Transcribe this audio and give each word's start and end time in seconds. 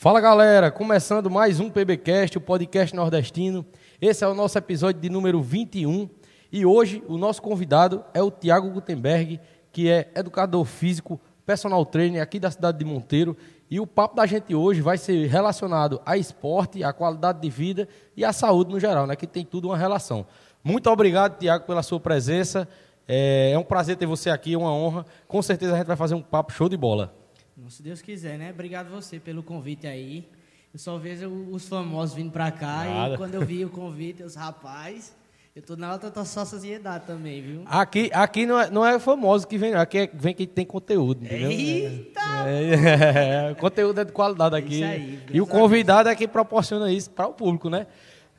Fala 0.00 0.18
galera, 0.18 0.70
começando 0.70 1.28
mais 1.28 1.60
um 1.60 1.68
PBcast, 1.68 2.38
o 2.38 2.40
podcast 2.40 2.96
nordestino. 2.96 3.66
Esse 4.00 4.24
é 4.24 4.26
o 4.26 4.32
nosso 4.32 4.56
episódio 4.56 4.98
de 4.98 5.10
número 5.10 5.42
21 5.42 6.08
e 6.50 6.64
hoje 6.64 7.04
o 7.06 7.18
nosso 7.18 7.42
convidado 7.42 8.02
é 8.14 8.22
o 8.22 8.30
Tiago 8.30 8.70
Gutenberg, 8.70 9.38
que 9.70 9.90
é 9.90 10.10
educador 10.14 10.64
físico, 10.64 11.20
personal 11.44 11.84
trainer 11.84 12.22
aqui 12.22 12.40
da 12.40 12.50
cidade 12.50 12.78
de 12.78 12.84
Monteiro. 12.86 13.36
E 13.70 13.78
o 13.78 13.86
papo 13.86 14.16
da 14.16 14.24
gente 14.24 14.54
hoje 14.54 14.80
vai 14.80 14.96
ser 14.96 15.26
relacionado 15.26 16.00
a 16.06 16.16
esporte, 16.16 16.82
a 16.82 16.94
qualidade 16.94 17.42
de 17.42 17.50
vida 17.50 17.86
e 18.16 18.24
a 18.24 18.32
saúde 18.32 18.70
no 18.70 18.80
geral, 18.80 19.06
né? 19.06 19.14
Que 19.14 19.26
tem 19.26 19.44
tudo 19.44 19.68
uma 19.68 19.76
relação. 19.76 20.24
Muito 20.64 20.88
obrigado, 20.88 21.38
Tiago, 21.38 21.66
pela 21.66 21.82
sua 21.82 22.00
presença. 22.00 22.66
É, 23.06 23.50
é 23.52 23.58
um 23.58 23.64
prazer 23.64 23.98
ter 23.98 24.06
você 24.06 24.30
aqui, 24.30 24.54
é 24.54 24.58
uma 24.58 24.72
honra. 24.72 25.04
Com 25.28 25.42
certeza 25.42 25.74
a 25.74 25.76
gente 25.76 25.88
vai 25.88 25.96
fazer 25.96 26.14
um 26.14 26.22
papo 26.22 26.54
show 26.54 26.70
de 26.70 26.76
bola. 26.78 27.19
Se 27.68 27.82
Deus 27.82 28.00
quiser, 28.00 28.38
né? 28.38 28.50
Obrigado 28.50 28.88
você 28.88 29.18
pelo 29.18 29.42
convite 29.42 29.86
aí. 29.86 30.28
Eu 30.72 30.78
só 30.78 30.96
vejo 30.96 31.28
os 31.50 31.68
famosos 31.68 32.14
vindo 32.14 32.30
pra 32.30 32.50
cá 32.50 32.84
Nada. 32.84 33.14
e 33.14 33.16
quando 33.16 33.34
eu 33.34 33.44
vi 33.44 33.64
o 33.64 33.70
convite, 33.70 34.22
os 34.22 34.36
rapazes, 34.36 35.12
eu 35.54 35.60
tô 35.62 35.74
na 35.76 35.88
alta 35.88 36.24
sociedade 36.24 37.06
também, 37.06 37.42
viu? 37.42 37.62
Aqui, 37.66 38.08
aqui 38.14 38.46
não, 38.46 38.58
é, 38.58 38.70
não 38.70 38.86
é 38.86 38.98
famoso 39.00 39.48
que 39.48 39.58
vem, 39.58 39.74
aqui 39.74 39.98
é, 39.98 40.10
vem 40.12 40.32
quem 40.32 40.46
tem 40.46 40.64
conteúdo, 40.64 41.24
entendeu? 41.24 41.50
Eita! 41.50 42.20
É, 42.46 43.50
é, 43.50 43.54
conteúdo 43.58 44.00
é 44.00 44.04
de 44.04 44.12
qualidade 44.12 44.54
aqui. 44.54 44.84
Aí, 44.84 45.20
e 45.32 45.40
o 45.40 45.46
convidado 45.46 46.08
é 46.08 46.14
quem 46.14 46.28
proporciona 46.28 46.90
isso 46.92 47.10
para 47.10 47.26
o 47.26 47.32
público, 47.32 47.68
né? 47.68 47.88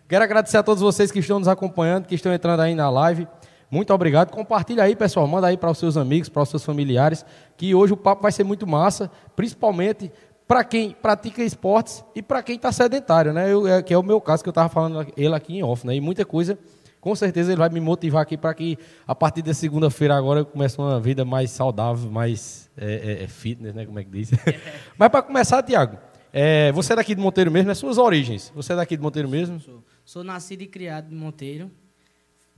Quero 0.07 0.23
agradecer 0.23 0.57
a 0.57 0.63
todos 0.63 0.81
vocês 0.81 1.11
que 1.11 1.19
estão 1.19 1.37
nos 1.37 1.49
acompanhando, 1.49 2.05
que 2.05 2.15
estão 2.15 2.33
entrando 2.33 2.61
aí 2.61 2.75
na 2.75 2.89
live. 2.89 3.27
Muito 3.71 3.93
obrigado. 3.93 4.31
Compartilha 4.31 4.83
aí, 4.83 4.97
pessoal. 4.97 5.25
Manda 5.25 5.47
aí 5.47 5.55
para 5.55 5.71
os 5.71 5.77
seus 5.77 5.95
amigos, 5.95 6.27
para 6.27 6.43
os 6.43 6.49
seus 6.49 6.65
familiares, 6.65 7.25
que 7.55 7.73
hoje 7.73 7.93
o 7.93 7.97
papo 7.97 8.21
vai 8.21 8.31
ser 8.33 8.43
muito 8.43 8.67
massa, 8.67 9.09
principalmente 9.33 10.11
para 10.45 10.65
quem 10.65 10.91
pratica 10.91 11.41
esportes 11.41 12.03
e 12.13 12.21
para 12.21 12.43
quem 12.43 12.57
está 12.57 12.69
sedentário, 12.73 13.31
né? 13.31 13.49
Eu, 13.49 13.65
é, 13.65 13.81
que 13.81 13.93
é 13.93 13.97
o 13.97 14.03
meu 14.03 14.19
caso 14.19 14.43
que 14.43 14.49
eu 14.49 14.51
estava 14.51 14.67
falando 14.67 15.07
ele 15.15 15.33
aqui 15.33 15.55
em 15.55 15.63
off, 15.63 15.87
né? 15.87 15.95
E 15.95 16.01
muita 16.01 16.25
coisa, 16.25 16.59
com 16.99 17.15
certeza 17.15 17.53
ele 17.53 17.59
vai 17.59 17.69
me 17.69 17.79
motivar 17.79 18.23
aqui 18.23 18.35
para 18.35 18.53
que 18.53 18.77
a 19.07 19.15
partir 19.15 19.41
da 19.41 19.53
segunda-feira 19.53 20.13
agora 20.13 20.41
eu 20.41 20.45
comece 20.45 20.77
uma 20.77 20.99
vida 20.99 21.23
mais 21.23 21.51
saudável, 21.51 22.11
mais 22.11 22.69
é, 22.75 23.19
é, 23.21 23.23
é 23.23 23.27
fitness, 23.27 23.73
né? 23.73 23.85
Como 23.85 23.97
é 23.97 24.03
que 24.03 24.09
diz? 24.09 24.31
Mas 24.99 25.07
para 25.07 25.21
começar, 25.21 25.63
Tiago, 25.63 25.97
é, 26.33 26.73
você 26.73 26.91
é 26.91 26.95
daqui 26.97 27.15
de 27.15 27.21
Monteiro 27.21 27.49
mesmo, 27.49 27.71
é 27.71 27.73
suas 27.73 27.97
origens. 27.97 28.51
Você 28.53 28.73
é 28.73 28.75
daqui 28.75 28.97
de 28.97 29.01
Monteiro 29.01 29.29
mesmo? 29.29 29.57
Sou, 29.61 29.81
sou 30.03 30.23
nascido 30.25 30.63
e 30.63 30.67
criado 30.67 31.13
em 31.13 31.15
Monteiro, 31.15 31.71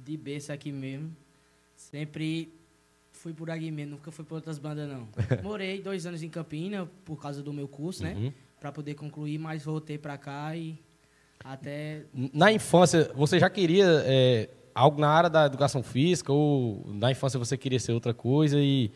de 0.03 0.17
berço 0.17 0.51
aqui 0.51 0.71
mesmo. 0.71 1.15
Sempre 1.75 2.53
fui 3.11 3.33
por 3.33 3.49
aqui 3.49 3.71
mesmo, 3.71 3.91
nunca 3.91 4.11
fui 4.11 4.25
por 4.25 4.35
outras 4.35 4.59
bandas, 4.59 4.89
não. 4.89 5.07
Morei 5.41 5.81
dois 5.81 6.05
anos 6.05 6.21
em 6.23 6.29
Campina 6.29 6.89
por 7.05 7.21
causa 7.21 7.41
do 7.41 7.53
meu 7.53 7.67
curso, 7.67 8.03
né? 8.03 8.13
Uhum. 8.13 8.33
Para 8.59 8.71
poder 8.71 8.95
concluir, 8.95 9.37
mas 9.37 9.63
voltei 9.63 9.97
para 9.97 10.17
cá 10.17 10.55
e 10.55 10.77
até. 11.43 12.03
Na 12.33 12.51
infância, 12.51 13.11
você 13.15 13.39
já 13.39 13.49
queria 13.49 13.85
é, 14.05 14.49
algo 14.73 14.99
na 14.99 15.09
área 15.09 15.29
da 15.29 15.45
educação 15.45 15.83
física 15.83 16.31
ou 16.31 16.83
na 16.87 17.11
infância 17.11 17.37
você 17.37 17.57
queria 17.57 17.79
ser 17.79 17.91
outra 17.91 18.13
coisa 18.13 18.57
e 18.59 18.91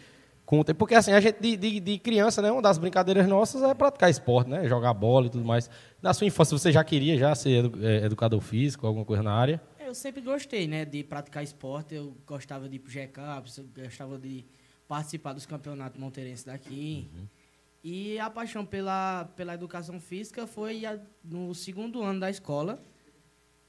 com 0.45 0.59
o 0.59 0.63
tempo. 0.63 0.79
Porque 0.79 0.95
assim, 0.95 1.11
a 1.11 1.19
gente 1.19 1.39
de, 1.41 1.57
de, 1.57 1.79
de, 1.79 1.97
criança, 1.99 2.41
né? 2.41 2.49
Uma 2.51 2.61
das 2.61 2.77
brincadeiras 2.77 3.27
nossas 3.27 3.61
é 3.61 3.73
praticar 3.73 4.09
esporte, 4.09 4.49
né? 4.49 4.67
Jogar 4.67 4.93
bola 4.93 5.27
e 5.27 5.29
tudo 5.29 5.43
mais. 5.43 5.69
Na 6.01 6.13
sua 6.13 6.25
infância, 6.25 6.57
você 6.57 6.71
já 6.71 6.83
queria 6.83 7.17
já 7.17 7.35
ser 7.35 7.65
edu, 7.65 7.85
é, 7.85 8.05
educador 8.05 8.39
físico, 8.39 8.87
alguma 8.87 9.05
coisa 9.05 9.21
na 9.21 9.33
área? 9.33 9.61
Eu 9.97 10.01
sempre 10.01 10.21
gostei, 10.21 10.67
né? 10.67 10.85
De 10.85 11.03
praticar 11.03 11.43
esporte. 11.43 11.95
Eu 11.95 12.15
gostava 12.23 12.69
de 12.69 12.75
ir 12.75 12.79
pro 12.79 12.91
GK, 12.91 13.19
gostava 13.75 14.19
de 14.19 14.45
participar 14.87 15.33
dos 15.33 15.47
campeonatos 15.47 15.99
monteirenses 15.99 16.43
daqui. 16.43 17.09
Uhum. 17.11 17.27
E 17.83 18.19
a 18.19 18.29
paixão 18.29 18.63
pela, 18.63 19.25
pela 19.35 19.55
educação 19.55 19.99
física 19.99 20.45
foi 20.45 20.85
a, 20.85 20.99
no 21.23 21.55
segundo 21.55 22.03
ano 22.03 22.19
da 22.19 22.29
escola 22.29 22.79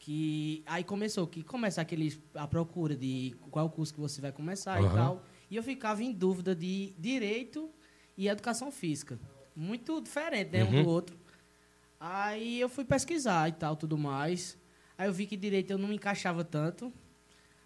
que 0.00 0.62
aí 0.64 0.84
começou 0.84 1.26
que 1.26 1.42
começa 1.42 1.80
aquele 1.80 2.16
a 2.34 2.46
procura 2.46 2.94
de 2.94 3.34
qual 3.50 3.68
curso 3.68 3.92
que 3.92 3.98
você 3.98 4.20
vai 4.20 4.30
começar 4.30 4.80
uhum. 4.80 4.86
e 4.86 4.94
tal 4.94 5.24
e 5.50 5.56
eu 5.56 5.62
ficava 5.62 6.02
em 6.04 6.12
dúvida 6.12 6.54
de 6.54 6.94
direito 6.96 7.68
e 8.16 8.28
educação 8.28 8.70
física. 8.70 9.18
Muito 9.56 10.00
diferente, 10.00 10.52
né, 10.52 10.62
uhum. 10.62 10.80
um 10.80 10.82
do 10.82 10.88
outro. 10.88 11.18
Aí 11.98 12.60
eu 12.60 12.68
fui 12.68 12.84
pesquisar 12.84 13.48
e 13.48 13.52
tal, 13.52 13.74
tudo 13.76 13.98
mais. 13.98 14.56
Aí 14.98 15.08
eu 15.08 15.12
vi 15.12 15.26
que 15.26 15.36
direito 15.36 15.70
eu 15.70 15.78
não 15.78 15.88
me 15.88 15.94
encaixava 15.94 16.44
tanto, 16.44 16.92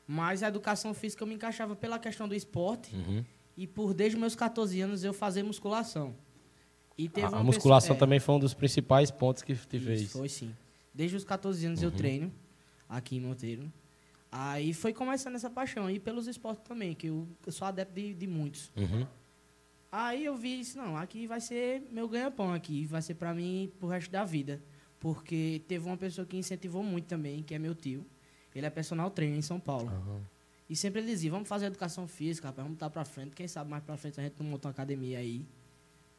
mas 0.06 0.42
a 0.42 0.48
educação 0.48 0.92
física 0.92 1.22
eu 1.22 1.26
me 1.26 1.34
encaixava 1.34 1.74
pela 1.74 1.98
questão 1.98 2.28
do 2.28 2.34
esporte. 2.34 2.94
Uhum. 2.94 3.24
E 3.56 3.66
por 3.66 3.94
desde 3.94 4.18
meus 4.18 4.36
14 4.36 4.78
anos 4.82 5.02
eu 5.02 5.14
fazia 5.14 5.42
musculação. 5.42 6.14
E 6.96 7.10
a, 7.22 7.38
a 7.38 7.42
musculação 7.42 7.88
pessoa, 7.88 7.96
é, 7.96 7.98
também 7.98 8.20
foi 8.20 8.34
um 8.34 8.38
dos 8.38 8.52
principais 8.52 9.10
pontos 9.10 9.42
que 9.42 9.54
te 9.54 9.80
fez. 9.80 10.12
Foi 10.12 10.28
sim. 10.28 10.54
Desde 10.92 11.16
os 11.16 11.24
14 11.24 11.66
anos 11.66 11.80
uhum. 11.80 11.86
eu 11.86 11.90
treino 11.90 12.32
aqui 12.86 13.16
em 13.16 13.20
Monteiro. 13.20 13.72
Aí 14.30 14.74
foi 14.74 14.92
começando 14.92 15.34
essa 15.34 15.48
paixão. 15.48 15.90
E 15.90 15.98
pelos 15.98 16.26
esportes 16.26 16.64
também, 16.64 16.94
que 16.94 17.06
eu, 17.06 17.26
eu 17.46 17.52
sou 17.52 17.66
adepto 17.66 17.94
de, 17.94 18.14
de 18.14 18.26
muitos. 18.26 18.70
Uhum. 18.76 19.06
Aí 19.90 20.24
eu 20.24 20.34
vi 20.34 20.60
isso, 20.60 20.78
não, 20.78 20.96
aqui 20.96 21.26
vai 21.26 21.38
ser 21.38 21.82
meu 21.90 22.08
ganha-pão 22.08 22.52
aqui, 22.54 22.86
vai 22.86 23.02
ser 23.02 23.14
para 23.14 23.34
mim 23.34 23.70
pro 23.78 23.88
resto 23.88 24.10
da 24.10 24.24
vida. 24.24 24.62
Porque 25.02 25.60
teve 25.66 25.84
uma 25.84 25.96
pessoa 25.96 26.24
que 26.24 26.36
incentivou 26.36 26.80
muito 26.80 27.06
também, 27.06 27.42
que 27.42 27.52
é 27.52 27.58
meu 27.58 27.74
tio. 27.74 28.06
Ele 28.54 28.64
é 28.64 28.70
personal 28.70 29.10
trainer 29.10 29.36
em 29.36 29.42
São 29.42 29.58
Paulo. 29.58 29.90
Uhum. 29.90 30.20
E 30.70 30.76
sempre 30.76 31.00
ele 31.00 31.08
dizia, 31.08 31.28
vamos 31.28 31.48
fazer 31.48 31.66
educação 31.66 32.06
física, 32.06 32.46
rapaz, 32.46 32.64
vamos 32.64 32.76
estar 32.76 32.88
para 32.88 33.04
frente. 33.04 33.34
Quem 33.34 33.48
sabe 33.48 33.68
mais 33.68 33.82
para 33.82 33.96
frente 33.96 34.20
a 34.20 34.22
gente 34.22 34.36
não 34.38 34.46
monta 34.46 34.68
uma 34.68 34.70
academia 34.70 35.18
aí. 35.18 35.44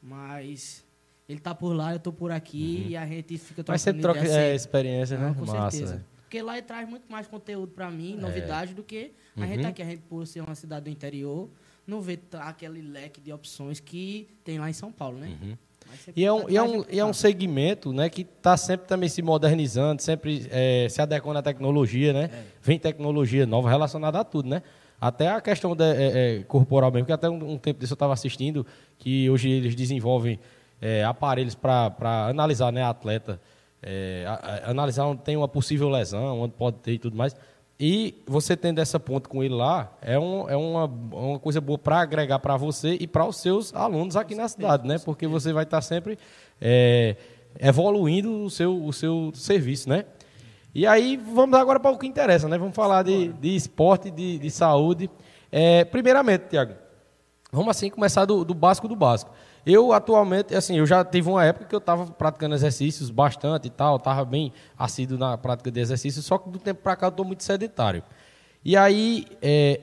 Mas 0.02 0.84
ele 1.30 1.40
tá 1.40 1.56
por 1.56 1.72
lá, 1.72 1.94
eu 1.94 2.00
tô 2.00 2.12
por 2.12 2.30
aqui 2.30 2.82
uhum. 2.84 2.90
e 2.90 2.98
a 2.98 3.06
gente 3.08 3.38
fica 3.38 3.64
trocando 3.64 3.72
Mas 3.72 3.82
sempre 3.82 4.02
troca 4.02 4.20
é, 4.20 4.54
experiência, 4.54 5.18
né? 5.18 5.34
Com 5.34 5.46
Massa, 5.46 5.72
certeza. 5.72 5.96
Né? 5.96 6.04
Porque 6.18 6.42
lá 6.42 6.58
ele 6.58 6.68
traz 6.68 6.90
muito 6.90 7.10
mais 7.10 7.26
conteúdo 7.26 7.72
para 7.72 7.90
mim, 7.90 8.18
é. 8.18 8.20
novidade, 8.20 8.72
é. 8.72 8.76
do 8.76 8.84
que 8.84 9.14
a 9.38 9.40
uhum. 9.40 9.48
gente 9.48 9.62
tá 9.62 9.70
aqui. 9.70 9.82
A 9.82 9.86
gente, 9.86 10.02
por 10.02 10.28
ser 10.28 10.42
uma 10.42 10.56
cidade 10.56 10.84
do 10.84 10.90
interior, 10.90 11.50
não 11.88 12.02
vê 12.02 12.20
aquele 12.34 12.82
leque 12.82 13.22
de 13.22 13.32
opções 13.32 13.80
que 13.80 14.28
tem 14.44 14.60
lá 14.60 14.70
em 14.70 14.74
São 14.74 14.92
Paulo, 14.92 15.20
né? 15.20 15.38
Uhum. 15.42 15.58
E 16.16 16.26
é, 16.26 16.32
um, 16.32 16.50
e, 16.50 16.58
é 16.58 16.64
um, 16.64 16.86
e 16.90 17.00
é 17.00 17.06
um 17.06 17.14
segmento 17.14 17.92
né, 17.94 18.10
que 18.10 18.22
está 18.22 18.56
sempre 18.58 18.88
também 18.88 19.10
se 19.10 19.22
modernizando, 19.22 20.02
sempre 20.02 20.48
é, 20.52 20.88
se 20.90 21.02
adequando 21.02 21.40
à 21.40 21.42
tecnologia, 21.42 22.14
né? 22.14 22.30
É. 22.34 22.44
Vem 22.62 22.80
tecnologia 22.80 23.46
nova 23.46 23.70
relacionada 23.70 24.20
a 24.20 24.24
tudo, 24.24 24.50
né? 24.50 24.62
Até 25.00 25.28
a 25.28 25.42
questão 25.42 25.76
de, 25.76 25.84
é, 25.84 26.38
é 26.40 26.44
corporal 26.44 26.92
mesmo, 26.92 27.06
que 27.06 27.12
até 27.12 27.30
um, 27.30 27.54
um 27.54 27.58
tempo 27.58 27.80
disso 27.80 27.94
eu 27.94 27.96
estava 27.96 28.14
assistindo, 28.14 28.66
que 28.98 29.30
hoje 29.30 29.50
eles 29.50 29.76
desenvolvem 29.76 30.40
é, 30.82 31.04
aparelhos 31.04 31.56
para 31.56 32.28
analisar 32.30 32.72
né, 32.72 32.84
atleta 32.84 33.40
é, 33.84 34.24
a, 34.26 34.34
a, 34.34 34.72
analisar 34.72 35.06
onde 35.06 35.22
tem 35.22 35.36
uma 35.36 35.48
possível 35.48 35.90
lesão, 35.90 36.40
onde 36.40 36.54
pode 36.54 36.78
ter 36.78 36.94
e 36.94 37.00
tudo 37.00 37.18
mais. 37.18 37.36
E 37.86 38.16
você 38.26 38.56
tendo 38.56 38.80
essa 38.80 38.98
ponte 38.98 39.28
com 39.28 39.44
ele 39.44 39.54
lá, 39.54 39.92
é, 40.02 40.18
um, 40.18 40.50
é 40.50 40.56
uma, 40.56 40.86
uma 40.86 41.38
coisa 41.38 41.60
boa 41.60 41.78
para 41.78 42.00
agregar 42.00 42.40
para 42.40 42.56
você 42.56 42.96
e 42.98 43.06
para 43.06 43.26
os 43.26 43.36
seus 43.36 43.76
alunos 43.76 44.16
aqui 44.16 44.34
na 44.36 44.48
cidade, 44.48 44.88
né? 44.88 45.00
Porque 45.00 45.28
você 45.28 45.52
vai 45.52 45.66
estar 45.66 45.80
tá 45.80 45.82
sempre 45.82 46.18
é, 46.62 47.18
evoluindo 47.60 48.46
o 48.46 48.50
seu, 48.50 48.82
o 48.86 48.94
seu 48.94 49.34
serviço, 49.36 49.90
né? 49.90 50.06
E 50.74 50.88
aí, 50.88 51.18
vamos 51.18 51.60
agora 51.60 51.78
para 51.78 51.92
o 51.92 51.98
que 51.98 52.08
interessa, 52.08 52.48
né? 52.48 52.58
Vamos 52.58 52.74
falar 52.74 53.04
de, 53.04 53.34
de 53.34 53.54
esporte, 53.54 54.10
de, 54.10 54.40
de 54.40 54.50
saúde. 54.50 55.10
É, 55.52 55.84
primeiramente, 55.84 56.46
Tiago, 56.52 56.76
vamos 57.52 57.68
assim 57.68 57.90
começar 57.90 58.24
do, 58.24 58.46
do 58.46 58.54
básico 58.54 58.88
do 58.88 58.96
básico. 58.96 59.30
Eu 59.66 59.94
atualmente, 59.94 60.54
assim, 60.54 60.78
eu 60.78 60.86
já 60.86 61.06
tive 61.06 61.30
uma 61.30 61.44
época 61.44 61.66
que 61.66 61.74
eu 61.74 61.80
estava 61.80 62.06
praticando 62.08 62.54
exercícios 62.54 63.10
bastante 63.10 63.68
e 63.68 63.70
tal, 63.70 63.96
estava 63.96 64.26
bem 64.26 64.52
assíduo 64.78 65.18
na 65.18 65.38
prática 65.38 65.72
de 65.72 65.80
exercícios, 65.80 66.26
só 66.26 66.38
que 66.38 66.50
do 66.50 66.60
tempo 66.60 66.82
para 66.82 66.96
cá 66.96 67.06
eu 67.08 67.10
estou 67.10 67.26
muito 67.26 67.44
sedentário. 67.44 68.04
E 68.64 68.76
aí, 68.76 69.26
é, 69.42 69.80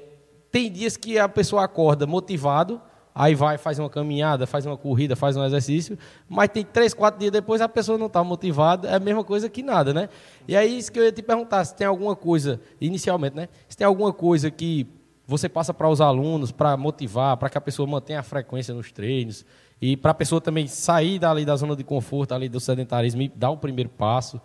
tem 0.50 0.70
dias 0.70 0.96
que 0.96 1.18
a 1.18 1.28
pessoa 1.28 1.64
acorda 1.64 2.06
motivado, 2.06 2.80
aí 3.14 3.34
vai, 3.34 3.56
faz 3.56 3.78
uma 3.78 3.88
caminhada, 3.88 4.46
faz 4.46 4.66
uma 4.66 4.76
corrida, 4.76 5.16
faz 5.16 5.36
um 5.36 5.44
exercício, 5.44 5.98
mas 6.28 6.50
tem 6.50 6.64
três, 6.64 6.92
quatro 6.92 7.18
dias 7.18 7.32
depois 7.32 7.60
a 7.60 7.68
pessoa 7.68 7.96
não 7.96 8.06
está 8.06 8.22
motivada, 8.22 8.88
é 8.88 8.94
a 8.94 9.00
mesma 9.00 9.24
coisa 9.24 9.48
que 9.48 9.62
nada, 9.62 9.94
né? 9.94 10.10
E 10.46 10.54
aí, 10.54 10.76
isso 10.76 10.92
que 10.92 10.98
eu 10.98 11.04
ia 11.04 11.12
te 11.12 11.22
perguntar, 11.22 11.64
se 11.64 11.74
tem 11.74 11.86
alguma 11.86 12.14
coisa, 12.14 12.60
inicialmente, 12.80 13.34
né? 13.34 13.48
Se 13.68 13.76
tem 13.76 13.86
alguma 13.86 14.12
coisa 14.12 14.50
que 14.50 14.86
você 15.26 15.48
passa 15.48 15.72
para 15.72 15.88
os 15.88 16.00
alunos, 16.00 16.50
para 16.50 16.76
motivar, 16.76 17.36
para 17.36 17.48
que 17.48 17.56
a 17.56 17.60
pessoa 17.60 17.86
mantenha 17.86 18.18
a 18.18 18.22
frequência 18.22 18.74
nos 18.74 18.90
treinos, 18.90 19.46
e 19.80 19.96
para 19.96 20.10
a 20.10 20.14
pessoa 20.14 20.40
também 20.40 20.66
sair 20.66 21.18
dali 21.18 21.44
da 21.44 21.56
zona 21.56 21.74
de 21.74 21.82
conforto, 21.82 22.34
ali 22.34 22.48
do 22.48 22.60
sedentarismo 22.60 23.22
e 23.22 23.28
dar 23.28 23.50
o 23.50 23.56
primeiro 23.56 23.88
passo, 23.88 24.40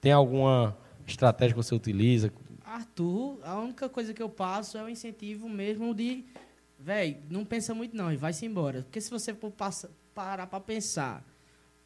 tem 0.00 0.12
alguma 0.12 0.76
estratégia 1.06 1.54
que 1.54 1.62
você 1.62 1.74
utiliza? 1.74 2.32
Arthur, 2.64 3.38
a 3.44 3.58
única 3.58 3.88
coisa 3.88 4.14
que 4.14 4.22
eu 4.22 4.28
passo 4.28 4.78
é 4.78 4.82
o 4.82 4.88
incentivo 4.88 5.48
mesmo 5.48 5.94
de, 5.94 6.24
velho, 6.78 7.16
não 7.28 7.44
pensa 7.44 7.74
muito 7.74 7.96
não 7.96 8.12
e 8.12 8.16
vai-se 8.16 8.46
embora. 8.46 8.82
Porque 8.82 9.00
se 9.00 9.10
você 9.10 9.34
for 9.34 9.50
passa, 9.50 9.90
parar 10.14 10.46
para 10.46 10.60
pensar, 10.60 11.22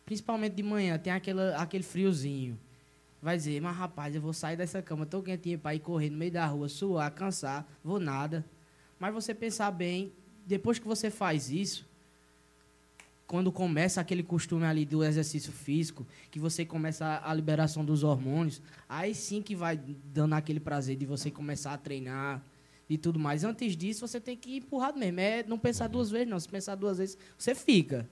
principalmente 0.05 0.55
de 0.55 0.63
manhã, 0.63 0.97
tem 0.99 1.13
aquela, 1.13 1.57
aquele 1.57 1.83
friozinho, 1.83 2.59
vai 3.21 3.37
dizer, 3.37 3.61
mas 3.61 3.75
rapaz, 3.75 4.15
eu 4.15 4.21
vou 4.21 4.33
sair 4.33 4.57
dessa 4.57 4.83
cama 4.83 5.07
tão 5.07 5.23
quentinha 5.23 5.59
para 5.59 5.75
ir 5.75 5.81
correr 5.81 6.11
no 6.11 6.19
meio 6.19 6.31
da 6.31 6.47
rua, 6.47 6.69
suar, 6.69 7.11
cansar, 7.13 7.67
vou 7.83 7.99
nada. 7.99 8.45
Mas 9.01 9.13
você 9.13 9.35
pensar 9.35 9.71
bem, 9.71 10.13
depois 10.47 10.79
que 10.79 10.87
você 10.87 11.11
faz 11.11 11.51
isso, 11.51 11.87
quando 13.27 13.51
começa 13.51 14.01
aquele 14.01 14.23
costume 14.23 14.65
ali 14.65 14.85
do 14.85 15.03
exercício 15.03 15.53
físico, 15.53 16.07
que 16.31 16.39
você 16.39 16.65
começa 16.65 17.21
a 17.25 17.33
liberação 17.33 17.85
dos 17.85 18.03
hormônios, 18.03 18.61
aí 18.89 19.15
sim 19.15 19.41
que 19.41 19.57
vai 19.57 19.79
dando 20.13 20.35
aquele 20.35 20.61
prazer 20.61 20.97
de 20.97 21.07
você 21.07 21.31
começar 21.31 21.73
a 21.73 21.79
treinar 21.79 22.43
e 22.89 22.99
tudo 22.99 23.19
mais. 23.19 23.45
Antes 23.45 23.77
disso, 23.77 24.07
você 24.07 24.21
tem 24.21 24.37
que 24.37 24.51
ir 24.51 24.57
empurrado 24.59 24.99
mesmo. 24.99 25.21
É 25.21 25.43
não 25.43 25.59
pensar 25.59 25.89
duas 25.89 26.11
vezes, 26.11 26.29
não. 26.29 26.39
Se 26.39 26.49
pensar 26.49 26.75
duas 26.75 26.99
vezes, 26.99 27.17
você 27.39 27.55
fica. 27.55 28.09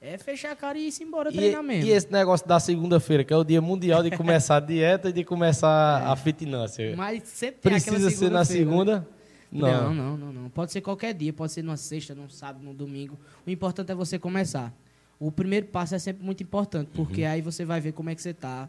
É 0.00 0.18
fechar 0.18 0.50
a 0.50 0.56
cara 0.56 0.76
e 0.78 0.88
ir 0.88 0.94
embora 1.00 1.30
e, 1.30 1.34
treinar 1.34 1.62
mesmo. 1.62 1.88
E 1.88 1.92
esse 1.92 2.10
negócio 2.10 2.46
da 2.46 2.58
segunda-feira, 2.58 3.22
que 3.22 3.32
é 3.32 3.36
o 3.36 3.44
dia 3.44 3.60
mundial 3.60 4.02
de 4.02 4.10
começar 4.16 4.56
a 4.56 4.60
dieta 4.60 5.10
e 5.10 5.12
de 5.12 5.24
começar 5.24 6.02
é. 6.02 6.06
a 6.06 6.16
fitness. 6.16 6.76
Mas 6.96 7.22
sempre 7.24 7.60
tem 7.60 7.72
Precisa 7.72 8.10
ser 8.10 8.30
na 8.30 8.44
segunda? 8.44 9.00
Né? 9.00 9.06
Não. 9.52 9.94
não. 9.94 9.94
não, 9.94 10.16
não, 10.16 10.32
não. 10.32 10.50
Pode 10.50 10.72
ser 10.72 10.80
qualquer 10.80 11.12
dia, 11.12 11.32
pode 11.32 11.52
ser 11.52 11.62
numa 11.62 11.76
sexta, 11.76 12.14
num 12.14 12.28
sábado, 12.28 12.64
num 12.64 12.74
domingo. 12.74 13.18
O 13.46 13.50
importante 13.50 13.92
é 13.92 13.94
você 13.94 14.18
começar. 14.18 14.72
O 15.20 15.30
primeiro 15.30 15.66
passo 15.66 15.94
é 15.94 15.98
sempre 15.98 16.24
muito 16.24 16.42
importante, 16.42 16.90
porque 16.94 17.22
uhum. 17.22 17.30
aí 17.30 17.42
você 17.42 17.64
vai 17.64 17.80
ver 17.80 17.92
como 17.92 18.10
é 18.10 18.14
que 18.14 18.22
você 18.22 18.30
está, 18.30 18.68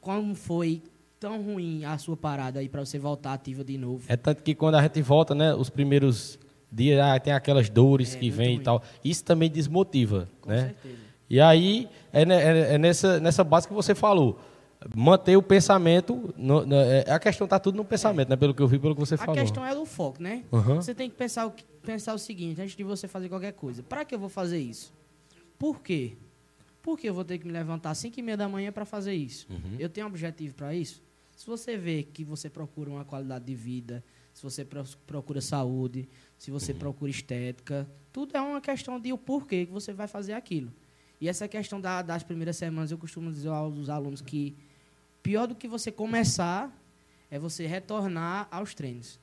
como 0.00 0.34
foi 0.34 0.82
tão 1.20 1.42
ruim 1.42 1.84
a 1.84 1.98
sua 1.98 2.16
parada 2.16 2.60
aí 2.60 2.68
para 2.68 2.84
você 2.84 2.98
voltar 2.98 3.34
ativa 3.34 3.64
de 3.64 3.76
novo. 3.76 4.04
É 4.08 4.16
tanto 4.16 4.42
que 4.42 4.54
quando 4.54 4.76
a 4.76 4.82
gente 4.82 5.02
volta, 5.02 5.34
né, 5.34 5.54
os 5.54 5.68
primeiros 5.68 6.38
dias, 6.70 7.00
ah, 7.00 7.18
tem 7.18 7.32
aquelas 7.32 7.68
dores 7.68 8.14
é, 8.14 8.18
que 8.18 8.30
vêm 8.30 8.56
e 8.56 8.60
tal. 8.60 8.82
Isso 9.04 9.24
também 9.24 9.50
desmotiva, 9.50 10.28
Com 10.40 10.50
né? 10.50 10.66
Certeza. 10.66 11.08
E 11.30 11.40
aí 11.40 11.88
é, 12.12 12.22
é, 12.22 12.74
é, 12.74 12.78
nessa, 12.78 13.20
nessa 13.20 13.44
base 13.44 13.68
que 13.68 13.74
você 13.74 13.94
falou. 13.94 14.40
Manter 14.94 15.36
o 15.36 15.42
pensamento. 15.42 16.32
No, 16.36 16.64
no, 16.64 16.76
é, 16.76 17.10
a 17.10 17.18
questão 17.18 17.44
está 17.44 17.58
tudo 17.58 17.76
no 17.76 17.84
pensamento, 17.84 18.28
né? 18.28 18.36
Pelo 18.36 18.54
que 18.54 18.62
eu 18.62 18.68
vi, 18.68 18.78
pelo 18.78 18.94
que 18.94 19.00
você 19.00 19.14
a 19.14 19.18
falou. 19.18 19.36
A 19.36 19.40
questão 19.40 19.64
é 19.64 19.74
do 19.74 19.84
foco, 19.84 20.22
né? 20.22 20.44
Uhum. 20.52 20.76
Você 20.76 20.94
tem 20.94 21.10
que 21.10 21.16
pensar, 21.16 21.52
pensar 21.82 22.14
o 22.14 22.18
seguinte, 22.18 22.60
antes 22.60 22.76
de 22.76 22.84
você 22.84 23.08
fazer 23.08 23.28
qualquer 23.28 23.52
coisa. 23.52 23.82
Para 23.82 24.04
que 24.04 24.14
eu 24.14 24.18
vou 24.18 24.28
fazer 24.28 24.58
isso? 24.58 24.92
Por 25.58 25.80
quê? 25.80 26.16
Porque 26.80 27.08
eu 27.08 27.14
vou 27.14 27.24
ter 27.24 27.38
que 27.38 27.46
me 27.46 27.52
levantar 27.52 27.90
às 27.90 27.98
5 27.98 28.18
e 28.18 28.22
meia 28.22 28.36
da 28.36 28.48
manhã 28.48 28.70
para 28.70 28.84
fazer 28.84 29.14
isso. 29.14 29.46
Uhum. 29.50 29.76
Eu 29.78 29.88
tenho 29.88 30.06
um 30.06 30.10
objetivo 30.10 30.54
para 30.54 30.74
isso? 30.74 31.02
Se 31.36 31.46
você 31.46 31.76
vê 31.76 32.02
que 32.02 32.24
você 32.24 32.48
procura 32.48 32.90
uma 32.90 33.04
qualidade 33.04 33.44
de 33.44 33.54
vida, 33.54 34.02
se 34.32 34.42
você 34.42 34.64
procura 35.06 35.40
saúde, 35.40 36.08
se 36.38 36.50
você 36.50 36.72
uhum. 36.72 36.78
procura 36.78 37.10
estética, 37.10 37.88
tudo 38.12 38.36
é 38.36 38.40
uma 38.40 38.60
questão 38.60 39.00
de 39.00 39.12
o 39.12 39.18
porquê 39.18 39.66
que 39.66 39.72
você 39.72 39.92
vai 39.92 40.06
fazer 40.06 40.34
aquilo. 40.34 40.72
E 41.20 41.28
essa 41.28 41.48
questão 41.48 41.80
da, 41.80 42.00
das 42.02 42.22
primeiras 42.22 42.56
semanas, 42.56 42.90
eu 42.90 42.98
costumo 42.98 43.30
dizer 43.30 43.48
aos 43.48 43.88
alunos 43.88 44.20
que 44.20 44.56
pior 45.28 45.46
do 45.46 45.54
que 45.54 45.68
você 45.68 45.92
começar 45.92 46.74
é 47.30 47.38
você 47.38 47.66
retornar 47.66 48.48
aos 48.50 48.74
treinos. 48.74 49.20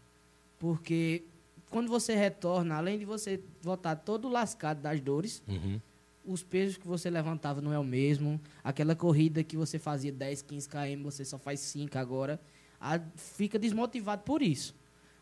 Porque 0.59 1.23
quando 1.71 1.89
você 1.89 2.13
retorna, 2.13 2.75
além 2.75 2.99
de 2.99 3.05
você 3.05 3.41
voltar 3.59 3.95
todo 3.95 4.29
lascado 4.29 4.81
das 4.81 5.01
dores, 5.01 5.41
uhum 5.47 5.81
os 6.27 6.41
pesos 6.41 6.75
que 6.75 6.87
você 6.87 7.07
levantava 7.07 7.61
não 7.61 7.71
é 7.71 7.77
o 7.77 7.83
mesmo. 7.83 8.41
Aquela 8.63 8.95
corrida 8.95 9.43
que 9.43 9.55
você 9.55 9.77
fazia 9.77 10.11
10, 10.11 10.41
15 10.41 10.67
km, 10.67 11.03
você 11.03 11.23
só 11.23 11.37
faz 11.37 11.59
5 11.59 11.95
agora. 11.99 12.39
A, 12.81 12.99
fica 13.15 13.59
desmotivado 13.59 14.23
por 14.23 14.41
isso. 14.41 14.73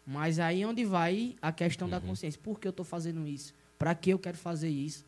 Mas 0.05 0.39
aí 0.39 0.61
é 0.61 0.67
onde 0.67 0.85
vai 0.85 1.35
a 1.41 1.51
questão 1.51 1.87
uhum. 1.87 1.91
da 1.91 1.99
consciência. 1.99 2.39
Por 2.41 2.57
que 2.57 2.65
eu 2.65 2.69
estou 2.69 2.85
fazendo 2.85 3.27
isso? 3.27 3.53
Para 3.77 3.93
que 3.93 4.11
eu 4.11 4.17
quero 4.17 4.37
fazer 4.37 4.69
isso? 4.69 5.05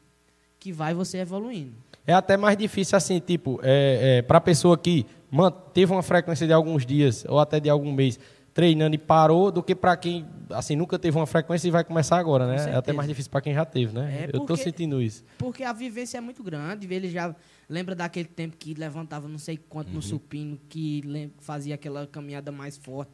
Que 0.59 0.69
vai 0.73 0.93
você 0.93 1.19
evoluindo. 1.19 1.75
É 2.05 2.13
até 2.13 2.37
mais 2.37 2.57
difícil 2.57 2.97
assim, 2.97 3.19
tipo, 3.19 3.59
é, 3.63 4.17
é, 4.17 4.21
para 4.21 4.37
a 4.37 4.41
pessoa 4.41 4.77
que 4.77 5.05
manteve 5.35 5.91
uma 5.91 6.01
frequência 6.01 6.47
de 6.47 6.53
alguns 6.53 6.85
dias 6.85 7.25
ou 7.27 7.39
até 7.39 7.59
de 7.59 7.69
algum 7.69 7.91
mês 7.91 8.17
treinando 8.53 8.95
e 8.95 8.97
parou 8.97 9.51
do 9.51 9.61
que 9.61 9.75
para 9.75 9.97
quem 9.97 10.25
assim 10.49 10.77
nunca 10.77 10.97
teve 10.97 11.17
uma 11.17 11.27
frequência 11.27 11.67
e 11.67 11.71
vai 11.71 11.83
começar 11.83 12.17
agora, 12.17 12.47
né? 12.47 12.71
É 12.71 12.75
até 12.75 12.93
mais 12.93 13.09
difícil 13.09 13.29
para 13.29 13.41
quem 13.41 13.53
já 13.53 13.65
teve, 13.65 13.93
né? 13.93 14.15
É 14.15 14.21
porque, 14.23 14.37
eu 14.37 14.41
estou 14.41 14.55
sentindo 14.55 15.01
isso. 15.01 15.25
Porque 15.37 15.61
a 15.61 15.73
vivência 15.73 16.17
é 16.17 16.21
muito 16.21 16.41
grande, 16.41 16.87
ele 16.91 17.09
já 17.09 17.35
lembra 17.67 17.93
daquele 17.93 18.29
tempo 18.29 18.55
que 18.57 18.73
levantava 18.73 19.27
não 19.27 19.37
sei 19.37 19.57
quanto 19.57 19.89
uhum. 19.89 19.95
no 19.95 20.01
supino, 20.01 20.57
que 20.69 21.03
fazia 21.39 21.75
aquela 21.75 22.07
caminhada 22.07 22.49
mais 22.49 22.77
forte, 22.77 23.11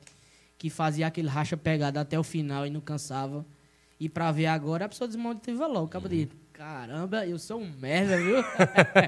que 0.60 0.70
fazia 0.70 1.08
aquele 1.08 1.28
racha 1.28 1.58
pegada 1.58 2.00
até 2.00 2.20
o 2.20 2.24
final 2.24 2.68
e 2.68 2.70
não 2.70 2.80
cansava. 2.80 3.44
E 4.00 4.08
para 4.08 4.32
ver 4.32 4.46
agora, 4.46 4.86
a 4.86 4.90
pessoa 4.90 5.08
desmotiva 5.08 5.66
logo, 5.66 5.88
acaba 5.88 6.06
uhum. 6.06 6.12
de 6.12 6.30
caramba, 6.62 7.26
eu 7.26 7.40
sou 7.40 7.60
um 7.60 7.72
merda, 7.80 8.18
viu? 8.18 8.38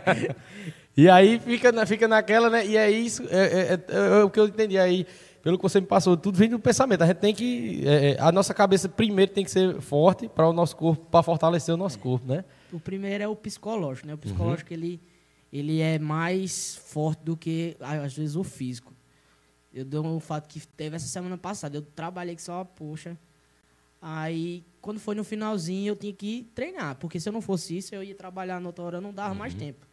e 0.98 1.08
aí 1.08 1.40
fica, 1.40 1.86
fica 1.86 2.08
naquela, 2.08 2.50
né? 2.50 2.66
E 2.66 2.76
é 2.76 2.90
isso, 2.90 3.22
é, 3.30 3.44
é, 3.46 3.74
é, 3.74 4.20
é 4.22 4.24
o 4.24 4.30
que 4.32 4.40
eu 4.40 4.48
entendi 4.48 4.80
aí 4.80 5.06
pelo 5.44 5.58
que 5.58 5.62
você 5.62 5.80
me 5.80 5.86
passou, 5.86 6.18
tudo 6.18 6.36
vem 6.36 6.50
do 6.50 6.58
pensamento. 6.58 7.04
A 7.04 7.06
gente 7.06 7.18
tem 7.18 7.36
que. 7.36 7.84
É, 7.86 8.12
é 8.12 8.18
a 8.20 8.32
nossa 8.32 8.56
cabeça 8.56 8.90
primeiro 8.90 9.32
tem 9.32 9.44
que 9.46 9.52
ser 9.52 9.80
forte 9.82 10.28
para 10.28 10.50
o 10.50 10.54
nosso 10.54 10.76
corpo, 10.76 11.06
para 11.06 11.22
fortalecer 11.22 11.76
o 11.76 11.78
nosso 11.78 12.00
corpo, 12.00 12.26
né? 12.26 12.44
O 12.72 12.80
primeiro 12.80 13.24
é 13.24 13.28
o 13.28 13.36
psicológico, 13.36 14.08
né? 14.08 14.16
O 14.16 14.18
psicológico 14.18 14.74
uhum. 14.74 14.80
ele, 14.80 15.02
ele 15.52 15.80
é 15.80 16.00
mais 16.00 16.78
forte 16.86 17.24
do 17.24 17.38
que, 17.38 17.78
às 17.80 18.16
vezes, 18.16 18.36
o 18.36 18.44
físico. 18.44 18.94
Eu 19.72 19.86
dou 19.86 20.04
um 20.04 20.20
fato 20.20 20.48
que 20.48 20.66
teve 20.66 20.96
essa 20.96 21.08
semana 21.08 21.38
passada. 21.38 21.78
Eu 21.78 21.84
trabalhei 21.84 22.36
que 22.36 22.42
só, 22.42 22.64
poxa. 22.64 23.16
Aí, 24.02 24.64
quando 24.84 25.00
foi 25.00 25.16
no 25.16 25.24
finalzinho, 25.24 25.92
eu 25.92 25.96
tinha 25.96 26.12
que 26.12 26.52
treinar. 26.54 26.98
Porque 26.98 27.18
se 27.18 27.30
eu 27.30 27.32
não 27.32 27.42
fosse 27.42 27.78
isso, 27.78 27.96
eu 27.96 28.04
ia 28.04 28.14
trabalhar 28.14 28.60
na 28.60 28.68
outra 28.68 28.84
hora, 28.84 29.02
não 29.02 29.14
dava 29.14 29.32
uhum. 29.32 29.40
mais 29.40 29.54
tempo. 29.54 29.88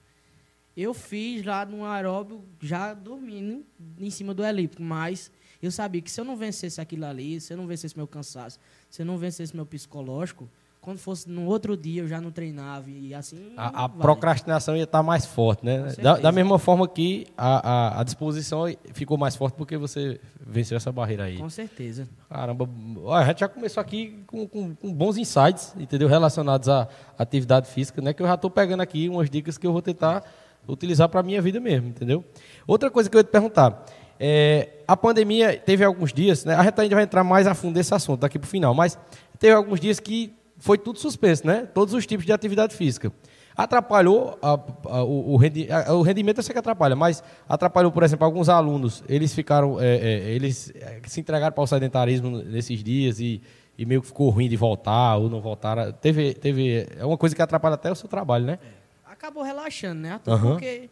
Eu 0.76 0.92
fiz 0.92 1.44
lá 1.44 1.64
no 1.64 1.84
aeróbio, 1.84 2.44
já 2.60 2.92
dormindo 2.92 3.64
em 4.00 4.10
cima 4.10 4.34
do 4.34 4.44
elíptico, 4.44 4.82
mas 4.82 5.30
eu 5.62 5.70
sabia 5.70 6.02
que 6.02 6.10
se 6.10 6.20
eu 6.20 6.24
não 6.24 6.36
vencesse 6.36 6.80
aquilo 6.80 7.04
ali, 7.04 7.40
se 7.40 7.52
eu 7.52 7.56
não 7.56 7.68
vencesse 7.68 7.96
meu 7.96 8.08
cansaço, 8.08 8.58
se 8.90 9.02
eu 9.02 9.06
não 9.06 9.16
vencesse 9.16 9.54
meu 9.54 9.64
psicológico, 9.64 10.50
quando 10.80 10.98
fosse 10.98 11.28
no 11.28 11.44
outro 11.44 11.76
dia 11.76 12.02
eu 12.02 12.08
já 12.08 12.20
não 12.20 12.30
treinava 12.30 12.88
e 12.88 13.14
assim. 13.14 13.52
A, 13.56 13.84
a 13.84 13.88
procrastinação 13.88 14.74
ia 14.76 14.84
estar 14.84 15.02
mais 15.02 15.26
forte, 15.26 15.64
né? 15.64 15.92
Da, 16.02 16.16
da, 16.16 16.32
mesma 16.32 16.58
forma 16.58 16.88
que 16.88 17.26
a, 17.36 17.68
a, 17.68 18.00
a, 18.00 18.04
disposição 18.04 18.64
ficou 18.94 19.18
mais 19.18 19.36
forte 19.36 19.54
porque 19.54 19.76
você 19.76 20.18
venceu 20.40 20.76
essa 20.76 20.90
barreira 20.90 21.24
aí. 21.24 21.36
Com 21.36 21.50
certeza. 21.50 22.08
Caramba, 22.28 22.68
a 23.12 23.24
gente 23.26 23.40
já 23.40 23.48
começou 23.48 23.80
aqui 23.80 24.22
com, 24.26 24.48
com, 24.48 24.74
com 24.74 24.92
bons 24.92 25.18
insights, 25.18 25.74
entendeu? 25.78 26.08
Relacionados 26.08 26.68
à 26.68 26.88
atividade 27.18 27.68
física, 27.68 28.00
né? 28.00 28.14
Que 28.14 28.22
eu 28.22 28.26
já 28.26 28.34
estou 28.34 28.50
pegando 28.50 28.80
aqui 28.80 29.08
umas 29.08 29.28
dicas 29.28 29.58
que 29.58 29.66
eu 29.66 29.72
vou 29.72 29.82
tentar 29.82 30.24
utilizar 30.66 31.08
para 31.10 31.20
a 31.20 31.22
minha 31.22 31.42
vida 31.42 31.60
mesmo, 31.60 31.88
entendeu? 31.88 32.24
Outra 32.66 32.90
coisa 32.90 33.10
que 33.10 33.16
eu 33.16 33.20
ia 33.20 33.24
te 33.24 33.30
perguntar. 33.30 33.84
É, 34.22 34.68
a 34.86 34.94
pandemia 34.96 35.58
teve 35.58 35.82
alguns 35.82 36.12
dias, 36.12 36.44
né? 36.44 36.54
A 36.54 36.62
gente 36.62 36.78
ainda 36.78 36.94
vai 36.94 37.04
entrar 37.04 37.24
mais 37.24 37.46
a 37.46 37.54
fundo 37.54 37.76
nesse 37.76 37.94
assunto 37.94 38.20
daqui 38.20 38.38
para 38.38 38.46
o 38.46 38.50
final, 38.50 38.74
mas 38.74 38.98
teve 39.38 39.54
alguns 39.54 39.80
dias 39.80 39.98
que 39.98 40.34
foi 40.60 40.78
tudo 40.78 40.98
suspenso, 40.98 41.46
né? 41.46 41.66
Todos 41.66 41.94
os 41.94 42.06
tipos 42.06 42.24
de 42.24 42.32
atividade 42.32 42.76
física. 42.76 43.12
Atrapalhou 43.56 44.38
a, 44.40 44.52
a, 44.52 45.02
o, 45.02 45.32
o, 45.32 45.36
rendimento, 45.36 46.38
eu 46.38 46.42
sei 46.42 46.52
que 46.52 46.58
atrapalha, 46.58 46.94
mas 46.94 47.22
atrapalhou, 47.48 47.90
por 47.90 48.02
exemplo, 48.02 48.24
alguns 48.24 48.48
alunos. 48.48 49.02
Eles 49.08 49.34
ficaram, 49.34 49.80
é, 49.80 49.96
é, 49.96 50.30
eles 50.30 50.72
é, 50.76 51.00
se 51.06 51.20
entregaram 51.20 51.52
para 51.52 51.64
o 51.64 51.66
sedentarismo 51.66 52.42
nesses 52.42 52.84
dias 52.84 53.18
e, 53.18 53.42
e, 53.76 53.84
meio 53.84 54.02
que 54.02 54.06
ficou 54.06 54.30
ruim 54.30 54.48
de 54.48 54.56
voltar 54.56 55.16
ou 55.16 55.28
não 55.28 55.40
voltar. 55.40 55.92
Teve, 55.94 56.34
teve, 56.34 56.86
é 56.96 57.04
uma 57.04 57.18
coisa 57.18 57.34
que 57.34 57.42
atrapalha 57.42 57.74
até 57.74 57.90
o 57.90 57.94
seu 57.94 58.08
trabalho, 58.08 58.44
né? 58.44 58.58
Acabou 59.04 59.42
relaxando, 59.42 60.00
né? 60.00 60.12
Até 60.12 60.30
uhum. 60.30 60.40
porque 60.52 60.88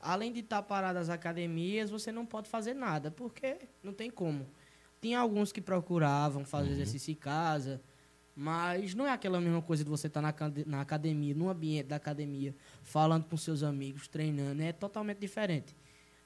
além 0.00 0.32
de 0.32 0.40
estar 0.40 0.62
paradas 0.62 1.08
as 1.08 1.10
academias, 1.10 1.90
você 1.90 2.10
não 2.10 2.26
pode 2.26 2.48
fazer 2.48 2.74
nada, 2.74 3.10
porque 3.10 3.56
não 3.82 3.92
tem 3.92 4.10
como. 4.10 4.46
Tinha 5.00 5.20
alguns 5.20 5.52
que 5.52 5.60
procuravam 5.60 6.44
fazer 6.44 6.68
uhum. 6.68 6.74
exercício 6.74 7.12
em 7.12 7.16
casa, 7.16 7.80
mas 8.40 8.94
não 8.94 9.06
é 9.06 9.12
aquela 9.12 9.38
mesma 9.38 9.60
coisa 9.60 9.84
de 9.84 9.90
você 9.90 10.06
estar 10.06 10.22
na, 10.22 10.34
na 10.64 10.80
academia, 10.80 11.34
no 11.34 11.50
ambiente 11.50 11.88
da 11.88 11.96
academia, 11.96 12.54
falando 12.82 13.26
com 13.26 13.36
seus 13.36 13.62
amigos, 13.62 14.08
treinando, 14.08 14.62
é 14.62 14.72
totalmente 14.72 15.18
diferente. 15.18 15.76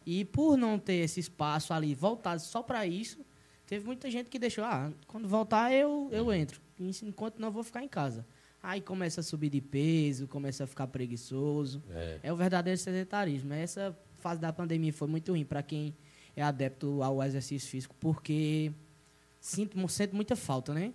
E 0.06 0.24
por 0.24 0.56
não 0.56 0.78
ter 0.78 0.94
esse 0.94 1.18
espaço 1.18 1.74
ali 1.74 1.92
voltado 1.92 2.40
só 2.40 2.62
para 2.62 2.86
isso, 2.86 3.18
teve 3.66 3.84
muita 3.84 4.08
gente 4.08 4.30
que 4.30 4.38
deixou, 4.38 4.62
ah, 4.62 4.92
quando 5.08 5.26
voltar 5.26 5.72
eu, 5.72 6.08
eu 6.12 6.32
entro, 6.32 6.60
enquanto 6.78 7.40
não 7.40 7.50
vou 7.50 7.64
ficar 7.64 7.82
em 7.82 7.88
casa. 7.88 8.24
Aí 8.62 8.80
começa 8.80 9.20
a 9.20 9.24
subir 9.24 9.50
de 9.50 9.60
peso, 9.60 10.28
começa 10.28 10.62
a 10.62 10.66
ficar 10.68 10.86
preguiçoso. 10.86 11.82
É, 11.90 12.20
é 12.22 12.32
o 12.32 12.36
verdadeiro 12.36 12.78
sedentarismo. 12.78 13.52
Essa 13.52 13.98
fase 14.18 14.40
da 14.40 14.52
pandemia 14.52 14.92
foi 14.92 15.08
muito 15.08 15.32
ruim 15.32 15.44
para 15.44 15.64
quem 15.64 15.96
é 16.36 16.42
adepto 16.42 17.02
ao 17.02 17.20
exercício 17.24 17.68
físico, 17.68 17.96
porque 17.98 18.72
sinto, 19.40 19.76
sinto 19.88 20.14
muita 20.14 20.36
falta, 20.36 20.72
né? 20.72 20.94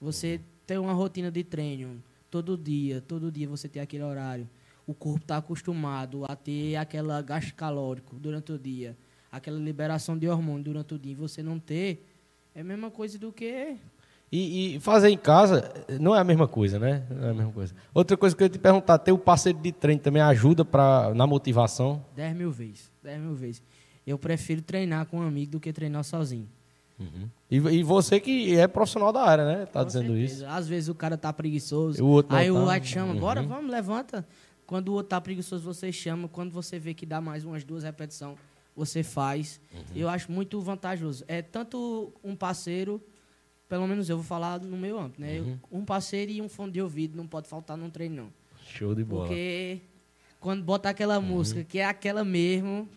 Você 0.00 0.40
ter 0.66 0.78
uma 0.78 0.92
rotina 0.92 1.30
de 1.30 1.44
treino 1.44 2.02
todo 2.30 2.56
dia, 2.56 3.00
todo 3.00 3.30
dia 3.30 3.48
você 3.48 3.68
tem 3.68 3.82
aquele 3.82 4.02
horário. 4.02 4.48
O 4.86 4.92
corpo 4.92 5.20
está 5.20 5.36
acostumado 5.36 6.24
a 6.26 6.36
ter 6.36 6.76
aquela 6.76 7.22
gasto 7.22 7.54
calórico 7.54 8.16
durante 8.16 8.52
o 8.52 8.58
dia, 8.58 8.96
aquela 9.30 9.58
liberação 9.58 10.18
de 10.18 10.28
hormônio 10.28 10.64
durante 10.64 10.94
o 10.94 10.98
dia, 10.98 11.12
e 11.12 11.14
você 11.14 11.42
não 11.42 11.58
ter, 11.58 12.06
é 12.54 12.60
a 12.60 12.64
mesma 12.64 12.90
coisa 12.90 13.18
do 13.18 13.32
que 13.32 13.76
e, 14.36 14.74
e, 14.74 14.80
fazer 14.80 15.10
em 15.10 15.16
casa 15.16 15.72
não 16.00 16.12
é 16.12 16.18
a 16.18 16.24
mesma 16.24 16.48
coisa, 16.48 16.76
né? 16.76 17.04
Não 17.08 17.28
é 17.28 17.30
a 17.30 17.34
mesma 17.34 17.52
coisa. 17.52 17.72
Outra 17.94 18.16
coisa 18.16 18.34
que 18.34 18.42
eu 18.42 18.46
ia 18.46 18.50
te 18.50 18.58
perguntar, 18.58 18.98
ter 18.98 19.12
o 19.12 19.14
um 19.14 19.18
parceiro 19.18 19.60
de 19.60 19.70
treino 19.70 20.00
também 20.00 20.20
ajuda 20.20 20.64
pra, 20.64 21.14
na 21.14 21.24
motivação? 21.24 22.04
Dez 22.16 22.34
mil 22.34 22.50
vezes, 22.50 22.90
dez 23.00 23.20
mil 23.20 23.34
vezes. 23.34 23.62
Eu 24.04 24.18
prefiro 24.18 24.60
treinar 24.60 25.06
com 25.06 25.20
um 25.20 25.22
amigo 25.22 25.52
do 25.52 25.60
que 25.60 25.72
treinar 25.72 26.02
sozinho. 26.02 26.48
Uhum. 26.98 27.28
E, 27.50 27.56
e, 27.56 27.82
você 27.82 28.20
que 28.20 28.56
é 28.56 28.68
profissional 28.68 29.12
da 29.12 29.22
área, 29.22 29.44
né? 29.44 29.66
Tá 29.66 29.80
Com 29.80 29.86
dizendo 29.86 30.06
certeza. 30.12 30.34
isso. 30.34 30.46
Às 30.46 30.68
vezes 30.68 30.88
o 30.88 30.94
cara 30.94 31.16
tá 31.16 31.32
preguiçoso. 31.32 32.02
O 32.04 32.08
outro 32.08 32.36
aí 32.36 32.48
não 32.48 32.62
o 32.62 32.66
tá. 32.66 32.74
outro 32.74 32.88
chama, 32.88 33.12
Uhum. 33.14 33.20
bora, 33.20 33.42
vamos, 33.42 33.70
levanta. 33.70 34.26
Quando 34.66 34.88
o 34.88 34.92
outro 34.92 35.08
tá 35.10 35.20
preguiçoso, 35.20 35.64
você 35.64 35.90
chama. 35.92 36.28
Quando 36.28 36.52
você 36.52 36.78
vê 36.78 36.94
que 36.94 37.04
dá 37.04 37.20
mais 37.20 37.44
umas 37.44 37.64
duas 37.64 37.82
repetições, 37.84 38.38
você 38.76 39.02
faz. 39.02 39.60
Uhum. 39.72 39.80
Eu 39.94 40.08
acho 40.08 40.30
muito 40.30 40.60
vantajoso. 40.60 41.24
É 41.28 41.42
tanto 41.42 42.12
um 42.22 42.34
parceiro, 42.36 43.02
pelo 43.68 43.86
menos 43.86 44.08
eu 44.08 44.16
vou 44.16 44.24
falar 44.24 44.60
no 44.60 44.76
meu 44.76 44.98
âmbito, 44.98 45.20
né? 45.20 45.40
Uhum. 45.40 45.58
Um 45.80 45.84
parceiro 45.84 46.30
e 46.30 46.40
um 46.40 46.48
fone 46.48 46.72
de 46.72 46.80
ouvido 46.80 47.16
não 47.16 47.26
pode 47.26 47.48
faltar 47.48 47.76
num 47.76 47.90
treino, 47.90 48.16
não. 48.16 48.32
Show 48.66 48.94
de 48.94 49.04
bola. 49.04 49.26
Porque 49.26 49.80
quando 50.40 50.62
bota 50.62 50.88
aquela 50.88 51.18
Uhum. 51.18 51.24
música, 51.26 51.62
que 51.64 51.78
é 51.78 51.84
aquela 51.84 52.24
mesmo, 52.24 52.88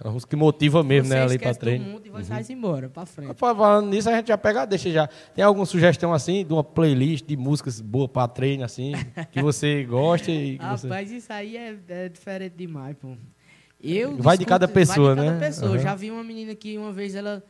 É 0.00 0.06
uma 0.06 0.12
música 0.14 0.30
que 0.30 0.36
motiva 0.36 0.82
mesmo, 0.82 1.08
você 1.08 1.14
né? 1.14 1.22
Ali 1.22 1.38
do 1.38 1.54
treino. 1.58 1.84
mundo 1.84 2.06
e 2.06 2.10
vai 2.10 2.24
sair 2.24 2.52
embora, 2.52 2.88
pra 2.88 3.06
frente. 3.06 3.28
Rapaz, 3.28 3.56
Falando 3.56 3.88
nisso, 3.88 4.10
a 4.10 4.16
gente 4.16 4.28
já 4.28 4.36
pega, 4.36 4.64
deixa 4.64 4.90
já. 4.90 5.08
Tem 5.34 5.44
alguma 5.44 5.64
sugestão 5.64 6.12
assim, 6.12 6.44
de 6.44 6.52
uma 6.52 6.64
playlist 6.64 7.24
de 7.26 7.36
músicas 7.36 7.80
boas 7.80 8.10
pra 8.10 8.26
treino, 8.26 8.64
assim, 8.64 8.92
que 9.30 9.40
você 9.40 9.84
gosta 9.88 10.30
e 10.30 10.58
que 10.58 10.64
você... 10.66 10.88
Rapaz, 10.88 11.10
isso 11.12 11.32
aí 11.32 11.56
é, 11.56 11.76
é 11.88 12.08
diferente 12.08 12.54
demais, 12.56 12.96
pô. 12.96 13.16
Eu 13.80 14.16
Vai 14.16 14.38
de 14.38 14.44
cada 14.44 14.66
pessoa, 14.66 15.14
vai 15.14 15.24
de 15.24 15.30
cada 15.30 15.40
né? 15.40 15.46
pessoa. 15.46 15.70
Aham. 15.72 15.78
Já 15.78 15.94
vi 15.94 16.10
uma 16.10 16.24
menina 16.24 16.54
que 16.54 16.76
uma 16.78 16.90
vez 16.92 17.14
ela 17.14 17.44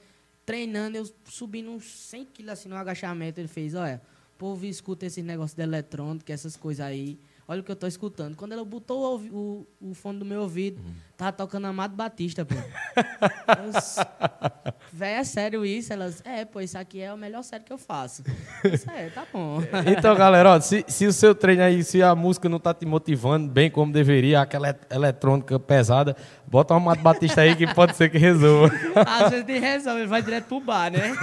treinando, 0.45 0.97
eu 0.99 1.05
subindo 1.25 1.71
uns 1.71 1.85
100 1.85 2.25
quilos 2.27 2.53
assim 2.53 2.69
no 2.69 2.77
agachamento, 2.77 3.41
ele 3.41 3.49
fez, 3.49 3.75
olha, 3.75 4.03
o 4.35 4.39
povo 4.39 4.67
escuta 4.67 5.07
esse 5.07 5.23
negócio 5.23 5.57
de 5.57 5.63
eletrônico, 5.63 6.31
essas 6.31 6.57
coisas 6.57 6.85
aí. 6.85 7.19
Olha 7.47 7.61
o 7.61 7.65
que 7.65 7.71
eu 7.71 7.77
tô 7.77 7.87
escutando. 7.87 8.37
Quando 8.37 8.53
ela 8.53 8.65
botou 8.65 9.19
o, 9.19 9.67
o, 9.81 9.91
o 9.91 9.95
fone 9.95 10.19
do 10.19 10.25
meu 10.25 10.41
ouvido, 10.43 10.81
Uhum. 10.81 10.95
Tava 11.25 11.33
tocando 11.37 11.67
Amado 11.67 11.95
Batista, 11.97 12.45
pô. 12.45 12.55
Véi, 14.93 15.15
é 15.15 15.25
sério 15.25 15.65
isso? 15.67 15.93
Elas, 15.93 16.23
é, 16.25 16.45
pô, 16.45 16.61
isso 16.61 16.79
aqui 16.79 17.01
é 17.01 17.09
a 17.09 17.17
melhor 17.17 17.43
série 17.43 17.65
que 17.65 17.73
eu 17.73 17.79
faço. 17.79 18.23
Isso 18.65 18.89
é, 18.91 19.09
tá 19.09 19.25
bom. 19.33 19.59
Então, 19.87 20.15
galera, 20.15 20.51
ó, 20.53 20.61
se, 20.61 20.85
se 20.87 21.07
o 21.07 21.13
seu 21.13 21.35
treino 21.35 21.63
aí, 21.63 21.83
se 21.83 22.03
a 22.03 22.15
música 22.15 22.49
não 22.49 22.59
tá 22.61 22.73
te 22.73 22.87
motivando 22.87 23.49
bem 23.51 23.71
como 23.71 23.93
deveria, 23.93 24.41
aquela 24.41 24.71
et- 24.71 24.87
eletrônica 24.91 25.59
pesada, 25.59 26.17
bota 26.47 26.75
uma 26.75 26.81
Mato 26.81 27.03
Batista 27.03 27.41
aí 27.41 27.57
que 27.57 27.67
pode 27.75 27.97
ser 27.97 28.09
que 28.09 28.19
resolva. 28.19 28.73
Às 29.07 29.31
vezes 29.31 29.47
tem 29.47 29.61
resolve, 29.61 30.01
ele 30.01 30.09
vai 30.09 30.23
direto 30.23 30.45
pro 30.47 30.61
bar, 30.61 30.91
né? 30.93 31.01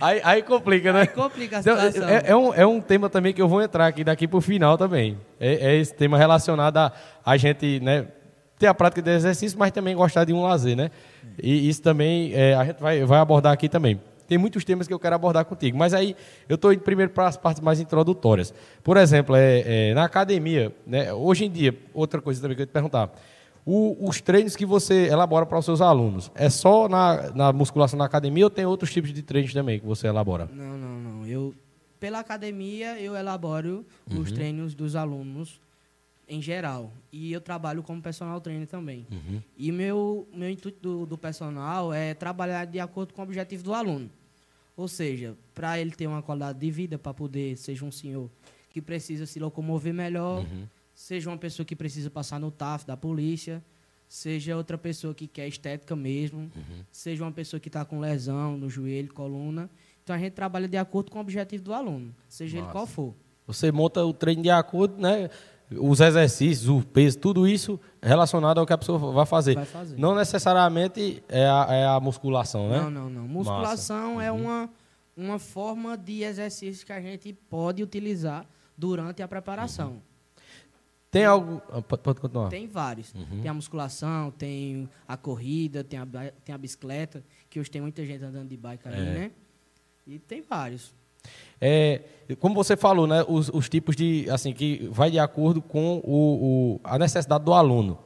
Aí, 0.00 0.20
aí 0.24 0.42
complica, 0.42 0.92
né? 0.92 1.00
Aí 1.02 1.06
complica 1.08 1.56
a 1.56 1.60
Então, 1.60 1.76
situação. 1.76 2.08
é, 2.08 2.22
é 2.26 2.36
um, 2.36 2.54
é 2.54 2.66
um 2.66 2.80
tema 2.80 3.08
também 3.08 3.32
que 3.32 3.40
eu 3.40 3.48
vou 3.48 3.62
entrar 3.62 3.86
aqui 3.86 4.04
daqui 4.04 4.26
pro 4.28 4.40
final 4.40 4.76
também. 4.76 5.18
É, 5.40 5.72
é 5.72 5.76
esse 5.76 5.94
tema 5.94 6.18
relacionado 6.18 6.76
a, 6.78 6.92
a 7.24 7.36
gente, 7.36 7.80
né, 7.80 8.06
ter 8.58 8.66
a 8.66 8.74
prática 8.74 9.02
de 9.02 9.10
exercício, 9.10 9.58
mas 9.58 9.72
também 9.72 9.94
gostar 9.96 10.24
de 10.24 10.32
um 10.32 10.42
lazer, 10.42 10.76
né? 10.76 10.90
E 11.42 11.68
isso 11.68 11.82
também 11.82 12.32
é, 12.34 12.54
a 12.54 12.64
gente 12.64 12.80
vai, 12.80 13.04
vai 13.04 13.18
abordar 13.18 13.52
aqui 13.52 13.68
também. 13.68 14.00
Tem 14.26 14.38
muitos 14.38 14.64
temas 14.64 14.86
que 14.88 14.94
eu 14.94 14.98
quero 14.98 15.14
abordar 15.14 15.44
contigo, 15.44 15.76
mas 15.76 15.92
aí 15.92 16.16
eu 16.48 16.54
estou 16.54 16.72
indo 16.72 16.80
primeiro 16.80 17.12
para 17.12 17.26
as 17.26 17.36
partes 17.36 17.60
mais 17.62 17.78
introdutórias. 17.78 18.54
Por 18.82 18.96
exemplo, 18.96 19.36
é, 19.36 19.90
é, 19.90 19.94
na 19.94 20.04
academia, 20.04 20.74
né, 20.86 21.12
hoje 21.12 21.44
em 21.44 21.50
dia, 21.50 21.76
outra 21.92 22.22
coisa 22.22 22.40
também 22.40 22.54
que 22.56 22.62
eu 22.62 22.64
ia 22.64 22.66
te 22.66 22.72
perguntar. 22.72 23.12
O- 23.66 24.08
os 24.08 24.20
treinos 24.20 24.56
que 24.56 24.64
você 24.66 25.08
elabora 25.08 25.44
para 25.46 25.58
os 25.58 25.64
seus 25.64 25.80
alunos, 25.80 26.30
é 26.34 26.48
só 26.48 26.88
na, 26.88 27.30
na 27.34 27.52
musculação 27.52 27.98
na 27.98 28.04
academia 28.04 28.44
ou 28.44 28.50
tem 28.50 28.64
outros 28.66 28.92
tipos 28.92 29.12
de 29.12 29.22
treinos 29.22 29.52
também 29.52 29.78
que 29.80 29.86
você 29.86 30.06
elabora? 30.06 30.48
Não, 30.52 30.76
não, 30.78 30.98
não. 31.00 31.26
Eu, 31.26 31.54
pela 32.00 32.20
academia, 32.20 32.98
eu 33.00 33.14
elaboro 33.16 33.84
os 34.10 34.16
Uhum. 34.30 34.34
treinos 34.34 34.74
dos 34.74 34.94
alunos 34.96 35.60
em 36.28 36.40
geral. 36.40 36.92
E 37.12 37.32
eu 37.32 37.40
trabalho 37.40 37.82
como 37.82 38.00
personal 38.00 38.40
trainer 38.40 38.66
também. 38.66 39.06
E 39.56 39.70
meu, 39.70 40.28
meu 40.32 40.50
intuito 40.50 40.80
do, 40.80 41.06
do 41.06 41.18
personal 41.18 41.92
é 41.92 42.14
trabalhar 42.14 42.64
de 42.64 42.80
acordo 42.80 43.12
com 43.14 43.20
o 43.22 43.24
objetivo 43.24 43.62
do 43.62 43.74
aluno. 43.74 44.10
Ou 44.76 44.88
seja, 44.88 45.36
para 45.54 45.78
ele 45.78 45.92
ter 45.92 46.06
uma 46.06 46.22
qualidade 46.22 46.58
de 46.58 46.70
vida, 46.70 46.98
para 46.98 47.14
poder, 47.14 47.56
seja 47.56 47.84
um 47.84 47.92
senhor 47.92 48.28
que 48.70 48.80
precisa 48.82 49.24
se 49.24 49.38
locomover 49.38 49.94
melhor, 49.94 50.44
seja 50.94 51.30
uma 51.30 51.38
pessoa 51.38 51.64
que 51.64 51.76
precisa 51.76 52.10
passar 52.10 52.40
no 52.40 52.50
TAF 52.50 52.84
da 52.84 52.96
polícia, 52.96 53.62
seja 54.08 54.56
outra 54.56 54.76
pessoa 54.76 55.14
que 55.14 55.28
quer 55.28 55.46
estética 55.46 55.94
mesmo, 55.94 56.50
seja 56.90 57.22
uma 57.22 57.30
pessoa 57.30 57.60
que 57.60 57.68
está 57.68 57.84
com 57.84 58.00
lesão 58.00 58.56
no 58.58 58.68
joelho, 58.68 59.12
coluna. 59.14 59.70
Então 60.02 60.14
a 60.14 60.18
gente 60.18 60.32
trabalha 60.32 60.66
de 60.66 60.76
acordo 60.76 61.10
com 61.10 61.18
o 61.18 61.20
objetivo 61.20 61.62
do 61.62 61.72
aluno, 61.72 62.14
seja 62.28 62.56
ele 62.56 62.62
Massa. 62.62 62.72
qual 62.72 62.86
for. 62.86 63.14
Você 63.46 63.70
monta 63.70 64.04
o 64.04 64.12
treino 64.12 64.42
de 64.42 64.50
acordo, 64.50 65.00
né? 65.00 65.30
Os 65.80 66.00
exercícios, 66.00 66.68
o 66.68 66.82
peso, 66.82 67.18
tudo 67.18 67.46
isso 67.46 67.78
relacionado 68.02 68.58
ao 68.58 68.66
que 68.66 68.72
a 68.72 68.78
pessoa 68.78 68.98
vai 69.12 69.26
fazer. 69.26 69.54
Vai 69.54 69.64
fazer. 69.64 69.98
Não 69.98 70.14
necessariamente 70.14 71.22
é 71.28 71.46
a, 71.46 71.66
é 71.70 71.86
a 71.86 72.00
musculação, 72.00 72.68
né? 72.68 72.80
Não, 72.80 72.90
não, 72.90 73.10
não. 73.10 73.28
Musculação 73.28 74.20
é 74.20 74.30
uma, 74.30 74.68
uma 75.16 75.38
forma 75.38 75.96
de 75.96 76.22
exercício 76.22 76.84
que 76.84 76.92
a 76.92 77.00
gente 77.00 77.32
pode 77.32 77.82
utilizar 77.82 78.46
durante 78.76 79.22
a 79.22 79.28
preparação. 79.28 80.02
Tem 81.10 81.24
algo. 81.24 81.62
ah, 81.70 81.80
Pode, 81.80 82.20
continuar. 82.20 82.48
Tem 82.48 82.66
vários. 82.66 83.12
Tem 83.12 83.48
a 83.48 83.54
musculação, 83.54 84.32
tem 84.32 84.88
a 85.06 85.16
corrida, 85.16 85.84
tem 85.84 85.98
a, 86.00 86.06
tem 86.44 86.52
a 86.52 86.58
bicicleta, 86.58 87.22
que 87.48 87.60
hoje 87.60 87.70
tem 87.70 87.80
muita 87.80 88.04
gente 88.04 88.24
andando 88.24 88.48
de 88.48 88.56
bike 88.56 88.88
aí, 88.88 88.94
É. 88.94 89.04
né? 89.04 89.30
E 90.06 90.18
tem 90.18 90.42
vários. 90.42 90.92
É, 91.60 92.00
como 92.40 92.54
você 92.54 92.76
falou, 92.76 93.06
né? 93.06 93.24
Os, 93.28 93.48
os 93.48 93.68
tipos 93.68 93.94
de. 93.96 94.26
Assim, 94.30 94.52
que 94.52 94.88
vai 94.90 95.10
de 95.10 95.18
acordo 95.18 95.60
com 95.62 96.00
o, 96.04 96.76
o- 96.76 96.80
a 96.84 96.98
necessidade 96.98 97.44
do 97.44 97.52
aluno. 97.52 97.98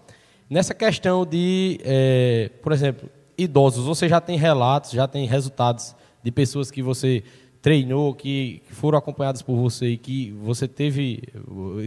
Nessa 0.50 0.74
questão 0.74 1.26
de, 1.26 1.78
é, 1.82 2.50
por 2.62 2.72
exemplo, 2.72 3.08
idosos, 3.36 3.84
você 3.84 4.08
já 4.08 4.20
tem 4.20 4.36
relatos, 4.38 4.90
já 4.92 5.06
tem 5.06 5.26
resultados 5.26 5.94
de 6.22 6.30
pessoas 6.32 6.70
que 6.70 6.82
você 6.82 7.22
treinou, 7.60 8.14
que, 8.14 8.62
que 8.66 8.74
foram 8.74 8.96
acompanhadas 8.98 9.42
por 9.42 9.56
você 9.56 9.88
e 9.90 9.96
que 9.98 10.30
você 10.32 10.66
teve, 10.66 11.22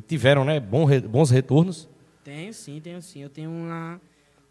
tiveram 0.07 0.45
né, 0.45 0.59
bons 0.59 1.29
retornos? 1.31 1.89
Tenho 2.23 2.53
sim, 2.53 2.79
tenho 2.79 3.01
sim. 3.01 3.19
Eu 3.21 3.29
tenho 3.29 3.49
uma 3.49 3.99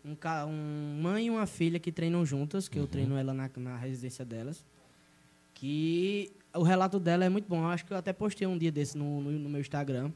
um, 0.04 0.16
um 0.48 1.00
mãe 1.02 1.26
e 1.26 1.30
uma 1.30 1.46
filha 1.46 1.78
que 1.78 1.92
treinam 1.92 2.24
juntas, 2.26 2.68
que 2.68 2.78
eu 2.78 2.86
treino 2.86 3.16
ela 3.16 3.32
na, 3.32 3.48
na 3.58 3.76
residência 3.76 4.24
delas. 4.24 4.64
Que 5.54 6.32
o 6.56 6.62
relato 6.62 6.98
dela 6.98 7.24
é 7.24 7.28
muito 7.28 7.48
bom. 7.48 7.62
Eu 7.62 7.68
acho 7.68 7.84
que 7.84 7.92
eu 7.92 7.96
até 7.96 8.12
postei 8.12 8.46
um 8.46 8.56
dia 8.58 8.70
desse 8.72 8.96
no, 8.96 9.20
no, 9.20 9.30
no 9.32 9.48
meu 9.50 9.60
Instagram. 9.60 10.10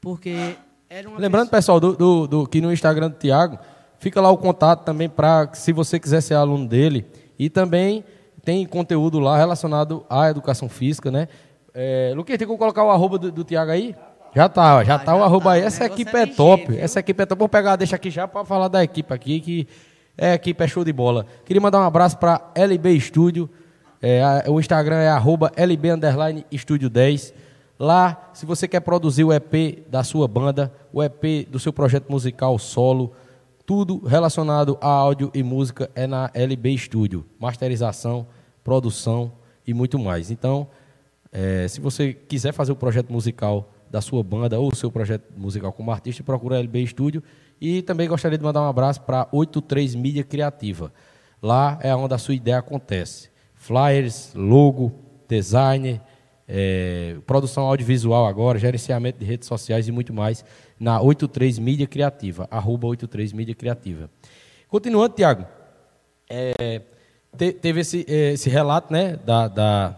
Porque 0.00 0.56
era 0.88 1.08
uma 1.08 1.18
Lembrando, 1.18 1.50
pessoa- 1.50 1.78
pessoal, 1.78 1.80
do, 1.80 1.96
do, 1.96 2.26
do- 2.26 2.46
que 2.46 2.60
no 2.60 2.72
Instagram 2.72 3.10
do 3.10 3.16
Tiago, 3.16 3.58
fica 3.98 4.20
lá 4.20 4.30
o 4.30 4.36
contato 4.38 4.84
também 4.84 5.08
para 5.08 5.50
se 5.54 5.72
você 5.72 5.98
quiser 5.98 6.20
ser 6.20 6.34
aluno 6.34 6.66
dele. 6.66 7.06
E 7.38 7.48
também 7.50 8.04
tem 8.44 8.64
conteúdo 8.66 9.18
lá 9.18 9.36
relacionado 9.36 10.04
à 10.08 10.28
educação 10.30 10.68
física, 10.68 11.10
né? 11.10 11.28
É, 11.74 12.12
Luquinha, 12.14 12.38
tem 12.38 12.46
como 12.46 12.58
colocar 12.58 12.84
o 12.84 12.90
arroba 12.90 13.18
do, 13.18 13.30
do 13.32 13.44
Tiago 13.44 13.70
aí? 13.70 13.94
Já 14.34 14.48
tá, 14.48 14.76
ó, 14.76 14.84
já 14.84 14.94
Ah, 14.96 14.98
tá 14.98 15.14
o 15.14 15.18
já 15.18 15.24
arroba 15.24 15.44
tá, 15.46 15.50
aí. 15.52 15.62
Essa 15.62 15.84
equipe 15.86 16.14
é 16.16 16.22
é, 16.22 16.26
top. 16.26 16.66
viu? 16.72 16.78
Essa 16.80 17.00
equipe 17.00 17.22
é 17.22 17.26
top. 17.26 17.38
Vou 17.38 17.48
pegar, 17.48 17.76
deixa 17.76 17.96
aqui 17.96 18.10
já 18.10 18.28
para 18.28 18.44
falar 18.44 18.68
da 18.68 18.82
equipe 18.84 19.12
aqui, 19.12 19.40
que 19.40 19.68
é, 20.16 20.32
a 20.32 20.34
equipe 20.34 20.62
é 20.62 20.68
show 20.68 20.84
de 20.84 20.92
bola. 20.92 21.26
Queria 21.44 21.60
mandar 21.60 21.80
um 21.80 21.84
abraço 21.84 22.16
para 22.18 22.50
LB 22.54 23.00
Studio. 23.00 23.48
É, 24.00 24.22
a- 24.22 24.44
o 24.48 24.60
Instagram 24.60 24.96
é 24.96 25.08
arroba 25.08 25.50
LB 25.56 25.90
underline 25.92 26.46
Estúdio 26.50 26.88
10. 26.90 27.32
Lá, 27.78 28.30
se 28.32 28.46
você 28.46 28.66
quer 28.66 28.80
produzir 28.80 29.24
o 29.24 29.32
EP 29.32 29.84
da 29.88 30.02
sua 30.02 30.26
banda, 30.26 30.72
o 30.92 31.02
EP 31.02 31.46
do 31.50 31.58
seu 31.58 31.72
projeto 31.72 32.10
musical 32.10 32.58
solo, 32.58 33.12
tudo 33.66 33.98
relacionado 34.06 34.78
a 34.80 34.88
áudio 34.88 35.30
e 35.34 35.42
música 35.42 35.90
é 35.94 36.06
na 36.06 36.30
LB 36.32 36.76
Studio. 36.78 37.24
Masterização, 37.38 38.26
produção 38.62 39.32
e 39.66 39.74
muito 39.74 39.98
mais. 39.98 40.30
Então, 40.30 40.68
é, 41.32 41.66
se 41.68 41.80
você 41.80 42.12
quiser 42.14 42.52
fazer 42.52 42.72
o 42.72 42.76
projeto 42.76 43.12
musical 43.12 43.70
da 43.90 44.00
sua 44.00 44.22
banda 44.22 44.58
ou 44.58 44.72
o 44.72 44.74
seu 44.74 44.90
projeto 44.90 45.24
musical 45.36 45.72
como 45.72 45.90
artista, 45.90 46.22
procura 46.22 46.56
a 46.56 46.58
LB 46.60 46.86
Studio. 46.86 47.22
E 47.60 47.82
também 47.82 48.08
gostaria 48.08 48.36
de 48.38 48.44
mandar 48.44 48.62
um 48.62 48.68
abraço 48.68 49.00
para 49.02 49.28
83 49.32 49.94
Mídia 49.94 50.22
Criativa. 50.24 50.92
Lá 51.42 51.78
é 51.82 51.94
onde 51.94 52.14
a 52.14 52.18
sua 52.18 52.34
ideia 52.34 52.58
acontece. 52.58 53.30
Flyers, 53.66 54.32
logo, 54.34 54.92
design, 55.28 56.00
é, 56.48 57.16
produção 57.26 57.64
audiovisual 57.64 58.24
agora, 58.26 58.58
gerenciamento 58.58 59.18
de 59.18 59.24
redes 59.24 59.48
sociais 59.48 59.88
e 59.88 59.92
muito 59.92 60.14
mais 60.14 60.44
na 60.78 61.00
83 61.00 61.58
Mídia 61.58 61.86
Criativa, 61.86 62.46
arroba 62.50 62.86
83 62.86 63.32
Mídia 63.32 63.54
Criativa. 63.56 64.08
Continuando, 64.68 65.14
Tiago, 65.16 65.44
é, 66.30 66.80
te- 67.36 67.52
teve 67.52 67.80
esse, 67.80 68.06
eh, 68.08 68.32
esse 68.34 68.48
relato 68.48 68.92
né, 68.92 69.16
da, 69.16 69.48
da- 69.48 69.96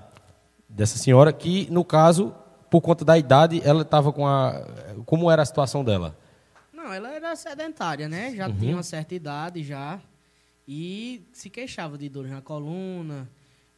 dessa 0.69 0.97
senhora 0.97 1.31
que, 1.33 1.69
no 1.71 1.85
caso, 1.85 2.35
por 2.71 2.81
conta 2.81 3.05
da 3.05 3.19
idade, 3.19 3.61
ela 3.65 3.83
estava 3.83 4.13
com 4.13 4.27
a. 4.27 4.63
Como 5.07 5.31
era 5.31 5.43
a 5.43 5.47
situação 5.47 5.85
dela? 5.85 6.17
Não, 6.73 6.93
ela 6.93 7.13
era 7.13 7.35
sedentária, 7.37 8.09
né? 8.09 8.33
Já 8.35 8.51
tinha 8.51 8.75
uma 8.77 8.83
certa 8.83 9.15
idade 9.15 9.63
já. 9.63 10.01
E 10.67 11.23
se 11.33 11.49
queixava 11.49 11.97
de 11.97 12.09
dores 12.11 12.31
na 12.31 12.43
coluna, 12.43 13.29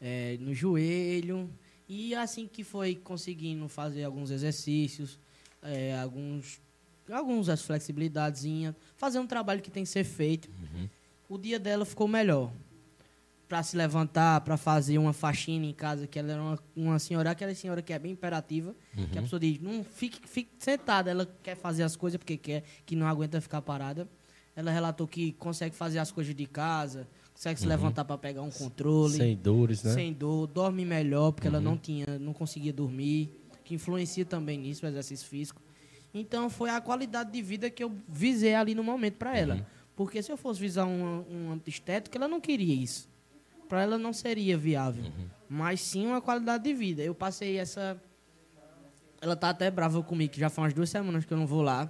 eh, 0.01 0.37
no 0.41 0.55
joelho. 0.55 1.51
E 1.89 2.15
assim 2.15 2.47
que 2.47 2.63
foi 2.63 2.95
conseguindo 2.95 3.69
fazer 3.69 4.05
alguns 4.05 4.31
exercícios, 4.31 5.19
eh, 5.63 5.99
alguns, 6.01 6.61
algumas 7.11 7.63
flexibilidadezinhas, 7.63 8.75
fazer 8.97 9.19
um 9.19 9.27
trabalho 9.27 9.61
que 9.61 9.71
tem 9.71 9.83
que 9.83 9.89
ser 9.91 10.05
feito, 10.05 10.49
o 11.29 11.37
dia 11.37 11.59
dela 11.59 11.85
ficou 11.85 12.09
melhor. 12.09 12.53
para 13.49 13.65
se 13.65 13.77
levantar, 13.77 14.43
para 14.43 14.57
fazer 14.57 14.97
uma 14.97 15.13
faxina 15.13 15.67
em 15.67 15.75
casa, 15.75 16.07
que 16.07 16.21
ela 16.21 16.31
era 16.31 16.41
uma, 16.41 16.59
uma 16.77 16.99
senhora, 17.01 17.33
aquela 17.33 17.53
senhora 17.53 17.83
que 17.83 17.93
é 17.93 17.99
bem 17.99 18.13
imperativa, 18.13 18.77
uhum. 18.97 19.09
que 19.09 19.19
a 19.19 19.23
pessoa 19.23 19.41
diz, 19.41 19.61
não 19.61 19.83
fique, 19.83 20.21
fique 20.29 20.53
sentada, 20.61 21.11
ela 21.11 21.27
quer 21.43 21.57
fazer 21.57 21.83
as 21.83 21.97
coisas 21.97 22.17
porque 22.17 22.37
quer, 22.37 22.63
que 22.87 22.95
não 22.95 23.09
aguenta 23.09 23.41
ficar 23.41 23.61
parada. 23.61 24.09
Ela 24.55 24.71
relatou 24.71 25.09
que 25.09 25.33
consegue 25.33 25.75
fazer 25.75 25.99
as 25.99 26.13
coisas 26.13 26.33
de 26.33 26.47
casa, 26.47 27.09
consegue 27.41 27.59
uhum. 27.59 27.63
se 27.63 27.67
levantar 27.67 28.05
para 28.05 28.19
pegar 28.19 28.43
um 28.43 28.51
controle. 28.51 29.17
Sem 29.17 29.35
dores, 29.35 29.83
né? 29.83 29.95
Sem 29.95 30.13
dor, 30.13 30.47
dorme 30.47 30.85
melhor, 30.85 31.33
porque 31.33 31.49
uhum. 31.49 31.55
ela 31.55 31.63
não 31.63 31.77
tinha, 31.77 32.19
não 32.19 32.35
conseguia 32.35 32.73
dormir, 32.73 33.35
que 33.65 33.75
influencia 33.75 34.27
também 34.27 34.59
nisso, 34.59 34.85
o 34.85 34.89
exercício 34.89 35.27
físico. 35.27 35.63
Então 36.13 36.51
foi 36.51 36.69
a 36.69 36.81
qualidade 36.81 37.33
de 37.33 37.41
vida 37.41 37.71
que 37.71 37.83
eu 37.83 37.93
visei 38.07 38.55
ali 38.55 38.75
no 38.75 38.85
momento 38.85 39.15
para 39.15 39.37
ela. 39.37 39.55
Uhum. 39.55 39.65
Porque 39.97 40.23
se 40.23 40.31
eu 40.31 40.37
fosse 40.37 40.61
visar 40.61 40.85
um, 40.85 41.25
um 41.31 41.53
âmbito 41.53 41.71
estético, 41.71 42.17
ela 42.17 42.29
não 42.29 42.41
queria 42.41 42.75
isso 42.75 43.09
para 43.71 43.83
ela 43.83 43.97
não 43.97 44.13
seria 44.13 44.59
viável. 44.59 45.05
Uhum. 45.05 45.29
Mas 45.49 45.81
sim 45.81 46.05
uma 46.05 46.21
qualidade 46.21 46.65
de 46.65 46.75
vida. 46.75 47.03
Eu 47.03 47.15
passei 47.15 47.57
essa. 47.57 47.97
Ela 49.21 49.37
tá 49.37 49.51
até 49.51 49.71
brava 49.71 50.03
comigo, 50.03 50.33
que 50.33 50.41
já 50.41 50.51
faz 50.51 50.65
umas 50.65 50.75
duas 50.75 50.91
semanas 50.91 51.25
que 51.25 51.33
eu 51.33 51.39
não 51.39 51.47
vou 51.47 51.63
lá. 51.63 51.89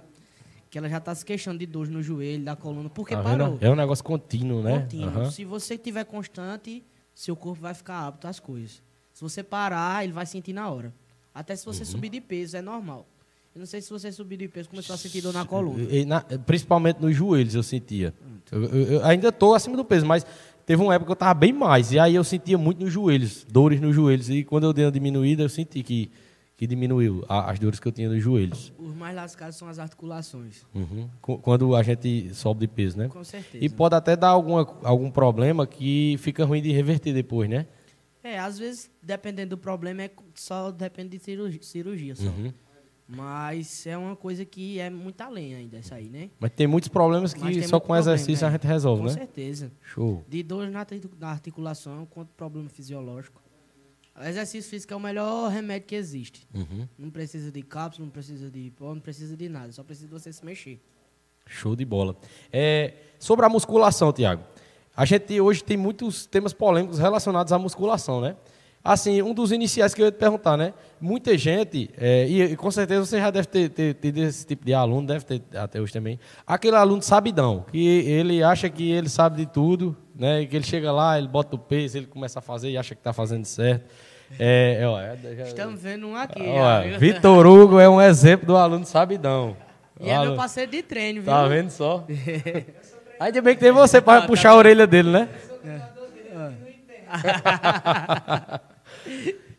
Que 0.71 0.77
ela 0.79 0.89
já 0.89 0.99
tá 0.99 1.13
se 1.13 1.23
queixando 1.23 1.59
de 1.59 1.67
dor 1.67 1.87
no 1.89 2.01
joelho, 2.01 2.43
da 2.43 2.55
coluna, 2.55 2.89
porque 2.89 3.13
tá 3.13 3.21
parou. 3.21 3.59
É 3.61 3.69
um 3.69 3.75
negócio 3.75 4.03
contínuo, 4.03 4.63
né? 4.63 4.79
Contínuo. 4.79 5.25
Uhum. 5.25 5.29
Se 5.29 5.45
você 5.45 5.77
tiver 5.77 6.05
constante, 6.05 6.83
seu 7.13 7.35
corpo 7.35 7.61
vai 7.61 7.73
ficar 7.73 8.07
apto 8.07 8.27
às 8.27 8.39
coisas. 8.39 8.81
Se 9.13 9.21
você 9.21 9.43
parar, 9.43 10.03
ele 10.03 10.13
vai 10.13 10.25
sentir 10.25 10.53
na 10.53 10.69
hora. 10.69 10.93
Até 11.35 11.55
se 11.55 11.65
você 11.65 11.81
uhum. 11.81 11.85
subir 11.85 12.09
de 12.09 12.21
peso, 12.21 12.57
é 12.57 12.61
normal. 12.61 13.05
Eu 13.53 13.59
não 13.59 13.65
sei 13.65 13.81
se 13.81 13.89
você 13.89 14.09
subir 14.13 14.37
de 14.37 14.47
peso, 14.47 14.69
começou 14.69 14.93
a 14.93 14.97
sentir 14.97 15.21
dor 15.21 15.33
na 15.33 15.45
coluna. 15.45 15.83
Na, 16.07 16.21
principalmente 16.21 17.01
nos 17.01 17.13
joelhos 17.13 17.53
eu 17.53 17.63
sentia. 17.63 18.13
Eu, 18.49 18.63
eu, 18.63 18.91
eu 18.93 19.05
ainda 19.05 19.27
estou 19.27 19.53
acima 19.53 19.75
do 19.75 19.83
peso, 19.83 20.05
mas 20.05 20.25
teve 20.65 20.81
uma 20.81 20.95
época 20.95 21.07
que 21.07 21.11
eu 21.11 21.15
estava 21.15 21.33
bem 21.33 21.51
mais. 21.51 21.91
E 21.91 21.99
aí 21.99 22.15
eu 22.15 22.23
sentia 22.23 22.57
muito 22.57 22.81
nos 22.81 22.93
joelhos, 22.93 23.45
dores 23.51 23.81
nos 23.81 23.93
joelhos. 23.93 24.29
E 24.29 24.45
quando 24.45 24.63
eu 24.63 24.73
dei 24.73 24.85
uma 24.85 24.91
diminuída, 24.91 25.43
eu 25.43 25.49
senti 25.49 25.83
que, 25.83 26.09
que 26.61 26.67
diminuiu 26.67 27.25
as 27.27 27.57
dores 27.57 27.79
que 27.79 27.87
eu 27.87 27.91
tinha 27.91 28.07
nos 28.07 28.21
joelhos. 28.21 28.71
Os 28.77 28.93
mais 28.93 29.15
lascados 29.15 29.55
são 29.55 29.67
as 29.67 29.79
articulações. 29.79 30.63
Uhum. 30.75 31.09
Quando 31.19 31.75
a 31.75 31.81
gente 31.81 32.35
sobe 32.35 32.59
de 32.59 32.67
peso, 32.67 32.99
né? 32.99 33.07
Com 33.07 33.23
certeza. 33.23 33.65
E 33.65 33.67
pode 33.67 33.95
até 33.95 34.15
dar 34.15 34.27
alguma, 34.27 34.59
algum 34.83 35.09
problema 35.09 35.65
que 35.65 36.17
fica 36.19 36.45
ruim 36.45 36.61
de 36.61 36.71
reverter 36.71 37.15
depois, 37.15 37.49
né? 37.49 37.65
É, 38.23 38.37
às 38.37 38.59
vezes, 38.59 38.91
dependendo 39.01 39.55
do 39.55 39.57
problema, 39.57 40.03
é 40.03 40.11
só 40.35 40.69
depende 40.69 41.17
de 41.17 41.23
cirurgia, 41.23 41.63
cirurgia 41.63 42.15
só. 42.15 42.27
Uhum. 42.27 42.53
Mas 43.07 43.87
é 43.87 43.97
uma 43.97 44.15
coisa 44.15 44.45
que 44.45 44.79
é 44.79 44.91
muito 44.91 45.19
além 45.19 45.55
ainda, 45.55 45.79
isso 45.79 45.95
aí, 45.95 46.09
né? 46.09 46.29
Mas 46.39 46.51
tem 46.51 46.67
muitos 46.67 46.89
problemas 46.89 47.33
que 47.33 47.39
só 47.67 47.79
com 47.79 47.95
exercício 47.95 48.33
problema, 48.33 48.49
a 48.49 48.51
gente 48.51 48.67
resolve, 48.67 49.01
com 49.01 49.07
né? 49.07 49.13
Com 49.13 49.19
certeza. 49.19 49.71
Show. 49.81 50.23
De 50.29 50.43
dores 50.43 50.71
na 50.71 51.31
articulação, 51.31 52.05
quanto 52.05 52.29
problema 52.37 52.69
fisiológico. 52.69 53.40
O 54.19 54.23
exercício 54.23 54.69
físico 54.69 54.93
é 54.93 54.95
o 54.95 54.99
melhor 54.99 55.49
remédio 55.49 55.87
que 55.87 55.95
existe. 55.95 56.47
Uhum. 56.53 56.87
Não 56.97 57.09
precisa 57.09 57.51
de 57.51 57.61
cápsula, 57.61 58.05
não 58.05 58.11
precisa 58.11 58.51
de 58.51 58.71
pó, 58.71 58.93
não 58.93 59.01
precisa 59.01 59.35
de 59.37 59.47
nada. 59.47 59.71
Só 59.71 59.83
precisa 59.83 60.07
de 60.07 60.13
você 60.13 60.31
se 60.33 60.45
mexer. 60.45 60.79
Show 61.45 61.75
de 61.75 61.85
bola. 61.85 62.15
É, 62.51 62.93
sobre 63.19 63.45
a 63.45 63.49
musculação, 63.49 64.11
Tiago. 64.11 64.43
A 64.95 65.05
gente 65.05 65.39
hoje 65.39 65.63
tem 65.63 65.77
muitos 65.77 66.25
temas 66.25 66.53
polêmicos 66.53 66.99
relacionados 66.99 67.53
à 67.53 67.57
musculação, 67.57 68.21
né? 68.21 68.35
Assim, 68.83 69.21
um 69.21 69.33
dos 69.33 69.51
iniciais 69.51 69.93
que 69.93 70.01
eu 70.01 70.05
ia 70.05 70.11
te 70.11 70.17
perguntar, 70.17 70.57
né? 70.57 70.73
Muita 70.99 71.37
gente, 71.37 71.89
é, 71.97 72.27
e, 72.27 72.41
e, 72.41 72.55
com 72.55 72.71
certeza 72.71 73.05
você 73.05 73.19
já 73.19 73.29
deve 73.29 73.47
ter, 73.47 73.69
ter, 73.69 73.93
ter, 73.93 74.17
esse 74.17 74.45
tipo 74.45 74.65
de 74.65 74.73
aluno, 74.73 75.05
deve 75.05 75.23
ter 75.23 75.41
até 75.55 75.79
hoje 75.79 75.93
também. 75.93 76.19
Aquele 76.45 76.75
aluno 76.75 77.01
sabidão, 77.01 77.63
que 77.71 77.79
ele 77.79 78.41
acha 78.41 78.69
que 78.69 78.91
ele 78.91 79.07
sabe 79.07 79.37
de 79.37 79.45
tudo, 79.45 79.95
né? 80.21 80.45
Que 80.45 80.55
ele 80.55 80.63
chega 80.63 80.91
lá, 80.91 81.17
ele 81.17 81.27
bota 81.27 81.55
o 81.55 81.59
peso, 81.59 81.97
ele 81.97 82.05
começa 82.05 82.37
a 82.37 82.41
fazer 82.43 82.69
e 82.69 82.77
acha 82.77 82.93
que 82.93 82.99
está 82.99 83.11
fazendo 83.11 83.43
certo. 83.43 83.89
É, 84.39 84.77
é, 84.79 84.87
ó, 84.87 85.01
é, 85.01 85.17
já, 85.35 85.43
Estamos 85.45 85.81
vendo 85.81 86.07
um 86.07 86.15
aqui. 86.15 86.43
Ó, 86.47 86.99
Vitor 86.99 87.47
Hugo 87.47 87.79
é 87.79 87.89
um 87.89 87.99
exemplo 87.99 88.45
do 88.45 88.55
aluno 88.55 88.85
sabidão. 88.85 89.57
E 89.99 90.11
é 90.11 90.19
meu 90.19 90.35
parceiro 90.35 90.69
de 90.69 90.83
treino, 90.83 91.21
viu? 91.21 91.31
Tá 91.31 91.47
vendo 91.47 91.71
só? 91.71 92.05
Ainda 93.19 93.41
bem 93.41 93.55
que 93.55 93.61
tem 93.61 93.71
você 93.71 93.99
para 93.99 94.21
puxar 94.27 94.51
a 94.51 94.55
orelha 94.55 94.85
dele, 94.85 95.09
né? 95.09 95.27
É. 95.65 95.81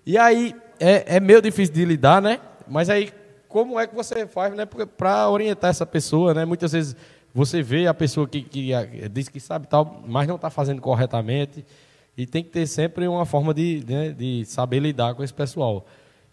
e 0.06 0.16
aí, 0.16 0.54
é, 0.78 1.16
é 1.16 1.20
meio 1.20 1.42
difícil 1.42 1.74
de 1.74 1.84
lidar, 1.84 2.22
né? 2.22 2.38
Mas 2.68 2.88
aí, 2.88 3.12
como 3.48 3.78
é 3.80 3.86
que 3.86 3.94
você 3.94 4.28
faz, 4.28 4.54
né? 4.54 4.64
Para 4.96 5.28
orientar 5.28 5.70
essa 5.70 5.84
pessoa, 5.84 6.32
né? 6.32 6.44
Muitas 6.44 6.70
vezes 6.72 6.96
você 7.34 7.62
vê 7.62 7.86
a 7.86 7.94
pessoa 7.94 8.28
que, 8.28 8.42
que 8.42 8.70
diz 9.10 9.28
que 9.28 9.40
sabe 9.40 9.66
tal, 9.66 10.02
mas 10.06 10.28
não 10.28 10.36
está 10.36 10.50
fazendo 10.50 10.80
corretamente. 10.80 11.64
E 12.16 12.26
tem 12.26 12.44
que 12.44 12.50
ter 12.50 12.66
sempre 12.66 13.08
uma 13.08 13.24
forma 13.24 13.54
de, 13.54 13.82
né, 13.88 14.10
de 14.10 14.44
saber 14.44 14.80
lidar 14.80 15.14
com 15.14 15.24
esse 15.24 15.32
pessoal. 15.32 15.86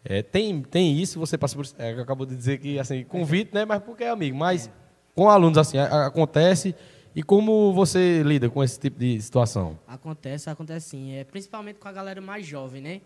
É, 0.03 0.21
tem, 0.21 0.61
tem 0.61 0.97
isso, 0.97 1.19
você 1.19 1.37
passa 1.37 1.55
por 1.55 1.65
é, 1.77 1.91
acabou 1.91 2.25
de 2.25 2.35
dizer 2.35 2.57
que 2.57 2.77
assim, 2.77 3.03
convite, 3.03 3.53
né? 3.53 3.63
Mas 3.65 3.81
porque 3.81 4.03
é 4.03 4.09
amigo. 4.09 4.37
Mas 4.37 4.69
com 5.15 5.29
alunos 5.29 5.57
assim, 5.57 5.77
acontece. 5.77 6.75
E 7.15 7.23
como 7.23 7.73
você 7.73 8.21
lida 8.23 8.49
com 8.49 8.63
esse 8.63 8.79
tipo 8.79 8.99
de 8.99 9.21
situação? 9.21 9.79
Acontece, 9.87 10.49
acontece 10.49 10.89
sim. 10.89 11.13
É, 11.13 11.23
principalmente 11.23 11.77
com 11.77 11.87
a 11.87 11.91
galera 11.91 12.21
mais 12.21 12.45
jovem, 12.45 12.81
né? 12.81 13.01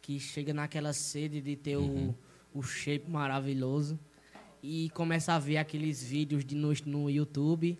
Que 0.00 0.18
chega 0.18 0.52
naquela 0.54 0.92
sede 0.92 1.40
de 1.40 1.56
ter 1.56 1.76
uhum. 1.76 2.14
o, 2.54 2.58
o 2.58 2.62
shape 2.62 3.10
maravilhoso 3.10 3.98
e 4.66 4.88
começa 4.90 5.34
a 5.34 5.38
ver 5.38 5.58
aqueles 5.58 6.02
vídeos 6.02 6.42
de, 6.42 6.54
no, 6.54 6.72
no 6.86 7.10
YouTube 7.10 7.78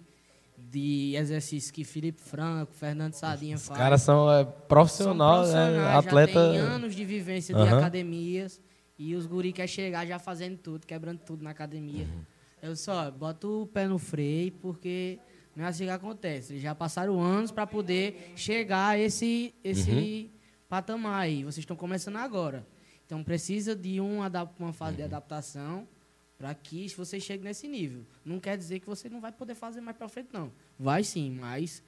de 0.59 1.15
exercícios 1.17 1.71
que 1.71 1.83
Felipe 1.83 2.21
Franco, 2.21 2.75
Fernando 2.75 3.15
Sadinha 3.15 3.57
fazem. 3.57 3.73
Os 3.73 3.79
caras 3.79 4.03
são 4.03 4.31
é, 4.31 4.45
profissional, 4.45 5.47
são 5.47 5.59
é, 5.59 5.95
atleta. 5.95 6.33
Já 6.33 6.51
tem 6.51 6.61
anos 6.61 6.95
de 6.95 7.03
vivência 7.07 7.57
uhum. 7.57 7.65
de 7.65 7.75
academias 7.75 8.61
e 8.99 9.15
os 9.15 9.25
guri 9.25 9.51
querem 9.51 9.67
chegar 9.67 10.07
já 10.07 10.19
fazendo 10.19 10.59
tudo, 10.59 10.87
quebrando 10.87 11.21
tudo 11.21 11.43
na 11.43 11.51
academia. 11.51 12.05
Uhum. 12.05 12.23
Eu 12.63 12.77
só 12.77 13.11
boto 13.11 13.63
o 13.63 13.67
pé 13.67 13.89
no 13.89 13.99
freio 13.99 14.53
porque 14.53 15.19
não 15.57 15.65
é 15.65 15.69
assim 15.69 15.85
que 15.85 15.91
acontece. 15.91 16.53
Eles 16.53 16.63
já 16.63 16.75
passaram 16.75 17.19
anos 17.19 17.51
para 17.51 17.67
poder 17.67 18.35
chegar 18.37 18.91
a 18.91 18.99
esse, 18.99 19.55
esse 19.65 19.91
uhum. 19.91 20.31
patamar 20.69 21.23
aí. 21.23 21.45
Vocês 21.45 21.59
estão 21.61 21.77
começando 21.77 22.17
agora. 22.17 22.67
Então 23.07 23.25
precisa 23.25 23.75
de 23.75 24.03
um, 24.03 24.19
uma 24.59 24.73
fase 24.75 24.91
uhum. 24.93 24.97
de 24.97 25.03
adaptação 25.03 25.89
para 26.37 26.55
que 26.55 26.89
você 26.97 27.21
chegue 27.21 27.45
nesse 27.45 27.69
nível. 27.69 28.05
Não 28.25 28.41
quer 28.41 28.57
dizer 28.57 28.81
que 28.81 28.87
você 28.87 29.09
não 29.09 29.21
vai 29.21 29.33
poder 29.33 29.55
fazer 29.55 29.81
mais 29.81 29.97
para 29.97 30.09
frente, 30.09 30.29
não. 30.33 30.51
Vai 30.79 31.05
sim, 31.05 31.37
mas 31.41 31.83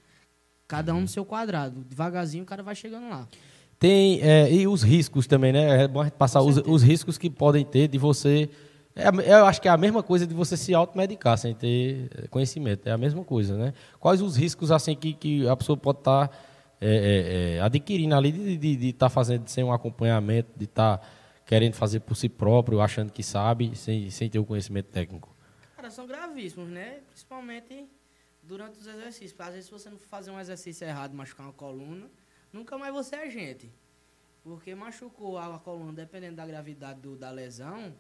cada 0.67 0.95
um 0.95 1.03
no 1.03 1.09
seu 1.09 1.25
quadrado. 1.25 1.85
Devagarzinho 1.85 2.45
o 2.45 2.47
cara 2.47 2.63
vai 2.63 2.75
chegando 2.75 3.09
lá. 3.09 3.29
Tem, 3.79 4.21
é, 4.23 4.53
e 4.53 4.67
os 4.67 4.83
riscos 4.83 5.27
também, 5.27 5.53
né? 5.53 5.85
É 5.85 5.89
bom 5.89 6.09
passar 6.11 6.41
os, 6.43 6.57
os 6.59 6.83
riscos 6.83 7.19
que 7.19 7.29
podem 7.29 7.65
ter 7.65 7.89
de 7.89 7.99
você 7.99 8.49
é, 8.97 9.09
eu 9.31 9.45
acho 9.45 9.61
que 9.61 9.69
é 9.69 9.71
a 9.71 9.77
mesma 9.77 10.03
coisa 10.03 10.27
de 10.27 10.33
você 10.33 10.57
se 10.57 10.73
automedicar 10.73 11.37
sem 11.37 11.55
ter 11.55 12.09
eh, 12.17 12.29
conhecimento. 12.29 12.89
É 12.89 12.93
a 12.93 12.97
mesma 12.97 13.23
coisa, 13.23 13.55
né? 13.55 13.75
Quais 14.01 14.23
os 14.23 14.37
riscos 14.37 14.73
assim 14.73 14.97
que, 14.97 15.13
que 15.13 15.47
a 15.47 15.55
pessoa 15.55 15.77
pode 15.77 15.99
estar 15.99 16.29
tá, 16.29 16.37
é, 16.81 16.89
é, 16.89 17.57
é, 17.57 17.61
adquirindo 17.61 18.15
ali 18.15 18.57
de 18.57 18.89
estar 18.89 19.07
tá 19.07 19.11
fazendo 19.11 19.47
sem 19.49 19.63
um 19.63 19.71
acompanhamento, 19.71 20.49
de 20.57 20.65
estar 20.65 20.97
tá 20.97 21.07
querendo 21.47 21.73
fazer 21.73 22.01
por 22.01 22.15
si 22.15 22.29
próprio, 22.29 22.81
achando 22.81 23.11
que 23.11 23.23
sabe, 23.23 23.75
sem, 23.75 24.11
sem 24.11 24.29
ter 24.29 24.39
o 24.39 24.45
conhecimento 24.45 24.91
técnico? 24.91 25.35
Cara, 25.75 25.91
são 25.91 26.07
gravíssimos, 26.07 26.69
né? 26.69 27.01
Principalmente 27.09 27.89
durante 28.43 28.79
os 28.79 28.87
exercícios. 28.87 29.41
Às 29.41 29.55
vezes 29.55 29.65
se 29.65 29.71
você 29.71 29.89
não 29.89 29.99
fazer 29.99 30.31
um 30.31 30.39
exercício 30.39 30.87
errado, 30.87 31.15
machucar 31.15 31.47
uma 31.47 31.53
coluna, 31.55 32.11
nunca 32.53 32.77
mais 32.77 32.93
você 32.93 33.17
é 33.17 33.31
gente. 33.31 33.73
Porque 34.43 34.75
machucou 34.75 35.39
a 35.39 35.59
coluna, 35.59 35.93
dependendo 35.93 36.37
da 36.37 36.47
gravidade 36.47 37.01
do, 37.01 37.17
da 37.17 37.31
lesão 37.31 37.95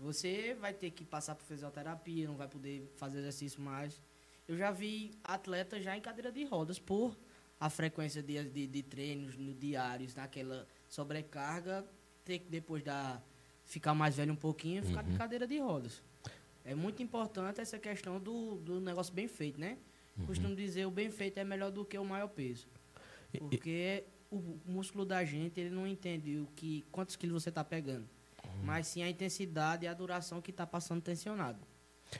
você 0.00 0.56
vai 0.58 0.72
ter 0.72 0.90
que 0.90 1.04
passar 1.04 1.34
por 1.34 1.44
fisioterapia, 1.44 2.26
não 2.26 2.34
vai 2.34 2.48
poder 2.48 2.90
fazer 2.96 3.18
exercício 3.18 3.60
mais. 3.60 4.00
Eu 4.48 4.56
já 4.56 4.70
vi 4.70 5.12
atletas 5.22 5.84
já 5.84 5.94
em 5.94 6.00
cadeira 6.00 6.32
de 6.32 6.42
rodas 6.44 6.78
por 6.78 7.16
a 7.60 7.68
frequência 7.68 8.22
de, 8.22 8.42
de, 8.44 8.66
de 8.66 8.82
treinos 8.82 9.36
no 9.36 9.52
diários, 9.52 10.14
naquela 10.14 10.66
sobrecarga, 10.88 11.84
ter 12.30 12.38
que 12.40 12.50
depois 12.50 12.82
da 12.82 13.20
ficar 13.64 13.94
mais 13.94 14.16
velho 14.16 14.32
um 14.32 14.36
pouquinho, 14.36 14.82
ficar 14.82 15.04
uhum. 15.04 15.10
de 15.10 15.18
cadeira 15.18 15.46
de 15.46 15.58
rodas. 15.58 16.02
É 16.64 16.74
muito 16.74 17.02
importante 17.02 17.60
essa 17.60 17.78
questão 17.78 18.18
do, 18.20 18.56
do 18.56 18.80
negócio 18.80 19.12
bem 19.12 19.28
feito, 19.28 19.60
né? 19.60 19.78
Uhum. 20.18 20.26
Costumo 20.26 20.54
dizer 20.54 20.86
o 20.86 20.90
bem 20.90 21.10
feito 21.10 21.38
é 21.38 21.44
melhor 21.44 21.70
do 21.70 21.84
que 21.84 21.96
o 21.98 22.04
maior 22.04 22.28
peso. 22.28 22.66
Porque 23.38 24.04
o 24.30 24.58
músculo 24.66 25.04
da 25.04 25.24
gente, 25.24 25.60
ele 25.60 25.70
não 25.70 25.86
entende 25.86 26.38
o 26.38 26.48
que 26.54 26.84
quantos 26.90 27.16
quilos 27.16 27.42
você 27.42 27.48
está 27.48 27.64
pegando 27.64 28.06
mas 28.62 28.86
sim 28.86 29.02
a 29.02 29.08
intensidade 29.08 29.84
e 29.84 29.88
a 29.88 29.94
duração 29.94 30.40
que 30.40 30.50
está 30.50 30.66
passando 30.66 31.00
tensionado. 31.00 31.58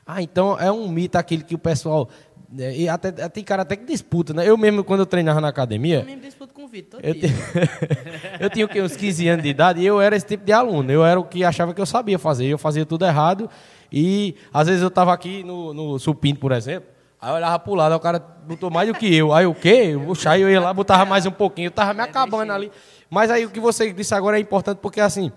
Ah, 0.07 0.23
então 0.23 0.59
é 0.59 0.71
um 0.71 0.89
mito 0.89 1.19
aquele 1.19 1.43
que 1.43 1.55
o 1.55 1.59
pessoal. 1.59 2.09
É, 2.57 2.77
e 2.77 2.89
até, 2.89 3.11
tem 3.29 3.43
cara 3.43 3.63
até 3.63 3.77
que 3.77 3.85
disputa, 3.85 4.33
né? 4.33 4.49
Eu 4.49 4.57
mesmo, 4.57 4.85
quando 4.85 5.01
eu 5.01 5.07
treinava 5.07 5.41
na 5.41 5.49
academia. 5.49 6.01
Eu 6.01 6.05
mesmo 6.05 6.23
disputo 6.71 6.97
com 6.97 6.99
o 6.99 7.01
Vitor. 7.01 7.01
Eu, 7.03 7.15
eu 8.41 8.51
tinha 8.51 8.85
uns 8.85 8.97
15 8.97 9.29
anos 9.29 9.43
de 9.43 9.49
idade 9.49 9.81
e 9.81 9.87
eu 9.87 10.01
era 10.01 10.17
esse 10.17 10.27
tipo 10.27 10.45
de 10.45 10.53
aluno. 10.53 10.91
Eu 10.91 11.05
era 11.05 11.19
o 11.19 11.25
que 11.25 11.45
achava 11.45 11.75
que 11.75 11.81
eu 11.81 11.87
sabia 11.87 12.19
fazer. 12.19 12.47
Eu 12.47 12.59
fazia 12.59 12.87
tudo 12.87 13.05
errado. 13.05 13.51
E 13.93 14.37
às 14.53 14.69
vezes 14.69 14.83
eu 14.83 14.89
estava 14.89 15.13
aqui 15.13 15.43
no, 15.43 15.75
no 15.75 15.99
supino, 15.99 16.39
por 16.39 16.53
exemplo. 16.53 16.89
Aí 17.21 17.31
eu 17.31 17.35
olhava 17.35 17.59
pro 17.59 17.75
lado, 17.75 17.93
aí 17.93 17.99
o 17.99 18.01
cara 18.01 18.19
botou 18.19 18.71
mais 18.71 18.89
do 18.89 18.95
que 18.95 19.15
eu. 19.15 19.33
Aí 19.33 19.45
o 19.45 19.55
quê? 19.55 19.95
Puxa, 20.07 20.31
aí 20.31 20.41
eu 20.41 20.49
ia 20.49 20.61
lá, 20.61 20.73
botava 20.73 21.05
mais 21.05 21.27
um 21.27 21.31
pouquinho. 21.31 21.67
Eu 21.67 21.71
tava 21.71 21.93
me 21.93 22.01
acabando 22.01 22.53
ali. 22.53 22.71
Mas 23.11 23.31
aí 23.31 23.45
o 23.45 23.51
que 23.51 23.61
você 23.61 23.93
disse 23.93 24.15
agora 24.15 24.39
é 24.39 24.41
importante, 24.41 24.79
porque 24.79 25.01
assim, 25.01 25.31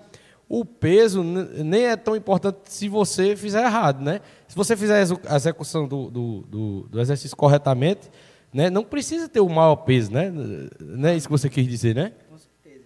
o 0.48 0.64
peso 0.64 1.24
nem 1.24 1.88
é 1.88 1.96
tão 1.98 2.16
importante 2.16 2.60
se 2.66 2.88
você 2.88 3.36
fizer 3.36 3.64
errado, 3.64 4.02
né? 4.02 4.22
Se 4.48 4.56
você 4.56 4.78
fizer 4.78 5.06
a 5.28 5.36
execução 5.36 5.88
do, 5.88 6.10
do, 6.10 6.42
do, 6.48 6.88
do 6.90 7.02
exercício 7.02 7.36
corretamente, 7.36 8.10
né? 8.54 8.70
não 8.70 8.84
precisa 8.84 9.28
ter 9.28 9.40
o 9.40 9.50
maior 9.50 9.78
peso, 9.78 10.12
né? 10.12 10.32
Não 10.80 11.10
é 11.10 11.16
isso 11.16 11.28
que 11.28 11.32
você 11.32 11.50
quis 11.50 11.68
dizer, 11.68 11.96
né? 11.96 12.14
Com 12.30 12.38
certeza. 12.38 12.86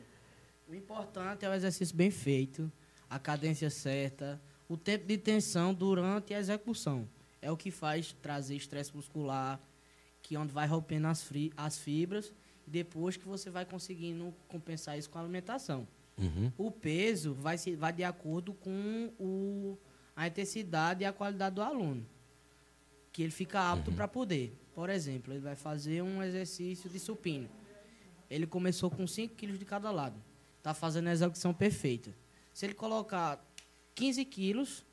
O 0.68 0.74
importante 0.74 1.46
é 1.46 1.50
o 1.50 1.54
exercício 1.54 1.96
bem 1.96 2.10
feito, 2.10 2.72
a 3.10 3.20
cadência 3.20 3.70
certa, 3.70 4.42
o 4.68 4.78
tempo 4.78 5.06
de 5.06 5.18
tensão 5.18 5.74
durante 5.74 6.34
a 6.34 6.40
execução. 6.40 7.08
É 7.42 7.52
o 7.52 7.58
que 7.58 7.72
faz 7.72 8.14
trazer 8.22 8.56
estresse 8.56 8.96
muscular, 8.96 9.60
que 10.22 10.36
é 10.36 10.40
onde 10.40 10.52
vai 10.52 10.68
rompendo 10.68 11.08
as, 11.08 11.30
as 11.56 11.78
fibras, 11.78 12.34
e 12.66 12.70
depois 12.70 13.16
que 13.16 13.26
você 13.26 13.50
vai 13.50 13.66
conseguindo 13.66 14.34
compensar 14.48 14.98
isso 14.98 15.10
com 15.10 15.18
a 15.18 15.22
alimentação. 15.22 15.88
Uhum. 16.18 16.52
O 16.58 16.72
peso 16.72 17.34
vai, 17.34 17.58
se, 17.58 17.76
vai 17.76 17.94
de 17.94 18.04
acordo 18.04 18.54
com 18.54 19.12
o, 19.20 19.78
a 20.16 20.28
intensidade 20.28 21.04
e 21.04 21.06
a 21.06 21.14
qualidade 21.14 21.56
do 21.56 21.62
aluno. 21.62 22.06
Que 23.14 23.24
ele 23.24 23.32
fica 23.32 23.72
apto 23.72 23.92
uhum. 23.92 23.96
para 23.96 24.08
poder. 24.08 24.54
Por 24.78 24.92
exemplo, 24.92 25.34
ele 25.34 25.40
vai 25.40 25.56
fazer 25.56 26.04
um 26.04 26.22
exercício 26.22 26.88
de 26.88 27.00
supino. 27.00 27.50
Ele 28.30 28.46
começou 28.46 28.92
com 28.92 29.08
5 29.08 29.34
quilos 29.34 29.58
de 29.58 29.66
cada 29.66 29.90
lado. 29.90 30.24
Está 30.60 30.72
fazendo 30.72 31.08
a 31.08 31.12
execução 31.12 31.52
perfeita. 31.52 32.14
Se 32.54 32.68
ele 32.68 32.76
colocar 32.76 33.44
15 33.96 34.24
quilos, 34.26 34.86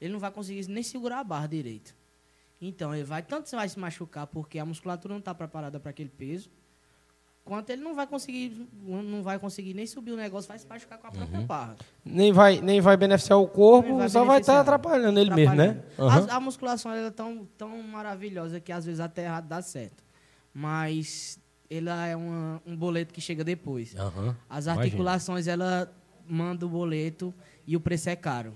ele 0.00 0.14
não 0.14 0.18
vai 0.18 0.30
conseguir 0.30 0.66
nem 0.68 0.82
segurar 0.82 1.20
a 1.20 1.24
barra 1.24 1.48
direito. 1.48 1.94
Então, 2.58 2.94
ele 2.94 3.04
vai 3.04 3.22
tanto 3.22 3.50
vai 3.50 3.68
se 3.68 3.78
machucar 3.78 4.26
porque 4.26 4.58
a 4.58 4.64
musculatura 4.64 5.12
não 5.12 5.18
está 5.18 5.34
preparada 5.34 5.78
para 5.78 5.90
aquele 5.90 6.08
peso, 6.08 6.50
quanto 7.46 7.70
ele 7.70 7.80
não 7.80 7.94
vai 7.94 8.06
conseguir 8.06 8.68
não 8.82 9.22
vai 9.22 9.38
conseguir 9.38 9.72
nem 9.72 9.86
subir 9.86 10.10
o 10.10 10.16
negócio, 10.16 10.48
vai 10.48 10.58
se 10.58 10.66
machucar 10.66 10.98
com 10.98 11.06
a 11.06 11.10
própria 11.12 11.38
uhum. 11.38 11.46
barra. 11.46 11.76
Nem 12.04 12.32
vai, 12.32 12.60
nem 12.60 12.80
vai 12.80 12.96
beneficiar 12.96 13.38
o 13.38 13.46
corpo, 13.46 13.96
vai 13.96 14.08
só 14.08 14.24
vai 14.24 14.40
estar 14.40 14.54
tá 14.54 14.60
atrapalhando 14.60 15.18
ele 15.18 15.30
atrapalhando. 15.30 15.56
mesmo, 15.56 15.74
né? 15.74 15.84
Uhum. 15.96 16.30
A, 16.30 16.36
a, 16.36 16.40
musculação 16.40 16.92
é 16.92 17.08
tão, 17.10 17.48
tão 17.56 17.80
maravilhosa 17.84 18.60
que 18.60 18.72
às 18.72 18.84
vezes 18.84 19.00
até 19.00 19.24
errado 19.24 19.46
dá 19.46 19.62
certo. 19.62 20.04
Mas 20.52 21.38
ela 21.70 22.06
é 22.06 22.16
uma, 22.16 22.60
um 22.66 22.76
boleto 22.76 23.14
que 23.14 23.20
chega 23.20 23.44
depois. 23.44 23.94
Uhum. 23.94 24.34
As 24.50 24.66
articulações, 24.66 25.46
Imagina. 25.46 25.64
ela 25.64 25.92
manda 26.28 26.66
o 26.66 26.68
boleto 26.68 27.32
e 27.64 27.76
o 27.76 27.80
preço 27.80 28.10
é 28.10 28.16
caro. 28.16 28.54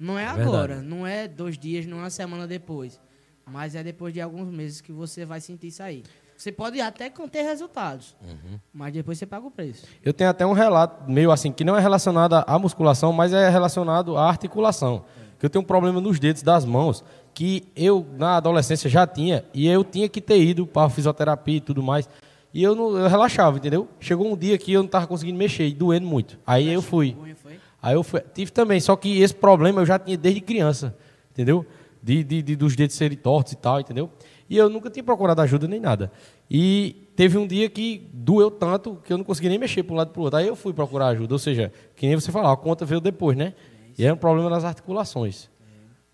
Não 0.00 0.18
é, 0.18 0.24
é 0.24 0.26
agora, 0.26 0.74
verdade. 0.74 0.88
não 0.88 1.06
é 1.06 1.28
dois 1.28 1.56
dias, 1.56 1.86
não 1.86 1.98
é 1.98 2.00
uma 2.00 2.10
semana 2.10 2.46
depois. 2.46 3.00
Mas 3.44 3.76
é 3.76 3.84
depois 3.84 4.12
de 4.12 4.20
alguns 4.20 4.52
meses 4.52 4.80
que 4.80 4.90
você 4.90 5.24
vai 5.24 5.40
sentir 5.40 5.68
isso 5.68 5.82
aí. 5.82 6.02
Você 6.36 6.52
pode 6.52 6.80
até 6.80 7.08
conter 7.08 7.42
resultados, 7.42 8.14
uhum. 8.22 8.58
mas 8.72 8.92
depois 8.92 9.18
você 9.18 9.24
paga 9.24 9.46
o 9.46 9.50
preço. 9.50 9.86
Eu 10.04 10.12
tenho 10.12 10.28
até 10.28 10.44
um 10.44 10.52
relato 10.52 11.10
meio 11.10 11.30
assim, 11.30 11.50
que 11.50 11.64
não 11.64 11.76
é 11.76 11.80
relacionado 11.80 12.34
à 12.46 12.58
musculação, 12.58 13.12
mas 13.12 13.32
é 13.32 13.48
relacionado 13.48 14.16
à 14.16 14.28
articulação. 14.28 15.04
É. 15.18 15.26
Que 15.38 15.46
eu 15.46 15.50
tenho 15.50 15.62
um 15.62 15.66
problema 15.66 16.00
nos 16.00 16.18
dedos 16.18 16.42
das 16.42 16.64
mãos, 16.64 17.02
que 17.32 17.66
eu, 17.74 18.06
na 18.18 18.36
adolescência, 18.36 18.88
já 18.88 19.06
tinha, 19.06 19.44
e 19.54 19.66
eu 19.66 19.82
tinha 19.82 20.08
que 20.08 20.20
ter 20.20 20.38
ido 20.42 20.66
para 20.66 20.90
fisioterapia 20.90 21.56
e 21.56 21.60
tudo 21.60 21.82
mais. 21.82 22.08
E 22.52 22.62
eu, 22.62 22.74
não, 22.74 22.96
eu 22.96 23.08
relaxava, 23.08 23.56
entendeu? 23.56 23.88
Chegou 23.98 24.30
um 24.30 24.36
dia 24.36 24.56
que 24.58 24.72
eu 24.72 24.80
não 24.80 24.86
estava 24.86 25.06
conseguindo 25.06 25.38
mexer, 25.38 25.66
e 25.66 25.74
doendo 25.74 26.06
muito. 26.06 26.38
Aí 26.46 26.70
eu 26.70 26.82
fui. 26.82 27.16
Aí 27.82 27.94
eu 27.94 28.02
fui, 28.02 28.20
tive 28.34 28.50
também, 28.50 28.80
só 28.80 28.96
que 28.96 29.20
esse 29.20 29.34
problema 29.34 29.80
eu 29.80 29.86
já 29.86 29.98
tinha 29.98 30.16
desde 30.16 30.40
criança, 30.40 30.96
entendeu? 31.30 31.64
De, 32.02 32.24
de, 32.24 32.42
de 32.42 32.56
dos 32.56 32.74
dedos 32.74 32.96
serem 32.96 33.16
tortos 33.16 33.52
e 33.52 33.56
tal, 33.56 33.80
entendeu? 33.80 34.10
E 34.48 34.56
eu 34.56 34.68
nunca 34.68 34.88
tinha 34.90 35.02
procurado 35.02 35.40
ajuda 35.40 35.66
nem 35.66 35.80
nada. 35.80 36.10
E 36.50 37.08
teve 37.16 37.36
um 37.36 37.46
dia 37.46 37.68
que 37.68 38.08
doeu 38.12 38.50
tanto 38.50 38.96
que 39.04 39.12
eu 39.12 39.18
não 39.18 39.24
consegui 39.24 39.48
nem 39.48 39.58
mexer 39.58 39.82
para 39.82 39.94
um 39.94 39.96
lado 39.96 40.10
e 40.10 40.12
para 40.12 40.20
o 40.20 40.24
outro. 40.24 40.38
Aí 40.38 40.46
eu 40.46 40.54
fui 40.54 40.72
procurar 40.72 41.08
ajuda. 41.08 41.34
Ou 41.34 41.38
seja, 41.38 41.72
que 41.94 42.06
nem 42.06 42.14
você 42.14 42.30
falou, 42.30 42.50
a 42.50 42.56
conta 42.56 42.84
veio 42.84 43.00
depois, 43.00 43.36
né? 43.36 43.54
É 43.98 44.02
e 44.02 44.04
era 44.04 44.14
um 44.14 44.18
problema 44.18 44.48
nas 44.48 44.64
articulações. 44.64 45.50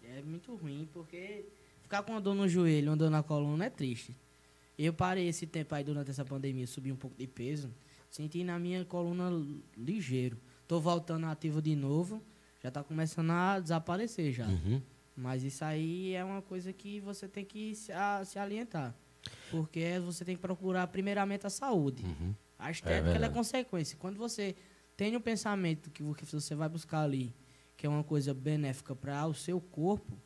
É, 0.03 0.19
é 0.19 0.23
muito 0.23 0.55
ruim, 0.55 0.89
porque 0.93 1.47
ficar 1.83 2.03
com 2.03 2.13
uma 2.13 2.21
dor 2.21 2.35
no 2.35 2.49
joelho, 2.49 2.91
uma 2.91 2.97
dor 2.97 3.11
na 3.11 3.23
coluna 3.23 3.67
é 3.67 3.71
triste. 3.71 4.17
Eu 4.79 4.93
parei 4.93 5.29
esse 5.29 5.47
tempo 5.47 5.75
aí 5.75 5.85
durante 5.85 6.11
essa 6.11 6.25
pandemia, 6.25 6.67
subi 6.67 6.91
um 6.91 6.97
pouco 6.97 7.17
de 7.17 7.27
peso, 7.27 7.71
senti 8.11 8.43
na 8.43 8.59
minha 8.59 8.85
coluna 8.85 9.31
ligeiro. 9.77 10.39
Estou 10.63 10.81
voltando 10.81 11.27
ativo 11.27 11.61
de 11.61 11.77
novo, 11.77 12.23
já 12.63 12.69
está 12.69 12.83
começando 12.83 13.31
a 13.31 13.61
desaparecer 13.61 14.33
já. 14.33 14.47
Uhum. 14.47 14.81
Mas 15.17 15.43
isso 15.43 15.65
aí 15.65 16.15
é 16.15 16.25
uma 16.25 16.43
coisa 16.43 16.73
que 16.73 17.01
você 17.01 17.29
tem 17.29 17.45
que 17.45 17.75
se, 17.75 17.93
a, 17.93 18.25
se 18.25 18.39
alientar. 18.39 18.95
Porque 19.51 19.99
você 20.01 20.25
tem 20.25 20.35
que 20.35 20.43
procurar 20.43 20.87
primeiramente 20.89 21.47
a 21.47 21.51
saúde. 21.51 22.05
Uhum. 22.05 22.35
A 22.59 22.71
estética 22.71 23.19
é, 23.19 23.25
é 23.25 23.29
consequência. 23.29 23.97
Quando 23.99 24.17
você 24.17 24.57
tem 24.97 25.17
um 25.17 25.21
pensamento 25.21 25.91
que 25.91 26.03
você 26.03 26.55
vai 26.55 26.69
buscar 26.69 27.03
ali, 27.03 27.35
que 27.77 27.87
é 27.87 27.89
uma 27.89 28.05
coisa 28.05 28.33
benéfica 28.33 28.95
para 28.95 29.27
o 29.27 29.35
seu 29.35 29.61
corpo, 29.61 30.17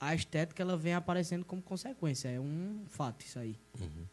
a 0.00 0.14
estética 0.14 0.62
ela 0.62 0.76
vem 0.76 0.94
aparecendo 0.94 1.44
como 1.44 1.60
consequência. 1.60 2.28
É 2.28 2.40
um 2.40 2.82
fato 2.88 3.24
isso 3.24 3.38
aí. 3.38 3.56
Uhum. 3.78 4.06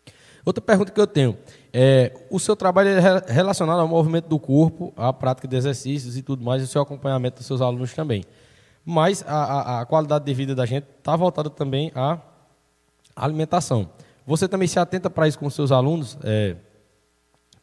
Outra 0.45 0.61
pergunta 0.61 0.91
que 0.91 0.99
eu 0.99 1.07
tenho 1.07 1.37
é: 1.73 2.27
o 2.29 2.39
seu 2.39 2.55
trabalho 2.55 2.89
é 2.89 3.31
relacionado 3.31 3.79
ao 3.79 3.87
movimento 3.87 4.27
do 4.27 4.37
corpo, 4.37 4.93
à 4.95 5.11
prática 5.13 5.47
de 5.47 5.55
exercícios 5.55 6.17
e 6.17 6.21
tudo 6.21 6.43
mais, 6.43 6.61
e 6.61 6.65
o 6.65 6.67
seu 6.67 6.81
acompanhamento 6.81 7.37
dos 7.37 7.47
seus 7.47 7.61
alunos 7.61 7.93
também 7.93 8.23
mas 8.89 9.21
a, 9.27 9.35
a, 9.35 9.81
a 9.81 9.85
qualidade 9.85 10.23
de 10.23 10.33
vida 10.33 10.55
da 10.55 10.65
gente 10.65 10.85
está 10.97 11.13
voltada 11.13 11.49
também 11.49 11.91
à 11.93 12.19
alimentação. 13.13 13.89
Você 14.25 14.47
também 14.47 14.65
se 14.65 14.79
atenta 14.79 15.09
para 15.09 15.27
isso 15.27 15.37
com 15.37 15.49
seus 15.49 15.73
alunos? 15.73 16.17
É, 16.23 16.55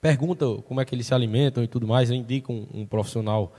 pergunta 0.02 0.44
como 0.68 0.82
é 0.82 0.84
que 0.84 0.94
eles 0.94 1.06
se 1.06 1.14
alimentam 1.14 1.64
e 1.64 1.66
tudo 1.66 1.88
mais. 1.88 2.10
Eu 2.10 2.16
indico 2.16 2.52
um, 2.52 2.68
um 2.74 2.86
profissional 2.86 3.54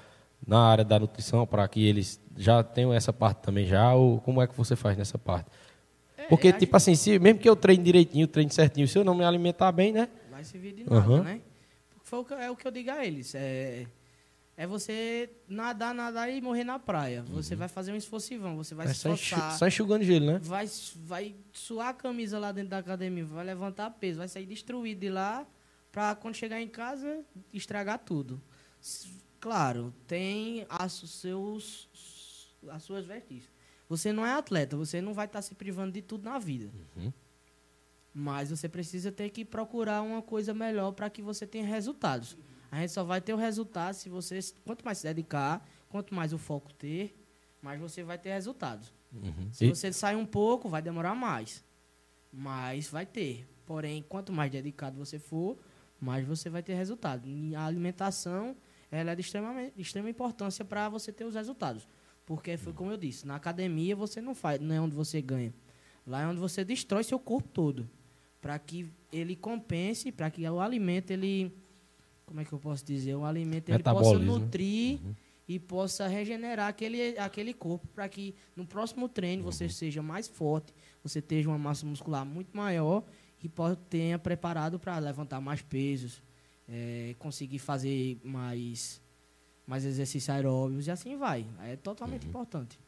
na 0.45 0.59
área 0.59 0.85
da 0.85 0.99
nutrição 0.99 1.47
para 1.47 1.67
que 1.67 1.83
eles 1.83 2.21
já 2.37 2.61
tenham 2.61 2.93
essa 2.93 3.11
parte 3.11 3.39
também 3.39 3.65
já, 3.65 3.95
ou 3.95 4.19
como 4.19 4.43
é 4.43 4.45
que 4.45 4.55
você 4.55 4.75
faz 4.75 4.95
nessa 4.95 5.17
parte? 5.17 5.49
É, 6.15 6.25
Porque, 6.25 6.53
tipo 6.53 6.77
assim, 6.77 6.93
se, 6.93 7.17
mesmo 7.17 7.39
que 7.39 7.49
eu 7.49 7.55
treine 7.55 7.83
direitinho, 7.83 8.27
treine 8.27 8.51
certinho, 8.51 8.87
se 8.87 8.95
eu 8.99 9.03
não 9.03 9.15
me 9.15 9.25
alimentar 9.25 9.71
bem, 9.71 9.91
né? 9.91 10.07
Vai 10.29 10.43
servir 10.43 10.71
de 10.71 10.83
nada, 10.87 11.09
uhum. 11.09 11.23
né? 11.23 11.41
Porque 12.07 12.35
é 12.35 12.51
o 12.51 12.55
que 12.55 12.67
eu 12.67 12.71
digo 12.71 12.91
a 12.91 13.03
eles. 13.03 13.33
É, 13.33 13.87
é 14.57 14.65
você 14.65 15.29
nadar, 15.47 15.93
nadar 15.93 16.29
e 16.29 16.39
morrer 16.41 16.63
na 16.63 16.79
praia. 16.79 17.23
Você 17.29 17.53
uhum. 17.53 17.59
vai 17.59 17.67
fazer 17.67 17.91
um 17.91 17.95
esforço 17.95 18.33
você 18.55 18.73
vai 18.73 18.85
é 18.85 18.89
se 18.89 18.95
esforçar. 18.95 19.57
Só 19.57 19.67
enxugando 19.67 20.03
gelo, 20.03 20.25
né? 20.25 20.39
Vai, 20.41 20.65
vai 20.95 21.35
suar 21.51 21.89
a 21.89 21.93
camisa 21.93 22.39
lá 22.39 22.51
dentro 22.51 22.69
da 22.69 22.77
academia, 22.77 23.25
vai 23.25 23.45
levantar 23.45 23.89
peso, 23.91 24.19
vai 24.19 24.27
sair 24.27 24.45
destruído 24.45 24.99
de 24.99 25.09
lá 25.09 25.45
para 25.91 26.15
quando 26.15 26.35
chegar 26.35 26.61
em 26.61 26.67
casa 26.67 27.23
estragar 27.51 27.99
tudo. 27.99 28.41
Claro, 29.39 29.93
tem 30.07 30.65
as, 30.69 30.93
seus, 30.93 31.89
as 32.69 32.83
suas 32.83 33.05
vertigens. 33.05 33.49
Você 33.89 34.11
não 34.11 34.25
é 34.25 34.33
atleta, 34.33 34.75
você 34.75 35.01
não 35.01 35.13
vai 35.13 35.25
estar 35.25 35.39
tá 35.39 35.43
se 35.43 35.53
privando 35.53 35.91
de 35.91 36.01
tudo 36.01 36.23
na 36.23 36.39
vida. 36.39 36.71
Uhum. 36.95 37.13
Mas 38.13 38.49
você 38.49 38.69
precisa 38.69 39.11
ter 39.11 39.29
que 39.29 39.43
procurar 39.43 40.01
uma 40.01 40.21
coisa 40.21 40.53
melhor 40.53 40.93
para 40.93 41.09
que 41.09 41.21
você 41.21 41.45
tenha 41.45 41.65
resultados. 41.65 42.37
A 42.75 42.81
gente 42.81 42.91
só 42.91 43.05
vai 43.05 43.21
ter 43.21 43.33
o 43.33 43.37
resultado 43.37 43.93
se 43.93 44.09
você, 44.09 44.37
quanto 44.65 44.83
mais 44.83 44.97
se 44.97 45.07
dedicar, 45.07 45.65
quanto 45.87 46.13
mais 46.13 46.33
o 46.33 46.37
foco 46.37 46.73
ter, 46.73 47.17
mais 47.61 47.79
você 47.79 48.03
vai 48.03 48.17
ter 48.17 48.33
resultados. 48.33 48.91
Uhum. 49.13 49.49
Se 49.49 49.65
e... 49.65 49.69
você 49.69 49.93
sair 49.93 50.17
um 50.17 50.25
pouco, 50.25 50.67
vai 50.67 50.81
demorar 50.81 51.15
mais. 51.15 51.63
Mas 52.33 52.89
vai 52.89 53.05
ter. 53.05 53.47
Porém, 53.65 54.03
quanto 54.09 54.33
mais 54.33 54.51
dedicado 54.51 54.97
você 54.97 55.17
for, 55.17 55.57
mais 56.01 56.27
você 56.27 56.49
vai 56.49 56.61
ter 56.61 56.73
resultado. 56.73 57.25
E 57.25 57.55
a 57.55 57.65
alimentação 57.65 58.57
ela 58.91 59.11
é 59.11 59.15
de 59.15 59.21
extrema, 59.21 59.71
de 59.73 59.81
extrema 59.81 60.09
importância 60.09 60.65
para 60.65 60.89
você 60.89 61.13
ter 61.13 61.23
os 61.23 61.35
resultados. 61.35 61.87
Porque 62.25 62.57
foi 62.57 62.73
como 62.73 62.91
eu 62.91 62.97
disse, 62.97 63.25
na 63.25 63.37
academia 63.37 63.95
você 63.95 64.19
não 64.19 64.35
faz, 64.35 64.59
não 64.59 64.75
é 64.75 64.81
onde 64.81 64.95
você 64.95 65.21
ganha. 65.21 65.53
Lá 66.05 66.23
é 66.23 66.27
onde 66.27 66.41
você 66.41 66.65
destrói 66.65 67.05
seu 67.05 67.19
corpo 67.19 67.47
todo. 67.47 67.89
Para 68.41 68.59
que 68.59 68.91
ele 69.13 69.33
compense, 69.33 70.11
para 70.11 70.29
que 70.29 70.45
o 70.45 70.59
alimento 70.59 71.11
ele 71.11 71.55
como 72.25 72.39
é 72.39 72.45
que 72.45 72.53
eu 72.53 72.59
posso 72.59 72.83
dizer, 72.83 73.15
um 73.15 73.25
alimento 73.25 73.69
ele 73.69 73.83
possa 73.83 74.17
nutrir 74.17 74.99
uhum. 75.03 75.15
e 75.47 75.59
possa 75.59 76.07
regenerar 76.07 76.67
aquele, 76.67 77.17
aquele 77.17 77.53
corpo 77.53 77.87
para 77.93 78.09
que 78.09 78.35
no 78.55 78.65
próximo 78.65 79.07
treino 79.07 79.43
uhum. 79.43 79.51
você 79.51 79.69
seja 79.69 80.01
mais 80.01 80.27
forte, 80.27 80.73
você 81.03 81.21
tenha 81.21 81.47
uma 81.47 81.57
massa 81.57 81.85
muscular 81.85 82.25
muito 82.25 82.55
maior 82.55 83.03
e 83.43 83.47
pode, 83.47 83.77
tenha 83.89 84.17
preparado 84.17 84.79
para 84.79 84.97
levantar 84.97 85.39
mais 85.39 85.61
pesos, 85.61 86.23
é, 86.67 87.15
conseguir 87.19 87.59
fazer 87.59 88.19
mais, 88.23 89.01
mais 89.67 89.85
exercícios 89.85 90.29
aeróbicos 90.29 90.87
e 90.87 90.91
assim 90.91 91.15
vai. 91.15 91.45
É 91.63 91.75
totalmente 91.75 92.23
uhum. 92.23 92.29
importante. 92.29 92.79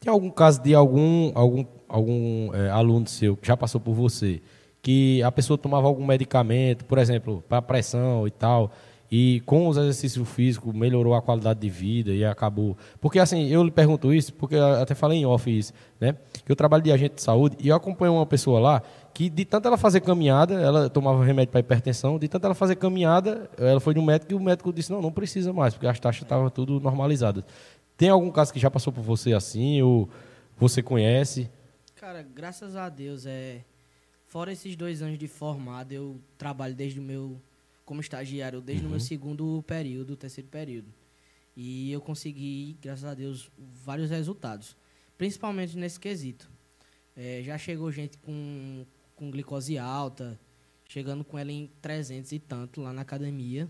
Tem 0.00 0.10
algum 0.10 0.30
caso 0.30 0.60
de 0.60 0.74
algum, 0.74 1.30
algum, 1.34 1.64
algum 1.88 2.54
é, 2.54 2.70
aluno 2.70 3.06
seu 3.06 3.36
que 3.36 3.46
já 3.46 3.56
passou 3.56 3.80
por 3.80 3.94
você, 3.94 4.42
que 4.82 5.22
a 5.22 5.30
pessoa 5.30 5.58
tomava 5.58 5.86
algum 5.86 6.04
medicamento, 6.04 6.84
por 6.84 6.98
exemplo, 6.98 7.44
para 7.48 7.60
pressão 7.60 8.26
e 8.26 8.30
tal, 8.30 8.70
e 9.10 9.40
com 9.44 9.66
os 9.66 9.76
exercícios 9.76 10.28
físicos 10.28 10.72
melhorou 10.72 11.14
a 11.14 11.20
qualidade 11.20 11.58
de 11.58 11.68
vida 11.68 12.12
e 12.12 12.24
acabou. 12.24 12.76
Porque 13.00 13.18
assim, 13.18 13.48
eu 13.48 13.64
lhe 13.64 13.70
pergunto 13.70 14.14
isso, 14.14 14.32
porque 14.32 14.54
até 14.56 14.94
falei 14.94 15.18
em 15.18 15.26
off 15.26 15.50
isso, 15.50 15.72
né? 15.98 16.14
Que 16.44 16.52
eu 16.52 16.56
trabalho 16.56 16.82
de 16.82 16.92
agente 16.92 17.16
de 17.16 17.22
saúde 17.22 17.56
e 17.58 17.68
eu 17.68 17.74
acompanho 17.76 18.14
uma 18.14 18.26
pessoa 18.26 18.60
lá 18.60 18.82
que 19.12 19.28
de 19.28 19.44
tanto 19.44 19.66
ela 19.66 19.76
fazer 19.76 20.00
caminhada, 20.00 20.54
ela 20.54 20.88
tomava 20.88 21.24
remédio 21.24 21.50
para 21.50 21.60
hipertensão, 21.60 22.18
de 22.18 22.28
tanto 22.28 22.44
ela 22.44 22.54
fazer 22.54 22.76
caminhada, 22.76 23.50
ela 23.58 23.80
foi 23.80 23.94
no 23.94 24.02
médico 24.02 24.32
e 24.32 24.34
o 24.36 24.40
médico 24.40 24.72
disse: 24.72 24.92
"Não, 24.92 25.02
não 25.02 25.10
precisa 25.10 25.52
mais, 25.52 25.74
porque 25.74 25.88
as 25.88 25.98
taxas 25.98 26.22
estavam 26.22 26.48
tudo 26.48 26.78
normalizadas". 26.78 27.44
Tem 27.96 28.08
algum 28.08 28.30
caso 28.30 28.52
que 28.52 28.60
já 28.60 28.70
passou 28.70 28.92
por 28.92 29.02
você 29.02 29.32
assim 29.32 29.82
ou 29.82 30.08
você 30.56 30.82
conhece? 30.82 31.50
Cara, 31.96 32.22
graças 32.22 32.76
a 32.76 32.88
Deus 32.88 33.26
é 33.26 33.62
fora 34.30 34.52
esses 34.52 34.76
dois 34.76 35.02
anos 35.02 35.18
de 35.18 35.26
formado, 35.26 35.92
eu 35.92 36.20
trabalho 36.38 36.74
desde 36.74 37.00
o 37.00 37.02
meu 37.02 37.38
como 37.84 38.00
estagiário 38.00 38.60
desde 38.60 38.84
uhum. 38.84 38.88
o 38.88 38.90
meu 38.92 39.00
segundo 39.00 39.64
período, 39.66 40.16
terceiro 40.16 40.48
período. 40.48 40.86
E 41.56 41.90
eu 41.90 42.00
consegui, 42.00 42.78
graças 42.80 43.04
a 43.04 43.12
Deus, 43.12 43.50
vários 43.84 44.08
resultados, 44.10 44.76
principalmente 45.18 45.76
nesse 45.76 45.98
quesito. 45.98 46.48
É, 47.16 47.42
já 47.44 47.58
chegou 47.58 47.90
gente 47.90 48.16
com, 48.18 48.86
com 49.16 49.32
glicose 49.32 49.76
alta, 49.76 50.38
chegando 50.88 51.24
com 51.24 51.36
ela 51.36 51.50
em 51.50 51.68
300 51.82 52.30
e 52.30 52.38
tanto 52.38 52.80
lá 52.80 52.92
na 52.92 53.02
academia. 53.02 53.68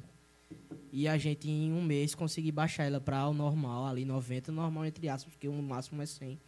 E 0.93 1.09
a 1.09 1.17
gente, 1.17 1.49
em 1.49 1.73
um 1.73 1.83
mês, 1.83 2.15
conseguiu 2.15 2.53
baixar 2.53 2.85
ela 2.85 3.01
para 3.01 3.27
o 3.27 3.33
normal, 3.33 3.87
ali 3.87 4.05
90, 4.05 4.53
normal 4.53 4.85
entre 4.85 5.09
aspas, 5.09 5.33
porque 5.33 5.49
o 5.49 5.63
máximo 5.63 6.03
é 6.03 6.07
100. 6.07 6.39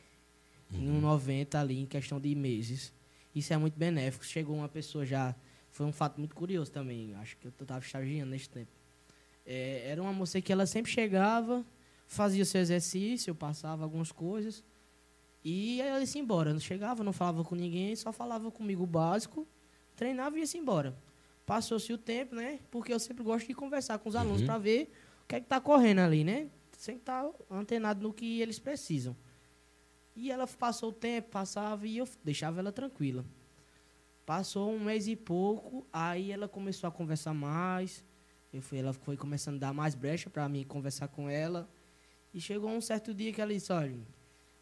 Uhum. 0.75 0.79
Em 0.79 0.90
um 0.90 1.01
90 1.01 1.59
ali, 1.59 1.81
em 1.81 1.87
questão 1.87 2.20
de 2.20 2.35
meses. 2.35 2.92
Isso 3.34 3.52
é 3.52 3.56
muito 3.56 3.78
benéfico. 3.78 4.24
Chegou 4.24 4.56
uma 4.56 4.68
pessoa 4.68 5.04
já 5.04 5.34
foi 5.70 5.86
um 5.86 5.92
fato 5.92 6.18
muito 6.18 6.34
curioso 6.34 6.70
também. 6.70 7.14
Acho 7.14 7.36
que 7.38 7.46
eu 7.46 7.50
estava 7.50 7.84
estagiando 7.84 8.30
nesse 8.30 8.48
tempo. 8.48 8.70
É, 9.44 9.88
era 9.88 10.00
uma 10.00 10.12
moça 10.12 10.40
que 10.40 10.52
ela 10.52 10.66
sempre 10.66 10.92
chegava, 10.92 11.64
fazia 12.06 12.44
seu 12.44 12.60
exercício, 12.60 13.34
passava 13.34 13.82
algumas 13.82 14.12
coisas 14.12 14.62
e 15.44 15.80
ela 15.80 16.00
ia-se 16.00 16.18
embora. 16.18 16.52
Não 16.52 16.60
chegava, 16.60 17.02
não 17.02 17.12
falava 17.12 17.42
com 17.42 17.54
ninguém, 17.54 17.96
só 17.96 18.12
falava 18.12 18.50
comigo 18.50 18.84
o 18.84 18.86
básico, 18.86 19.48
treinava 19.96 20.36
e 20.36 20.40
ia-se 20.40 20.58
embora. 20.58 20.96
Passou-se 21.44 21.92
o 21.92 21.98
tempo, 21.98 22.34
né? 22.34 22.60
Porque 22.70 22.92
eu 22.92 23.00
sempre 23.00 23.24
gosto 23.24 23.46
de 23.46 23.54
conversar 23.54 23.98
com 23.98 24.08
os 24.08 24.14
alunos 24.14 24.40
uhum. 24.42 24.46
para 24.46 24.58
ver 24.58 24.92
o 25.24 25.26
que 25.26 25.36
é 25.36 25.40
que 25.40 25.46
está 25.46 25.60
correndo 25.60 26.00
ali, 26.00 26.22
né? 26.22 26.48
Sempre 26.76 27.00
estar 27.00 27.24
tá 27.24 27.32
antenado 27.50 28.02
no 28.02 28.12
que 28.12 28.40
eles 28.40 28.58
precisam. 28.58 29.16
E 30.14 30.31
ela 30.31 30.46
passou 30.46 30.90
o 30.90 30.92
tempo, 30.92 31.31
passava 31.31 31.87
e 31.87 31.98
eu 31.98 32.09
deixava 32.22 32.61
ela 32.61 32.70
tranquila. 32.70 33.25
Passou 34.27 34.72
um 34.72 34.81
mês 34.81 35.09
e 35.09 35.16
pouco, 35.16 35.87
aí 35.92 36.31
ela 36.31 36.46
começou 36.46 36.87
a 36.87 36.90
conversar 36.90 37.35
mais. 37.35 38.05
Eu 38.53 38.61
fui, 38.61 38.79
ela 38.79 38.92
foi 38.92 39.16
começando 39.16 39.57
a 39.57 39.66
dar 39.66 39.72
mais 39.72 39.94
brecha 39.94 40.29
para 40.29 40.48
mim 40.48 40.64
conversar 40.64 41.09
com 41.09 41.29
ela. 41.29 41.68
E 42.33 42.40
chegou 42.40 42.70
um 42.70 42.81
certo 42.81 43.12
dia 43.14 43.33
que 43.33 43.40
ela 43.40 43.53
disse: 43.53 43.72
olha, 43.72 43.98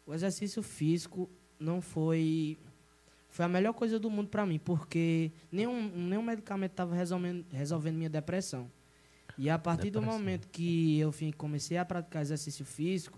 o 0.05 0.13
exercício 0.13 0.63
físico 0.63 1.29
não 1.59 1.81
foi 1.81 2.57
foi 3.31 3.45
a 3.45 3.47
melhor 3.47 3.73
coisa 3.73 3.97
do 3.97 4.09
mundo 4.09 4.27
para 4.27 4.45
mim, 4.45 4.59
porque 4.59 5.31
nenhum, 5.49 5.89
nenhum 5.89 6.21
medicamento 6.21 6.71
estava 6.71 6.93
resolvendo, 6.93 7.45
resolvendo 7.49 7.95
minha 7.95 8.09
depressão. 8.09 8.69
E 9.37 9.49
a 9.49 9.57
partir 9.57 9.89
depressão. 9.89 10.01
do 10.01 10.19
momento 10.19 10.49
que 10.49 10.99
eu 10.99 11.13
comecei 11.37 11.77
a 11.77 11.85
praticar 11.85 12.21
exercício 12.21 12.65
físico, 12.65 13.17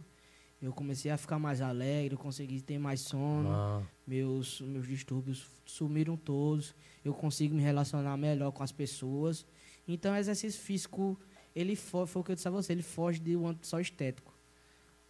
eu 0.63 0.71
comecei 0.71 1.12
a 1.12 1.17
ficar 1.17 1.38
mais 1.38 1.60
alegre, 1.60 2.13
eu 2.13 2.17
consegui 2.17 2.62
ter 2.62 2.80
mais 2.80 3.02
sono, 3.02 3.49
ah. 3.52 3.84
meus, 4.08 4.62
meus 4.62 4.88
distúrbios 4.88 5.45
sumiram 5.65 6.15
todos, 6.15 6.73
eu 7.04 7.13
consigo 7.13 7.54
me 7.54 7.62
relacionar 7.62 8.15
melhor 8.15 8.49
com 8.52 8.63
as 8.63 8.71
pessoas. 8.71 9.45
Então, 9.86 10.15
exercício 10.15 10.62
físico, 10.62 11.19
ele 11.54 11.76
foi, 11.76 12.08
foi 12.08 12.21
o 12.21 12.23
que 12.26 12.32
eu 12.32 12.36
disse 12.36 12.47
a 12.47 12.52
você, 12.52 12.71
ele 12.71 12.82
foge 12.82 13.19
de 13.19 13.36
um 13.36 13.45
âmbito 13.45 13.67
só 13.67 13.78
estético. 13.78 14.34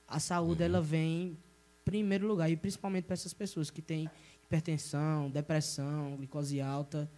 A 0.08 0.20
saúde, 0.20 0.62
uhum. 0.62 0.70
ela 0.70 0.82
vem 0.82 1.22
em 1.28 1.38
primeiro 1.86 2.26
lugar, 2.28 2.50
e 2.50 2.58
principalmente 2.58 3.06
para 3.06 3.14
essas 3.14 3.34
pessoas 3.34 3.70
que 3.70 3.82
têm 3.82 4.10
hipertensão, 4.44 5.30
depressão, 5.30 6.18
glicose 6.18 6.62
alta, 6.62 7.10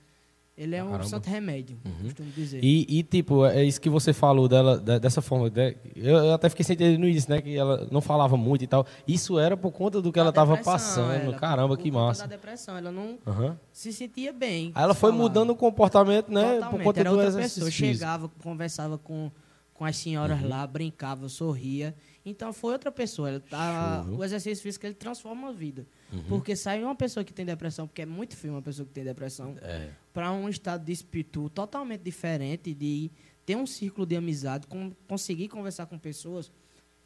ele 0.58 0.74
é 0.74 0.82
um 0.82 1.04
santo 1.04 1.30
remédio, 1.30 1.78
uhum. 1.84 2.04
costumo 2.04 2.32
dizer. 2.32 2.64
E, 2.64 2.86
e, 2.88 3.04
tipo, 3.04 3.46
é 3.46 3.62
isso 3.66 3.82
que 3.82 3.90
você 3.90 4.14
falou 4.14 4.48
dela, 4.48 4.78
dessa 4.78 5.22
forma. 5.22 5.50
De, 5.50 5.76
eu 5.98 6.34
até 6.34 6.48
fiquei 6.48 6.64
sem 6.64 6.76
entender 6.76 6.98
no 6.98 7.06
início, 7.06 7.30
né? 7.30 7.42
Que 7.42 7.58
ela 7.58 7.86
não 7.92 8.00
falava 8.00 8.38
muito 8.38 8.64
e 8.64 8.68
tal. 8.68 8.88
Isso 9.06 9.38
era 9.38 9.58
por 9.58 9.72
conta 9.72 10.02
do 10.02 10.14
que 10.14 10.16
da 10.16 10.22
ela 10.22 10.30
estava 10.30 10.56
passando. 10.56 11.12
Era, 11.12 11.34
Caramba, 11.34 11.76
que 11.76 11.92
por 11.92 12.00
massa. 12.00 12.22
da 12.22 12.28
depressão. 12.28 12.78
Ela 12.78 12.90
não 12.90 13.18
uhum. 13.26 13.54
se 13.70 13.92
sentia 13.92 14.32
bem. 14.32 14.72
Aí 14.74 14.84
ela 14.84 14.94
foi 14.94 15.12
falar. 15.12 15.24
mudando 15.24 15.50
o 15.50 15.56
comportamento, 15.58 16.32
né? 16.32 16.54
Totalmente. 16.54 16.72
Por 16.72 16.84
conta 16.84 17.00
era 17.02 17.10
do 17.10 17.16
outra 17.18 17.28
exercício. 17.28 17.66
pessoa. 17.66 17.72
Chegava, 17.72 18.32
conversava 18.42 18.98
com, 18.98 19.30
com 19.76 19.84
as 19.84 19.98
senhoras 19.98 20.42
uhum. 20.42 20.48
lá, 20.48 20.66
brincava, 20.66 21.28
sorria. 21.28 21.94
Então 22.26 22.52
foi 22.54 22.72
outra 22.72 22.92
pessoa. 22.92 23.30
Ela 23.30 23.40
tá, 23.42 24.06
o 24.10 24.24
exercício 24.24 24.64
físico 24.64 24.86
ele 24.86 24.96
transforma 24.96 25.50
a 25.50 25.52
vida. 25.52 25.86
Uhum. 26.12 26.24
Porque 26.24 26.56
sai 26.56 26.82
uma 26.82 26.96
pessoa 26.96 27.26
que 27.26 27.34
tem 27.34 27.46
depressão, 27.46 27.86
porque 27.86 28.02
é 28.02 28.06
muito 28.06 28.38
feio 28.38 28.54
uma 28.54 28.62
pessoa 28.62 28.88
que 28.88 28.94
tem 28.94 29.04
depressão, 29.04 29.54
é. 29.62 29.90
para 30.14 30.32
um 30.32 30.48
estado 30.48 30.84
de 30.86 30.94
espírito 30.94 31.50
totalmente 31.50 32.02
diferente, 32.02 32.74
de 32.74 33.12
ter 33.46 33.58
um 33.58 33.68
círculo 33.68 34.08
de 34.08 34.16
amizade, 34.16 34.66
com, 34.66 34.92
conseguir 35.10 35.50
conversar 35.50 35.86
com 35.88 36.00
pessoas. 36.00 36.50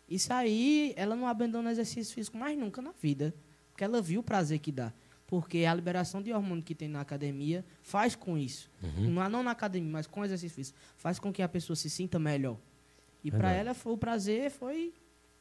Isso 0.08 0.32
aí, 0.32 0.94
ela 0.96 1.16
não 1.16 1.28
abandona 1.28 1.70
o 1.70 1.72
exercício 1.72 2.14
físico 2.14 2.38
mais 2.38 2.58
nunca 2.58 2.84
na 2.84 2.92
vida. 3.02 3.34
Porque 3.72 3.84
ela 3.84 4.02
viu 4.02 4.20
o 4.20 4.24
prazer 4.24 4.60
que 4.60 4.72
dá. 4.72 4.94
Porque 5.30 5.64
a 5.64 5.76
liberação 5.76 6.24
de 6.24 6.34
hormônio 6.34 6.64
que 6.64 6.74
tem 6.74 6.88
na 6.88 7.02
academia 7.02 7.64
faz 7.84 8.16
com 8.16 8.36
isso. 8.36 8.68
Uhum. 8.82 9.12
Não, 9.12 9.30
não 9.30 9.44
na 9.44 9.52
academia, 9.52 9.92
mas 9.92 10.08
com 10.08 10.26
exercício 10.26 10.56
físico. 10.56 10.80
Faz 10.98 11.20
com 11.20 11.32
que 11.32 11.44
a 11.44 11.48
pessoa 11.48 11.76
se 11.76 11.88
sinta 11.88 12.18
melhor. 12.18 12.58
E 13.24 13.30
para 13.30 13.52
ela, 13.52 13.76
o 13.86 13.96
prazer 13.96 14.50
foi 14.50 14.92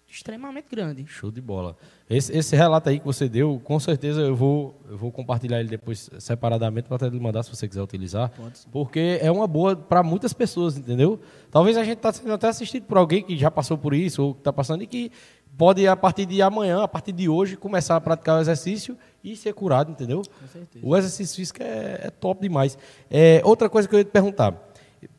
extremamente 0.08 0.66
grande. 0.70 1.06
Show 1.06 1.30
de 1.30 1.40
bola. 1.40 1.76
Esse, 2.08 2.34
esse, 2.36 2.56
relato 2.56 2.88
aí 2.88 2.98
que 2.98 3.04
você 3.04 3.28
deu, 3.28 3.60
com 3.62 3.78
certeza 3.78 4.22
eu 4.22 4.34
vou, 4.34 4.80
eu 4.88 4.96
vou 4.96 5.12
compartilhar 5.12 5.60
ele 5.60 5.68
depois 5.68 6.08
separadamente 6.18 6.88
para 6.88 6.96
até 6.96 7.08
lhe 7.08 7.20
mandar 7.20 7.42
se 7.42 7.50
você 7.50 7.68
quiser 7.68 7.82
utilizar. 7.82 8.30
Pode 8.30 8.58
sim. 8.58 8.68
Porque 8.72 9.18
é 9.20 9.30
uma 9.30 9.46
boa 9.46 9.76
para 9.76 10.02
muitas 10.02 10.32
pessoas, 10.32 10.78
entendeu? 10.78 11.20
Talvez 11.50 11.76
a 11.76 11.84
gente 11.84 11.98
está 11.98 12.12
sendo 12.12 12.32
até 12.32 12.48
assistido 12.48 12.84
por 12.84 12.96
alguém 12.96 13.22
que 13.22 13.36
já 13.36 13.50
passou 13.50 13.76
por 13.76 13.92
isso 13.92 14.22
ou 14.22 14.34
que 14.34 14.40
está 14.40 14.52
passando 14.52 14.82
e 14.82 14.86
que 14.86 15.12
pode, 15.58 15.86
a 15.86 15.96
partir 15.96 16.24
de 16.24 16.40
amanhã, 16.40 16.82
a 16.82 16.88
partir 16.88 17.12
de 17.12 17.28
hoje, 17.28 17.56
começar 17.56 17.96
a 17.96 18.00
praticar 18.00 18.38
o 18.38 18.40
exercício 18.40 18.96
e 19.22 19.36
ser 19.36 19.52
curado, 19.52 19.90
entendeu? 19.90 20.22
Com 20.22 20.46
certeza. 20.46 20.86
O 20.86 20.96
exercício 20.96 21.36
físico 21.36 21.62
é, 21.62 22.00
é 22.04 22.10
top 22.10 22.40
demais. 22.40 22.78
É, 23.10 23.42
outra 23.44 23.68
coisa 23.68 23.88
que 23.88 23.94
eu 23.94 23.98
ia 23.98 24.04
te 24.04 24.10
perguntar 24.10 24.67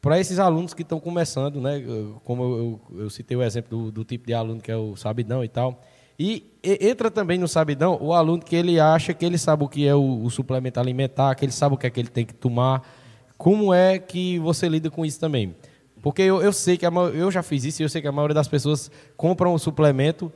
para 0.02 0.20
esses 0.20 0.40
alunos 0.40 0.74
que 0.74 0.82
estão 0.82 1.00
começando, 1.00 1.62
né, 1.62 1.82
como 2.24 2.44
eu, 2.44 2.80
eu, 2.92 3.02
eu 3.04 3.10
citei 3.10 3.38
o 3.38 3.44
exemplo 3.44 3.78
do, 3.78 3.92
do, 3.92 4.04
tipo 4.04 4.28
de 4.28 4.34
aluno 4.34 4.60
que 4.60 4.72
é 4.72 4.76
o 4.76 4.96
sabidão 4.96 5.44
e 5.44 5.48
tal, 5.48 5.82
e, 6.18 6.52
e, 6.62 6.90
entra 6.90 7.10
também 7.10 7.38
no 7.38 7.48
sabidão 7.48 7.98
o 8.02 8.14
aluno 8.14 8.44
que 8.44 8.56
ele 8.56 8.80
acha 8.80 9.14
que 9.14 9.26
ele 9.26 9.38
sabe 9.38 9.64
o 9.64 9.70
que 9.70 9.88
é 9.88 9.96
o, 9.96 10.24
o, 10.24 10.30
suplemento 10.30 10.80
alimentar, 10.80 11.34
que 11.36 11.46
ele 11.46 11.52
sabe 11.52 11.76
o 11.76 11.78
que 11.78 11.88
é 11.88 11.90
que 11.90 12.00
ele 12.00 12.10
tem 12.10 12.26
que 12.26 12.34
tomar. 12.34 12.86
Como 13.38 13.74
é 13.74 13.98
que 13.98 14.38
você 14.40 14.68
lida 14.68 14.92
com 14.92 15.06
isso 15.06 15.18
também? 15.18 15.56
Porque 16.02 16.22
eu, 16.22 16.42
eu 16.42 16.52
sei 16.52 16.78
que 16.78 16.86
a, 16.86 16.90
eu 17.14 17.32
já 17.32 17.42
fiz 17.42 17.64
isso 17.64 17.82
e 17.82 17.84
eu 17.86 17.90
sei 17.90 18.02
que 18.02 18.08
a 18.08 18.12
maioria 18.12 18.34
das 18.34 18.50
pessoas 18.50 18.92
compram 19.16 19.54
o 19.54 19.60
suplemento 19.60 20.32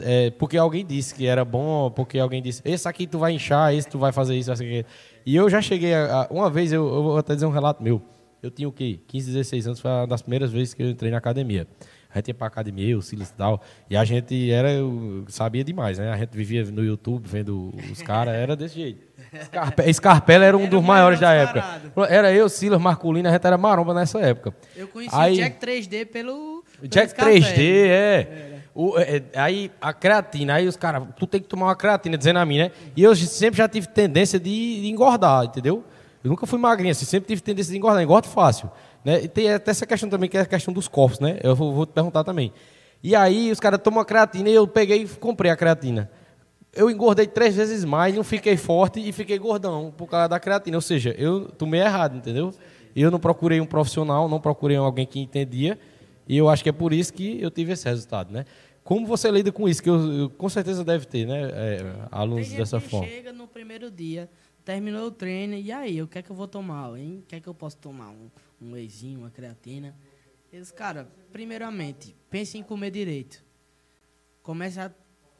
é, 0.00 0.30
porque 0.30 0.56
alguém 0.56 0.84
disse 0.84 1.14
que 1.14 1.26
era 1.26 1.44
bom, 1.44 1.90
porque 1.90 2.18
alguém 2.18 2.42
disse, 2.42 2.62
esse 2.64 2.88
aqui 2.88 3.06
tu 3.06 3.18
vai 3.18 3.32
inchar, 3.32 3.74
esse 3.74 3.88
tu 3.88 3.98
vai 3.98 4.12
fazer 4.12 4.36
isso, 4.36 4.50
aqui. 4.50 4.84
E 5.24 5.36
eu 5.36 5.50
já 5.50 5.60
cheguei 5.60 5.94
a 5.94 6.26
uma 6.30 6.48
vez, 6.48 6.72
eu, 6.72 6.86
eu 6.86 7.02
vou 7.02 7.18
até 7.18 7.34
dizer 7.34 7.46
um 7.46 7.50
relato 7.50 7.82
meu 7.82 8.00
eu 8.42 8.50
tinha 8.50 8.68
o 8.68 8.72
quê? 8.72 9.00
15, 9.06 9.32
16 9.32 9.66
anos, 9.66 9.80
foi 9.80 9.90
uma 9.90 10.06
das 10.06 10.22
primeiras 10.22 10.50
vezes 10.50 10.74
que 10.74 10.82
eu 10.82 10.90
entrei 10.90 11.10
na 11.10 11.18
academia. 11.18 11.66
A 12.12 12.18
gente 12.18 12.28
ia 12.28 12.34
pra 12.34 12.48
academia, 12.48 12.88
eu, 12.88 13.00
Silas 13.00 13.30
e 13.30 13.34
tal, 13.34 13.62
e 13.88 13.96
a 13.96 14.04
gente 14.04 14.50
era, 14.50 14.72
eu 14.72 15.24
sabia 15.28 15.62
demais, 15.62 15.96
né? 15.96 16.10
A 16.10 16.16
gente 16.16 16.30
vivia 16.36 16.64
no 16.64 16.84
YouTube 16.84 17.24
vendo 17.28 17.72
os 17.90 18.02
caras, 18.02 18.34
era 18.34 18.56
desse 18.56 18.74
jeito. 18.74 19.06
Scarpe 19.44 19.94
Scarpella 19.94 20.44
era 20.44 20.56
um 20.56 20.62
era 20.62 20.70
dos 20.70 20.82
maiores 20.82 21.20
da 21.20 21.32
época. 21.32 21.62
Era 22.08 22.32
eu, 22.32 22.48
Silas, 22.48 22.80
Marculino, 22.80 23.28
a 23.28 23.32
gente 23.32 23.46
era 23.46 23.56
maromba 23.56 23.94
nessa 23.94 24.18
época. 24.18 24.52
Eu 24.74 24.88
conheci 24.88 25.14
aí, 25.14 25.34
o 25.34 25.36
Jack 25.36 25.64
3D 25.64 26.06
pelo. 26.06 26.64
Jack 26.82 27.14
3D, 27.14 27.86
é. 27.88 28.60
O, 28.74 28.98
é, 28.98 29.22
aí 29.34 29.70
a 29.80 29.92
creatina, 29.92 30.54
aí 30.54 30.66
os 30.66 30.76
caras, 30.76 31.06
tu 31.16 31.26
tem 31.26 31.40
que 31.40 31.46
tomar 31.46 31.66
uma 31.66 31.76
creatina, 31.76 32.16
dizendo 32.16 32.38
a 32.38 32.46
mim, 32.46 32.58
né? 32.58 32.72
E 32.96 33.02
eu 33.02 33.14
sempre 33.14 33.58
já 33.58 33.68
tive 33.68 33.86
tendência 33.88 34.38
de, 34.38 34.80
de 34.80 34.88
engordar, 34.88 35.44
entendeu? 35.44 35.84
Eu 36.22 36.30
nunca 36.30 36.46
fui 36.46 36.58
magrinho, 36.58 36.92
assim, 36.92 37.06
sempre 37.06 37.28
tive 37.28 37.40
tendência 37.40 37.72
de 37.72 37.78
engordar, 37.78 38.02
engordo 38.02 38.28
fácil. 38.28 38.70
Né? 39.04 39.24
E 39.24 39.28
tem 39.28 39.52
até 39.52 39.70
essa 39.70 39.86
questão 39.86 40.08
também, 40.08 40.28
que 40.28 40.36
é 40.36 40.42
a 40.42 40.46
questão 40.46 40.72
dos 40.72 40.86
corpos, 40.86 41.18
né? 41.18 41.38
Eu 41.42 41.56
vou, 41.56 41.72
vou 41.72 41.86
te 41.86 41.92
perguntar 41.92 42.24
também. 42.24 42.52
E 43.02 43.16
aí 43.16 43.50
os 43.50 43.58
caras 43.58 43.80
tomam 43.82 44.00
a 44.00 44.04
creatina 44.04 44.50
e 44.50 44.54
eu 44.54 44.66
peguei 44.66 45.02
e 45.02 45.08
comprei 45.08 45.50
a 45.50 45.56
creatina. 45.56 46.10
Eu 46.72 46.90
engordei 46.90 47.26
três 47.26 47.56
vezes 47.56 47.84
mais, 47.84 48.14
não 48.14 48.22
fiquei 48.22 48.56
forte 48.56 49.00
e 49.00 49.10
fiquei 49.12 49.38
gordão 49.38 49.92
por 49.96 50.06
causa 50.06 50.28
da 50.28 50.38
creatina. 50.38 50.76
Ou 50.76 50.82
seja, 50.82 51.14
eu 51.18 51.46
tomei 51.46 51.80
errado, 51.80 52.16
entendeu? 52.16 52.52
Eu 52.94 53.10
não 53.10 53.18
procurei 53.18 53.60
um 53.60 53.66
profissional, 53.66 54.28
não 54.28 54.40
procurei 54.40 54.76
alguém 54.76 55.06
que 55.06 55.18
entendia. 55.18 55.78
E 56.28 56.36
eu 56.36 56.48
acho 56.48 56.62
que 56.62 56.68
é 56.68 56.72
por 56.72 56.92
isso 56.92 57.12
que 57.12 57.40
eu 57.40 57.50
tive 57.50 57.72
esse 57.72 57.88
resultado, 57.88 58.32
né? 58.32 58.44
Como 58.84 59.06
você 59.06 59.30
lida 59.30 59.50
com 59.50 59.68
isso? 59.68 59.82
Que 59.82 59.88
eu, 59.88 60.12
eu 60.12 60.30
com 60.30 60.48
certeza 60.48 60.84
deve 60.84 61.06
ter, 61.06 61.26
né? 61.26 61.50
É, 61.52 61.92
alunos 62.10 62.50
dessa 62.50 62.78
forma. 62.78 63.06
chega 63.06 63.32
no 63.32 63.46
primeiro 63.46 63.90
dia 63.90 64.28
Terminou 64.64 65.06
o 65.08 65.10
treino, 65.10 65.54
e 65.54 65.72
aí, 65.72 66.02
o 66.02 66.06
que 66.06 66.18
é 66.18 66.22
que 66.22 66.30
eu 66.30 66.36
vou 66.36 66.46
tomar, 66.46 66.96
hein? 66.98 67.20
O 67.22 67.26
que 67.26 67.36
é 67.36 67.40
que 67.40 67.48
eu 67.48 67.54
posso 67.54 67.76
tomar? 67.78 68.10
Um, 68.10 68.30
um 68.60 68.72
wheyzinho, 68.72 69.20
uma 69.20 69.30
creatina. 69.30 69.96
Eles, 70.52 70.70
cara, 70.70 71.08
primeiramente, 71.32 72.14
pense 72.28 72.58
em 72.58 72.62
comer 72.62 72.90
direito. 72.90 73.42
Começa 74.42 74.86
a, 74.86 74.90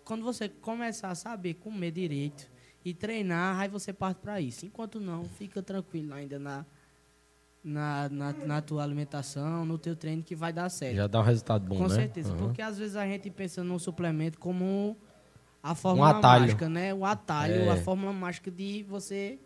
quando 0.04 0.24
você 0.24 0.48
começar 0.48 1.10
a 1.10 1.14
saber 1.14 1.54
comer 1.54 1.90
direito 1.90 2.50
e 2.84 2.94
treinar, 2.94 3.58
aí 3.60 3.68
você 3.68 3.92
parte 3.92 4.18
para 4.18 4.40
isso. 4.40 4.64
Enquanto 4.64 4.98
não, 5.00 5.24
fica 5.24 5.62
tranquilo 5.62 6.14
ainda 6.14 6.38
na, 6.38 6.64
na, 7.62 8.08
na, 8.08 8.32
na, 8.32 8.62
tua 8.62 8.82
alimentação, 8.82 9.64
no 9.66 9.76
teu 9.78 9.94
treino, 9.94 10.22
que 10.22 10.34
vai 10.34 10.52
dar 10.52 10.68
certo. 10.70 10.96
Já 10.96 11.06
dá 11.06 11.20
um 11.20 11.24
resultado 11.24 11.66
bom, 11.66 11.76
Com 11.76 11.88
né? 11.88 11.94
certeza, 11.94 12.32
Uhum. 12.32 12.38
porque 12.38 12.62
às 12.62 12.78
vezes 12.78 12.96
a 12.96 13.04
gente 13.06 13.30
pensa 13.30 13.62
num 13.62 13.78
suplemento 13.78 14.38
como 14.38 14.96
a 15.62 15.74
fórmula 15.74 16.10
atalho. 16.10 16.42
mágica, 16.42 16.68
né? 16.68 16.94
O 16.94 17.04
atalho, 17.04 17.54
É. 17.62 17.68
a 17.70 17.76
fórmula 17.76 18.12
mágica 18.12 18.50
de 18.50 18.82
você 18.84 19.38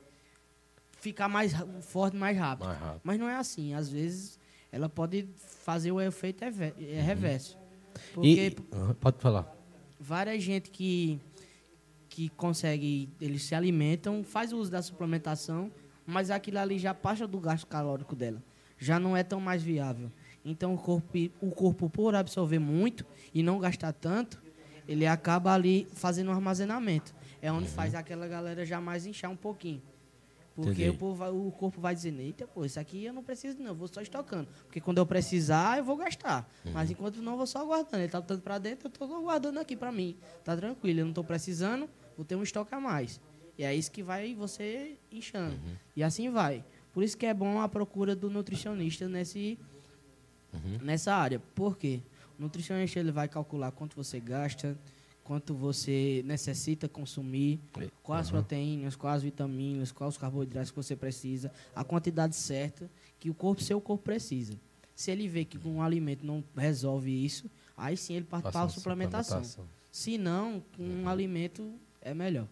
ficar 1.00 1.28
mais 1.28 1.52
forte 1.82 2.16
mais 2.16 2.36
rápido. 2.36 2.66
Mais 2.66 2.78
rápido. 2.78 3.00
Mas 3.04 3.18
não 3.18 3.28
é 3.28 3.36
assim. 3.36 3.74
Às 3.74 3.88
vezes 3.88 4.38
ela 4.72 4.88
pode 4.88 5.28
fazer 5.36 5.92
o 5.92 6.00
efeito 6.00 6.44
é 6.44 7.00
reverso. 7.00 7.56
Uhum. 8.16 8.24
E, 8.24 8.50
Porque 8.50 8.76
Uhum, 8.76 8.94
pode 8.94 9.18
falar. 9.20 9.54
várias 10.00 10.42
gente 10.42 10.70
que 10.70 11.20
que 12.08 12.28
consegue, 12.28 13.08
eles 13.20 13.42
se 13.42 13.56
alimentam, 13.56 14.22
faz 14.22 14.52
uso 14.52 14.70
da 14.70 14.80
suplementação, 14.80 15.68
mas 16.06 16.30
aquilo 16.30 16.60
ali 16.60 16.78
já 16.78 16.94
passa 16.94 17.26
do 17.26 17.40
gasto 17.40 17.66
calórico 17.66 18.14
dela. 18.14 18.40
Já 18.78 19.00
não 19.00 19.16
é 19.16 19.24
tão 19.24 19.40
mais 19.40 19.64
viável. 19.64 20.12
Então 20.44 20.72
o 20.74 20.78
corpo, 20.78 21.08
o 21.40 21.50
corpo 21.50 21.90
por 21.90 22.14
absorver 22.14 22.60
muito 22.60 23.04
e 23.34 23.42
não 23.42 23.58
gastar 23.58 23.92
tanto, 23.92 24.40
ele 24.86 25.06
acaba 25.06 25.52
ali 25.52 25.86
fazendo 25.94 26.28
um 26.28 26.32
armazenamento. 26.32 27.14
É 27.40 27.52
onde 27.52 27.68
faz 27.68 27.94
aquela 27.94 28.26
galera 28.26 28.64
já 28.64 28.80
mais 28.80 29.06
inchar 29.06 29.30
um 29.30 29.36
pouquinho. 29.36 29.82
Porque 30.54 30.88
o, 30.88 30.94
povo 30.94 31.48
o 31.48 31.50
corpo 31.50 31.80
vai 31.80 31.94
dizer, 31.94 32.14
eita, 32.16 32.46
pô, 32.46 32.64
isso 32.64 32.78
aqui 32.78 33.04
eu 33.04 33.12
não 33.12 33.24
preciso 33.24 33.58
não, 33.58 33.68
eu 33.68 33.74
vou 33.74 33.88
só 33.88 34.00
estocando. 34.00 34.48
Porque 34.66 34.80
quando 34.80 34.98
eu 34.98 35.06
precisar, 35.06 35.78
eu 35.78 35.84
vou 35.84 35.96
gastar. 35.96 36.48
Mas 36.72 36.90
enquanto 36.90 37.20
não, 37.20 37.32
eu 37.32 37.38
vou 37.38 37.46
só 37.46 37.64
guardando. 37.64 38.00
Ele 38.00 38.08
tá 38.08 38.20
botando 38.20 38.40
pra 38.40 38.58
dentro, 38.58 38.86
eu 38.86 38.90
tô 38.90 39.06
guardando 39.22 39.58
aqui 39.58 39.74
pra 39.74 39.90
mim. 39.90 40.16
Tá 40.44 40.56
tranquilo, 40.56 41.00
eu 41.00 41.06
não 41.06 41.12
tô 41.12 41.24
precisando, 41.24 41.88
vou 42.16 42.24
ter 42.24 42.36
um 42.36 42.42
estoque 42.42 42.72
a 42.72 42.78
mais. 42.78 43.20
E 43.58 43.64
é 43.64 43.74
isso 43.74 43.90
que 43.90 44.02
vai 44.02 44.32
você 44.34 44.96
inchando. 45.10 45.56
E 45.96 46.04
assim 46.04 46.30
vai. 46.30 46.64
Por 46.92 47.02
isso 47.02 47.16
que 47.16 47.26
é 47.26 47.34
bom 47.34 47.60
a 47.60 47.68
procura 47.68 48.14
do 48.14 48.30
nutricionista 48.30 49.08
nesse, 49.08 49.58
nessa 50.80 51.14
área. 51.14 51.40
Por 51.54 51.76
quê? 51.76 52.00
Nutricionista 52.38 52.98
ele 52.98 53.12
vai 53.12 53.28
calcular 53.28 53.70
quanto 53.70 53.96
você 53.96 54.18
gasta, 54.20 54.76
quanto 55.22 55.54
você 55.54 56.22
necessita 56.26 56.88
consumir, 56.88 57.58
quais 58.02 58.30
proteínas, 58.30 58.94
quais 58.94 59.22
vitaminas, 59.22 59.90
quais 59.90 60.14
os 60.14 60.18
carboidratos 60.18 60.70
que 60.70 60.76
você 60.76 60.94
precisa, 60.94 61.50
a 61.74 61.82
quantidade 61.82 62.36
certa 62.36 62.90
que 63.18 63.30
o 63.30 63.34
corpo, 63.34 63.62
seu 63.62 63.80
corpo 63.80 64.04
precisa. 64.04 64.52
Se 64.94 65.10
ele 65.10 65.26
vê 65.26 65.44
que 65.44 65.58
um 65.66 65.82
alimento 65.82 66.24
não 66.24 66.44
resolve 66.56 67.24
isso, 67.24 67.50
aí 67.76 67.96
sim 67.96 68.14
ele 68.14 68.26
parte 68.26 68.50
para 68.50 68.62
a 68.62 68.68
suplementação. 68.68 69.42
Se 69.90 70.18
não, 70.18 70.62
um 70.78 71.08
alimento 71.08 71.72
é 72.00 72.12
melhor. 72.12 72.46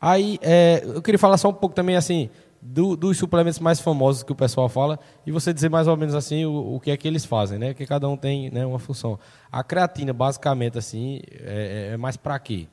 Aí, 0.00 0.38
é, 0.42 0.82
eu 0.84 1.02
queria 1.02 1.18
falar 1.18 1.36
só 1.38 1.48
um 1.48 1.54
pouco 1.54 1.74
também, 1.74 1.96
assim, 1.96 2.30
do- 2.60 2.96
dos 2.96 3.16
suplementos 3.18 3.58
mais 3.60 3.80
famosos 3.80 4.22
que 4.22 4.32
o 4.32 4.34
pessoal 4.34 4.68
fala 4.68 4.98
e 5.26 5.30
você 5.32 5.52
dizer 5.54 5.68
mais 5.68 5.86
ou 5.86 5.96
menos, 5.96 6.14
assim, 6.14 6.44
o, 6.44 6.74
o 6.76 6.80
que 6.80 6.90
é 6.90 6.96
que 6.96 7.06
eles 7.06 7.24
fazem, 7.24 7.58
né? 7.58 7.74
Que 7.74 7.86
cada 7.86 8.08
um 8.08 8.16
tem 8.16 8.50
né, 8.50 8.64
uma 8.66 8.78
função. 8.78 9.18
A 9.50 9.62
creatina, 9.62 10.12
basicamente, 10.12 10.76
assim, 10.78 11.20
é, 11.30 11.90
é 11.92 11.96
mais 11.96 12.16
pra 12.16 12.38
quê? 12.38 12.66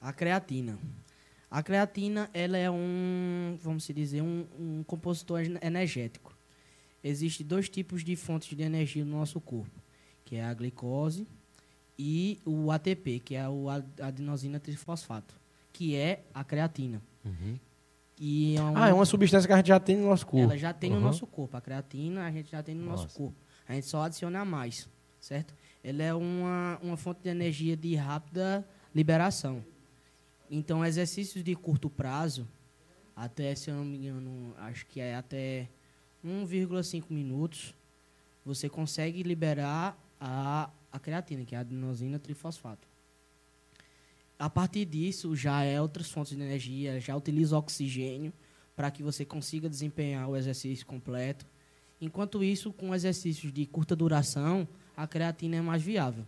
A 0.00 0.12
creatina. 0.12 0.78
A 1.50 1.62
creatina, 1.62 2.28
ela 2.34 2.56
é 2.58 2.70
um, 2.70 3.56
vamos 3.62 3.84
se 3.84 3.92
dizer, 3.92 4.22
um, 4.22 4.44
um 4.58 4.82
compositor 4.84 5.40
ene- 5.40 5.58
energético. 5.62 6.36
Existem 7.02 7.46
dois 7.46 7.68
tipos 7.68 8.02
de 8.02 8.16
fontes 8.16 8.56
de 8.56 8.62
energia 8.62 9.04
no 9.04 9.18
nosso 9.18 9.40
corpo, 9.40 9.70
que 10.24 10.36
é 10.36 10.44
a 10.44 10.52
glicose 10.54 11.26
e 11.98 12.40
o 12.44 12.70
ATP, 12.72 13.20
que 13.20 13.34
é 13.36 13.48
o 13.48 13.68
ad- 13.68 13.86
adenosina 14.02 14.58
trifosfato, 14.58 15.34
que 15.72 15.94
é 15.94 16.22
a 16.34 16.42
creatina. 16.42 17.00
E 18.18 18.56
é 18.56 18.62
um- 18.62 18.76
Ah, 18.76 18.88
é 18.88 18.92
uma 18.92 19.04
substância 19.04 19.46
que 19.46 19.52
a 19.52 19.56
gente 19.56 19.66
já 19.68 19.80
tem 19.80 19.96
no 19.96 20.06
nosso 20.08 20.26
corpo. 20.26 20.44
ela 20.44 20.56
já 20.58 20.72
tem 20.72 20.90
no 20.90 20.96
Uhum. 20.96 21.02
nosso 21.02 21.26
corpo. 21.26 21.56
A 21.56 21.60
creatina 21.60 22.24
a 22.26 22.30
gente 22.30 22.50
já 22.50 22.62
tem 22.62 22.74
no 22.74 22.84
Nossa. 22.84 23.02
nosso 23.04 23.16
corpo. 23.16 23.36
A 23.68 23.74
gente 23.74 23.86
só 23.86 24.02
adiciona 24.02 24.44
mais, 24.44 24.88
certo? 25.20 25.54
Ela 25.82 26.02
é 26.02 26.14
uma, 26.14 26.78
uma 26.82 26.96
fonte 26.96 27.22
de 27.22 27.28
energia 27.28 27.76
de 27.76 27.94
rápida 27.96 28.64
liberação. 28.94 29.64
Então, 30.50 30.84
exercícios 30.84 31.42
de 31.42 31.54
curto 31.56 31.90
prazo, 31.90 32.46
até, 33.16 33.54
se 33.54 33.70
eu 33.70 33.74
não 33.76 33.84
me 33.84 33.96
engano, 33.96 34.54
acho 34.58 34.86
que 34.86 35.00
é 35.00 35.14
até 35.16 35.68
1,5 36.24 37.12
minutos, 37.12 37.74
você 38.44 38.68
consegue 38.68 39.22
liberar 39.22 39.98
a, 40.20 40.70
a 40.92 40.98
creatina, 41.00 41.44
que 41.44 41.54
é 41.54 41.58
a 41.58 41.62
adenosina 41.62 42.18
trifosfato. 42.18 42.86
A 44.38 44.50
partir 44.50 44.84
disso, 44.84 45.34
já 45.36 45.62
é 45.62 45.80
outras 45.80 46.10
fontes 46.10 46.36
de 46.36 46.42
energia, 46.42 47.00
já 47.00 47.16
utiliza 47.16 47.56
oxigênio 47.56 48.32
para 48.74 48.90
que 48.90 49.02
você 49.02 49.24
consiga 49.24 49.68
desempenhar 49.68 50.28
o 50.28 50.36
exercício 50.36 50.84
completo. 50.86 51.46
Enquanto 52.00 52.42
isso, 52.42 52.72
com 52.72 52.94
exercícios 52.94 53.52
de 53.52 53.64
curta 53.64 53.94
duração, 53.94 54.66
a 54.96 55.06
creatina 55.06 55.56
é 55.56 55.60
mais 55.60 55.82
viável. 55.82 56.26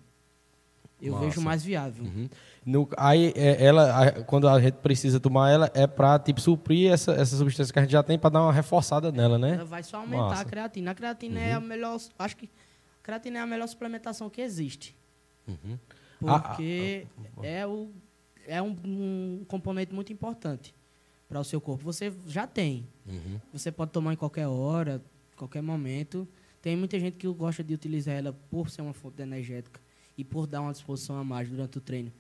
Eu 1.03 1.19
vejo 1.19 1.43
mais 1.43 1.63
viável. 1.63 2.05
Uhum. 2.05 2.29
No- 2.65 2.89
aí, 2.97 3.33
é, 3.37 3.63
ela, 3.63 4.03
a- 4.07 4.23
quando 4.25 4.49
a 4.49 4.59
gente 4.59 4.75
precisa 4.77 5.21
tomar 5.21 5.51
ela, 5.51 5.71
é 5.75 5.87
pra, 5.87 6.19
tipo, 6.19 6.41
suprir 6.41 6.91
essa, 6.91 7.13
essa 7.13 7.37
substância 7.37 7.71
que 7.71 7.79
a 7.79 7.83
gente 7.83 7.91
já 7.91 8.03
tem 8.03 8.19
pra 8.19 8.31
dar 8.31 8.41
uma 8.41 8.53
reforçada 8.53 9.13
nela, 9.13 9.37
né? 9.37 9.55
Ela 9.57 9.65
vai 9.67 9.83
só 9.83 9.99
aumentar 9.99 10.41
a 10.41 10.45
creatina. 10.45 10.93
A 10.93 10.95
creatina 10.95 11.39
é 11.41 11.53
a 11.53 11.61
melhor, 11.61 12.01
acho 12.19 12.37
que 12.37 12.47
a 12.47 13.03
creatina 13.03 13.41
é 13.41 13.43
a 13.43 13.47
melhor 13.47 13.67
suplementação 13.67 14.31
que 14.31 14.41
existe. 14.41 14.97
Uhum. 15.47 15.79
Ah, 16.27 16.39
Porque 16.41 17.07
é, 17.43 17.67
o, 17.67 17.91
é 18.47 18.63
um, 18.63 18.75
um 18.85 19.45
componente 19.49 19.95
muito 19.95 20.13
importante 20.13 20.75
para 21.29 21.41
o 21.41 21.45
seu 21.45 21.61
corpo. 21.61 21.85
Você 21.85 22.13
já 22.27 22.47
tem. 22.47 22.87
Uhum. 23.07 23.39
Você 23.53 23.71
pode 23.73 23.91
tomar 23.91 24.13
em 24.13 24.17
qualquer 24.17 24.47
hora, 24.47 25.03
qualquer 25.37 25.63
momento. 25.63 26.27
Tem 26.63 26.77
muita 26.77 26.99
gente 26.99 27.17
que 27.17 27.27
gosta 27.29 27.63
de 27.63 27.75
utilizar 27.75 28.15
ela 28.15 28.33
por 28.51 28.71
ser 28.71 28.83
uma 28.83 28.93
fonte 28.95 29.21
energética 29.23 29.81
e 30.17 30.25
por 30.25 30.47
dar 30.47 30.61
uma 30.63 30.73
disposição 30.73 31.17
a 31.19 31.25
mais 31.25 31.49
durante 31.49 31.79
o 31.79 31.81
treino. 31.81 32.11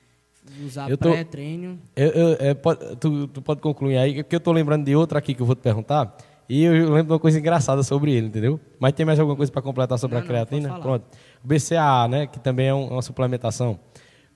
Usar 0.65 0.89
Eu 0.89 0.97
tô- 0.97 1.11
pré-treino. 1.11 1.79
Eu, 1.97 2.09
eu- 2.11 2.37
é, 2.39 2.55
pode- 2.55 2.97
tu, 2.97 3.27
tu 3.29 3.43
pode 3.43 3.61
concluir 3.61 3.97
aí, 3.97 4.23
porque 4.23 4.37
eu 4.37 4.41
tô 4.41 4.53
lembrando 4.53 4.85
de 4.85 4.95
outra 4.95 5.19
aqui 5.19 5.35
que 5.35 5.43
eu 5.43 5.47
vou 5.47 5.57
te 5.57 5.61
perguntar. 5.63 6.17
E 6.49 6.63
eu 6.63 6.73
lembro 6.91 7.03
de 7.07 7.13
uma 7.13 7.19
coisa 7.19 7.37
engraçada 7.41 7.83
sobre 7.83 8.13
ele, 8.13 8.29
entendeu? 8.29 8.61
Mas 8.79 8.93
tem 8.93 9.05
mais 9.05 9.19
alguma 9.19 9.35
coisa 9.37 9.51
para 9.51 9.61
completar 9.63 9.99
sobre 9.99 10.15
Não, 10.15 10.21
a 10.21 10.23
não, 10.23 10.29
creatina? 10.29 10.69
falar. 10.69 10.81
Pronto. 10.81 11.05
O 11.43 11.49
BCAA, 11.49 12.07
né? 12.07 12.27
Que 12.29 12.39
também 12.39 12.69
é 12.69 12.75
um- 12.75 12.91
uma 12.93 13.03
suplementação. 13.03 13.81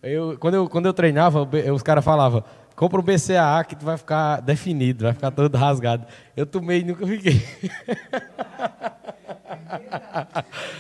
Eu, 0.03 0.37
quando, 0.39 0.55
eu, 0.55 0.69
quando 0.69 0.87
eu 0.87 0.93
treinava, 0.95 1.49
os 1.75 1.83
caras 1.83 2.05
falavam, 2.05 2.43
compra 2.75 2.99
o 2.99 3.03
BCAA 3.03 3.65
que 3.65 3.77
tu 3.77 3.85
vai 3.85 3.99
ficar 3.99 4.41
definido, 4.41 5.05
vai 5.05 5.13
ficar 5.13 5.31
todo 5.31 5.55
rasgado. 5.57 6.07
Eu 6.37 6.47
tomei 6.47 6.81
e 6.81 6.85
nunca 6.85 7.07
fiquei. 7.07 7.43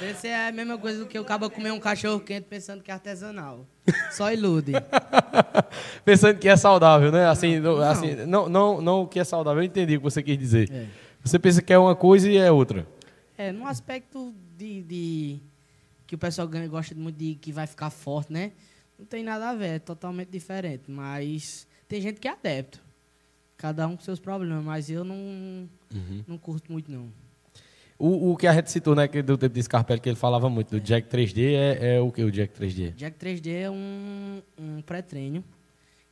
Esse 0.03 0.29
é 0.29 0.49
a 0.49 0.53
mesma 0.53 0.79
coisa 0.79 1.01
do 1.01 1.07
que 1.07 1.19
o 1.19 1.25
cabo 1.25 1.49
comer 1.51 1.71
um 1.73 1.79
cachorro 1.81 2.21
quente 2.21 2.47
pensando 2.49 2.83
que 2.83 2.91
é 2.91 2.95
artesanal. 2.95 3.67
Só 4.11 4.33
ilude. 4.33 4.73
Pensando 6.05 6.39
que 6.39 6.49
é 6.49 6.57
saudável, 6.57 7.13
né? 7.13 7.27
Assim, 7.29 7.59
não, 7.61 7.77
Não. 7.77 7.83
assim, 7.83 8.15
não, 8.27 8.49
não, 8.49 8.81
não 8.81 9.03
o 9.03 9.07
que 9.07 9.21
é 9.21 9.25
saudável, 9.25 9.63
eu 9.63 9.67
entendi 9.67 9.97
o 9.97 10.01
que 10.01 10.05
você 10.05 10.23
quis 10.23 10.39
dizer. 10.39 10.71
É. 10.73 10.87
Você 11.23 11.39
pensa 11.39 11.61
que 11.63 11.73
é 11.73 11.79
uma 11.79 11.95
coisa 11.95 12.29
e 12.31 12.37
é 12.37 12.51
outra. 12.51 12.87
É, 13.37 13.53
no 13.53 13.67
aspecto 13.67 14.35
de, 14.57 14.83
de- 14.83 15.41
que 16.07 16.15
o 16.15 16.19
pessoal 16.19 16.49
gosta 16.69 16.95
muito 16.95 17.17
de 17.17 17.35
que 17.35 17.53
vai 17.53 17.67
ficar 17.67 17.91
forte, 17.91 18.33
né? 18.33 18.53
Não 19.01 19.07
tem 19.07 19.25
nada 19.25 19.49
a 19.49 19.55
ver, 19.55 19.77
é 19.77 19.79
totalmente 19.79 20.29
diferente. 20.29 20.91
Mas 20.91 21.67
tem 21.89 22.03
gente 22.03 22.21
que 22.21 22.29
é 22.29 22.33
adepto. 22.33 22.79
Cada 23.57 23.89
um 23.89 23.97
com 23.97 24.03
seus 24.03 24.21
problemas, 24.21 24.63
mas 24.63 24.91
eu 24.91 25.05
não, 25.05 25.69
não 26.29 26.37
curto 26.37 26.71
muito, 26.71 26.93
não. 26.93 27.11
O, 27.99 28.33
o 28.33 28.37
que 28.37 28.47
a 28.47 28.53
gente 28.53 28.71
citou, 28.71 28.95
né, 28.95 29.09
que 29.09 29.23
do 29.23 29.37
tempo 29.37 29.55
de 29.55 29.63
Scarpelli, 29.63 30.01
que 30.01 30.09
ele 30.09 30.17
falava 30.17 30.49
muito 30.49 30.71
do 30.71 30.81
Jack 30.81 31.09
3D, 31.09 31.55
é, 31.55 31.97
é 31.97 32.01
o 32.01 32.11
que 32.13 32.23
o 32.23 32.31
Jack 32.31 32.59
3D? 32.59 32.93
Jack 32.93 33.19
3D 33.19 33.53
é 33.53 33.71
um, 33.71 34.43
um 34.59 34.83
pré-treino 34.83 35.43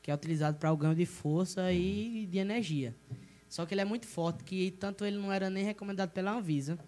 que 0.03 0.11
é 0.11 0.15
utilizado 0.15 0.57
para 0.57 0.73
o 0.73 0.77
ganho 0.77 0.95
de 0.95 1.05
força 1.05 1.71
e 1.71 2.27
de 2.31 2.39
energia. 2.39 2.95
Só 3.49 3.67
que 3.67 3.75
ele 3.75 3.83
é 3.83 3.85
muito 3.85 4.07
forte, 4.07 4.43
que 4.45 4.71
tanto 4.71 5.05
ele 5.05 5.19
não 5.19 5.31
era 5.31 5.51
nem 5.51 5.65
recomendado 5.65 6.11
pela 6.11 6.33
Anvisa, 6.33 6.79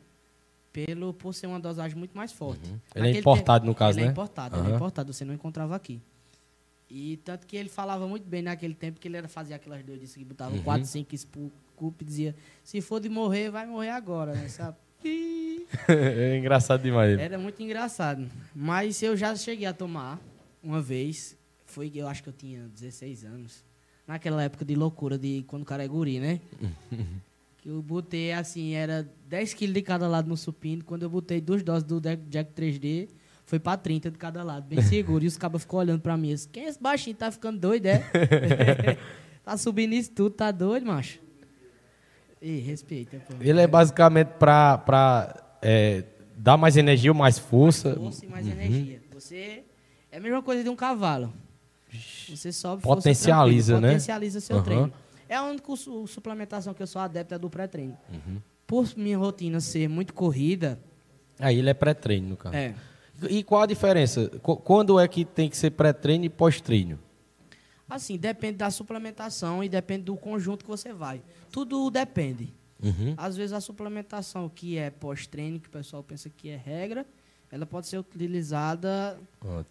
pelo, 0.73 1.13
por 1.13 1.35
ser 1.35 1.47
uma 1.47 1.59
dosagem 1.61 1.97
muito 1.99 2.17
mais 2.17 2.33
forte. 2.33 2.63
Ele 2.95 3.09
é 3.09 3.19
importado, 3.19 3.61
tempo- 3.65 3.67
no 3.73 3.75
caso, 3.75 3.99
ele 3.99 4.03
né? 4.05 4.09
é 4.09 4.13
importado, 4.13 4.57
ele 4.57 4.63
Aham. 4.65 4.73
é 4.73 4.77
importado, 4.77 5.13
você 5.13 5.25
não 5.25 5.35
encontrava 5.35 5.75
aqui. 5.75 6.01
E 6.89 7.19
tanto 7.19 7.47
que 7.47 7.57
ele 7.57 7.69
falava 7.69 8.07
muito 8.09 8.27
bem 8.29 8.43
naquele 8.43 8.75
tempo 8.75 8.99
que 8.99 9.07
ele 9.07 9.17
era 9.17 9.29
fazia 9.29 9.57
aquelas 9.57 9.83
doidices 9.85 10.17
que 10.17 10.25
botava 10.25 10.55
Uhum. 10.57 10.63
4, 10.63 10.87
5 10.89 11.17
scoop 11.17 12.03
e 12.03 12.05
dizia, 12.05 12.35
se 12.65 12.81
for 12.81 13.01
de 13.01 13.09
morrer, 13.09 13.51
vai 13.51 13.67
morrer 13.67 13.91
agora, 13.91 14.35
né? 14.35 14.49
Sabe? 14.49 14.77
É 15.89 16.37
engraçado 16.37 16.83
demais. 16.83 17.13
ele. 17.13 17.23
Era 17.23 17.39
muito 17.39 17.63
engraçado. 17.63 18.29
Mas 18.55 19.01
eu 19.03 19.17
já 19.17 19.35
cheguei 19.37 19.67
a 19.67 19.73
tomar 19.73 20.19
uma 20.63 20.81
vez. 20.83 21.37
Foi, 21.65 21.91
eu 21.95 22.09
acho 22.09 22.23
que 22.23 22.29
eu 22.29 22.33
tinha 22.33 22.69
16 22.69 23.25
anos. 23.25 23.65
Naquela 24.07 24.43
época 24.43 24.65
de 24.65 24.75
loucura 24.75 25.17
de 25.17 25.45
quando 25.47 25.63
o 25.63 25.65
cara 25.65 25.85
é 25.85 25.89
guri, 25.89 26.19
né? 26.19 26.41
Que 27.61 27.69
eu 27.69 27.83
botei 27.83 28.33
assim, 28.33 28.73
era 28.73 29.09
10 29.29 29.55
quilos 29.55 29.75
de 29.75 29.83
cada 29.83 30.09
lado 30.09 30.29
no 30.29 30.37
supino. 30.37 30.83
Quando 30.85 31.03
eu 31.03 31.11
botei 31.11 31.41
duas 31.41 31.63
doses 31.63 31.85
do 31.85 32.01
Jack 32.01 32.53
3D, 32.55 33.09
foi 33.45 33.59
pra 33.59 33.77
30 33.77 34.13
de 34.13 34.19
cada 34.19 34.43
lado, 34.43 34.67
bem 34.67 34.81
seguro. 34.81 35.25
e 35.25 35.27
os 35.27 35.37
cabos 35.37 35.63
ficou 35.63 35.81
olhando 35.81 36.01
pra 36.01 36.17
mim. 36.17 36.35
Quem 36.53 36.65
é 36.65 36.69
esse 36.69 36.81
baixinho? 36.81 37.17
Tá 37.17 37.31
ficando 37.31 37.59
doido, 37.59 37.87
é? 37.87 37.99
tá 39.45 39.57
subindo 39.57 39.93
isso 39.93 40.13
tudo, 40.13 40.31
tá 40.31 40.51
doido, 40.51 40.87
macho? 40.87 41.19
Ei, 42.41 42.61
respeita, 42.61 43.21
pô. 43.29 43.35
Ele 43.41 43.61
é 43.61 43.67
basicamente 43.67 44.29
pra, 44.39 44.79
pra 44.79 45.59
é, 45.61 46.05
dar 46.37 46.57
mais 46.57 46.77
energia 46.77 47.11
ou 47.11 47.17
mais 47.17 47.39
força. 47.39 47.89
Mais 47.89 48.01
força 48.01 48.25
e 48.25 48.29
mais 48.29 48.47
uhum. 48.47 48.53
energia. 48.53 49.03
Você. 49.13 49.65
É 50.11 50.17
a 50.17 50.21
mesma 50.21 50.43
coisa 50.43 50.63
de 50.63 50.69
um 50.71 50.77
cavalo. 50.77 51.33
Você 52.29 52.53
sobe 52.53 52.83
Potencializa, 52.83 53.81
né? 53.81 53.89
Potencializa 53.89 54.41
seu 54.41 54.57
uhum. 54.57 54.63
treino. 54.63 54.93
É 55.31 55.37
a 55.37 55.45
única 55.45 55.73
suplementação 56.09 56.75
que 56.75 56.83
eu 56.83 56.89
sou 56.89 57.01
adepto 57.01 57.33
é 57.33 57.39
do 57.39 57.49
pré-treino. 57.49 57.97
Uhum. 58.13 58.43
Por 58.67 58.89
minha 58.97 59.17
rotina 59.17 59.61
ser 59.61 59.89
muito 59.89 60.13
corrida. 60.13 60.77
Aí 61.39 61.57
ele 61.57 61.71
é 61.71 61.75
pré-treino, 61.75 62.31
no 62.31 62.37
caso. 62.37 62.57
É. 62.57 62.75
E 63.29 63.45
qual 63.45 63.63
a 63.63 63.67
diferença? 63.67 64.29
Quando 64.41 64.99
é 64.99 65.07
que 65.07 65.25
tem 65.25 65.49
que 65.49 65.57
ser 65.57 65.71
pré-treino 65.71 66.25
e 66.25 66.29
pós-treino? 66.29 66.99
Assim, 67.89 68.19
depende 68.19 68.57
da 68.57 68.73
suplementação 68.73 69.63
e 69.63 69.69
depende 69.69 70.03
do 70.03 70.17
conjunto 70.17 70.65
que 70.65 70.71
você 70.71 70.93
vai. 70.93 71.23
Tudo 71.53 71.89
depende. 71.93 72.53
Uhum. 72.83 73.15
Às 73.17 73.37
vezes 73.37 73.53
a 73.53 73.61
suplementação 73.61 74.49
que 74.49 74.79
é 74.79 74.91
pós-treino, 74.91 75.61
que 75.61 75.69
o 75.69 75.71
pessoal 75.71 76.03
pensa 76.03 76.29
que 76.29 76.49
é 76.49 76.57
regra, 76.57 77.07
ela 77.51 77.67
pode 77.67 77.89
ser 77.89 77.99
utilizada 77.99 79.19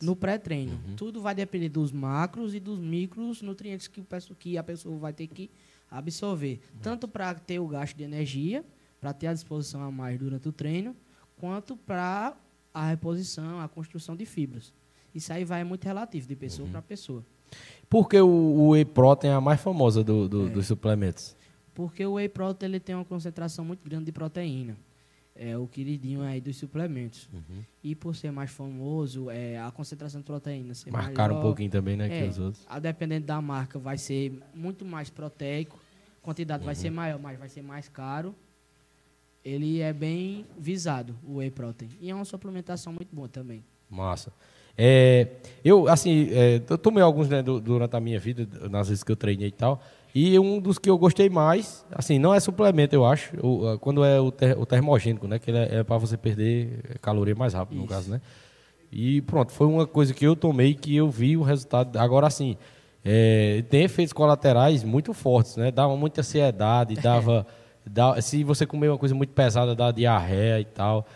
no 0.01 0.15
pré-treino. 0.15 0.79
Uhum. 0.87 0.95
Tudo 0.95 1.21
vai 1.21 1.33
depender 1.33 1.69
dos 1.69 1.91
macros 1.91 2.53
e 2.53 2.59
dos 2.59 2.77
micros 2.77 3.41
nutrientes 3.41 3.87
que, 3.87 4.01
o, 4.01 4.35
que 4.35 4.57
a 4.57 4.63
pessoa 4.63 4.97
vai 4.97 5.13
ter 5.13 5.27
que 5.27 5.49
absorver. 5.89 6.59
Uhum. 6.73 6.79
Tanto 6.81 7.07
para 7.07 7.33
ter 7.35 7.59
o 7.59 7.67
gasto 7.67 7.95
de 7.95 8.03
energia, 8.03 8.65
para 8.99 9.13
ter 9.13 9.27
a 9.27 9.33
disposição 9.33 9.81
a 9.81 9.89
mais 9.89 10.19
durante 10.19 10.49
o 10.49 10.51
treino, 10.51 10.93
quanto 11.37 11.77
para 11.77 12.35
a 12.73 12.89
reposição, 12.89 13.61
a 13.61 13.67
construção 13.69 14.15
de 14.15 14.25
fibras. 14.25 14.73
Isso 15.15 15.31
aí 15.31 15.45
vai 15.45 15.63
muito 15.63 15.85
relativo 15.85 16.27
de 16.27 16.35
pessoa 16.35 16.65
uhum. 16.65 16.71
para 16.71 16.81
pessoa. 16.81 17.23
Por 17.89 18.09
que 18.09 18.19
o, 18.19 18.27
o 18.27 18.69
whey 18.71 18.85
protein 18.85 19.31
é 19.31 19.33
a 19.33 19.41
mais 19.41 19.59
famosa 19.59 20.03
do, 20.03 20.27
do, 20.27 20.47
é. 20.47 20.49
dos 20.49 20.67
suplementos? 20.67 21.35
Porque 21.73 22.05
o 22.05 22.13
whey 22.13 22.27
protein 22.27 22.69
ele 22.69 22.79
tem 22.79 22.93
uma 22.93 23.05
concentração 23.05 23.63
muito 23.63 23.81
grande 23.83 24.05
de 24.05 24.11
proteína. 24.11 24.77
É 25.41 25.57
o 25.57 25.65
queridinho 25.67 26.21
aí 26.21 26.41
dos 26.41 26.57
suplementos. 26.57 27.29
Uhum. 27.33 27.63
E 27.81 27.95
por 27.95 28.13
ser 28.13 28.29
mais 28.29 28.51
famoso, 28.51 29.29
é, 29.29 29.57
a 29.57 29.71
concentração 29.71 30.19
de 30.19 30.25
proteína 30.25 30.73
ser 30.73 30.91
Marcaram 30.91 31.35
maior, 31.35 31.45
um 31.45 31.47
pouquinho 31.47 31.71
também, 31.71 31.95
né, 31.95 32.07
é, 32.07 32.23
que 32.23 32.29
os 32.29 32.39
outros. 32.39 32.65
A 32.67 32.77
dependendo 32.77 33.25
da 33.25 33.41
marca, 33.41 33.79
vai 33.79 33.97
ser 33.97 34.37
muito 34.53 34.83
mais 34.83 35.09
proteico. 35.09 35.79
A 36.21 36.25
quantidade 36.25 36.61
uhum. 36.61 36.65
vai 36.65 36.75
ser 36.75 36.89
maior, 36.89 37.17
mas 37.19 37.39
vai 37.39 37.47
ser 37.47 37.61
mais 37.61 37.87
caro 37.87 38.35
ele 39.43 39.81
é 39.81 39.93
bem 39.93 40.45
visado, 40.57 41.15
o 41.25 41.37
whey 41.37 41.49
protein. 41.49 41.89
E 41.99 42.09
é 42.09 42.15
uma 42.15 42.25
suplementação 42.25 42.93
muito 42.93 43.13
boa 43.15 43.27
também. 43.27 43.63
Massa. 43.89 44.31
É, 44.77 45.27
eu, 45.63 45.87
assim, 45.87 46.29
é, 46.31 46.61
eu 46.69 46.77
tomei 46.77 47.03
alguns 47.03 47.27
né, 47.27 47.41
durante 47.41 47.95
a 47.95 47.99
minha 47.99 48.19
vida, 48.19 48.47
nas 48.69 48.87
vezes 48.87 49.03
que 49.03 49.11
eu 49.11 49.15
treinei 49.15 49.49
e 49.49 49.51
tal. 49.51 49.81
E 50.13 50.39
um 50.39 50.59
dos 50.59 50.79
que 50.79 50.89
eu 50.89 50.97
gostei 50.97 51.29
mais, 51.29 51.85
assim, 51.91 52.17
não 52.17 52.33
é 52.33 52.39
suplemento, 52.39 52.95
eu 52.95 53.05
acho, 53.05 53.35
o, 53.45 53.77
quando 53.79 54.03
é 54.03 54.19
o, 54.19 54.31
ter, 54.31 54.57
o 54.57 54.65
termogênico, 54.65 55.27
né? 55.27 55.37
Que 55.37 55.51
é, 55.51 55.79
é 55.79 55.83
para 55.83 55.97
você 55.97 56.17
perder 56.17 56.97
caloria 57.01 57.35
mais 57.35 57.53
rápido, 57.53 57.75
Isso. 57.75 57.83
no 57.83 57.87
caso, 57.87 58.11
né? 58.11 58.21
E 58.91 59.21
pronto, 59.21 59.51
foi 59.51 59.67
uma 59.67 59.85
coisa 59.85 60.13
que 60.13 60.25
eu 60.25 60.35
tomei 60.35 60.73
que 60.73 60.95
eu 60.95 61.09
vi 61.09 61.37
o 61.37 61.43
resultado. 61.43 61.97
Agora, 61.97 62.25
assim, 62.25 62.57
é, 63.05 63.63
tem 63.69 63.83
efeitos 63.83 64.11
colaterais 64.11 64.83
muito 64.83 65.13
fortes, 65.13 65.55
né? 65.57 65.71
Dava 65.71 65.95
muita 65.95 66.21
ansiedade, 66.21 66.95
dava. 66.95 67.45
Dá, 67.91 68.21
se 68.21 68.43
você 68.43 68.67
comer 68.67 68.89
uma 68.89 68.99
coisa 68.99 69.15
muito 69.15 69.31
pesada, 69.31 69.73
dá 69.73 69.89
diarreia 69.89 70.59
e 70.59 70.65
tal. 70.65 71.07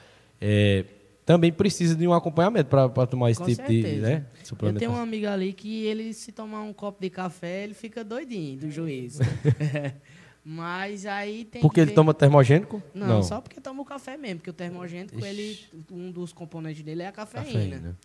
É, 0.42 0.86
também 1.26 1.52
precisa 1.52 1.96
de 1.96 2.08
um 2.08 2.14
acompanhamento 2.14 2.70
para 2.70 3.08
tomar 3.08 3.32
esse 3.32 3.40
Com 3.40 3.48
tipo 3.48 3.62
certeza. 3.62 3.96
de 3.96 4.02
né, 4.02 4.26
suplementação. 4.44 4.70
Eu 4.76 4.80
tenho 4.80 4.92
uma 4.92 5.02
amiga 5.02 5.34
ali 5.34 5.54
que 5.54 5.86
ele, 5.86 6.14
se 6.14 6.32
tomar 6.32 6.62
um 6.62 6.74
copo 6.74 7.02
de 7.02 7.10
café, 7.10 7.64
ele 7.64 7.74
fica 7.74 8.04
doidinho 8.04 8.60
do 8.60 8.70
juízo. 8.70 9.22
Mas 10.46 11.06
aí 11.06 11.46
tem 11.46 11.62
Porque 11.62 11.80
ele 11.80 11.92
ver... 11.92 11.96
toma 11.96 12.14
termogênico? 12.14 12.84
Não, 12.94 13.08
Não, 13.08 13.24
só 13.24 13.40
porque 13.40 13.62
toma 13.62 13.82
o 13.82 13.86
café 13.86 14.18
mesmo, 14.18 14.40
porque 14.40 14.50
o 14.50 14.54
termogênico, 14.54 15.24
ele, 15.24 15.58
um 15.90 16.12
dos 16.12 16.34
componentes 16.34 16.84
dele 16.84 17.04
é 17.04 17.08
a 17.08 17.14
cafeína. 17.14 17.46
cafeína. 17.46 17.98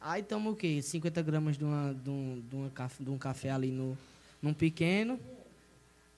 Aí 0.00 0.22
toma 0.24 0.50
o 0.50 0.56
quê? 0.56 0.82
50 0.82 1.22
gramas 1.22 1.56
de, 1.56 1.64
uma, 1.64 1.94
de, 1.94 2.10
um, 2.10 2.42
de, 2.48 2.56
uma, 2.56 2.70
de 3.00 3.10
um 3.10 3.18
café 3.18 3.50
ali 3.50 3.70
no, 3.70 3.96
num 4.42 4.52
pequeno, 4.52 5.20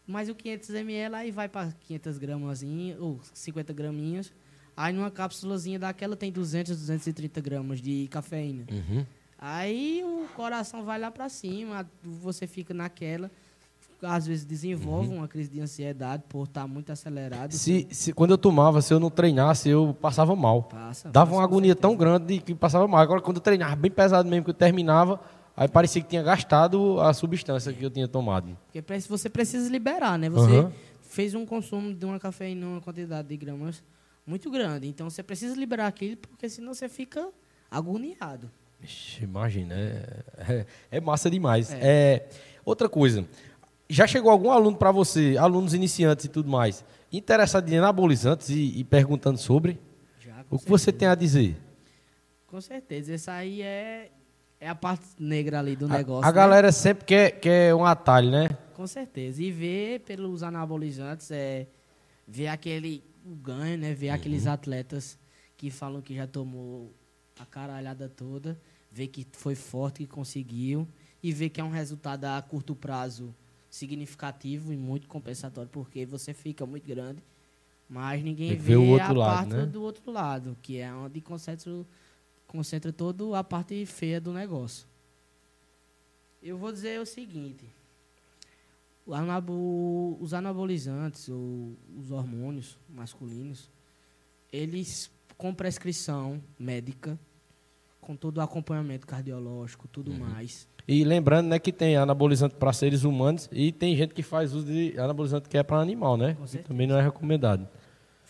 mas 0.06 0.30
o 0.30 0.34
500 0.34 0.70
ml 0.70 1.14
aí 1.14 1.30
vai 1.30 1.48
para 1.48 1.72
500 1.86 2.16
gramas 2.16 2.62
ou 2.98 3.20
50 3.34 3.72
graminhas. 3.74 4.32
Aí 4.80 4.94
numa 4.94 5.10
cápsulazinha 5.10 5.78
daquela 5.78 6.16
tem 6.16 6.32
200, 6.32 6.74
230 6.74 7.38
gramas 7.42 7.82
de 7.82 8.08
cafeína. 8.10 8.64
Uhum. 8.72 9.04
Aí 9.38 10.02
o 10.02 10.26
coração 10.34 10.82
vai 10.84 10.98
lá 10.98 11.10
para 11.10 11.28
cima, 11.28 11.86
você 12.02 12.46
fica 12.46 12.72
naquela. 12.72 13.30
Às 14.02 14.26
vezes 14.26 14.46
desenvolve 14.46 15.08
uhum. 15.08 15.18
uma 15.18 15.28
crise 15.28 15.50
de 15.50 15.60
ansiedade 15.60 16.22
por 16.26 16.44
estar 16.44 16.62
tá 16.62 16.66
muito 16.66 16.90
acelerado. 16.90 17.52
Se, 17.52 17.86
se, 17.90 18.14
quando 18.14 18.30
eu 18.30 18.38
tomava, 18.38 18.80
se 18.80 18.94
eu 18.94 18.98
não 18.98 19.10
treinasse, 19.10 19.68
eu 19.68 19.94
passava 20.00 20.34
mal. 20.34 20.62
Passa, 20.62 21.10
Dava 21.10 21.26
passa, 21.26 21.38
uma 21.38 21.44
agonia 21.44 21.76
tão 21.76 21.94
grande 21.94 22.38
que 22.38 22.54
passava 22.54 22.88
mal. 22.88 23.02
Agora, 23.02 23.20
quando 23.20 23.36
eu 23.36 23.42
treinava 23.42 23.76
bem 23.76 23.90
pesado 23.90 24.26
mesmo, 24.30 24.44
que 24.44 24.50
eu 24.50 24.54
terminava, 24.54 25.20
Aí 25.54 25.68
parecia 25.68 26.00
que 26.00 26.08
tinha 26.08 26.22
gastado 26.22 26.98
a 27.00 27.12
substância 27.12 27.70
que 27.70 27.84
eu 27.84 27.90
tinha 27.90 28.08
tomado. 28.08 28.56
Porque 28.72 28.82
você 29.06 29.28
precisa 29.28 29.68
liberar, 29.68 30.18
né? 30.18 30.30
Você 30.30 30.50
uhum. 30.50 30.72
fez 31.02 31.34
um 31.34 31.44
consumo 31.44 31.92
de 31.92 32.06
uma 32.06 32.18
cafeína, 32.18 32.66
uma 32.66 32.80
quantidade 32.80 33.28
de 33.28 33.36
gramas 33.36 33.82
muito 34.26 34.50
grande. 34.50 34.86
Então 34.86 35.08
você 35.08 35.22
precisa 35.22 35.54
liberar 35.54 35.86
aquilo, 35.86 36.16
porque 36.16 36.48
senão 36.48 36.74
você 36.74 36.88
fica 36.88 37.28
agoniado. 37.70 38.50
Ixi, 38.82 39.24
imagina, 39.24 39.74
é, 39.74 40.24
é, 40.38 40.66
é, 40.92 41.00
massa 41.00 41.30
demais. 41.30 41.72
É. 41.72 41.78
é. 41.82 42.28
outra 42.64 42.88
coisa, 42.88 43.26
já 43.88 44.06
chegou 44.06 44.30
algum 44.30 44.50
aluno 44.50 44.76
para 44.76 44.90
você, 44.90 45.36
alunos 45.38 45.74
iniciantes 45.74 46.24
e 46.24 46.28
tudo 46.28 46.48
mais, 46.48 46.84
interessado 47.12 47.68
em 47.68 47.76
anabolizantes 47.76 48.48
e, 48.48 48.78
e 48.78 48.84
perguntando 48.84 49.38
sobre? 49.38 49.78
Já, 50.18 50.40
o 50.50 50.56
que 50.58 50.64
certeza. 50.64 50.68
você 50.68 50.92
tem 50.92 51.08
a 51.08 51.14
dizer? 51.14 51.56
Com 52.46 52.60
certeza, 52.60 53.14
esse 53.14 53.30
aí 53.30 53.60
é 53.62 54.10
é 54.60 54.68
a 54.68 54.74
parte 54.74 55.06
negra 55.18 55.58
ali 55.58 55.74
do 55.74 55.88
negócio. 55.88 56.22
A, 56.22 56.30
né? 56.30 56.32
galera 56.32 56.70
sempre 56.70 57.06
quer, 57.06 57.30
quer 57.30 57.74
um 57.74 57.84
atalho, 57.84 58.30
né? 58.30 58.50
Com 58.74 58.86
certeza. 58.86 59.42
E 59.42 59.50
ver 59.50 60.00
pelos 60.00 60.42
anabolizantes, 60.42 61.30
é, 61.30 61.66
ver 62.28 62.48
aquele 62.48 63.02
o 63.24 63.34
ganho, 63.34 63.78
né? 63.78 63.94
Ver 63.94 64.08
uhum. 64.08 64.14
aqueles 64.14 64.46
atletas 64.46 65.18
que 65.56 65.70
falam 65.70 66.00
que 66.00 66.14
já 66.14 66.26
tomou 66.26 66.92
a 67.38 67.44
caralhada 67.44 68.08
toda, 68.08 68.60
ver 68.90 69.08
que 69.08 69.26
foi 69.32 69.54
forte, 69.54 69.98
que 69.98 70.06
conseguiu, 70.06 70.86
e 71.22 71.32
ver 71.32 71.50
que 71.50 71.60
é 71.60 71.64
um 71.64 71.70
resultado 71.70 72.24
a 72.24 72.40
curto 72.40 72.74
prazo 72.74 73.34
significativo 73.70 74.72
e 74.72 74.76
muito 74.76 75.06
compensatório, 75.06 75.70
porque 75.70 76.04
você 76.04 76.34
fica 76.34 76.66
muito 76.66 76.86
grande, 76.86 77.22
mas 77.88 78.22
ninguém 78.22 78.56
vê 78.56 78.76
o 78.76 78.86
outro 78.88 79.06
a 79.06 79.12
lado, 79.12 79.36
parte 79.36 79.54
né? 79.54 79.66
do 79.66 79.82
outro 79.82 80.10
lado, 80.10 80.56
que 80.62 80.78
é 80.78 80.92
onde 80.92 81.20
concentra 81.20 81.70
concentra 82.46 82.92
toda 82.92 83.38
a 83.38 83.44
parte 83.44 83.86
feia 83.86 84.20
do 84.20 84.32
negócio. 84.32 84.86
Eu 86.42 86.58
vou 86.58 86.72
dizer 86.72 87.00
o 87.00 87.06
seguinte: 87.06 87.64
os 90.20 90.34
anabolizantes, 90.34 91.28
ou 91.28 91.76
os 91.96 92.10
hormônios 92.10 92.78
masculinos, 92.88 93.70
eles 94.52 95.10
com 95.36 95.54
prescrição 95.54 96.40
médica, 96.58 97.18
com 98.00 98.14
todo 98.14 98.38
o 98.38 98.40
acompanhamento 98.40 99.06
cardiológico, 99.06 99.88
tudo 99.88 100.10
uhum. 100.10 100.18
mais. 100.18 100.68
E 100.86 101.04
lembrando, 101.04 101.48
né, 101.48 101.58
que 101.58 101.72
tem 101.72 101.96
anabolizante 101.96 102.54
para 102.54 102.72
seres 102.72 103.04
humanos 103.04 103.48
e 103.52 103.72
tem 103.72 103.96
gente 103.96 104.14
que 104.14 104.22
faz 104.22 104.52
uso 104.54 104.66
de 104.66 104.98
anabolizante 104.98 105.48
que 105.48 105.56
é 105.56 105.62
para 105.62 105.78
animal, 105.78 106.16
né? 106.16 106.36
Que 106.50 106.58
também 106.58 106.86
não 106.86 106.98
é 106.98 107.02
recomendado 107.02 107.68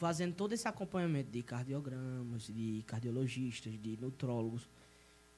fazendo 0.00 0.32
todo 0.32 0.54
esse 0.54 0.66
acompanhamento 0.66 1.30
de 1.30 1.42
cardiogramas, 1.42 2.46
de 2.46 2.82
cardiologistas, 2.86 3.70
de 3.78 3.98
nutrólogos, 4.00 4.66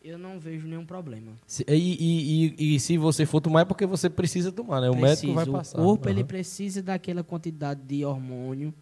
eu 0.05 0.19
não 0.19 0.39
vejo 0.39 0.67
nenhum 0.67 0.85
problema. 0.85 1.33
Se, 1.47 1.65
e, 1.69 1.75
e, 1.75 2.55
e, 2.59 2.75
e, 2.75 2.81
se 2.81 2.99
você 2.99 3.25
for 3.25 3.41
tomar 3.41 3.61
é 3.61 3.65
porque 3.65 3.87
você 3.87 4.11
precisa 4.11 4.51
tomar, 4.51 4.81
né? 4.81 4.91
O 4.91 4.97
médico 4.97 5.33
vai 5.33 5.47
passar. 5.47 5.79
O 5.79 5.85
corpo 5.85 6.07
uhum. 6.07 6.15
ele 6.15 6.25
precisa 6.25 6.83
daquela 6.83 7.23
quantidade 7.23 7.81
de 7.83 8.05
hormônio 8.05 8.75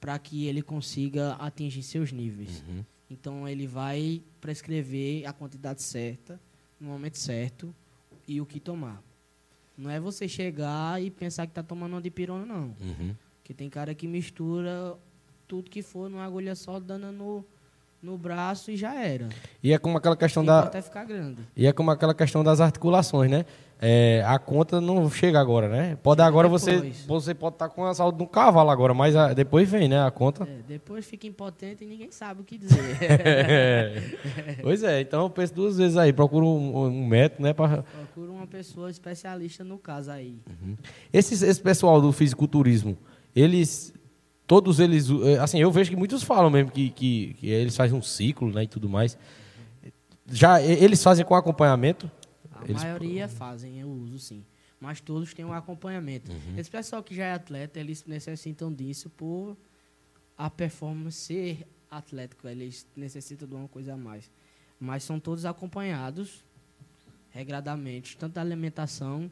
para 0.00 0.18
que 0.18 0.46
ele 0.46 0.62
consiga 0.62 1.32
atingir 1.34 1.82
seus 1.82 2.12
níveis. 2.12 2.62
Uhum. 2.68 2.84
Então 3.10 3.48
ele 3.48 3.66
vai 3.66 4.22
prescrever 4.40 5.26
a 5.26 5.32
quantidade 5.32 5.82
certa, 5.82 6.40
no 6.80 6.88
momento 6.88 7.18
certo 7.18 7.74
e 8.26 8.40
o 8.40 8.46
que 8.46 8.60
tomar. 8.60 9.02
Não 9.76 9.90
é 9.90 9.98
você 9.98 10.28
chegar 10.28 11.02
e 11.02 11.10
pensar 11.10 11.46
que 11.46 11.52
está 11.52 11.62
tomando 11.62 11.92
uma 11.92 12.02
dipirona, 12.02 12.44
não. 12.44 12.74
Uhum. 12.80 13.14
Que 13.42 13.54
tem 13.54 13.68
cara 13.70 13.94
que 13.94 14.06
mistura 14.06 14.96
tudo 15.46 15.70
que 15.70 15.82
for 15.82 16.10
numa 16.10 16.24
agulha 16.24 16.54
só, 16.54 16.78
dando 16.78 17.10
no, 17.10 17.44
no 18.02 18.16
braço 18.16 18.70
e 18.70 18.76
já 18.76 18.94
era. 18.94 19.28
E 19.62 19.72
é 19.72 19.78
como 19.78 19.98
aquela 19.98 20.16
questão 20.16 20.42
E 20.42 20.46
da. 20.46 20.60
até 20.60 20.80
ficar 20.80 21.04
grande. 21.04 21.42
E 21.56 21.66
é 21.66 21.72
como 21.72 21.90
aquela 21.90 22.14
questão 22.14 22.44
das 22.44 22.60
articulações, 22.60 23.30
né? 23.30 23.44
É, 23.80 24.24
a 24.26 24.40
conta 24.40 24.80
não 24.80 25.08
chega 25.08 25.38
agora, 25.38 25.68
né? 25.68 25.96
Pode 26.02 26.18
Chega 26.18 26.26
agora 26.28 26.48
você, 26.48 26.72
depois. 26.72 27.04
você 27.06 27.32
pode 27.34 27.54
estar 27.54 27.68
com 27.68 27.84
a 27.84 27.94
saúde 27.94 28.18
de 28.18 28.24
um 28.24 28.26
cavalo 28.26 28.70
agora, 28.70 28.92
mas 28.92 29.14
a- 29.14 29.32
depois 29.32 29.70
vem, 29.70 29.88
né? 29.88 30.02
A 30.04 30.10
conta. 30.10 30.42
É, 30.44 30.62
depois 30.66 31.04
fica 31.06 31.28
impotente 31.28 31.84
e 31.84 31.86
ninguém 31.86 32.10
sabe 32.10 32.40
o 32.40 32.44
que 32.44 32.58
dizer. 32.58 32.76
pois 34.62 34.82
é, 34.82 35.00
então 35.00 35.22
eu 35.22 35.30
penso 35.30 35.54
duas 35.54 35.76
vezes 35.78 35.96
aí, 35.96 36.12
procura 36.12 36.44
um, 36.44 36.86
um 36.86 37.06
método, 37.06 37.42
né? 37.42 37.52
Pra... 37.52 37.82
Procura 37.84 38.32
uma 38.32 38.46
pessoa 38.46 38.90
especialista 38.90 39.62
no 39.62 39.78
caso 39.78 40.10
aí. 40.10 40.38
Esses, 41.12 41.42
esse 41.42 41.60
pessoal 41.60 42.00
do 42.00 42.12
fisiculturismo, 42.12 42.96
eles. 43.34 43.92
Todos 44.48 44.80
eles. 44.80 45.08
eh, 45.10 45.38
Assim, 45.38 45.58
eu 45.60 45.70
vejo 45.70 45.90
que 45.90 45.96
muitos 45.96 46.24
falam 46.24 46.50
mesmo 46.50 46.72
que, 46.72 46.90
que, 46.90 47.34
que 47.34 47.46
eles 47.48 47.76
fazem 47.76 47.96
um 47.96 48.02
ciclo, 48.02 48.50
né? 48.50 48.64
E 48.64 48.66
tudo 48.66 48.88
mais. 48.88 49.16
Já 50.26 50.60
eles 50.60 51.00
fazem 51.02 51.24
com 51.24 51.34
acompanhamento? 51.36 52.10
A 52.52 52.64
Eles- 52.64 52.82
maioria 52.82 53.28
fazem, 53.28 53.78
eu 53.78 53.88
uso 53.88 54.18
sim. 54.18 54.44
Mas 54.80 55.00
todos 55.00 55.32
têm 55.34 55.44
um 55.44 55.52
acompanhamento. 55.52 56.32
Uhum. 56.32 56.56
Esse 56.58 56.70
pessoal 56.70 57.02
que 57.02 57.14
já 57.14 57.24
é 57.26 57.32
atleta, 57.34 57.78
eles 57.78 58.04
necessitam 58.06 58.72
disso 58.72 59.08
por 59.10 59.56
a 60.36 60.48
performance 60.50 61.16
ser 61.18 61.66
atlético. 61.90 62.48
Eles 62.48 62.86
necessitam 62.96 63.46
de 63.46 63.54
uma 63.54 63.68
coisa 63.68 63.94
a 63.94 63.96
mais. 63.96 64.30
Mas 64.80 65.02
são 65.04 65.18
todos 65.20 65.44
acompanhados 65.44 66.44
regradamente, 67.30 68.16
tanto 68.16 68.34
da 68.34 68.40
alimentação 68.40 69.30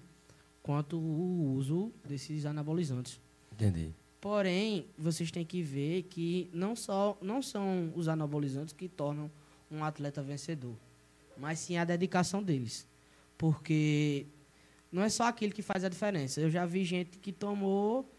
quanto 0.63 0.99
o 0.99 1.53
uso 1.55 1.93
desses 2.07 2.45
anabolizantes. 2.45 3.21
Entendi. 3.53 3.91
Porém, 4.27 4.89
vocês 4.99 5.31
têm 5.31 5.47
que 5.47 5.63
ver 5.63 6.03
que 6.03 6.51
não, 6.53 6.75
só, 6.75 7.17
não 7.23 7.41
são 7.41 7.93
os 7.95 8.09
anabolizantes 8.09 8.75
que 8.75 8.89
tornam 8.89 9.31
um 9.71 9.85
atleta 9.85 10.21
vencedor, 10.21 10.75
mas 11.39 11.61
sim 11.61 11.77
a 11.77 11.85
dedicação 11.85 12.43
deles. 12.43 12.89
Porque 13.39 14.27
não 14.91 15.05
é 15.05 15.09
só 15.09 15.29
aquilo 15.29 15.53
que 15.53 15.63
faz 15.63 15.85
a 15.85 15.89
diferença. 15.89 16.41
Eu 16.41 16.51
já 16.51 16.67
vi 16.67 16.83
gente 16.83 17.19
que 17.19 17.31
tomou 17.31 18.13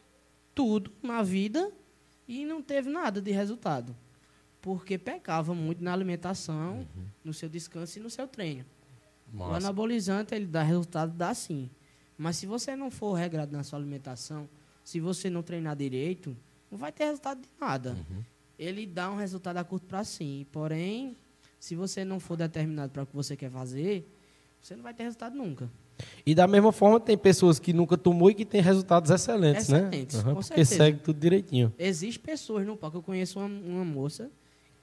tudo 0.55 0.93
na 1.03 1.22
vida 1.24 1.74
e 2.26 2.45
não 2.45 2.62
teve 2.62 2.89
nada 2.89 3.22
de 3.22 3.32
resultado. 3.32 3.93
Porque 4.62 4.97
pecava 4.97 5.53
muito 5.53 5.84
na 5.84 5.91
alimentação, 5.91 6.88
no 7.22 7.34
seu 7.34 7.49
descanso 7.49 7.99
e 7.99 8.01
no 8.01 8.10
seu 8.10 8.30
treino. 8.30 8.66
O 9.34 9.43
anabolizante, 9.43 10.34
ele 10.34 10.47
dá 10.47 10.64
resultado, 10.64 11.12
dá 11.12 11.34
sim. 11.34 11.70
Mas 12.18 12.38
se 12.38 12.45
você 12.45 12.78
não 12.78 12.89
for 12.89 13.12
regrado 13.12 13.51
na 13.51 13.62
sua 13.62 13.78
alimentação, 13.78 14.47
se 14.88 15.02
você 15.02 15.30
não 15.30 15.44
treinar 15.44 15.76
direito, 15.76 16.34
não 16.72 16.78
vai 16.78 16.94
ter 16.94 17.04
resultado 17.04 17.42
de 17.42 17.50
nada. 17.60 17.90
Uhum. 18.10 18.24
Ele 18.58 18.86
dá 18.86 19.12
um 19.12 19.18
resultado 19.18 19.58
a 19.58 19.64
curto 19.66 19.86
prazo 19.86 20.12
sim. 20.12 20.48
Porém, 20.50 21.18
se 21.60 21.76
você 21.76 22.06
não 22.06 22.22
for 22.22 22.38
determinado 22.38 22.94
para 22.94 23.04
o 23.04 23.06
que 23.06 23.14
você 23.14 23.36
quer 23.36 23.52
fazer, 23.52 24.10
você 24.62 24.78
não 24.78 24.84
vai 24.84 24.94
ter 24.94 25.04
resultado 25.04 25.36
nunca. 25.36 25.70
E 26.26 26.34
da 26.34 26.48
mesma 26.48 26.72
forma, 26.72 27.02
tem 27.02 27.18
pessoas 27.18 27.60
que 27.60 27.74
nunca 27.74 27.98
tomou 27.98 28.32
e 28.32 28.34
que 28.34 28.46
tem 28.46 28.62
resultados 28.62 29.12
excelentes, 29.12 29.64
Excelentes, 29.64 30.24
né? 30.24 30.34
com 30.34 30.36
porque 30.36 30.64
certeza. 30.64 30.76
segue 30.78 31.00
tudo 31.00 31.20
direitinho. 31.20 31.74
Existem 31.78 32.24
pessoas 32.24 32.66
no 32.66 32.78
palco. 32.78 33.00
Eu 33.00 33.04
conheço 33.04 33.40
uma, 33.40 33.48
uma 33.48 33.84
moça 33.84 34.32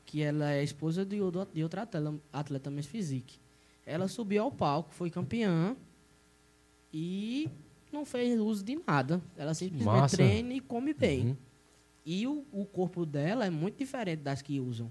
que 0.05 0.21
ela 0.21 0.53
é 0.53 0.63
esposa 0.63 1.03
de, 1.03 1.17
de 1.55 1.63
outra 1.63 1.81
atleta, 1.81 2.15
atleta 2.31 2.71
Miss 2.71 2.85
Physique. 2.85 3.39
Ela 3.87 4.07
subiu 4.07 4.43
ao 4.43 4.53
palco, 4.53 4.93
foi 4.93 5.09
campeã 5.09 5.75
e 6.93 7.49
não 7.95 8.05
fez 8.05 8.39
uso 8.39 8.65
de 8.65 8.79
nada. 8.87 9.23
Ela 9.37 9.55
simplesmente 9.55 9.87
massa. 10.01 10.17
treina 10.17 10.53
e 10.53 10.61
come 10.61 10.93
bem. 10.93 11.29
Uhum. 11.29 11.37
E 12.05 12.27
o, 12.27 12.45
o 12.53 12.67
corpo 12.67 13.07
dela 13.07 13.47
é 13.47 13.51
muito 13.51 13.79
diferente 13.79 14.21
das 14.21 14.43
que 14.43 14.61
usam. 14.61 14.91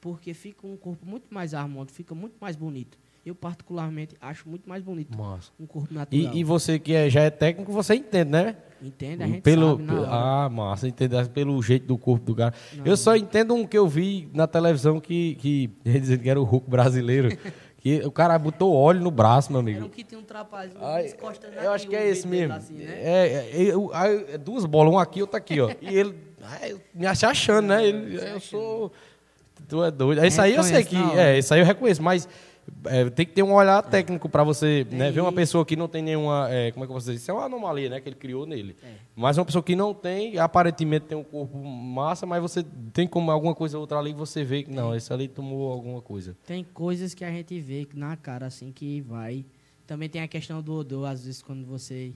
Porque 0.00 0.34
fica 0.34 0.66
um 0.66 0.76
corpo 0.76 1.06
muito 1.06 1.32
mais 1.32 1.54
harmônico, 1.54 1.92
fica 1.92 2.14
muito 2.14 2.34
mais 2.40 2.56
bonito. 2.56 2.98
Eu, 3.24 3.34
particularmente, 3.34 4.16
acho 4.18 4.48
muito 4.48 4.66
mais 4.66 4.82
bonito 4.82 5.16
Massa. 5.16 5.52
um 5.60 5.66
corpo 5.66 5.92
natural. 5.92 6.34
E, 6.34 6.38
e 6.38 6.42
você 6.42 6.78
que 6.78 6.94
é- 6.94 7.10
já 7.10 7.20
é 7.20 7.28
técnico, 7.28 7.70
você 7.70 7.94
entende, 7.94 8.30
né? 8.30 8.56
Entende? 8.82 9.22
A 9.22 9.26
gente 9.26 9.42
pelo, 9.42 9.76
sabe. 9.76 10.06
Ah, 10.08 10.48
massa, 10.50 10.88
entende 10.88 11.14
pelo 11.28 11.62
jeito 11.62 11.86
do 11.86 11.98
corpo 11.98 12.24
do 12.24 12.34
cara. 12.34 12.54
Não. 12.74 12.86
Eu 12.86 12.96
só 12.96 13.14
entendo 13.14 13.52
um 13.54 13.66
que 13.66 13.76
eu 13.76 13.86
vi 13.86 14.26
na 14.32 14.46
televisão 14.46 14.98
que, 14.98 15.34
que 15.34 15.70
dizendo 15.84 16.22
que 16.22 16.30
era 16.30 16.40
o 16.40 16.44
Hulk 16.44 16.70
brasileiro. 16.70 17.28
que 17.80 18.00
o 18.04 18.10
cara 18.12 18.38
botou 18.38 18.74
óleo 18.74 19.00
no 19.00 19.10
braço, 19.10 19.50
meu 19.50 19.60
Era 19.60 19.70
amigo. 19.70 19.86
o 19.86 19.88
que 19.90 20.04
tinha 20.04 20.20
um 20.20 20.22
trapazinho 20.22 20.78
Ai, 20.84 21.06
encostando 21.08 21.54
eu 21.54 21.72
acho 21.72 21.88
que 21.88 21.96
é 21.96 22.06
esse 22.08 22.28
mesmo. 22.28 22.54
assim, 22.54 22.74
né? 22.74 22.84
é, 23.02 23.50
é, 23.52 23.62
eu- 23.72 23.90
é 23.94 24.36
duas 24.38 24.64
bolas, 24.66 24.92
uma 24.92 25.02
aqui 25.02 25.18
e 25.20 25.22
outra 25.22 25.38
aqui, 25.38 25.60
ó. 25.60 25.70
E 25.80 25.96
ele 25.98 26.14
me 26.94 27.06
acha 27.06 27.28
achando, 27.28 27.66
né? 27.68 27.86
Ele, 27.86 28.16
eu 28.16 28.38
sou. 28.40 28.92
Tu 29.68 29.82
é 29.84 29.90
doido. 29.90 30.24
Isso 30.24 30.40
aí 30.40 30.54
eu 30.54 30.62
sei 30.62 30.84
que. 30.84 30.96
É, 31.16 31.38
isso 31.38 31.52
aí 31.54 31.60
eu 31.60 31.66
reconheço, 31.66 32.02
mas. 32.02 32.28
É, 32.84 33.08
tem 33.10 33.26
que 33.26 33.32
ter 33.32 33.42
um 33.42 33.52
olhar 33.52 33.82
técnico 33.82 34.28
para 34.28 34.42
você 34.42 34.86
né, 34.90 35.10
ver 35.10 35.20
uma 35.20 35.32
pessoa 35.32 35.64
que 35.64 35.76
não 35.76 35.88
tem 35.88 36.02
nenhuma. 36.02 36.48
é, 36.50 36.70
como 36.70 36.84
é 36.84 36.86
que 36.86 36.90
eu 36.90 36.94
vou 36.94 36.98
dizer? 36.98 37.14
Isso 37.14 37.30
é 37.30 37.34
uma 37.34 37.44
anomalia 37.44 37.88
né, 37.90 38.00
que 38.00 38.08
ele 38.08 38.16
criou 38.16 38.46
nele. 38.46 38.76
É. 38.82 38.94
Mas 39.14 39.38
uma 39.38 39.44
pessoa 39.44 39.62
que 39.62 39.76
não 39.76 39.92
tem, 39.92 40.38
aparentemente 40.38 41.06
tem 41.06 41.18
um 41.18 41.24
corpo 41.24 41.58
massa, 41.58 42.26
mas 42.26 42.40
você 42.40 42.64
tem 42.92 43.06
como 43.06 43.30
alguma 43.30 43.54
coisa 43.54 43.76
ou 43.76 43.82
outra 43.82 43.98
ali 43.98 44.12
que 44.12 44.18
você 44.18 44.42
vê 44.44 44.62
que 44.62 44.70
não, 44.70 44.94
esse 44.94 45.12
ali 45.12 45.28
tomou 45.28 45.72
alguma 45.72 46.00
coisa. 46.00 46.36
Tem 46.46 46.64
coisas 46.64 47.14
que 47.14 47.24
a 47.24 47.30
gente 47.30 47.58
vê 47.60 47.86
na 47.94 48.16
cara, 48.16 48.46
assim, 48.46 48.72
que 48.72 49.00
vai. 49.02 49.44
Também 49.86 50.08
tem 50.08 50.22
a 50.22 50.28
questão 50.28 50.62
do 50.62 50.72
odor, 50.74 51.08
às 51.08 51.24
vezes, 51.24 51.42
quando 51.42 51.66
você 51.66 52.12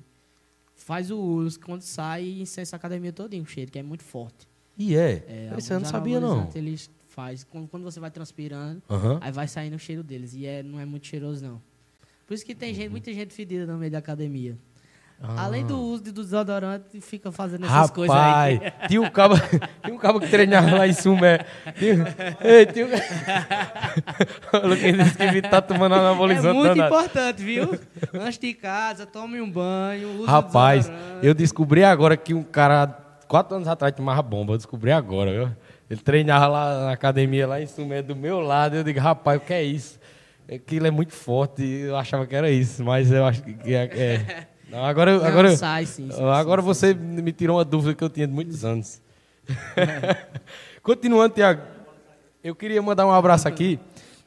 faz 0.75 1.11
o 1.11 1.19
uso, 1.19 1.59
quando 1.61 1.83
sai, 1.83 2.41
incensa 2.41 2.77
a 2.77 2.79
academia 2.79 3.13
todinho, 3.13 3.43
o 3.43 3.47
cheiro, 3.47 3.71
que 3.71 3.79
é 3.79 3.83
muito 3.83 4.05
forte. 4.05 4.47
E 4.77 4.97
é? 4.97 5.25
É, 5.29 5.55
Isso 5.57 5.73
eu 5.73 5.81
não 5.81 5.87
sabia, 5.87 6.19
não. 6.19 6.49
Eles 6.55 6.91
faz 7.15 7.45
quando, 7.45 7.83
você 7.85 8.01
vai 8.01 8.11
transpirando, 8.11 8.83
Aham. 8.91 9.19
aí 9.21 9.31
vai 9.33 9.47
saindo 9.47 9.77
o 9.77 9.79
cheiro 9.79 10.03
deles. 10.03 10.35
E 10.35 10.47
é, 10.47 10.63
não 10.63 10.81
é 10.81 10.85
muito 10.85 11.07
cheiroso, 11.07 11.45
não. 11.47 11.63
Por 12.27 12.35
isso 12.35 12.45
que 12.45 12.55
tem 12.55 12.75
gente, 12.75 12.89
muita 12.91 13.13
gente 13.13 13.33
fedida 13.33 13.67
no 13.67 13.79
meio 13.79 13.93
da 13.93 13.99
academia. 13.99 14.53
Uhum. 15.23 15.29
Ah. 15.29 15.45
Além 15.45 15.65
do 15.65 15.79
uso 15.81 16.03
de- 16.03 16.11
do 16.11 16.23
desodorante, 16.25 17.01
fica 17.01 17.31
fazendo 17.31 17.65
essas 17.65 17.91
coisas 17.91 18.15
Rapaz, 18.15 18.61
aí. 18.61 18.89
tinha 18.89 19.01
um 19.01 19.09
cabo, 19.09 19.37
tinha 19.85 19.95
um 19.95 19.99
cabo 19.99 20.19
que 20.19 20.27
treinava 20.29 20.77
lá 20.77 20.89
em 20.89 20.93
Sumé. 20.93 21.39
Tinha, 21.79 22.05
ei, 22.43 22.67
tinha 22.67 22.87
um... 22.87 22.91
Olha 24.53 24.77
quem 24.77 24.97
disse 24.97 25.17
que 25.17 25.43
tá 25.43 25.63
tomando 25.63 25.95
É 25.95 25.99
anabolizante. 25.99 26.55
muito 26.57 26.75
danado. 26.77 26.95
importante, 26.95 27.43
viu? 27.43 27.79
Antes 28.15 28.39
de 28.39 28.55
casa, 28.55 29.07
tome 29.07 29.41
um 29.41 29.51
banho, 29.51 30.19
use 30.21 30.27
Rapaz, 30.27 30.91
eu 31.23 31.33
descobri 31.33 31.85
agora 31.85 32.17
que 32.17 32.35
um 32.35 32.43
cara, 32.43 32.87
quatro 33.29 33.55
anos 33.57 33.69
atrás, 33.69 33.95
tomava 33.95 34.21
bomba. 34.23 34.55
Eu 34.55 34.57
descobri 34.57 34.91
agora, 34.91 35.33
viu? 35.33 35.57
Ele 35.95 36.01
treinava 36.03 36.49
lá 36.49 36.81
na 36.87 36.93
academia, 36.93 37.47
lá 37.47 37.63
em 37.63 37.67
Sumé, 37.69 38.03
do 38.03 38.17
meu 38.17 38.41
lado. 38.41 38.75
Eu 38.75 38.83
digo, 38.83 38.99
rapaz, 38.99 39.41
o 39.41 39.45
que 39.45 39.53
é 39.53 39.63
isso? 39.63 40.01
Aquilo 40.53 40.89
é 40.89 40.91
muito 40.91 41.13
forte. 41.13 41.63
Eu 41.63 41.97
achava 41.97 42.27
que 42.27 42.35
era 42.35 42.51
isso, 42.51 42.83
mas 42.83 43.13
eu 43.13 43.25
acho 43.25 43.43
que 43.43 43.73
é... 43.73 43.85
é. 43.85 44.47
Não, 44.69 44.85
agora, 44.85 45.19
Não, 45.19 45.25
agora, 45.25 45.57
sai 45.57 45.87
sim, 45.87 46.11
sim, 46.11 46.21
agora 46.21 46.61
sim, 46.61 46.67
você 46.67 46.95
me 46.95 47.31
tirou 47.31 47.59
uma 47.59 47.65
dúvida 47.65 47.95
que 47.95 48.03
eu 48.03 48.09
tinha 48.09 48.27
de 48.27 48.33
muitos 48.33 48.65
anos. 48.65 49.01
Continuando, 50.83 51.33
Tiago, 51.33 51.63
eu 52.43 52.57
queria 52.57 52.83
mandar 52.83 53.07
um 53.07 53.13
abraço 53.13 53.47
aqui 53.47 53.79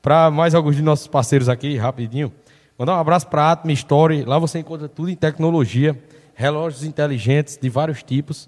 para 0.01 0.31
mais 0.31 0.55
alguns 0.55 0.77
de 0.77 0.81
nossos 0.81 1.07
parceiros 1.07 1.49
aqui, 1.49 1.75
rapidinho. 1.75 2.31
Mandar 2.77 2.95
um 2.95 2.99
abraço 2.99 3.27
para 3.27 3.43
a 3.43 3.51
Atma 3.51 3.73
Story. 3.73 4.23
Lá 4.23 4.39
você 4.39 4.59
encontra 4.59 4.87
tudo 4.87 5.09
em 5.09 5.15
tecnologia, 5.15 6.01
relógios 6.33 6.85
inteligentes 6.85 7.57
de 7.57 7.67
vários 7.67 8.01
tipos. 8.01 8.47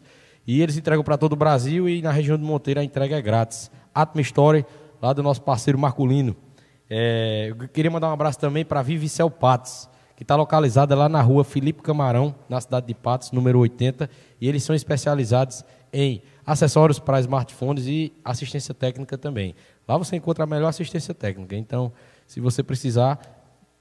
E 0.50 0.64
eles 0.64 0.76
entregam 0.76 1.04
para 1.04 1.16
todo 1.16 1.34
o 1.34 1.36
Brasil 1.36 1.88
e 1.88 2.02
na 2.02 2.12
região 2.12 2.36
de 2.36 2.44
Monteiro 2.44 2.80
a 2.80 2.84
entrega 2.84 3.16
é 3.16 3.22
grátis. 3.22 3.70
Atma 3.94 4.20
Story, 4.22 4.66
lá 5.00 5.14
do 5.14 5.22
nosso 5.22 5.44
parceiro 5.44 5.78
Marculino. 5.78 6.36
É, 6.90 7.50
eu 7.52 7.68
queria 7.68 7.92
mandar 7.92 8.10
um 8.10 8.14
abraço 8.14 8.40
também 8.40 8.66
para 8.66 8.82
Vivicel 8.82 9.30
Patos, 9.30 9.88
que 10.16 10.24
está 10.24 10.36
localizada 10.36 10.96
lá 10.96 11.08
na 11.08 11.22
rua 11.22 11.44
Felipe 11.44 11.84
Camarão, 11.84 12.34
na 12.50 12.60
cidade 12.60 12.88
de 12.88 12.96
Patos, 12.96 13.32
número 13.32 13.60
80. 13.60 14.10
E 14.42 14.50
eles 14.50 14.64
são 14.64 14.76
especializados 14.76 15.64
em 15.94 16.24
acessórios 16.44 16.98
para 16.98 17.20
smartphones 17.20 17.86
e 17.86 18.12
assistência 18.26 18.74
técnica 18.74 19.20
também. 19.20 19.54
Lá 19.88 20.00
você 20.00 20.16
encontra 20.16 20.46
a 20.46 20.48
melhor 20.48 20.70
assistência 20.70 21.14
técnica. 21.14 21.56
Então, 21.56 21.94
se 22.26 22.40
você 22.40 22.64
precisar, 22.64 23.20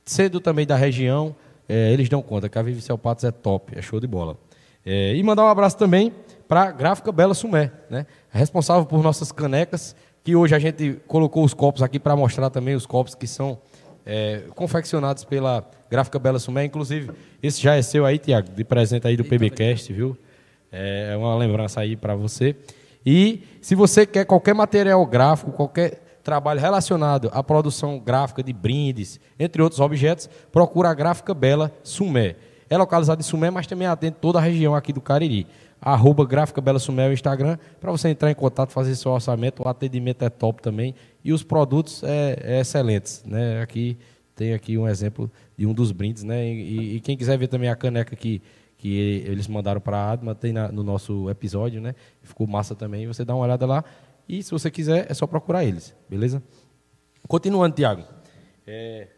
sendo 0.04 0.38
também 0.38 0.66
da 0.66 0.76
região, 0.76 1.34
eh, 1.66 1.94
eles 1.94 2.10
dão 2.10 2.20
conta 2.20 2.46
que 2.46 2.58
a 2.58 2.62
Vivicel 2.62 2.98
Patos 2.98 3.24
é 3.24 3.30
top, 3.30 3.72
é 3.74 3.80
show 3.80 3.98
de 3.98 4.06
bola. 4.06 4.36
Eh, 4.84 5.16
e 5.16 5.22
mandar 5.22 5.44
um 5.44 5.48
abraço 5.48 5.78
também 5.78 6.12
para 6.48 6.62
a 6.62 6.72
Gráfica 6.72 7.12
Bela 7.12 7.34
Sumé, 7.34 7.70
né? 7.90 8.06
responsável 8.30 8.86
por 8.86 9.02
nossas 9.02 9.30
canecas, 9.30 9.94
que 10.24 10.34
hoje 10.34 10.54
a 10.54 10.58
gente 10.58 10.98
colocou 11.06 11.44
os 11.44 11.54
copos 11.54 11.82
aqui 11.82 11.98
para 11.98 12.16
mostrar 12.16 12.50
também 12.50 12.74
os 12.74 12.86
copos 12.86 13.14
que 13.14 13.26
são 13.26 13.58
eh, 14.04 14.44
confeccionados 14.54 15.24
pela 15.24 15.64
Gráfica 15.90 16.18
Bela 16.18 16.38
Sumé. 16.38 16.64
Inclusive, 16.64 17.10
esse 17.42 17.60
já 17.60 17.76
é 17.76 17.82
seu 17.82 18.04
aí, 18.04 18.18
Tiago, 18.18 18.48
de 18.50 18.64
presente 18.64 19.06
aí 19.06 19.16
do 19.16 19.24
PBcast, 19.24 19.92
viu? 19.92 20.16
É 20.72 21.14
uma 21.16 21.36
lembrança 21.36 21.80
aí 21.80 21.96
para 21.96 22.14
você. 22.14 22.56
E 23.04 23.42
se 23.60 23.74
você 23.74 24.04
quer 24.04 24.24
qualquer 24.24 24.54
material 24.54 25.04
gráfico, 25.06 25.52
qualquer 25.52 26.20
trabalho 26.22 26.60
relacionado 26.60 27.30
à 27.32 27.42
produção 27.42 27.98
gráfica 27.98 28.42
de 28.42 28.52
brindes, 28.52 29.18
entre 29.38 29.62
outros 29.62 29.80
objetos, 29.80 30.28
procura 30.52 30.90
a 30.90 30.94
Gráfica 30.94 31.32
Bela 31.32 31.72
Sumé. 31.82 32.36
É 32.68 32.76
localizada 32.76 33.20
em 33.20 33.24
Sumé, 33.24 33.50
mas 33.50 33.66
também 33.66 33.88
atende 33.88 34.16
toda 34.20 34.38
a 34.38 34.42
região 34.42 34.74
aqui 34.74 34.92
do 34.92 35.00
Cariri. 35.00 35.46
Arroba 35.80 36.24
Gráfica 36.24 36.60
Bela 36.60 36.78
Sumel 36.78 37.12
Instagram, 37.12 37.58
para 37.80 37.90
você 37.90 38.08
entrar 38.08 38.30
em 38.30 38.34
contato, 38.34 38.70
fazer 38.70 38.94
seu 38.94 39.12
orçamento, 39.12 39.62
o 39.62 39.68
atendimento 39.68 40.24
é 40.24 40.28
top 40.28 40.62
também 40.62 40.94
e 41.24 41.32
os 41.32 41.42
produtos 41.42 42.02
é, 42.02 42.36
é 42.42 42.60
excelentes, 42.60 43.22
né? 43.24 43.60
Aqui 43.60 43.98
tem 44.34 44.54
aqui 44.54 44.78
um 44.78 44.88
exemplo 44.88 45.30
de 45.56 45.66
um 45.66 45.74
dos 45.74 45.92
brindes, 45.92 46.24
né? 46.24 46.46
E, 46.46 46.96
e 46.96 47.00
quem 47.00 47.16
quiser 47.16 47.36
ver 47.38 47.48
também 47.48 47.68
a 47.68 47.76
caneca 47.76 48.14
que, 48.14 48.42
que 48.76 49.24
eles 49.26 49.48
mandaram 49.48 49.80
para 49.80 49.96
a 49.96 50.12
Adma, 50.12 50.34
tem 50.34 50.52
na, 50.52 50.70
no 50.70 50.82
nosso 50.82 51.28
episódio, 51.30 51.80
né? 51.80 51.94
Ficou 52.22 52.46
massa 52.46 52.74
também, 52.74 53.06
você 53.06 53.24
dá 53.24 53.34
uma 53.34 53.44
olhada 53.44 53.66
lá 53.66 53.84
e 54.28 54.42
se 54.42 54.50
você 54.50 54.70
quiser 54.70 55.06
é 55.10 55.14
só 55.14 55.26
procurar 55.26 55.64
eles, 55.64 55.94
beleza? 56.08 56.42
Continuando, 57.26 57.74
Tiago. 57.74 58.04
É, 58.66 59.08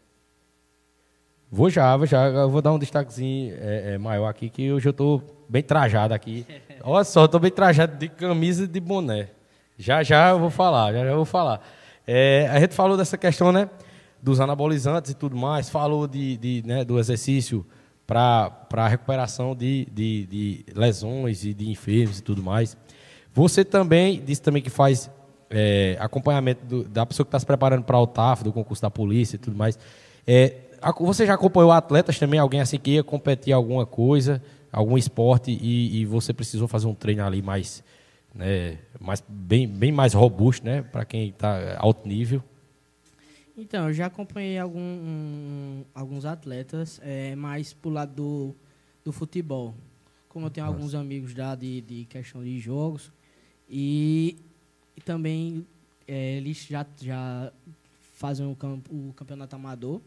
Vou 1.53 1.69
já, 1.69 1.97
vou 1.97 2.07
já. 2.07 2.27
Eu 2.27 2.49
vou 2.49 2.61
dar 2.61 2.71
um 2.71 2.79
destaquezinho 2.79 3.53
é, 3.59 3.95
é, 3.95 3.97
maior 3.97 4.27
aqui, 4.27 4.49
que 4.49 4.71
hoje 4.71 4.87
eu 4.87 4.91
estou 4.91 5.21
bem 5.51 5.61
trajado 5.61 6.13
aqui. 6.13 6.45
Olha 6.81 7.03
só, 7.03 7.25
estou 7.25 7.37
bem 7.37 7.51
trajado 7.51 7.97
de 7.97 8.07
camisa 8.07 8.63
e 8.63 8.67
de 8.67 8.79
boné. 8.79 9.27
Já 9.77 10.01
já 10.01 10.29
eu 10.29 10.39
vou 10.39 10.49
falar, 10.49 10.93
já 10.93 10.99
já 10.99 11.11
eu 11.11 11.17
vou 11.17 11.25
falar. 11.25 11.61
É, 12.07 12.47
a 12.49 12.57
gente 12.57 12.73
falou 12.73 12.95
dessa 12.95 13.17
questão, 13.17 13.51
né? 13.51 13.69
Dos 14.21 14.39
anabolizantes 14.39 15.11
e 15.11 15.13
tudo 15.13 15.35
mais, 15.35 15.69
falou 15.69 16.07
de, 16.07 16.37
de 16.37 16.63
né, 16.65 16.85
do 16.85 16.97
exercício 16.97 17.65
para 18.07 18.65
a 18.71 18.87
recuperação 18.87 19.53
de, 19.53 19.87
de, 19.91 20.25
de, 20.27 20.65
lesões 20.73 21.43
e 21.43 21.53
de 21.53 21.69
enfermos 21.69 22.19
e 22.19 22.23
tudo 22.23 22.41
mais. 22.41 22.77
Você 23.33 23.65
também 23.65 24.23
disse 24.23 24.41
também 24.41 24.61
que 24.61 24.69
faz 24.69 25.09
é, 25.49 25.97
acompanhamento 25.99 26.65
do, 26.65 26.83
da 26.85 27.05
pessoa 27.05 27.25
que 27.25 27.29
está 27.29 27.39
se 27.39 27.45
preparando 27.45 27.83
para 27.83 27.99
o 27.99 28.07
TAF, 28.07 28.43
do 28.43 28.53
concurso 28.53 28.81
da 28.81 28.89
polícia 28.89 29.35
e 29.35 29.39
tudo 29.39 29.57
mais. 29.57 29.77
É, 30.25 30.55
você 30.99 31.25
já 31.25 31.33
acompanhou 31.33 31.71
atletas 31.71 32.17
também? 32.17 32.39
Alguém 32.39 32.61
assim 32.61 32.77
que 32.77 32.91
ia 32.91 33.03
competir 33.03 33.53
alguma 33.53 33.85
coisa, 33.85 34.41
algum 34.71 34.97
esporte 34.97 35.51
e, 35.51 36.01
e 36.01 36.05
você 36.05 36.33
precisou 36.33 36.67
fazer 36.67 36.87
um 36.87 36.95
treino 36.95 37.23
ali 37.23 37.41
mais, 37.41 37.83
né, 38.33 38.77
mais 38.99 39.23
bem, 39.27 39.67
bem 39.67 39.91
mais 39.91 40.13
robusto, 40.13 40.65
né, 40.65 40.81
para 40.81 41.03
quem 41.05 41.29
está 41.29 41.77
alto 41.77 42.07
nível? 42.07 42.43
Então, 43.57 43.87
eu 43.87 43.93
já 43.93 44.05
acompanhei 44.05 44.57
algum, 44.57 44.79
um, 44.79 45.83
alguns 45.93 46.25
atletas, 46.25 46.99
é, 47.03 47.35
mais 47.35 47.73
pro 47.73 47.91
lado 47.91 48.15
do, 48.15 48.55
do 49.03 49.11
futebol. 49.11 49.75
Como 50.29 50.45
eu 50.45 50.49
tenho 50.49 50.65
Nossa. 50.65 50.77
alguns 50.77 50.95
amigos 50.95 51.31
já 51.31 51.53
de, 51.53 51.81
de 51.81 52.05
questão 52.05 52.41
de 52.41 52.57
jogos. 52.59 53.11
E, 53.69 54.37
e 54.95 55.01
também 55.01 55.67
é, 56.07 56.37
eles 56.37 56.65
já, 56.65 56.85
já 56.99 57.51
fazem 58.13 58.45
o, 58.49 58.55
camp, 58.55 58.87
o 58.89 59.13
campeonato 59.13 59.55
amador. 59.55 60.01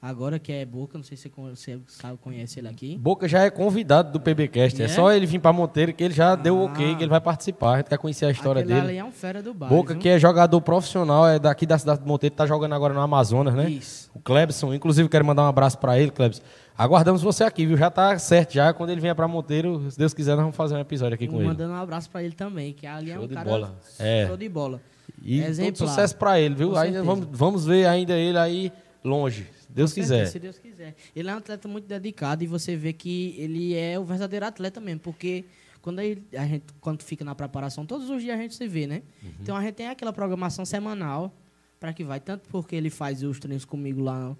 Agora 0.00 0.38
que 0.38 0.52
é 0.52 0.64
Boca, 0.64 0.96
não 0.96 1.02
sei 1.02 1.16
se 1.16 1.28
você 1.28 1.80
sabe, 1.88 2.16
conhece 2.18 2.60
ele 2.60 2.68
aqui. 2.68 2.96
Boca 2.96 3.26
já 3.26 3.42
é 3.42 3.50
convidado 3.50 4.12
do 4.12 4.20
PBcast. 4.20 4.80
É, 4.80 4.84
é 4.84 4.88
só 4.88 5.10
ele 5.12 5.26
vir 5.26 5.40
para 5.40 5.52
Monteiro 5.52 5.92
que 5.92 6.04
ele 6.04 6.14
já 6.14 6.32
ah, 6.32 6.36
deu 6.36 6.56
o 6.56 6.66
ok, 6.66 6.94
que 6.94 7.02
ele 7.02 7.10
vai 7.10 7.20
participar. 7.20 7.72
A 7.72 7.76
gente 7.78 7.88
quer 7.88 7.98
conhecer 7.98 8.26
a 8.26 8.30
história 8.30 8.62
dele. 8.62 8.80
Ali 8.80 8.96
é 8.96 9.04
um 9.04 9.10
fera 9.10 9.42
do 9.42 9.52
bairro. 9.52 9.74
Boca, 9.74 9.96
que 9.96 10.08
é 10.08 10.16
jogador 10.16 10.60
profissional, 10.60 11.26
é 11.26 11.40
daqui 11.40 11.66
da 11.66 11.76
cidade 11.76 12.00
de 12.00 12.06
Monteiro, 12.06 12.32
tá 12.32 12.46
jogando 12.46 12.76
agora 12.76 12.94
no 12.94 13.00
Amazonas, 13.00 13.54
né? 13.54 13.68
Isso. 13.68 14.08
O 14.14 14.20
Clebson, 14.20 14.72
inclusive 14.72 15.08
quero 15.08 15.24
mandar 15.24 15.42
um 15.42 15.48
abraço 15.48 15.76
para 15.78 15.98
ele, 15.98 16.12
Clebson. 16.12 16.42
Aguardamos 16.76 17.20
você 17.20 17.42
aqui, 17.42 17.66
viu? 17.66 17.76
Já 17.76 17.90
tá 17.90 18.16
certo 18.20 18.54
já. 18.54 18.72
Quando 18.72 18.90
ele 18.90 19.00
vier 19.00 19.16
para 19.16 19.26
Monteiro, 19.26 19.90
se 19.90 19.98
Deus 19.98 20.14
quiser, 20.14 20.36
nós 20.36 20.42
vamos 20.42 20.54
fazer 20.54 20.76
um 20.76 20.80
episódio 20.80 21.16
aqui 21.16 21.26
com 21.26 21.32
mandando 21.32 21.50
ele. 21.50 21.58
Mandando 21.58 21.80
um 21.80 21.82
abraço 21.82 22.08
para 22.08 22.22
ele 22.22 22.36
também, 22.36 22.72
que 22.72 22.86
ali 22.86 23.10
é 23.10 23.14
show 23.14 23.22
é 23.22 23.24
um 23.24 23.28
de 23.28 23.34
cara 23.34 23.50
bola. 23.50 23.74
É. 23.98 24.26
show 24.28 24.36
de 24.36 24.48
bola. 24.48 24.80
E 25.20 25.40
Exemplar. 25.40 25.72
todo 25.72 25.88
sucesso 25.88 26.16
para 26.16 26.38
ele, 26.38 26.54
viu? 26.54 26.72
Vamos, 27.04 27.26
vamos 27.32 27.66
ver 27.66 27.86
ainda 27.86 28.14
ele 28.14 28.38
aí 28.38 28.72
longe. 29.02 29.57
Deus 29.68 29.92
quiser. 29.92 30.26
Se 30.26 30.38
Deus 30.38 30.58
quiser. 30.58 30.94
Ele 31.14 31.28
é 31.28 31.34
um 31.34 31.38
atleta 31.38 31.68
muito 31.68 31.86
dedicado 31.86 32.42
e 32.42 32.46
você 32.46 32.76
vê 32.76 32.92
que 32.92 33.34
ele 33.38 33.74
é 33.74 33.98
o 33.98 34.04
verdadeiro 34.04 34.46
atleta 34.46 34.80
mesmo, 34.80 35.00
porque 35.00 35.44
quando 35.82 36.00
a 36.00 36.02
gente 36.02 36.64
quando 36.80 37.02
fica 37.02 37.24
na 37.24 37.34
preparação, 37.34 37.86
todos 37.86 38.10
os 38.10 38.22
dias 38.22 38.38
a 38.38 38.42
gente 38.42 38.54
se 38.54 38.66
vê, 38.66 38.86
né? 38.86 39.02
Uhum. 39.22 39.30
Então 39.40 39.56
a 39.56 39.62
gente 39.62 39.74
tem 39.74 39.88
aquela 39.88 40.12
programação 40.12 40.64
semanal 40.64 41.34
para 41.78 41.92
que 41.92 42.02
vai 42.02 42.20
tanto 42.20 42.48
porque 42.48 42.74
ele 42.74 42.90
faz 42.90 43.22
os 43.22 43.38
treinos 43.38 43.64
comigo 43.64 44.02
lá 44.02 44.36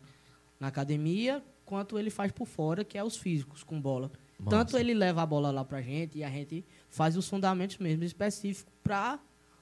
na 0.58 0.68
academia, 0.68 1.42
quanto 1.64 1.98
ele 1.98 2.10
faz 2.10 2.32
por 2.32 2.46
fora, 2.46 2.84
que 2.84 2.98
é 2.98 3.04
os 3.04 3.16
físicos 3.16 3.62
com 3.62 3.80
bola. 3.80 4.10
Nossa. 4.38 4.56
Tanto 4.56 4.78
ele 4.78 4.94
leva 4.94 5.22
a 5.22 5.26
bola 5.26 5.50
lá 5.50 5.64
pra 5.64 5.82
gente 5.82 6.18
e 6.18 6.24
a 6.24 6.30
gente 6.30 6.64
faz 6.88 7.16
os 7.16 7.28
fundamentos 7.28 7.78
mesmo 7.78 8.04
específicos 8.04 8.72
para 8.82 9.18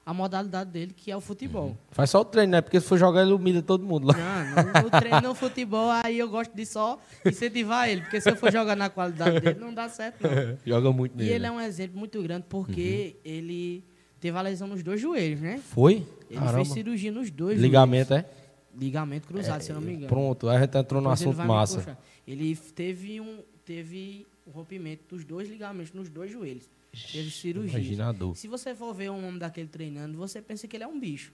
a 0.06 0.14
modalidade 0.14 0.70
dele, 0.70 0.94
que 0.96 1.10
é 1.10 1.16
o 1.16 1.20
futebol. 1.20 1.70
Uhum. 1.70 1.76
Faz 1.90 2.10
só 2.10 2.20
o 2.20 2.24
treino, 2.24 2.52
né? 2.52 2.60
Porque 2.60 2.80
se 2.80 2.86
for 2.86 2.96
jogar, 2.96 3.22
ele 3.22 3.32
humilha 3.32 3.60
todo 3.60 3.84
mundo 3.84 4.06
lá. 4.06 4.14
Não, 4.14 4.82
no, 4.84 4.90
treino 4.90 5.20
no 5.20 5.34
futebol, 5.34 5.90
aí 5.90 6.16
eu 6.20 6.28
gosto 6.28 6.54
de 6.54 6.64
só 6.64 6.96
incentivar 7.24 7.88
ele. 7.88 8.02
Porque 8.02 8.20
se 8.20 8.30
eu 8.30 8.36
for 8.36 8.52
jogar 8.52 8.76
na 8.76 8.88
qualidade 8.88 9.40
dele, 9.40 9.58
não 9.58 9.74
dá 9.74 9.88
certo, 9.88 10.22
não. 10.22 10.56
Joga 10.64 10.92
muito 10.92 11.16
nele. 11.16 11.28
E 11.28 11.32
ele 11.32 11.44
é 11.44 11.50
um 11.50 11.60
exemplo 11.60 11.98
muito 11.98 12.22
grande 12.22 12.46
porque 12.48 13.16
uhum. 13.16 13.32
ele 13.32 13.84
teve 14.20 14.38
a 14.38 14.42
lesão 14.42 14.68
nos 14.68 14.80
dois 14.80 15.00
joelhos, 15.00 15.40
né? 15.40 15.60
Foi? 15.70 16.06
Ele 16.30 16.38
Caramba. 16.38 16.54
fez 16.54 16.68
cirurgia 16.68 17.10
nos 17.10 17.28
dois 17.28 17.60
Ligamento, 17.60 18.10
joelhos. 18.10 18.28
é? 18.30 18.78
Ligamento 18.78 19.26
cruzado, 19.26 19.58
é, 19.58 19.60
se 19.60 19.72
eu 19.72 19.74
não 19.74 19.82
me 19.82 19.92
engano. 19.92 20.08
Pronto, 20.08 20.48
a 20.48 20.60
gente 20.60 20.78
entrou 20.78 21.02
no 21.02 21.10
assunto 21.10 21.36
massa. 21.38 21.98
Ele 22.24 22.54
teve 22.54 23.20
um, 23.20 23.40
teve 23.64 24.24
um 24.46 24.52
rompimento 24.52 25.16
dos 25.16 25.24
dois 25.24 25.48
ligamentos 25.48 25.92
nos 25.92 26.08
dois 26.08 26.30
joelhos. 26.30 26.70
Teve 27.12 27.30
cirurgia. 27.30 27.78
Imaginador. 27.78 28.36
Se 28.36 28.48
você 28.48 28.74
for 28.74 28.94
ver 28.94 29.10
um 29.10 29.26
homem 29.26 29.38
daquele 29.38 29.68
treinando, 29.68 30.16
você 30.16 30.40
pensa 30.40 30.66
que 30.66 30.76
ele 30.76 30.84
é 30.84 30.86
um 30.86 30.98
bicho. 30.98 31.32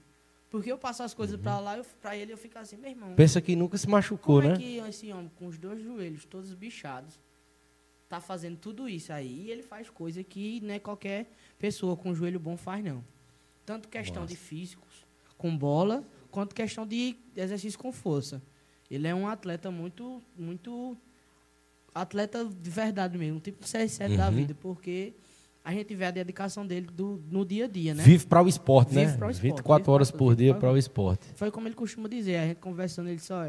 Porque 0.49 0.71
eu 0.71 0.77
passo 0.77 1.01
as 1.01 1.13
coisas 1.13 1.35
uhum. 1.35 1.41
para 1.41 1.59
lá, 1.59 1.77
eu, 1.77 1.85
pra 1.99 2.15
ele 2.15 2.31
eu 2.31 2.37
fico 2.37 2.59
assim, 2.59 2.77
meu 2.77 2.91
irmão. 2.91 3.15
Pensa 3.15 3.41
que 3.41 3.55
nunca 3.55 3.77
se 3.77 3.89
machucou, 3.89 4.41
como 4.41 4.49
né? 4.49 4.53
é 4.53 4.57
que 4.57 4.77
esse 4.87 5.11
homem, 5.11 5.31
com 5.35 5.47
os 5.47 5.57
dois 5.57 5.81
joelhos 5.81 6.25
todos 6.25 6.53
bichados, 6.53 7.19
tá 8.07 8.21
fazendo 8.21 8.57
tudo 8.57 8.87
isso 8.87 9.11
aí? 9.11 9.45
E 9.45 9.51
ele 9.51 9.63
faz 9.63 9.89
coisa 9.89 10.23
que 10.23 10.61
não 10.61 10.75
é 10.75 10.79
qualquer 10.79 11.31
pessoa 11.57 11.97
com 11.97 12.13
joelho 12.13 12.39
bom 12.39 12.55
faz, 12.55 12.83
não. 12.83 13.03
Tanto 13.65 13.89
questão 13.89 14.21
Nossa. 14.21 14.33
de 14.35 14.39
físicos, 14.39 15.05
com 15.37 15.57
bola, 15.57 16.05
quanto 16.29 16.53
questão 16.53 16.85
de 16.85 17.15
exercício 17.35 17.79
com 17.79 17.91
força. 17.91 18.39
Ele 18.91 19.07
é 19.07 19.15
um 19.15 19.27
atleta 19.27 19.71
muito, 19.71 20.21
muito 20.37 20.95
atleta 21.95 22.45
de 22.45 22.69
verdade 22.69 23.17
mesmo, 23.17 23.39
tipo 23.39 23.65
CR7 23.65 24.11
uhum. 24.11 24.17
da 24.17 24.29
vida, 24.29 24.55
porque 24.61 25.13
a 25.63 25.71
gente 25.71 25.95
vê 25.95 26.05
a 26.05 26.11
dedicação 26.11 26.67
dele 26.67 26.87
do, 26.87 27.23
no 27.29 27.45
dia 27.45 27.65
a 27.65 27.67
dia, 27.67 27.93
né? 27.93 28.03
Vive 28.03 28.25
para 28.25 28.43
o 28.43 28.47
esporte, 28.47 28.89
vive 28.89 29.05
né? 29.05 29.17
Para 29.17 29.27
o 29.27 29.31
esporte, 29.31 29.51
24 29.53 29.91
horas 29.91 30.11
por 30.11 30.35
dia 30.35 30.53
para 30.53 30.71
o 30.71 30.77
esporte. 30.77 31.25
Foi 31.35 31.49
como 31.49 31.67
ele 31.67 31.75
costuma 31.75 32.09
dizer, 32.09 32.37
a 32.37 32.47
gente 32.47 32.57
conversando, 32.57 33.09
ele 33.09 33.19
só, 33.19 33.45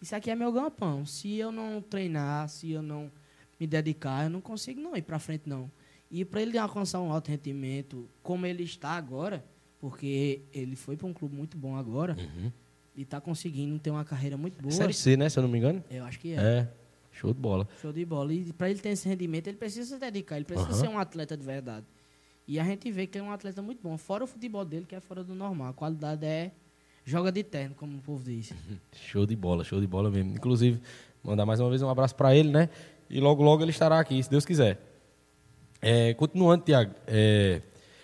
isso 0.00 0.14
aqui 0.14 0.30
é 0.30 0.34
meu 0.34 0.52
ganha-pão. 0.52 1.06
Se 1.06 1.36
eu 1.36 1.50
não 1.50 1.80
treinar, 1.80 2.48
se 2.50 2.70
eu 2.70 2.82
não 2.82 3.10
me 3.58 3.66
dedicar, 3.66 4.24
eu 4.24 4.30
não 4.30 4.40
consigo 4.42 4.80
não 4.80 4.94
ir 4.94 5.02
para 5.02 5.18
frente 5.18 5.48
não. 5.48 5.70
E 6.10 6.24
para 6.24 6.42
ele 6.42 6.58
alcançar 6.58 7.00
um 7.00 7.10
alto 7.10 7.30
rendimento, 7.30 8.06
como 8.22 8.44
ele 8.44 8.62
está 8.62 8.90
agora, 8.90 9.42
porque 9.80 10.42
ele 10.52 10.76
foi 10.76 10.96
para 10.96 11.06
um 11.06 11.14
clube 11.14 11.34
muito 11.34 11.56
bom 11.56 11.76
agora, 11.76 12.14
uhum. 12.18 12.52
e 12.94 13.02
está 13.02 13.20
conseguindo 13.20 13.78
ter 13.78 13.90
uma 13.90 14.04
carreira 14.04 14.36
muito 14.36 14.60
boa. 14.60 14.72
Série 14.72 14.92
C, 14.92 15.16
né? 15.16 15.30
Se 15.30 15.38
eu 15.38 15.42
não 15.42 15.48
me 15.48 15.58
engano. 15.58 15.82
Eu 15.90 16.04
acho 16.04 16.20
que 16.20 16.32
é. 16.32 16.36
É. 16.36 16.68
Show 17.14 17.32
de 17.32 17.40
bola. 17.40 17.68
Show 17.80 17.92
de 17.92 18.04
bola. 18.04 18.32
E 18.32 18.52
para 18.52 18.68
ele 18.68 18.80
ter 18.80 18.90
esse 18.90 19.08
rendimento, 19.08 19.46
ele 19.46 19.56
precisa 19.56 19.94
se 19.94 20.00
dedicar, 20.00 20.36
ele 20.36 20.44
precisa 20.44 20.68
uhum. 20.68 20.74
ser 20.74 20.88
um 20.88 20.98
atleta 20.98 21.36
de 21.36 21.44
verdade. 21.44 21.86
E 22.46 22.58
a 22.58 22.64
gente 22.64 22.90
vê 22.90 23.06
que 23.06 23.16
ele 23.16 23.24
é 23.24 23.28
um 23.28 23.32
atleta 23.32 23.62
muito 23.62 23.80
bom. 23.82 23.96
Fora 23.96 24.24
o 24.24 24.26
futebol 24.26 24.64
dele, 24.64 24.84
que 24.86 24.94
é 24.94 25.00
fora 25.00 25.22
do 25.22 25.34
normal. 25.34 25.68
A 25.68 25.72
qualidade 25.72 26.26
é 26.26 26.50
joga 27.04 27.30
de 27.30 27.42
terno, 27.42 27.74
como 27.74 27.98
o 27.98 28.00
povo 28.00 28.22
diz. 28.24 28.52
Show 28.92 29.24
de 29.26 29.36
bola, 29.36 29.64
show 29.64 29.80
de 29.80 29.86
bola 29.86 30.10
mesmo. 30.10 30.32
Inclusive, 30.32 30.80
mandar 31.22 31.46
mais 31.46 31.60
uma 31.60 31.70
vez 31.70 31.80
um 31.82 31.88
abraço 31.88 32.14
para 32.14 32.34
ele, 32.34 32.50
né? 32.50 32.68
E 33.08 33.20
logo, 33.20 33.42
logo 33.42 33.62
ele 33.62 33.70
estará 33.70 33.98
aqui, 34.00 34.22
se 34.22 34.28
Deus 34.30 34.44
quiser. 34.44 34.80
É, 35.80 36.14
continuando, 36.14 36.64
Tiago, 36.64 36.94
é, 37.06 37.60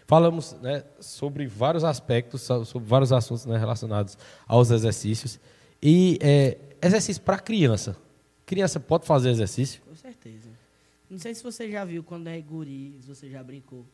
falamos 0.06 0.54
né, 0.60 0.84
sobre 1.00 1.46
vários 1.46 1.82
aspectos, 1.82 2.42
sobre 2.42 2.86
vários 2.86 3.10
assuntos 3.12 3.46
né, 3.46 3.56
relacionados 3.56 4.16
aos 4.46 4.70
exercícios. 4.70 5.40
E 5.82 6.18
é, 6.20 6.58
exercício 6.82 7.22
para 7.22 7.38
criança. 7.38 7.96
Criança 8.50 8.80
pode 8.80 9.06
fazer 9.06 9.30
exercício? 9.30 9.80
Com 9.82 9.94
certeza. 9.94 10.50
Não 11.08 11.20
sei 11.20 11.32
se 11.36 11.40
você 11.40 11.70
já 11.70 11.84
viu 11.84 12.02
quando 12.02 12.26
é 12.26 12.40
guri, 12.40 12.98
se 13.00 13.06
você 13.06 13.30
já 13.30 13.40
brincou, 13.44 13.86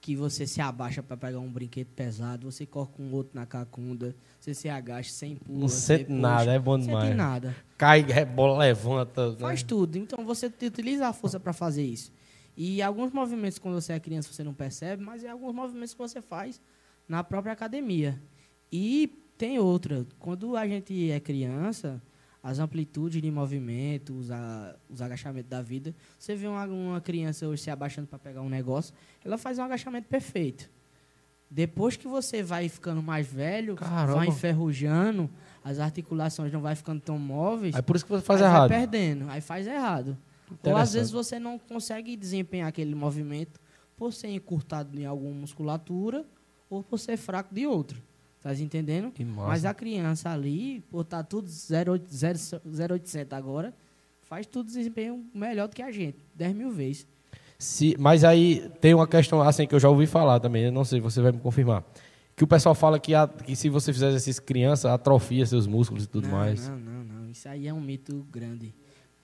que 0.00 0.16
você 0.16 0.46
se 0.46 0.62
abaixa 0.62 1.02
para 1.02 1.14
pegar 1.14 1.40
um 1.40 1.52
brinquedo 1.52 1.88
pesado, 1.88 2.50
você 2.50 2.64
corre 2.64 2.88
com 2.96 3.12
outro 3.12 3.32
na 3.34 3.44
cacunda, 3.44 4.16
você 4.40 4.54
se 4.54 4.66
agacha 4.70 5.10
sem 5.10 5.36
pulo. 5.36 5.58
Não 5.58 5.68
sente 5.68 6.10
nada, 6.10 6.54
é 6.54 6.58
bom 6.58 6.78
demais. 6.78 6.94
Não 6.94 7.02
sente 7.02 7.16
nada. 7.18 7.54
Cai, 7.76 8.00
rebola, 8.00 8.60
levanta. 8.60 9.32
Né? 9.32 9.40
Faz 9.40 9.62
tudo. 9.62 9.98
Então 9.98 10.24
você 10.24 10.46
utiliza 10.46 11.08
a 11.08 11.12
força 11.12 11.38
para 11.38 11.52
fazer 11.52 11.84
isso. 11.84 12.10
E 12.56 12.80
alguns 12.80 13.12
movimentos, 13.12 13.58
quando 13.58 13.74
você 13.74 13.92
é 13.92 14.00
criança, 14.00 14.32
você 14.32 14.42
não 14.42 14.54
percebe, 14.54 15.02
mas 15.02 15.22
é 15.22 15.28
alguns 15.28 15.54
movimentos 15.54 15.92
que 15.92 15.98
você 15.98 16.22
faz 16.22 16.62
na 17.06 17.22
própria 17.22 17.52
academia. 17.52 18.18
E 18.72 19.22
tem 19.36 19.58
outra. 19.58 20.06
Quando 20.18 20.56
a 20.56 20.66
gente 20.66 21.10
é 21.10 21.20
criança, 21.20 22.00
as 22.46 22.60
amplitudes 22.60 23.20
de 23.20 23.28
movimento, 23.28 24.16
os, 24.16 24.30
a, 24.30 24.76
os 24.88 25.02
agachamentos 25.02 25.50
da 25.50 25.60
vida. 25.60 25.92
Você 26.16 26.36
vê 26.36 26.46
uma, 26.46 26.64
uma 26.64 27.00
criança 27.00 27.44
hoje 27.48 27.62
se 27.62 27.70
abaixando 27.72 28.06
para 28.06 28.20
pegar 28.20 28.40
um 28.40 28.48
negócio, 28.48 28.94
ela 29.24 29.36
faz 29.36 29.58
um 29.58 29.64
agachamento 29.64 30.06
perfeito. 30.06 30.70
Depois 31.50 31.96
que 31.96 32.06
você 32.06 32.44
vai 32.44 32.68
ficando 32.68 33.02
mais 33.02 33.26
velho, 33.26 33.74
Caramba. 33.74 34.18
vai 34.18 34.28
enferrujando, 34.28 35.28
as 35.64 35.80
articulações 35.80 36.52
não 36.52 36.60
vai 36.60 36.76
ficando 36.76 37.00
tão 37.00 37.18
móveis. 37.18 37.74
É 37.74 37.82
por 37.82 37.96
isso 37.96 38.04
que 38.04 38.12
você 38.12 38.24
faz 38.24 38.40
errado. 38.40 38.68
Vai 38.68 38.78
perdendo, 38.78 39.28
aí 39.28 39.40
faz 39.40 39.66
errado. 39.66 40.16
Ou 40.62 40.76
às 40.76 40.92
vezes 40.92 41.10
você 41.10 41.40
não 41.40 41.58
consegue 41.58 42.14
desempenhar 42.14 42.68
aquele 42.68 42.94
movimento 42.94 43.60
por 43.96 44.12
ser 44.12 44.28
encurtado 44.28 44.96
em 44.96 45.04
alguma 45.04 45.34
musculatura 45.34 46.24
ou 46.70 46.80
por 46.80 46.98
ser 47.00 47.16
fraco 47.16 47.52
de 47.52 47.66
outra. 47.66 47.98
Tá 48.46 48.54
entendendo? 48.54 49.12
Mas 49.34 49.64
a 49.64 49.74
criança 49.74 50.30
ali, 50.30 50.80
por 50.88 51.00
estar 51.00 51.16
tá 51.16 51.24
tudo 51.24 51.48
0,800 51.48 53.32
agora, 53.32 53.74
faz 54.22 54.46
tudo 54.46 54.68
desempenho 54.68 55.26
melhor 55.34 55.66
do 55.66 55.74
que 55.74 55.82
a 55.82 55.90
gente, 55.90 56.18
10 56.32 56.54
mil 56.54 56.70
vezes. 56.70 57.08
Se, 57.58 57.96
mas 57.98 58.22
aí 58.22 58.70
tem 58.80 58.94
uma 58.94 59.08
questão 59.08 59.42
assim 59.42 59.66
que 59.66 59.74
eu 59.74 59.80
já 59.80 59.88
ouvi 59.88 60.06
falar 60.06 60.38
também, 60.38 60.66
eu 60.66 60.70
não 60.70 60.84
sei, 60.84 61.00
você 61.00 61.20
vai 61.20 61.32
me 61.32 61.40
confirmar. 61.40 61.82
Que 62.36 62.44
o 62.44 62.46
pessoal 62.46 62.72
fala 62.72 63.00
que, 63.00 63.16
a, 63.16 63.26
que 63.26 63.56
se 63.56 63.68
você 63.68 63.92
fizer 63.92 64.10
exercício 64.10 64.40
criança, 64.44 64.94
atrofia 64.94 65.44
seus 65.44 65.66
músculos 65.66 66.04
e 66.04 66.06
tudo 66.06 66.28
não, 66.28 66.36
mais. 66.36 66.68
Não, 66.68 66.78
não, 66.78 67.02
não. 67.02 67.30
Isso 67.30 67.48
aí 67.48 67.66
é 67.66 67.74
um 67.74 67.80
mito 67.80 68.24
grande. 68.30 68.72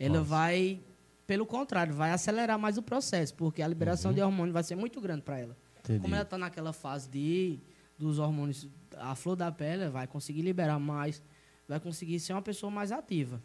Ela 0.01 0.19
Nossa. 0.19 0.31
vai, 0.31 0.81
pelo 1.29 1.47
contrário, 1.47 1.95
vai 1.95 2.11
acelerar 2.11 2.59
mais 2.59 2.77
o 2.77 2.83
processo, 2.83 3.35
porque 3.35 3.63
a 3.63 3.69
liberação 3.69 4.11
uhum. 4.11 4.17
de 4.17 4.21
hormônio 4.21 4.53
vai 4.53 4.65
ser 4.65 4.75
muito 4.75 5.01
grande 5.01 5.23
para 5.23 5.39
ela. 5.39 5.57
Entendi. 5.79 6.01
Como 6.01 6.13
ela 6.13 6.25
está 6.25 6.37
naquela 6.37 6.73
fase 6.73 7.09
de 7.09 7.61
dos 8.03 8.19
hormônios, 8.19 8.69
a 8.97 9.15
flor 9.15 9.37
da 9.37 9.51
pele 9.51 9.89
vai 9.89 10.07
conseguir 10.07 10.43
liberar 10.43 10.79
mais, 10.79 11.23
vai 11.69 11.81
conseguir 11.81 12.19
ser 12.21 12.33
uma 12.33 12.43
pessoa 12.43 12.71
mais 12.71 12.93
ativa. 12.93 13.43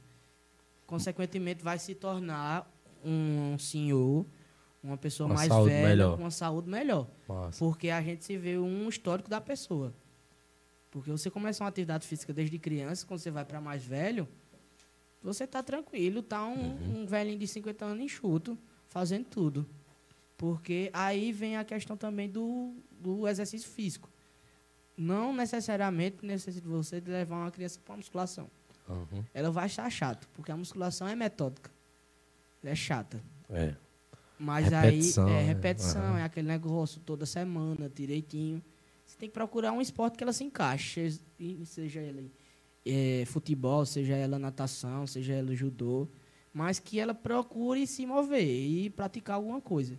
Consequentemente, 0.86 1.64
vai 1.64 1.78
se 1.78 1.94
tornar 1.94 2.72
um 3.04 3.58
senhor 3.58 4.26
uma 4.84 4.98
pessoa 4.98 5.28
uma 5.28 5.36
mais 5.36 5.50
velha 5.50 5.88
melhor. 5.90 6.16
com 6.16 6.24
uma 6.24 6.32
saúde 6.32 6.70
melhor. 6.70 7.08
Nossa. 7.28 7.60
Porque 7.60 7.90
a 7.90 8.02
gente 8.02 8.24
se 8.24 8.38
vê 8.38 8.58
um 8.58 8.88
histórico 8.88 9.30
da 9.30 9.42
pessoa. 9.42 9.94
Porque 10.90 11.12
você 11.12 11.30
começa 11.30 11.64
uma 11.64 11.70
atividade 11.70 12.08
física 12.08 12.34
desde 12.34 12.58
criança, 12.58 13.06
quando 13.06 13.20
você 13.20 13.30
vai 13.30 13.44
para 13.44 13.60
mais 13.60 13.84
velho, 13.84 14.28
você 15.22 15.44
está 15.44 15.62
tranquilo, 15.62 16.22
tá 16.22 16.46
um, 16.46 16.54
uhum. 16.54 17.02
um 17.02 17.06
velhinho 17.06 17.38
de 17.38 17.48
50 17.48 17.84
anos 17.84 18.04
enxuto, 18.04 18.58
fazendo 18.88 19.26
tudo. 19.26 19.68
Porque 20.38 20.90
aí 20.94 21.32
vem 21.32 21.58
a 21.58 21.66
questão 21.66 21.98
também 21.98 22.30
do, 22.30 22.74
do 22.92 23.28
exercício 23.28 23.70
físico. 23.70 24.10
Não 24.98 25.34
necessariamente 25.34 26.26
necessita 26.26 26.68
você 26.68 27.00
de 27.00 27.12
levar 27.12 27.38
uma 27.38 27.52
criança 27.52 27.80
para 27.86 27.96
musculação. 27.96 28.50
Uhum. 28.90 29.24
Ela 29.34 29.52
vai 29.52 29.66
achar 29.66 29.90
chato, 29.90 30.28
porque 30.34 30.52
a 30.52 30.58
musculação 30.58 31.08
é 31.08 31.16
metódica. 31.16 31.70
É 32.64 32.74
chata. 32.74 33.22
É. 33.50 33.76
Mas 34.40 34.68
repetição, 34.70 35.28
aí 35.28 35.34
é 35.34 35.42
repetição, 35.42 36.12
uhum. 36.12 36.18
é 36.18 36.24
aquele 36.24 36.48
negócio 36.48 37.02
toda 37.02 37.26
semana, 37.26 37.90
direitinho. 37.90 38.62
Você 39.06 39.18
tem 39.18 39.30
que 39.30 39.34
procurar 39.34 39.72
um 39.72 39.82
esporte 39.82 40.18
que 40.18 40.24
ela 40.24 40.34
se 40.34 40.44
encaixe, 40.44 41.20
seja 41.66 42.02
ele 42.02 42.32
é, 42.86 43.24
futebol, 43.26 43.86
seja 43.86 44.16
ela 44.16 44.38
natação, 44.38 45.06
seja 45.08 45.34
ela 45.34 45.54
judô, 45.56 46.08
mas 46.54 46.80
que 46.80 47.00
ela 47.00 47.14
procure 47.14 47.86
se 47.86 48.06
mover 48.06 48.46
e 48.46 48.90
praticar 48.90 49.36
alguma 49.36 49.62
coisa. 49.62 49.98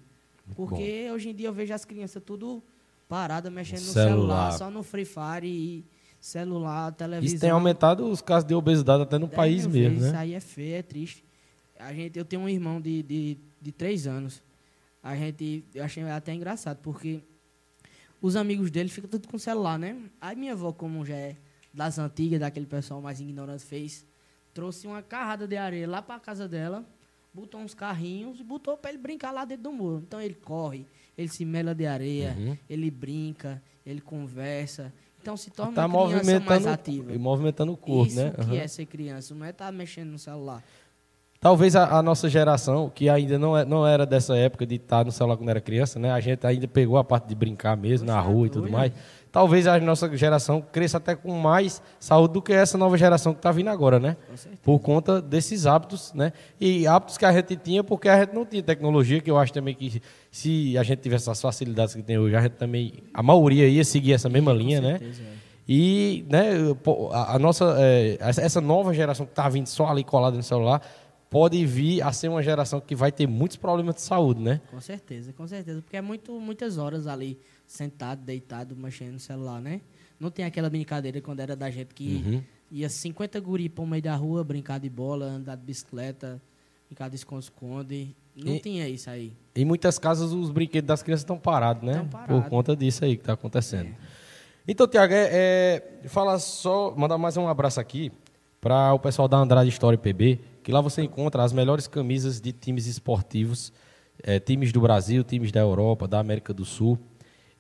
Porque 0.55 1.07
Bom. 1.09 1.15
hoje 1.15 1.31
em 1.31 1.35
dia 1.35 1.49
eu 1.49 1.53
vejo 1.53 1.75
as 1.75 1.85
crianças 1.85 2.23
tudo 2.25 2.63
paradas, 3.09 3.53
mexendo 3.53 3.81
no 3.81 3.93
celular. 3.93 4.11
celular, 4.11 4.53
só 4.53 4.71
no 4.71 4.83
Free 4.83 5.05
Fire 5.05 5.47
e 5.47 5.85
celular, 6.21 6.93
televisão. 6.93 7.35
Isso 7.35 7.41
tem 7.41 7.51
aumentado 7.51 8.09
os 8.09 8.21
casos 8.21 8.47
de 8.47 8.55
obesidade 8.55 9.03
até 9.03 9.19
no 9.19 9.29
país 9.29 9.67
mesmo, 9.67 10.01
né? 10.01 10.09
Isso 10.09 10.17
aí 10.17 10.35
é 10.35 10.41
feio, 10.41 10.75
é 10.77 10.83
triste. 10.83 11.25
A 11.79 11.93
gente, 11.93 12.19
eu 12.19 12.25
tenho 12.25 12.43
um 12.43 12.49
irmão 12.49 12.81
de, 12.81 13.03
de 13.03 13.39
de 13.61 13.73
três 13.73 14.07
anos. 14.07 14.43
A 15.03 15.15
gente, 15.17 15.65
eu 15.75 15.85
achei 15.85 16.03
até 16.05 16.33
engraçado, 16.33 16.79
porque 16.83 17.21
os 18.21 18.37
amigos 18.37 18.71
dele 18.71 18.89
ficam 18.89 19.09
tudo 19.09 19.29
com 19.29 19.39
celular, 19.39 19.79
né? 19.79 19.97
Aí 20.21 20.37
minha 20.37 20.53
avó, 20.53 20.73
como 20.73 21.05
já 21.05 21.15
é 21.15 21.37
das 21.73 21.99
antigas, 21.99 22.41
daquele 22.41 22.67
pessoal 22.67 23.01
mais 23.01 23.21
ignorante, 23.21 23.65
fez, 23.65 24.07
trouxe 24.53 24.87
uma 24.87 25.03
carrada 25.03 25.47
de 25.47 25.57
areia 25.57 25.89
lá 25.89 26.03
para 26.03 26.19
casa 26.19 26.49
dela, 26.49 26.85
botou 27.33 27.61
uns 27.61 27.75
carrinhos 27.75 28.41
e 28.41 28.45
botou 28.45 28.77
para 28.77 28.91
ele 28.91 28.99
brincar 28.99 29.31
lá 29.31 29.45
dentro 29.45 29.65
do 29.65 29.73
muro. 29.73 30.03
Então 30.07 30.21
ele 30.21 30.35
corre, 30.35 30.87
ele 31.19 31.29
se 31.29 31.45
mela 31.45 31.75
de 31.75 31.85
areia, 31.85 32.37
uhum. 32.39 32.57
ele 32.71 32.91
brinca, 32.91 33.61
ele 33.85 34.01
conversa. 34.01 34.93
Então 35.21 35.37
se 35.37 35.51
torna 35.51 35.73
tá 35.73 35.87
uma 35.87 36.09
criança 36.09 36.41
mais 36.41 36.67
ativa. 36.67 37.13
E 37.13 37.19
movimentando 37.19 37.73
o 37.73 37.77
corpo, 37.77 38.07
Isso 38.07 38.17
né? 38.17 38.29
Isso 38.29 38.41
uhum. 38.41 38.55
que 38.55 38.57
é 38.57 38.69
ser 38.69 38.87
criança, 38.87 39.35
não 39.35 39.45
é 39.45 39.51
estar 39.51 39.67
tá 39.67 39.73
mexendo 39.73 40.11
no 40.11 40.19
celular. 40.19 40.63
Talvez 41.41 41.77
a, 41.77 41.99
a, 41.99 42.03
nossa 42.03 42.29
geração, 42.29 42.91
que 42.93 43.09
ainda 43.09 43.39
não, 43.39 43.57
é, 43.57 43.65
não 43.65 43.87
era 43.87 44.05
dessa 44.05 44.37
época 44.37 44.67
de 44.67 44.77
estar 44.77 45.05
no 45.05 45.13
celular 45.13 45.37
quando 45.37 45.51
era 45.51 45.61
criança, 45.61 45.99
né? 45.99 46.11
A 46.11 46.19
gente 46.19 46.45
ainda 46.45 46.67
pegou 46.67 46.99
a 46.99 47.05
parte 47.05 47.29
de 47.29 47.35
brincar 47.35 47.77
mesmo 47.77 48.07
na 48.07 48.21
rua 48.21 48.49
e 48.49 48.51
tudo 48.51 48.69
mais. 48.69 48.93
Talvez 49.39 49.69
a 49.69 49.79
nossa 49.79 50.17
geração 50.17 50.61
cresça 50.61 50.97
até 50.97 51.15
com 51.15 51.31
mais 51.31 51.81
saúde 52.01 52.35
do 52.35 52.43
que 52.43 52.53
essa 52.53 52.77
nova 52.77 52.99
geração 52.99 53.33
que 53.33 53.39
está 53.39 53.53
vindo 53.53 53.71
agora, 53.71 54.01
né? 54.01 54.17
Por 54.65 54.81
conta 54.81 55.23
desses 55.23 55.65
hábitos, 55.65 56.13
né? 56.13 56.33
E 56.61 56.89
hábitos 56.89 57.17
que 57.17 57.25
a 57.25 57.31
gente 57.31 57.55
tinha 57.55 57.85
porque 57.85 58.09
a 58.09 58.19
gente 58.19 58.35
não 58.35 58.45
tinha 58.45 58.65
tecnologia, 58.65 59.21
que 59.21 59.31
eu 59.31 59.39
acho 59.39 59.53
também 59.53 59.77
que 59.77 60.03
se 60.29 60.77
a 60.77 60.83
gente 60.83 60.99
tivesse 61.03 61.31
as 61.31 61.41
facilidades 61.41 61.95
que 61.95 62.03
tem 62.03 62.19
hoje, 62.19 62.35
a 62.35 62.41
gente 62.41 62.55
também, 62.55 62.95
a 63.15 63.23
maioria 63.23 63.69
ia 63.69 63.85
seguir 63.85 64.13
essa 64.13 64.29
mesma 64.29 64.53
linha, 64.53 64.81
né? 64.81 64.99
certeza, 64.99 65.23
né? 65.23 65.29
É. 65.45 65.49
E 65.69 66.27
né, 66.29 66.55
a, 67.13 67.39
nossa, 67.39 67.77
é, 67.79 68.19
essa 68.21 68.61
nova 68.61 68.93
geração 68.93 69.25
que 69.25 69.31
está 69.31 69.49
vindo 69.49 69.69
só 69.69 69.87
ali 69.87 70.03
colada 70.03 70.37
no 70.37 70.43
celular, 70.43 70.83
pode 71.31 71.65
vir 71.67 72.03
a 72.03 72.13
ser 72.13 72.29
uma 72.29 72.43
geração 72.43 72.81
que 72.81 72.95
vai 72.95 73.13
ter 73.13 73.27
muitos 73.27 73.57
problemas 73.57 73.97
de 73.97 74.03
saúde, 74.03 74.41
né? 74.41 74.61
Com 74.71 74.81
certeza, 74.81 75.33
com 75.33 75.47
certeza. 75.47 75.83
Porque 75.83 75.97
é 75.97 76.01
muito, 76.01 76.39
muitas 76.41 76.79
horas 76.79 77.07
ali, 77.07 77.39
sentado, 77.67 78.23
deitado, 78.23 78.75
mexendo 78.77 79.13
no 79.15 79.21
celular, 79.21 79.61
né? 79.61 79.81
Não 80.19 80.31
tem 80.31 80.45
aquela 80.45 80.69
brincadeira 80.69 81.21
quando 81.21 81.41
era 81.41 81.55
da 81.55 81.71
gente 81.71 81.95
que 81.95 82.25
uhum. 82.27 82.43
ia 82.71 82.89
50 82.89 83.39
guri 83.41 83.69
para 83.69 83.85
o 83.85 83.87
meio 83.87 84.03
da 84.03 84.17
rua, 84.17 84.43
brincar 84.43 84.79
de 84.79 84.89
bola, 84.89 85.27
andar 85.27 85.57
de 85.57 85.63
bicicleta, 85.63 86.41
brincar 86.89 87.09
de 87.09 87.17
esconde-esconde. 87.17 88.17
Não 88.35 88.55
e, 88.55 88.61
tinha 88.61 88.89
isso 88.89 89.11
aí. 89.11 89.33
Em 89.55 89.65
muitas 89.65 89.99
casas, 89.99 90.33
os 90.33 90.51
brinquedos 90.51 90.89
das 90.89 91.03
crianças 91.03 91.23
estão 91.23 91.39
parados, 91.39 91.83
né? 91.83 91.93
Estão 91.93 92.09
parados. 92.09 92.43
Por 92.43 92.49
conta 92.49 92.75
disso 92.75 93.05
aí 93.05 93.17
que 93.17 93.23
está 93.23 93.35
acontecendo. 93.35 93.89
É. 93.89 93.97
Então, 94.67 94.87
Tiago, 94.87 95.13
é, 95.13 95.29
é, 95.33 96.09
fala 96.09 96.39
só, 96.39 96.95
mandar 96.97 97.19
mais 97.19 97.37
um 97.37 97.49
abraço 97.49 97.81
aqui 97.81 98.13
para 98.61 98.93
o 98.93 98.99
pessoal 98.99 99.27
da 99.27 99.39
Andrade 99.39 99.69
História 99.69 99.99
PB, 99.99 100.41
que 100.69 100.73
lá 100.73 100.83
você 100.83 101.01
encontra 101.01 101.43
as 101.43 101.51
melhores 101.51 101.87
camisas 101.87 102.43
de 102.43 102.53
times 102.53 102.87
esportivos, 102.87 103.73
é, 104.23 104.39
times 104.39 104.71
do 104.71 104.83
Brasil, 104.83 105.25
times 105.25 105.51
da 105.51 105.61
Europa, 105.61 106.07
da 106.07 106.21
América 106.21 106.53
do 106.53 106.63
Sul, 106.63 106.99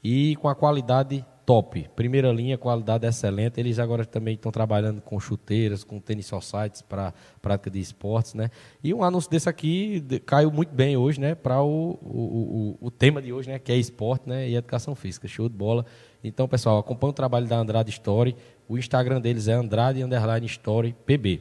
e 0.05 0.37
com 0.37 0.47
a 0.47 0.55
qualidade 0.55 1.25
top. 1.47 1.89
Primeira 1.97 2.31
linha, 2.31 2.59
qualidade 2.59 3.07
excelente. 3.07 3.59
Eles 3.59 3.79
agora 3.79 4.05
também 4.05 4.35
estão 4.35 4.53
trabalhando 4.53 5.01
com 5.01 5.19
chuteiras, 5.19 5.83
com 5.83 5.99
tênis 5.99 6.31
sites 6.43 6.83
para 6.83 7.15
prática 7.41 7.71
de 7.71 7.81
esportes, 7.81 8.35
né? 8.35 8.51
E 8.85 8.93
um 8.93 9.03
anúncio 9.03 9.31
desse 9.31 9.49
aqui 9.49 10.05
caiu 10.27 10.51
muito 10.51 10.75
bem 10.75 10.95
hoje, 10.95 11.19
né? 11.19 11.35
Para 11.35 11.63
o, 11.63 11.99
o, 12.03 12.77
o, 12.83 12.89
o, 12.89 12.91
tema 12.91 13.23
de 13.23 13.33
hoje, 13.33 13.49
né? 13.49 13.59
Que 13.59 13.73
é 13.73 13.77
esporte 13.79 14.29
né? 14.29 14.51
e 14.51 14.55
educação 14.55 14.95
física. 14.95 15.27
Show 15.27 15.49
de 15.49 15.57
bola. 15.57 15.87
Então, 16.23 16.47
pessoal, 16.47 16.77
acompanhe 16.77 17.13
o 17.13 17.15
trabalho 17.15 17.47
da 17.47 17.57
Andrade 17.57 17.91
Story. 17.91 18.37
O 18.69 18.77
Instagram 18.77 19.19
deles 19.19 19.49
é 19.49 19.55
Andrade 19.55 20.03
Underline 20.03 20.45
Story 20.45 20.95
PB. 21.07 21.41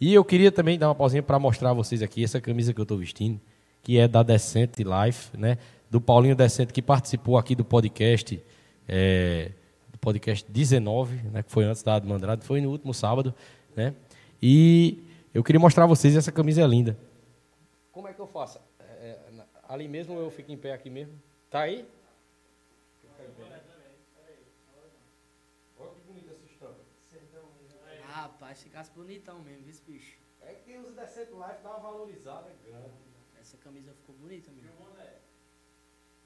E 0.00 0.14
eu 0.14 0.24
queria 0.24 0.52
também 0.52 0.78
dar 0.78 0.88
uma 0.88 0.94
pausinha 0.94 1.22
para 1.22 1.38
mostrar 1.38 1.70
a 1.70 1.72
vocês 1.72 2.02
aqui 2.02 2.22
essa 2.22 2.40
camisa 2.40 2.72
que 2.72 2.80
eu 2.80 2.84
estou 2.84 2.96
vestindo, 2.96 3.40
que 3.82 3.98
é 3.98 4.06
da 4.06 4.22
Decente 4.22 4.84
Life, 4.84 5.36
né? 5.36 5.58
Do 5.90 6.00
Paulinho 6.00 6.36
Decente, 6.36 6.72
que 6.72 6.80
participou 6.80 7.36
aqui 7.36 7.54
do 7.54 7.64
podcast, 7.64 8.40
é, 8.86 9.50
do 9.90 9.98
podcast 9.98 10.48
19, 10.50 11.16
né? 11.30 11.42
Que 11.42 11.50
foi 11.50 11.64
antes 11.64 11.82
da 11.82 11.96
Admandrade, 11.96 12.44
foi 12.44 12.60
no 12.60 12.70
último 12.70 12.94
sábado, 12.94 13.34
né? 13.74 13.94
E 14.40 15.02
eu 15.34 15.42
queria 15.42 15.58
mostrar 15.58 15.84
a 15.84 15.86
vocês 15.86 16.16
essa 16.16 16.30
camisa 16.30 16.62
é 16.62 16.66
linda. 16.66 16.96
Como 17.90 18.06
é 18.06 18.12
que 18.12 18.20
eu 18.20 18.26
faço? 18.26 18.60
É, 18.78 18.84
é 19.02 19.18
ali 19.68 19.88
mesmo 19.88 20.16
eu 20.18 20.30
fico 20.30 20.52
em 20.52 20.56
pé 20.56 20.72
aqui 20.72 20.88
mesmo? 20.88 21.14
Tá 21.50 21.60
aí? 21.60 21.84
Rapaz, 28.48 28.62
ficasse 28.62 28.90
bonitão 28.92 29.42
mesmo, 29.42 29.62
viu, 29.62 29.74
bicho? 29.86 30.18
É 30.40 30.54
que 30.54 30.74
os 30.78 30.94
Decente 30.94 31.32
Life 31.32 31.62
dá 31.62 31.68
uma 31.68 31.80
valorizada 31.80 32.50
grande. 32.64 32.94
Essa 33.38 33.58
camisa 33.58 33.92
ficou 33.92 34.14
bonita 34.14 34.50
mesmo. 34.52 34.70
E 34.70 34.72
o 34.72 34.86
boné? 34.86 35.18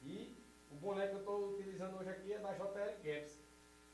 E 0.05 0.45
o 0.71 0.75
boné 0.77 1.09
que 1.09 1.15
eu 1.15 1.19
estou 1.19 1.51
utilizando 1.51 1.99
hoje 1.99 2.11
aqui 2.11 2.33
é 2.33 2.39
da 2.39 2.53
JL 2.53 2.95
Caps. 3.03 3.41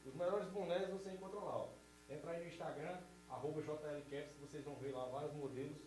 Os 0.05 0.15
melhores 0.15 0.47
bonés 0.49 0.91
você 0.91 1.11
encontra 1.13 1.41
lá, 1.41 1.57
ó. 1.57 1.69
Entra 2.11 2.33
aí 2.33 2.43
no 2.43 2.49
Instagram, 2.49 3.01
arroba 3.31 3.63
JL 3.63 4.03
Caps, 4.11 4.37
vocês 4.41 4.63
vão 4.63 4.77
ver 4.77 4.93
lá 4.93 5.07
vários 5.07 5.33
modelos. 5.33 5.79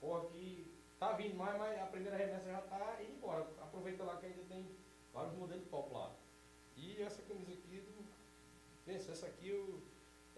Corre 0.00 0.28
que 0.28 0.74
tá 1.00 1.14
vindo 1.14 1.34
mais, 1.34 1.58
mas 1.58 1.80
a 1.80 1.86
primeira 1.86 2.16
remessa 2.16 2.48
já 2.48 2.60
tá 2.60 2.96
indo 3.02 3.14
embora. 3.14 3.42
Aproveita 3.60 4.04
lá 4.04 4.18
que 4.18 4.26
ainda 4.26 4.44
tem 4.44 4.70
vários 5.12 5.34
modelos 5.34 5.66
top 5.66 5.92
lá. 5.92 6.14
E 6.76 7.02
essa 7.02 7.22
camisa 7.22 7.54
aqui 7.54 7.80
do. 7.80 8.06
Pensa, 8.86 9.10
essa 9.10 9.26
aqui 9.26 9.48
eu 9.48 9.82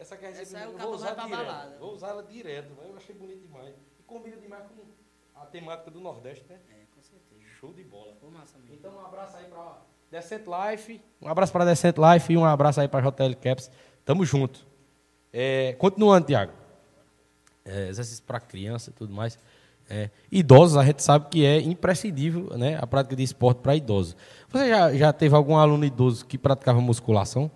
essa 0.01 0.17
quer 0.17 0.31
dizer 0.31 0.43
Essa 0.43 0.57
que 0.57 0.65
é 0.65 0.69
o 0.69 0.79
vou 0.79 0.95
usar 0.95 1.15
direto. 1.15 1.29
Balada. 1.29 1.77
Vou 1.79 1.93
usar 1.93 2.09
ela 2.09 2.23
direto, 2.23 2.73
mas 2.75 2.89
eu 2.89 2.97
achei 2.97 3.15
bonito 3.15 3.43
demais. 3.43 3.75
E 3.99 4.03
combina 4.05 4.37
demais 4.39 4.65
com 4.65 5.39
a 5.39 5.45
temática 5.45 5.91
do 5.91 6.01
Nordeste, 6.01 6.47
né? 6.49 6.59
É, 6.71 6.87
com 6.95 7.03
certeza. 7.03 7.43
Show 7.61 7.75
de 7.75 7.85
bola. 7.85 8.17
Massa 8.33 8.59
mesmo. 8.59 8.77
Então 8.77 8.97
um 8.97 9.05
abraço 9.05 9.37
aí 9.37 9.45
para 9.45 9.77
Decent 10.11 10.45
Life. 10.47 11.03
Um 11.21 11.29
abraço 11.29 11.53
para 11.53 11.67
Decent 11.67 11.97
Life 11.99 12.33
e 12.33 12.37
um 12.39 12.47
abraço 12.47 12.81
aí 12.81 12.89
para 12.89 13.11
JL 13.11 13.37
Caps. 13.43 13.71
Tamo 14.03 14.25
junto. 14.25 14.67
É, 15.31 15.75
continuando, 15.75 16.27
Tiago. 16.27 16.53
É, 17.63 17.89
exercício 17.89 18.25
para 18.25 18.41
criança 18.41 18.89
e 18.89 18.93
tudo 18.95 19.13
mais. 19.13 19.39
É. 19.91 20.09
Idosos, 20.33 20.79
a 20.79 20.85
gente 20.85 21.03
sabe 21.03 21.29
que 21.29 21.45
é 21.45 21.61
imprescindível 21.61 22.57
né, 22.57 22.79
a 22.81 22.87
prática 22.87 23.15
de 23.15 23.23
esporte 23.23 23.59
para 23.59 23.77
idosos. 23.77 24.17
Você 24.49 24.69
já, 24.69 24.95
já 24.95 25.13
teve 25.13 25.35
algum 25.35 25.57
aluno 25.57 25.85
idoso 25.85 26.25
que 26.25 26.39
praticava 26.39 26.81
musculação? 26.81 27.51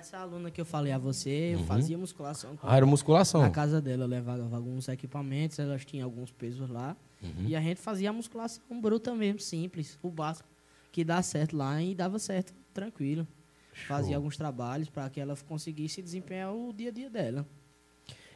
Essa 0.00 0.16
aluna 0.16 0.50
que 0.50 0.58
eu 0.58 0.64
falei 0.64 0.94
a 0.94 0.98
você, 0.98 1.52
eu 1.52 1.58
uhum. 1.58 1.66
fazia 1.66 1.98
musculação. 1.98 2.58
Ah, 2.62 2.74
era 2.74 2.86
musculação? 2.86 3.42
Na 3.42 3.50
casa 3.50 3.82
dela, 3.82 4.04
eu 4.04 4.08
levava 4.08 4.56
alguns 4.56 4.88
equipamentos, 4.88 5.58
elas 5.58 5.84
tinham 5.84 6.06
alguns 6.06 6.32
pesos 6.32 6.70
lá. 6.70 6.96
Uhum. 7.22 7.44
E 7.46 7.54
a 7.54 7.60
gente 7.60 7.78
fazia 7.82 8.08
a 8.08 8.12
musculação 8.12 8.62
bruta 8.80 9.14
mesmo, 9.14 9.40
simples, 9.40 9.98
o 10.02 10.08
básico, 10.10 10.48
que 10.90 11.04
dá 11.04 11.20
certo 11.20 11.54
lá 11.54 11.82
e 11.82 11.94
dava 11.94 12.18
certo, 12.18 12.54
tranquilo. 12.72 13.28
Show. 13.74 13.88
Fazia 13.88 14.16
alguns 14.16 14.38
trabalhos 14.38 14.88
para 14.88 15.10
que 15.10 15.20
ela 15.20 15.36
conseguisse 15.46 16.00
desempenhar 16.00 16.50
o 16.54 16.72
dia 16.72 16.88
a 16.88 16.92
dia 16.92 17.10
dela. 17.10 17.46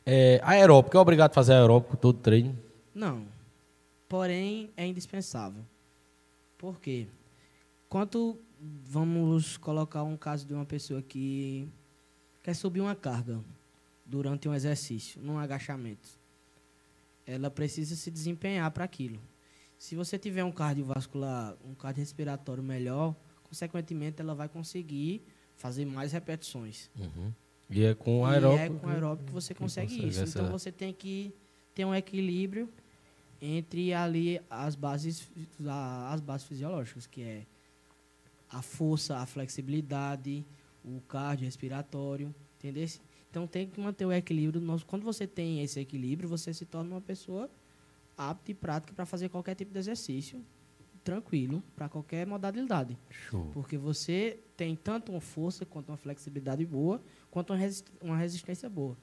É, 0.04 0.42
aeróbico, 0.44 0.94
é 0.94 1.00
obrigado 1.00 1.30
a 1.30 1.34
fazer 1.34 1.54
aeróbico 1.54 1.96
todo 1.96 2.18
treino? 2.18 2.54
Não. 2.94 3.24
Porém, 4.06 4.68
é 4.76 4.86
indispensável. 4.86 5.64
Por 6.58 6.78
quê? 6.78 7.06
Quanto 7.88 8.38
vamos 8.84 9.56
colocar 9.56 10.02
um 10.02 10.16
caso 10.16 10.46
de 10.46 10.54
uma 10.54 10.64
pessoa 10.64 11.02
que 11.02 11.68
quer 12.42 12.54
subir 12.54 12.80
uma 12.80 12.94
carga 12.94 13.40
durante 14.04 14.48
um 14.48 14.54
exercício, 14.54 15.20
num 15.22 15.38
agachamento. 15.38 16.08
Ela 17.26 17.50
precisa 17.50 17.96
se 17.96 18.10
desempenhar 18.10 18.70
para 18.70 18.84
aquilo. 18.84 19.20
Se 19.78 19.96
você 19.96 20.18
tiver 20.18 20.44
um 20.44 20.52
cardiovascular, 20.52 21.56
um 21.64 21.74
cardiorrespiratório 21.74 22.62
melhor, 22.62 23.14
consequentemente 23.42 24.20
ela 24.20 24.34
vai 24.34 24.48
conseguir 24.48 25.22
fazer 25.56 25.84
mais 25.84 26.12
repetições. 26.12 26.90
Uhum. 26.98 27.32
E 27.70 27.84
é 27.84 27.94
com 27.94 28.24
aeróbico. 28.26 28.62
E 28.62 28.76
é 28.76 28.78
com 28.78 28.88
aeróbico 28.88 29.26
que 29.26 29.32
você 29.32 29.54
consegue, 29.54 29.94
consegue 29.94 30.08
isso. 30.08 30.22
Essa... 30.22 30.38
Então 30.38 30.50
você 30.50 30.70
tem 30.70 30.92
que 30.92 31.34
ter 31.74 31.84
um 31.84 31.94
equilíbrio 31.94 32.68
entre 33.40 33.92
ali 33.92 34.40
as 34.48 34.74
bases, 34.74 35.28
as 36.10 36.20
bases 36.20 36.46
fisiológicas, 36.46 37.06
que 37.06 37.22
é 37.22 37.46
a 38.54 38.62
força, 38.62 39.18
a 39.18 39.26
flexibilidade, 39.26 40.44
o 40.84 41.00
cardio 41.08 41.44
respiratório, 41.44 42.34
entendeu? 42.58 42.86
Então 43.30 43.46
tem 43.46 43.66
que 43.66 43.80
manter 43.80 44.06
o 44.06 44.12
equilíbrio. 44.12 44.62
Quando 44.86 45.02
você 45.02 45.26
tem 45.26 45.62
esse 45.62 45.80
equilíbrio, 45.80 46.28
você 46.28 46.54
se 46.54 46.64
torna 46.64 46.94
uma 46.94 47.00
pessoa 47.00 47.50
apta 48.16 48.50
e 48.50 48.54
prática 48.54 48.92
para 48.94 49.04
fazer 49.04 49.28
qualquer 49.28 49.54
tipo 49.56 49.72
de 49.72 49.78
exercício, 49.78 50.40
tranquilo, 51.02 51.62
para 51.74 51.88
qualquer 51.88 52.26
modalidade. 52.26 52.96
Show. 53.10 53.50
Porque 53.52 53.76
você 53.76 54.38
tem 54.56 54.76
tanto 54.76 55.10
uma 55.10 55.20
força 55.20 55.66
quanto 55.66 55.88
uma 55.88 55.96
flexibilidade 55.96 56.64
boa, 56.64 57.02
quanto 57.30 57.52
uma 58.00 58.16
resistência 58.16 58.68
boa 58.68 58.96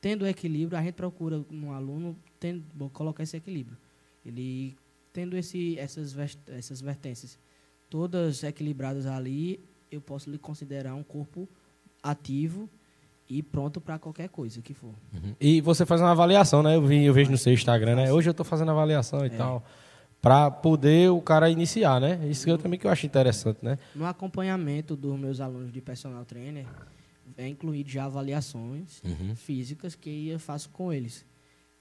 tendo 0.00 0.22
o 0.22 0.26
equilíbrio, 0.28 0.78
a 0.78 0.82
gente 0.82 0.94
procura 0.94 1.44
no 1.50 1.72
aluno 1.72 2.16
tendo, 2.38 2.62
colocar 2.90 3.24
esse 3.24 3.36
equilíbrio. 3.36 3.76
Ele 4.24 4.76
tendo 5.12 5.36
esse, 5.36 5.76
essas, 5.78 6.14
essas 6.46 6.80
vertências 6.80 7.36
todas 7.88 8.42
equilibradas 8.42 9.06
ali, 9.06 9.60
eu 9.90 10.00
posso 10.00 10.30
lhe 10.30 10.38
considerar 10.38 10.94
um 10.94 11.02
corpo 11.02 11.48
ativo 12.02 12.68
e 13.28 13.42
pronto 13.42 13.80
para 13.80 13.98
qualquer 13.98 14.28
coisa 14.28 14.62
que 14.62 14.72
for. 14.72 14.94
Uhum. 15.12 15.34
E 15.40 15.60
você 15.60 15.84
faz 15.84 16.00
uma 16.00 16.12
avaliação, 16.12 16.62
né? 16.62 16.76
Eu, 16.76 16.82
vi, 16.82 17.04
eu 17.04 17.12
vejo 17.12 17.30
no 17.30 17.38
seu 17.38 17.52
Instagram, 17.52 17.96
né? 17.96 18.12
Hoje 18.12 18.28
eu 18.28 18.32
estou 18.32 18.44
fazendo 18.44 18.70
avaliação 18.70 19.24
e 19.24 19.26
é. 19.26 19.30
tal. 19.30 19.64
Para 20.22 20.50
poder 20.50 21.10
o 21.10 21.20
cara 21.20 21.50
iniciar, 21.50 22.00
né? 22.00 22.20
Isso 22.28 22.48
eu 22.48 22.58
também 22.58 22.78
que 22.78 22.86
eu 22.86 22.90
acho 22.90 23.06
interessante, 23.06 23.58
né? 23.62 23.78
No 23.94 24.06
acompanhamento 24.06 24.96
dos 24.96 25.18
meus 25.18 25.40
alunos 25.40 25.72
de 25.72 25.80
personal 25.80 26.24
trainer, 26.24 26.66
é 27.36 27.48
incluído 27.48 27.90
já 27.90 28.04
avaliações 28.04 29.02
uhum. 29.04 29.34
físicas 29.34 29.94
que 29.94 30.28
eu 30.28 30.38
faço 30.38 30.68
com 30.70 30.92
eles. 30.92 31.24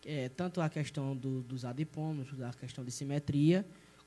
É, 0.05 0.29
tanto 0.29 0.61
a 0.61 0.69
questão 0.69 1.15
do, 1.15 1.41
dos 1.41 1.65
adipômetros, 1.65 2.39
a 2.41 2.51
questão 2.53 2.83
de 2.83 2.91
simetria, 2.91 3.65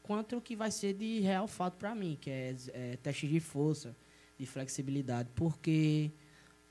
quanto 0.08 0.38
o 0.38 0.40
que 0.40 0.56
vai 0.56 0.70
ser 0.70 0.94
de 0.94 1.20
real 1.20 1.46
fato 1.46 1.74
para 1.74 1.94
mim, 1.94 2.16
que 2.18 2.30
é, 2.30 2.56
é 2.72 2.96
teste 2.96 3.28
de 3.28 3.38
força, 3.40 3.94
de 4.38 4.46
flexibilidade. 4.46 5.28
Porque 5.34 6.10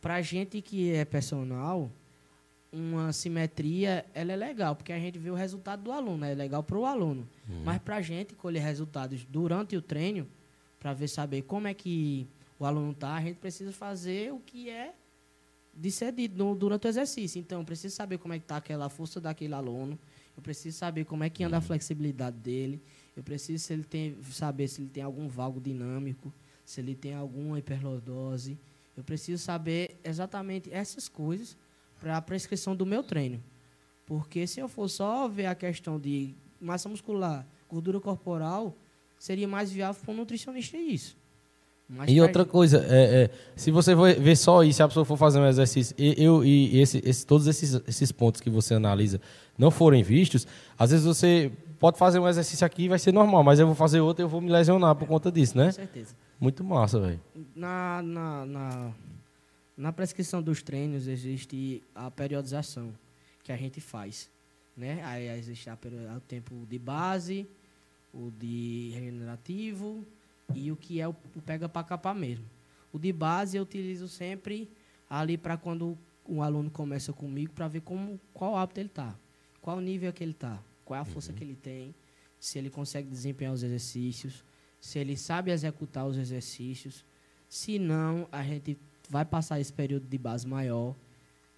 para 0.02 0.16
a 0.16 0.22
gente 0.24 0.60
que 0.60 0.92
é 0.92 1.06
personal, 1.06 1.92
uma 2.72 3.14
simetria 3.14 4.04
ela 4.12 4.34
é 4.34 4.36
legal, 4.36 4.76
porque 4.76 4.92
a 4.92 4.98
gente 4.98 5.20
vê 5.20 5.30
o 5.30 5.36
resultado 5.36 5.84
do 5.84 5.92
aluno, 5.92 6.26
é 6.26 6.34
legal 6.34 6.64
para 6.64 6.80
o 6.80 6.86
aluno. 6.88 7.30
Uhum. 7.48 7.62
Mas 7.64 7.78
para 7.78 7.98
a 7.98 8.02
gente 8.02 8.34
colher 8.34 8.64
resultados 8.64 9.24
durante 9.24 9.78
o 9.78 9.84
treino, 9.84 10.28
para 10.80 10.92
ver 10.96 11.08
saber 11.08 11.44
como 11.44 11.68
é 11.68 11.76
que 11.76 12.28
o 12.58 12.66
aluno 12.66 12.90
está, 12.90 13.14
a 13.14 13.22
gente 13.22 13.36
precisa 13.36 13.72
fazer 13.72 14.34
o 14.34 14.40
que 14.40 14.68
é 14.68 14.96
de 15.76 15.92
ser 15.92 16.12
dito 16.12 16.56
durante 16.56 16.88
o 16.88 16.90
exercício. 16.90 17.40
Então, 17.40 17.60
eu 17.60 17.66
preciso 17.66 17.96
saber 17.96 18.18
como 18.18 18.34
é 18.34 18.40
que 18.40 18.46
está 18.46 18.58
aquela 18.58 18.90
força 18.90 19.22
daquele 19.22 19.54
aluno, 19.54 19.98
eu 20.36 20.42
preciso 20.42 20.76
saber 20.76 21.06
como 21.06 21.24
é 21.24 21.30
que 21.30 21.44
anda 21.44 21.58
a 21.58 21.62
flexibilidade 21.62 22.38
dele, 22.38 22.82
eu 23.18 23.24
preciso 23.24 23.64
se 23.64 23.74
ele 23.74 23.84
tem, 23.84 24.16
saber 24.30 24.68
se 24.68 24.80
ele 24.80 24.90
tem 24.90 25.02
algum 25.02 25.28
valgo 25.28 25.60
dinâmico, 25.60 26.32
se 26.64 26.80
ele 26.80 26.94
tem 26.94 27.16
alguma 27.16 27.58
hiperlordose. 27.58 28.60
Eu 28.96 29.04
preciso 29.04 29.42
saber 29.44 30.00
exatamente 30.04 30.72
essas 30.72 31.10
coisas 31.10 31.58
para 32.00 32.16
a 32.16 32.22
prescrição 32.22 32.76
do 32.76 32.86
meu 32.86 33.02
treino. 33.02 33.44
Porque 34.06 34.46
se 34.46 34.60
eu 34.60 34.68
for 34.68 34.88
só 34.88 35.28
ver 35.28 35.48
a 35.48 35.56
questão 35.56 36.00
de 36.00 36.36
massa 36.62 36.88
muscular, 36.88 37.48
gordura 37.68 38.00
corporal, 38.00 38.78
seria 39.18 39.48
mais 39.48 39.72
viável 39.72 40.00
para 40.00 40.14
um 40.14 40.18
nutricionista 40.18 40.78
isso. 40.78 41.18
Mais 41.90 42.12
e 42.12 42.22
outra 42.22 42.46
coisa, 42.46 42.86
é, 42.88 43.24
é, 43.24 43.30
se 43.56 43.72
você 43.72 43.96
ver 43.96 44.36
só 44.36 44.64
isso, 44.64 44.78
se 44.78 44.84
a 44.84 44.88
pessoa 44.88 45.06
for 45.06 45.18
fazer 45.18 45.40
um 45.40 45.48
exercício, 45.48 45.96
e, 45.98 46.24
eu, 46.24 46.46
e 46.46 46.80
esse, 46.80 47.02
esse, 47.04 47.26
todos 47.26 47.48
esses, 47.48 47.82
esses 47.88 48.12
pontos 48.12 48.42
que 48.42 48.50
você 48.50 48.76
analisa 48.76 49.20
não 49.58 49.72
forem 49.72 50.04
vistos, 50.04 50.46
às 50.78 50.92
vezes 50.92 51.06
você 51.06 51.52
pode 51.80 51.98
fazer 51.98 52.20
um 52.20 52.28
exercício 52.28 52.66
aqui 52.66 52.84
e 52.84 52.88
vai 52.90 53.00
ser 53.00 53.14
normal, 53.14 53.44
mas 53.44 53.60
eu 53.60 53.66
vou 53.66 53.76
fazer 53.76 54.00
outro 54.00 54.24
e 54.24 54.26
eu 54.26 54.30
vou 54.30 54.42
me 54.42 54.50
lesionar 54.50 54.96
por 54.96 55.08
conta 55.08 55.32
disso, 55.32 55.58
né? 55.58 55.68
Com 55.68 55.72
certeza. 55.72 56.16
Muito 56.40 56.64
massa, 56.64 57.00
velho. 57.00 57.20
Na, 57.56 58.02
na, 58.02 58.46
na, 58.46 58.92
na, 59.76 59.94
prescrição 59.94 60.42
dos 60.42 60.62
treinos 60.62 61.08
existe 61.08 61.84
a 61.96 62.12
periodização 62.12 62.94
que 63.44 63.52
a 63.52 63.58
gente 63.58 63.82
faz. 63.82 64.30
Né? 64.76 65.04
Aí 65.04 65.28
existe 65.30 65.70
a, 65.70 65.78
o 66.16 66.20
tempo 66.20 66.54
de 66.70 66.78
base, 66.78 67.48
o 68.14 68.32
de 68.32 68.92
regenerativo 68.94 70.06
e 70.54 70.72
o 70.72 70.76
que 70.76 71.02
é 71.02 71.08
o, 71.08 71.16
o 71.36 71.42
pega 71.42 71.68
para 71.68 71.84
capar 71.84 72.14
mesmo. 72.14 72.46
O 72.94 73.00
de 73.00 73.12
base 73.12 73.58
eu 73.58 73.64
utilizo 73.64 74.08
sempre 74.08 74.70
ali 75.10 75.38
para 75.38 75.58
quando 75.58 75.98
um 76.28 76.42
aluno 76.42 76.70
começa 76.70 77.14
comigo 77.14 77.54
para 77.54 77.68
ver 77.68 77.82
como 77.82 78.20
qual 78.34 78.56
hábito 78.58 78.80
ele 78.80 78.90
está, 78.90 79.16
qual 79.62 79.80
nível 79.80 80.12
que 80.12 80.24
ele 80.24 80.32
está, 80.32 80.60
qual 80.88 80.98
é 80.98 81.02
a 81.02 81.06
força 81.06 81.32
uhum. 81.32 81.38
que 81.38 81.44
ele 81.44 81.56
tem, 81.56 81.94
se 82.40 82.58
ele 82.58 82.70
consegue 82.70 83.10
desempenhar 83.10 83.54
os 83.54 83.62
exercícios, 83.62 84.46
se 84.80 84.98
ele 84.98 85.18
sabe 85.18 85.52
executar 85.52 86.08
os 86.08 86.18
exercícios. 86.18 87.06
Se 87.50 87.78
não, 87.78 88.28
a 88.32 88.42
gente 88.42 88.78
vai 89.10 89.26
passar 89.26 89.60
esse 89.60 89.74
período 89.74 90.08
de 90.08 90.18
base 90.18 90.48
maior 90.48 90.96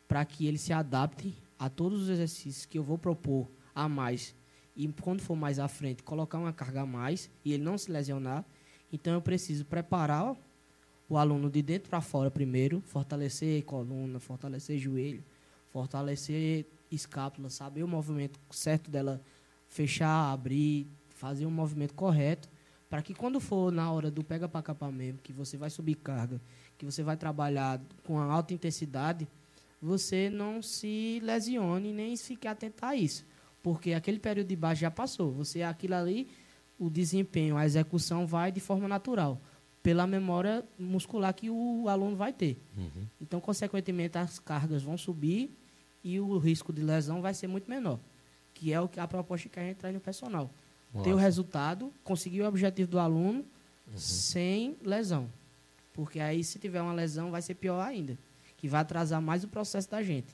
para 0.07 0.25
que 0.25 0.47
ele 0.47 0.57
se 0.57 0.73
adapte 0.73 1.33
a 1.57 1.69
todos 1.69 2.03
os 2.03 2.09
exercícios 2.09 2.65
que 2.65 2.79
eu 2.79 2.83
vou 2.83 2.97
propor 2.97 3.47
a 3.75 3.87
mais 3.87 4.35
e 4.75 4.87
quando 5.01 5.21
for 5.21 5.35
mais 5.35 5.59
à 5.59 5.67
frente 5.67 6.03
colocar 6.03 6.37
uma 6.37 6.53
carga 6.53 6.81
a 6.81 6.85
mais 6.85 7.29
e 7.43 7.53
ele 7.53 7.63
não 7.63 7.77
se 7.77 7.91
lesionar 7.91 8.45
então 8.91 9.13
eu 9.13 9.21
preciso 9.21 9.65
preparar 9.65 10.35
o 11.07 11.17
aluno 11.17 11.49
de 11.49 11.61
dentro 11.61 11.89
para 11.89 12.01
fora 12.01 12.31
primeiro, 12.31 12.81
fortalecer 12.81 13.63
coluna, 13.63 14.19
fortalecer 14.19 14.77
joelho, 14.77 15.23
fortalecer 15.71 16.65
escápula, 16.91 17.49
saber 17.49 17.83
o 17.83 17.87
movimento 17.87 18.39
certo 18.51 18.89
dela 18.89 19.21
fechar, 19.67 20.31
abrir, 20.31 20.87
fazer 21.09 21.45
um 21.45 21.51
movimento 21.51 21.93
correto, 21.93 22.49
para 22.89 23.01
que 23.01 23.13
quando 23.13 23.39
for 23.39 23.71
na 23.71 23.91
hora 23.91 24.09
do 24.09 24.23
pega 24.23 24.49
para 24.49 24.63
capar 24.63 24.91
mesmo, 24.91 25.19
que 25.21 25.31
você 25.31 25.57
vai 25.57 25.69
subir 25.69 25.95
carga, 25.95 26.41
que 26.77 26.85
você 26.85 27.03
vai 27.03 27.15
trabalhar 27.15 27.79
com 28.03 28.19
alta 28.19 28.53
intensidade, 28.53 29.27
você 29.81 30.29
não 30.29 30.61
se 30.61 31.19
lesione 31.23 31.93
nem 31.93 32.17
fique 32.17 32.47
atento 32.47 32.83
a 32.83 32.95
isso. 32.95 33.25
Porque 33.61 33.93
aquele 33.93 34.19
período 34.19 34.47
de 34.47 34.55
base 34.55 34.81
já 34.81 34.89
passou. 34.89 35.31
Você 35.33 35.61
aquilo 35.61 35.95
ali 35.95 36.27
o 36.79 36.89
desempenho, 36.89 37.57
a 37.57 37.65
execução 37.65 38.25
vai 38.25 38.51
de 38.51 38.61
forma 38.61 38.87
natural, 38.87 39.39
pela 39.83 40.07
memória 40.07 40.63
muscular 40.77 41.33
que 41.33 41.49
o 41.49 41.87
aluno 41.89 42.15
vai 42.15 42.31
ter. 42.31 42.57
Uhum. 42.77 43.05
Então, 43.21 43.41
consequentemente, 43.41 44.17
as 44.17 44.39
cargas 44.39 44.81
vão 44.81 44.97
subir 44.97 45.51
e 46.03 46.19
o 46.19 46.37
risco 46.37 46.71
de 46.71 46.81
lesão 46.81 47.21
vai 47.21 47.33
ser 47.33 47.47
muito 47.47 47.69
menor, 47.69 47.99
que 48.53 48.73
é 48.73 48.79
o 48.79 48.87
que 48.87 48.99
a 48.99 49.07
proposta 49.07 49.49
que 49.49 49.59
a 49.59 49.63
gente 49.63 49.77
traz 49.77 49.93
no 49.93 49.99
personal. 49.99 50.49
Nossa. 50.93 51.03
Ter 51.03 51.13
o 51.13 51.17
resultado, 51.17 51.93
conseguir 52.03 52.41
o 52.41 52.47
objetivo 52.47 52.89
do 52.89 52.99
aluno 52.99 53.39
uhum. 53.39 53.97
sem 53.97 54.77
lesão. 54.83 55.27
Porque 55.93 56.19
aí, 56.19 56.43
se 56.43 56.57
tiver 56.57 56.81
uma 56.81 56.93
lesão, 56.93 57.31
vai 57.31 57.41
ser 57.41 57.55
pior 57.55 57.79
ainda, 57.81 58.17
que 58.57 58.67
vai 58.67 58.81
atrasar 58.81 59.21
mais 59.21 59.43
o 59.43 59.47
processo 59.47 59.89
da 59.89 60.01
gente. 60.01 60.27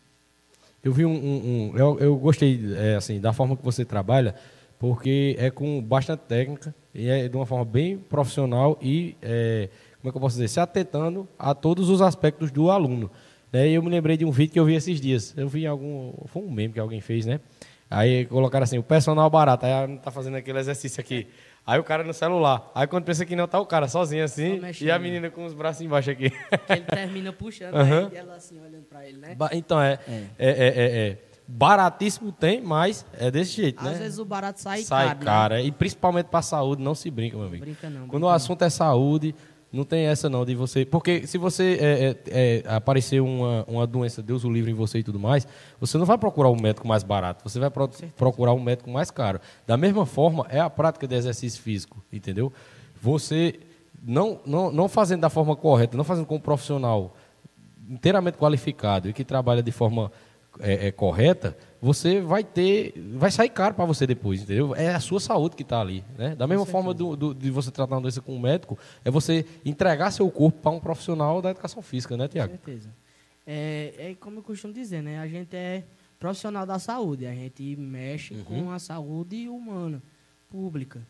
Eu 0.83 0.93
vi 0.93 1.05
um, 1.05 1.11
um, 1.11 1.71
um 1.71 1.77
eu, 1.77 1.99
eu 1.99 2.15
gostei 2.15 2.61
é, 2.75 2.95
assim 2.95 3.19
da 3.19 3.33
forma 3.33 3.57
que 3.57 3.63
você 3.63 3.83
trabalha 3.83 4.35
porque 4.77 5.35
é 5.39 5.49
com 5.49 5.81
bastante 5.81 6.21
técnica 6.21 6.75
e 6.93 7.09
é 7.09 7.27
de 7.27 7.35
uma 7.35 7.45
forma 7.45 7.65
bem 7.65 7.97
profissional 7.97 8.77
e, 8.81 9.15
é, 9.21 9.69
como 9.99 10.09
é 10.09 10.11
que 10.11 10.17
eu 10.17 10.21
posso 10.21 10.35
dizer, 10.35 10.47
se 10.47 10.59
atentando 10.59 11.27
a 11.39 11.55
todos 11.55 11.89
os 11.89 12.01
aspectos 12.01 12.51
do 12.51 12.69
aluno. 12.69 13.09
Né? 13.55 13.69
E 13.69 13.73
eu 13.75 13.81
me 13.81 13.89
lembrei 13.89 14.17
de 14.17 14.25
um 14.25 14.31
vídeo 14.31 14.51
que 14.51 14.59
eu 14.59 14.65
vi 14.65 14.75
esses 14.75 14.99
dias. 14.99 15.33
Eu 15.37 15.47
vi 15.47 15.65
algum, 15.65 16.11
foi 16.25 16.43
um 16.43 16.51
meme 16.51 16.73
que 16.73 16.79
alguém 16.79 16.99
fez, 16.99 17.25
né? 17.25 17.39
Aí 17.89 18.25
colocaram 18.25 18.65
assim, 18.65 18.77
o 18.77 18.83
personal 18.83 19.29
barato. 19.29 19.65
Aí 19.65 19.71
a 19.71 19.81
menina 19.83 20.01
tá 20.01 20.11
fazendo 20.11 20.35
aquele 20.35 20.59
exercício 20.59 20.99
aqui. 20.99 21.25
Aí 21.65 21.79
o 21.79 21.83
cara 21.83 22.03
no 22.03 22.13
celular. 22.13 22.69
Aí 22.75 22.85
quando 22.85 23.05
pensa 23.05 23.25
que 23.25 23.33
não, 23.33 23.47
tá 23.47 23.57
o 23.57 23.65
cara 23.65 23.87
sozinho 23.87 24.25
assim. 24.25 24.59
E 24.81 24.91
a 24.91 24.99
menina 24.99 25.29
com 25.29 25.45
os 25.45 25.53
braços 25.53 25.81
embaixo 25.81 26.11
aqui. 26.11 26.33
Ele 26.67 26.81
termina 26.81 27.31
puxando, 27.31 27.75
uhum. 27.75 28.07
aí 28.07 28.17
ela 28.17 28.35
assim 28.35 28.59
olhando 28.59 28.83
pra 28.83 29.07
ele, 29.07 29.19
né? 29.19 29.37
Então 29.53 29.81
é. 29.81 29.99
É, 30.05 30.19
é, 30.37 30.49
é, 30.49 30.67
é, 30.67 31.07
é. 31.07 31.17
Baratíssimo 31.47 32.33
tem, 32.33 32.59
mas 32.59 33.05
é 33.17 33.31
desse 33.31 33.55
jeito, 33.55 33.79
Às 33.79 33.85
né? 33.85 33.91
Às 33.91 33.99
vezes 33.99 34.19
o 34.19 34.25
barato 34.25 34.59
sai, 34.59 34.81
sai 34.81 35.05
caro. 35.05 35.17
Sai 35.17 35.25
cara. 35.25 35.55
Né? 35.55 35.63
E 35.63 35.71
principalmente 35.71 36.25
pra 36.25 36.41
saúde, 36.41 36.81
não 36.81 36.95
se 36.95 37.09
brinca, 37.09 37.37
meu 37.37 37.47
amigo. 37.47 37.63
Brinca 37.63 37.89
não. 37.89 38.01
Quando 38.01 38.09
brinca 38.09 38.25
o 38.25 38.29
assunto 38.29 38.61
não. 38.61 38.67
é 38.67 38.69
saúde, 38.69 39.35
não 39.75 39.83
tem 39.83 40.05
essa 40.05 40.29
não 40.29 40.45
de 40.45 40.55
você. 40.55 40.85
Porque 40.85 41.27
se 41.27 41.37
você 41.37 41.77
é, 41.79 42.03
é, 42.03 42.63
é, 42.65 42.75
aparecer 42.75 43.21
uma, 43.21 43.65
uma 43.67 43.85
doença, 43.85 44.23
Deus 44.23 44.43
o 44.43 44.51
livre 44.51 44.71
em 44.71 44.73
você 44.73 44.99
e 44.99 45.03
tudo 45.03 45.19
mais, 45.19 45.47
você 45.79 45.97
não 45.97 46.05
vai 46.05 46.17
procurar 46.17 46.49
um 46.49 46.59
médico 46.59 46.87
mais 46.87 47.03
barato, 47.03 47.47
você 47.47 47.59
vai 47.59 47.69
pro, 47.69 47.89
procurar 48.15 48.53
um 48.53 48.59
médico 48.61 48.89
mais 48.89 49.11
caro. 49.11 49.39
Da 49.67 49.75
mesma 49.75 50.05
forma, 50.05 50.45
é 50.49 50.59
a 50.59 50.69
prática 50.69 51.07
de 51.07 51.15
exercício 51.15 51.61
físico, 51.61 52.03
entendeu? 52.11 52.51
Você 53.01 53.59
não, 54.01 54.39
não, 54.45 54.71
não 54.71 54.87
fazendo 54.87 55.21
da 55.21 55.29
forma 55.29 55.55
correta, 55.55 55.97
não 55.97 56.03
fazendo 56.03 56.25
com 56.25 56.35
um 56.35 56.39
profissional 56.39 57.15
inteiramente 57.89 58.37
qualificado 58.37 59.09
e 59.09 59.13
que 59.13 59.23
trabalha 59.23 59.61
de 59.61 59.71
forma 59.71 60.11
é, 60.59 60.87
é, 60.87 60.91
correta, 60.91 61.57
você 61.85 62.19
vai 62.19 62.43
ter, 62.43 62.95
vai 63.13 63.29
sair 63.29 63.49
caro 63.49 63.75
para 63.75 63.85
você 63.85 64.07
depois, 64.07 64.41
entendeu? 64.41 64.75
É 64.75 64.95
a 64.95 64.99
sua 64.99 65.19
saúde 65.19 65.55
que 65.55 65.61
está 65.61 65.79
ali, 65.79 66.03
né? 66.17 66.35
Da 66.35 66.47
mesma 66.47 66.65
forma 66.65 66.95
do, 66.95 67.15
do, 67.15 67.31
de 67.31 67.51
você 67.51 67.69
tratar 67.69 67.93
uma 67.93 68.01
doença 68.01 68.21
com 68.21 68.35
um 68.35 68.39
médico, 68.39 68.75
é 69.03 69.11
você 69.11 69.45
entregar 69.63 70.09
seu 70.09 70.27
corpo 70.31 70.59
para 70.63 70.71
um 70.71 70.79
profissional 70.79 71.43
da 71.43 71.51
educação 71.51 71.83
física, 71.83 72.17
né, 72.17 72.27
Tiago? 72.27 72.57
Com 72.57 72.65
certeza. 72.65 72.89
É, 73.45 73.93
é 73.99 74.15
como 74.15 74.39
eu 74.39 74.41
costumo 74.41 74.73
dizer, 74.73 75.03
né? 75.03 75.19
A 75.19 75.27
gente 75.27 75.55
é 75.55 75.83
profissional 76.17 76.65
da 76.65 76.79
saúde, 76.79 77.27
a 77.27 77.33
gente 77.35 77.75
mexe 77.75 78.33
uhum. 78.33 78.43
com 78.45 78.71
a 78.71 78.79
saúde 78.79 79.47
humana, 79.47 80.01
pública, 80.49 81.05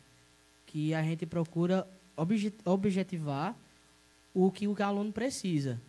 que 0.66 0.94
a 0.94 1.02
gente 1.02 1.26
procura 1.26 1.88
objetivar 2.66 3.56
o 4.34 4.52
que 4.52 4.68
o 4.68 4.76
aluno 4.84 5.14
precisa, 5.14 5.80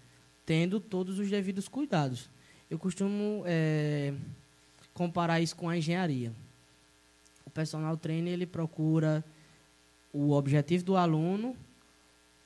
tendo 0.45 0.78
todos 0.78 1.18
os 1.18 1.28
devidos 1.28 1.66
cuidados. 1.66 2.30
Eu 2.70 2.78
costumo 2.78 3.43
é, 3.47 4.14
comparar 4.97 5.42
isso 5.42 5.55
com 5.55 5.68
a 5.68 5.76
engenharia. 5.76 6.32
O 7.44 7.51
personal 7.51 7.99
trainer 7.99 8.32
ele 8.32 8.47
procura 8.47 9.22
o 10.11 10.32
objetivo 10.32 10.82
do 10.84 10.97
aluno 10.97 11.55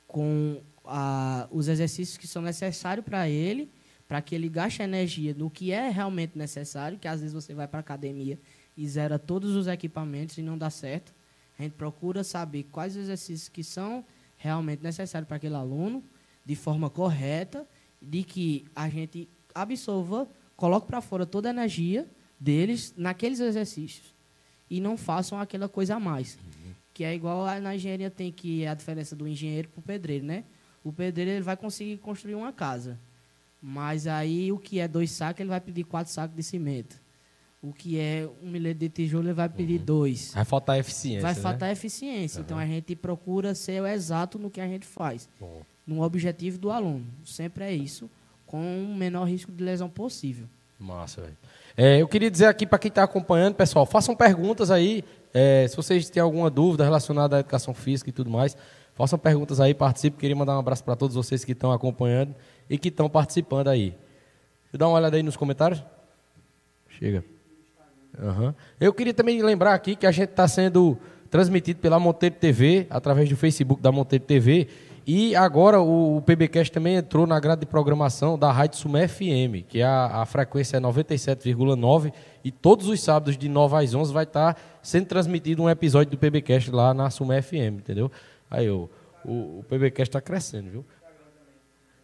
com 0.09 0.61
a, 0.85 1.47
os 1.53 1.69
exercícios 1.69 2.19
que 2.19 2.27
são 2.27 2.43
necessários 2.43 3.07
para 3.07 3.29
ele, 3.29 3.71
para 4.09 4.21
que 4.21 4.35
ele 4.35 4.49
gaste 4.49 4.83
energia 4.83 5.33
no 5.33 5.49
que 5.49 5.71
é 5.71 5.91
realmente 5.91 6.37
necessário, 6.37 6.99
que 6.99 7.07
às 7.07 7.21
vezes 7.21 7.33
você 7.33 7.55
vai 7.55 7.69
para 7.69 7.79
a 7.79 7.83
academia 7.83 8.37
e 8.77 8.89
zera 8.89 9.17
todos 9.17 9.55
os 9.55 9.69
equipamentos 9.69 10.37
e 10.37 10.43
não 10.43 10.59
dá 10.59 10.71
certo. 10.71 11.15
A 11.57 11.63
gente 11.63 11.75
procura 11.75 12.25
saber 12.25 12.65
quais 12.65 12.97
exercícios 12.97 13.49
que 13.49 13.63
são 13.63 14.05
realmente 14.37 14.83
necessários 14.83 15.29
para 15.29 15.37
aquele 15.37 15.55
aluno, 15.55 16.03
de 16.45 16.57
forma 16.57 16.91
correta, 16.91 17.65
de 18.03 18.25
que 18.25 18.67
a 18.75 18.89
gente 18.89 19.29
absorva, 19.55 20.27
coloque 20.57 20.89
para 20.89 21.01
fora 21.01 21.25
toda 21.25 21.49
a 21.49 21.53
energia 21.53 22.09
deles 22.41 22.95
naqueles 22.97 23.39
exercícios 23.39 24.15
e 24.71 24.81
não 24.81 24.97
façam 24.97 25.39
aquela 25.39 25.69
coisa 25.69 25.97
a 25.97 26.01
mais. 26.01 26.37
Uhum. 26.37 26.73
Que 26.95 27.05
é 27.05 27.15
igual 27.15 27.45
na 27.61 27.75
engenharia 27.75 28.11
tem 28.11 28.33
que 28.33 28.65
é 28.65 28.69
a 28.69 28.75
diferença 28.75 29.15
do 29.15 29.29
engenheiro 29.29 29.69
para 29.69 29.81
o 29.81 29.83
pedreiro, 29.83 30.25
né? 30.25 30.45
O 30.83 30.93
pedreiro 30.93 31.31
ele 31.33 31.43
vai 31.43 31.57
conseguir 31.57 31.99
construir 31.99 32.35
uma 32.35 32.53
casa. 32.53 32.99
Mas 33.61 34.07
aí 34.07 34.51
o 34.51 34.59
que 34.59 34.81
é 34.81 34.89
dois 34.89 35.11
sacos, 35.11 35.41
ele 35.41 35.51
vai 35.51 35.61
pedir 35.61 35.85
quatro 35.85 36.11
sacos 36.11 36.35
de 36.35 36.43
cimento. 36.43 36.99
O 37.63 37.75
que 37.75 37.99
é 37.99 38.27
um 38.43 38.49
milhete 38.51 38.79
de 38.79 38.89
tijolo, 38.89 39.27
ele 39.27 39.35
vai 39.35 39.49
pedir 39.49 39.79
uhum. 39.81 39.85
dois. 39.85 40.33
Vai 40.33 40.47
faltar 40.47 40.79
eficiência. 40.79 41.21
Vai 41.21 41.35
né? 41.35 41.41
faltar 41.41 41.71
eficiência. 41.71 42.39
Uhum. 42.39 42.45
Então 42.45 42.59
a 42.59 42.65
gente 42.65 42.97
procura 42.97 43.55
ser 43.55 43.83
o 43.83 43.87
exato 43.87 44.39
no 44.39 44.51
que 44.51 44.63
a 44.63 44.67
gente 44.67 44.87
faz. 44.87 45.29
Bom. 45.39 45.63
No 45.87 46.03
objetivo 46.03 46.57
do 46.57 46.71
aluno. 46.71 47.05
Sempre 47.23 47.65
é 47.65 47.75
isso, 47.75 48.09
com 48.47 48.85
o 48.85 48.95
menor 48.95 49.25
risco 49.25 49.53
de 49.53 49.63
lesão 49.63 49.91
possível. 49.91 50.47
Massa, 50.81 51.21
velho. 51.21 51.37
É, 51.77 52.01
eu 52.01 52.09
queria 52.09 52.31
dizer 52.31 52.47
aqui 52.47 52.67
para 52.67 52.79
quem 52.79 52.89
está 52.89 53.03
acompanhando, 53.03 53.55
pessoal, 53.55 53.85
façam 53.85 54.17
perguntas 54.17 54.71
aí. 54.71 55.05
É, 55.33 55.67
se 55.69 55.77
vocês 55.77 56.09
têm 56.09 56.23
alguma 56.23 56.49
dúvida 56.49 56.83
relacionada 56.83 57.37
à 57.37 57.41
educação 57.41 57.75
física 57.75 58.09
e 58.09 58.13
tudo 58.13 58.31
mais, 58.31 58.57
façam 58.95 59.19
perguntas 59.19 59.61
aí, 59.61 59.75
participem. 59.75 60.19
Queria 60.19 60.35
mandar 60.35 60.57
um 60.57 60.59
abraço 60.59 60.83
para 60.83 60.97
todos 60.97 61.15
vocês 61.15 61.45
que 61.45 61.53
estão 61.53 61.71
acompanhando 61.71 62.35
e 62.69 62.79
que 62.79 62.89
estão 62.89 63.11
participando 63.11 63.69
aí. 63.69 63.91
Deixa 63.91 64.75
eu 64.75 64.79
dar 64.79 64.89
uma 64.89 64.97
olhada 64.97 65.17
aí 65.17 65.23
nos 65.23 65.37
comentários. 65.37 65.85
Chega. 66.89 67.23
Uhum. 68.19 68.55
Eu 68.81 68.93
queria 68.95 69.13
também 69.13 69.43
lembrar 69.43 69.75
aqui 69.75 69.95
que 69.95 70.07
a 70.07 70.11
gente 70.11 70.31
está 70.31 70.49
sendo 70.49 70.99
transmitido 71.31 71.79
pela 71.79 72.01
Monteiro 72.01 72.35
TV, 72.35 72.87
através 72.91 73.29
do 73.29 73.37
Facebook 73.37 73.83
da 73.83 73.93
Monteiro 73.93 74.25
TV. 74.25 74.67
E 75.13 75.35
agora 75.35 75.81
o, 75.81 76.19
o 76.19 76.23
PBcast 76.23 76.71
também 76.71 76.95
entrou 76.95 77.27
na 77.27 77.41
grade 77.41 77.63
de 77.63 77.67
programação 77.67 78.39
da 78.39 78.53
Rádio 78.53 78.79
Sumé 78.79 79.09
FM, 79.09 79.67
que 79.69 79.81
é 79.81 79.85
a, 79.85 80.23
a 80.23 80.25
frequência 80.25 80.77
é 80.77 80.81
97,9 80.81 82.13
e 82.45 82.53
todos 82.53 82.87
os 82.87 83.03
sábados 83.03 83.37
de 83.37 83.49
9 83.49 83.75
às 83.75 83.93
11 83.93 84.13
vai 84.13 84.23
estar 84.23 84.55
tá 84.55 84.61
sendo 84.81 85.07
transmitido 85.07 85.65
um 85.65 85.69
episódio 85.69 86.13
do 86.13 86.17
PBcast 86.17 86.71
lá 86.71 86.95
na 86.95 87.11
Sumé 87.11 87.43
FM, 87.43 87.79
entendeu? 87.79 88.09
Aí 88.49 88.71
o, 88.71 88.89
o, 89.25 89.59
o 89.59 89.65
PBcast 89.69 90.11
está 90.11 90.21
crescendo, 90.21 90.71
viu? 90.71 90.87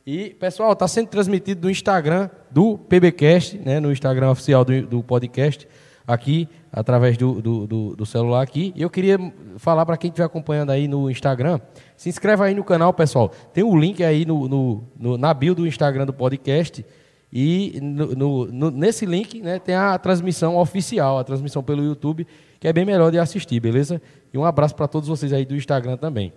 E, 0.05 0.31
pessoal, 0.31 0.73
está 0.73 0.89
sendo 0.89 1.07
transmitido 1.07 1.63
no 1.63 1.71
Instagram 1.71 2.29
do 2.51 2.77
PBcast, 2.77 3.57
né, 3.57 3.79
no 3.79 3.93
Instagram 3.93 4.33
oficial 4.33 4.65
do, 4.65 4.85
do 4.85 5.01
podcast 5.05 5.69
aqui, 6.07 6.49
através 6.73 7.17
do, 7.17 7.41
do, 7.43 7.67
do, 7.67 7.97
do 7.97 8.07
celular 8.07 8.43
aqui. 8.43 8.73
E 8.77 8.83
eu 8.83 8.89
queria 8.89 9.19
falar 9.57 9.85
para 9.85 9.97
quem 9.97 10.09
estiver 10.09 10.27
acompanhando 10.27 10.71
aí 10.71 10.87
no 10.87 11.11
Instagram, 11.11 11.61
se 11.97 12.09
inscreva 12.09 12.45
aí 12.45 12.55
no 12.55 12.63
canal, 12.63 12.93
pessoal. 12.93 13.31
Tem 13.53 13.65
o 13.65 13.71
um 13.71 13.79
link 13.79 14.05
aí 14.05 14.25
no, 14.25 14.49
no, 14.49 14.85
no, 14.97 15.19
na 15.19 15.35
bio 15.35 15.55
do 15.55 15.67
Instagram 15.67 16.07
do 16.07 16.13
podcast. 16.13 16.85
E 17.33 17.81
no, 17.83 18.47
no, 18.47 18.71
nesse 18.71 19.05
link 19.05 19.43
né, 19.43 19.59
tem 19.59 19.75
a 19.75 19.99
transmissão 19.99 20.57
oficial, 20.57 21.19
a 21.19 21.25
transmissão 21.25 21.63
pelo 21.63 21.83
YouTube, 21.83 22.27
que 22.61 22.69
é 22.69 22.73
bem 22.73 22.85
melhor 22.85 23.11
de 23.11 23.19
assistir, 23.19 23.59
beleza? 23.59 24.01
E 24.33 24.39
um 24.39 24.45
abraço 24.45 24.75
para 24.75 24.87
todos 24.87 25.09
vocês 25.09 25.33
aí 25.33 25.45
do 25.45 25.57
Instagram 25.57 25.97
também. 25.97 26.33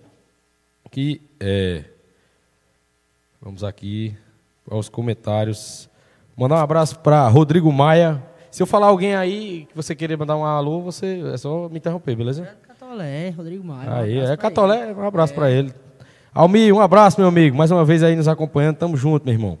Que, 0.90 1.22
é... 1.38 1.84
Vamos 3.40 3.64
aqui 3.64 4.14
aos 4.68 4.88
comentários. 4.88 5.88
Mandar 6.36 6.56
um 6.56 6.58
abraço 6.58 6.98
para 6.98 7.26
Rodrigo 7.28 7.72
Maia, 7.72 8.22
se 8.50 8.62
eu 8.62 8.66
falar 8.66 8.86
alguém 8.86 9.14
aí 9.14 9.66
que 9.68 9.76
você 9.76 9.94
querer 9.94 10.16
mandar 10.16 10.36
um 10.36 10.44
alô, 10.44 10.80
você 10.80 11.22
é 11.32 11.36
só 11.36 11.68
me 11.68 11.78
interromper, 11.78 12.16
beleza? 12.16 12.42
É 12.42 12.66
Catolé, 12.66 13.30
Rodrigo 13.30 13.64
Maia. 13.64 13.94
Aí, 13.94 14.18
um 14.18 14.24
é 14.24 14.36
Catolé, 14.36 14.92
um 14.92 15.04
abraço 15.04 15.32
é. 15.32 15.36
para 15.36 15.50
ele. 15.50 15.72
Almir, 16.32 16.74
um 16.74 16.80
abraço, 16.80 17.20
meu 17.20 17.28
amigo. 17.28 17.56
Mais 17.56 17.70
uma 17.70 17.84
vez 17.84 18.02
aí 18.02 18.14
nos 18.14 18.28
acompanhando. 18.28 18.76
Tamo 18.76 18.96
junto, 18.96 19.24
meu 19.24 19.34
irmão. 19.34 19.58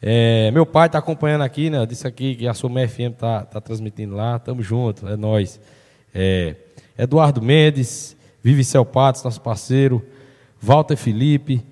É, 0.00 0.50
meu 0.50 0.66
pai 0.66 0.86
está 0.86 0.98
acompanhando 0.98 1.42
aqui, 1.42 1.70
né? 1.70 1.84
Disse 1.86 2.06
aqui 2.06 2.34
que 2.34 2.46
a 2.46 2.54
Sumé 2.54 2.86
FM 2.86 3.14
tá, 3.18 3.44
tá 3.44 3.60
transmitindo 3.60 4.14
lá. 4.14 4.38
Tamo 4.38 4.62
junto, 4.62 5.08
é 5.08 5.16
nós. 5.16 5.60
É, 6.14 6.56
Eduardo 6.98 7.42
Mendes, 7.42 8.16
Vive 8.42 8.62
Patos, 8.92 9.22
nosso 9.24 9.40
parceiro. 9.40 10.04
Walter 10.60 10.96
Felipe, 10.96 11.64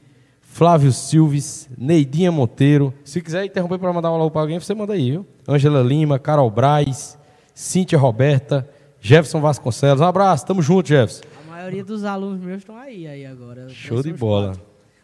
Flávio 0.55 0.93
Silves, 0.93 1.69
Neidinha 1.77 2.31
Monteiro. 2.31 2.95
Se 3.05 3.21
quiser 3.21 3.45
interromper 3.45 3.77
para 3.77 3.93
mandar 3.93 4.13
um 4.13 4.15
alô 4.15 4.31
para 4.31 4.43
alguém, 4.43 4.61
você 4.61 4.73
manda 4.73 4.93
aí, 4.93 5.11
viu? 5.11 5.27
Ângela 5.49 5.83
Lima, 5.83 6.17
Carol 6.17 6.49
Braz, 6.49 7.19
Cíntia 7.53 7.99
Roberta, 7.99 8.65
Jefferson 9.01 9.41
Vasconcelos. 9.41 10.01
Um 10.01 10.05
abraço, 10.05 10.47
tamo 10.47 10.63
junto, 10.63 10.87
Jefferson. 10.87 11.25
A 11.45 11.51
maioria 11.51 11.85
dos 11.85 12.05
alunos 12.05 12.41
meus 12.41 12.59
estão 12.59 12.77
aí, 12.77 13.05
aí 13.05 13.27
agora. 13.27 13.69
Show 13.69 14.01
de 14.01 14.13
bola. 14.13 14.53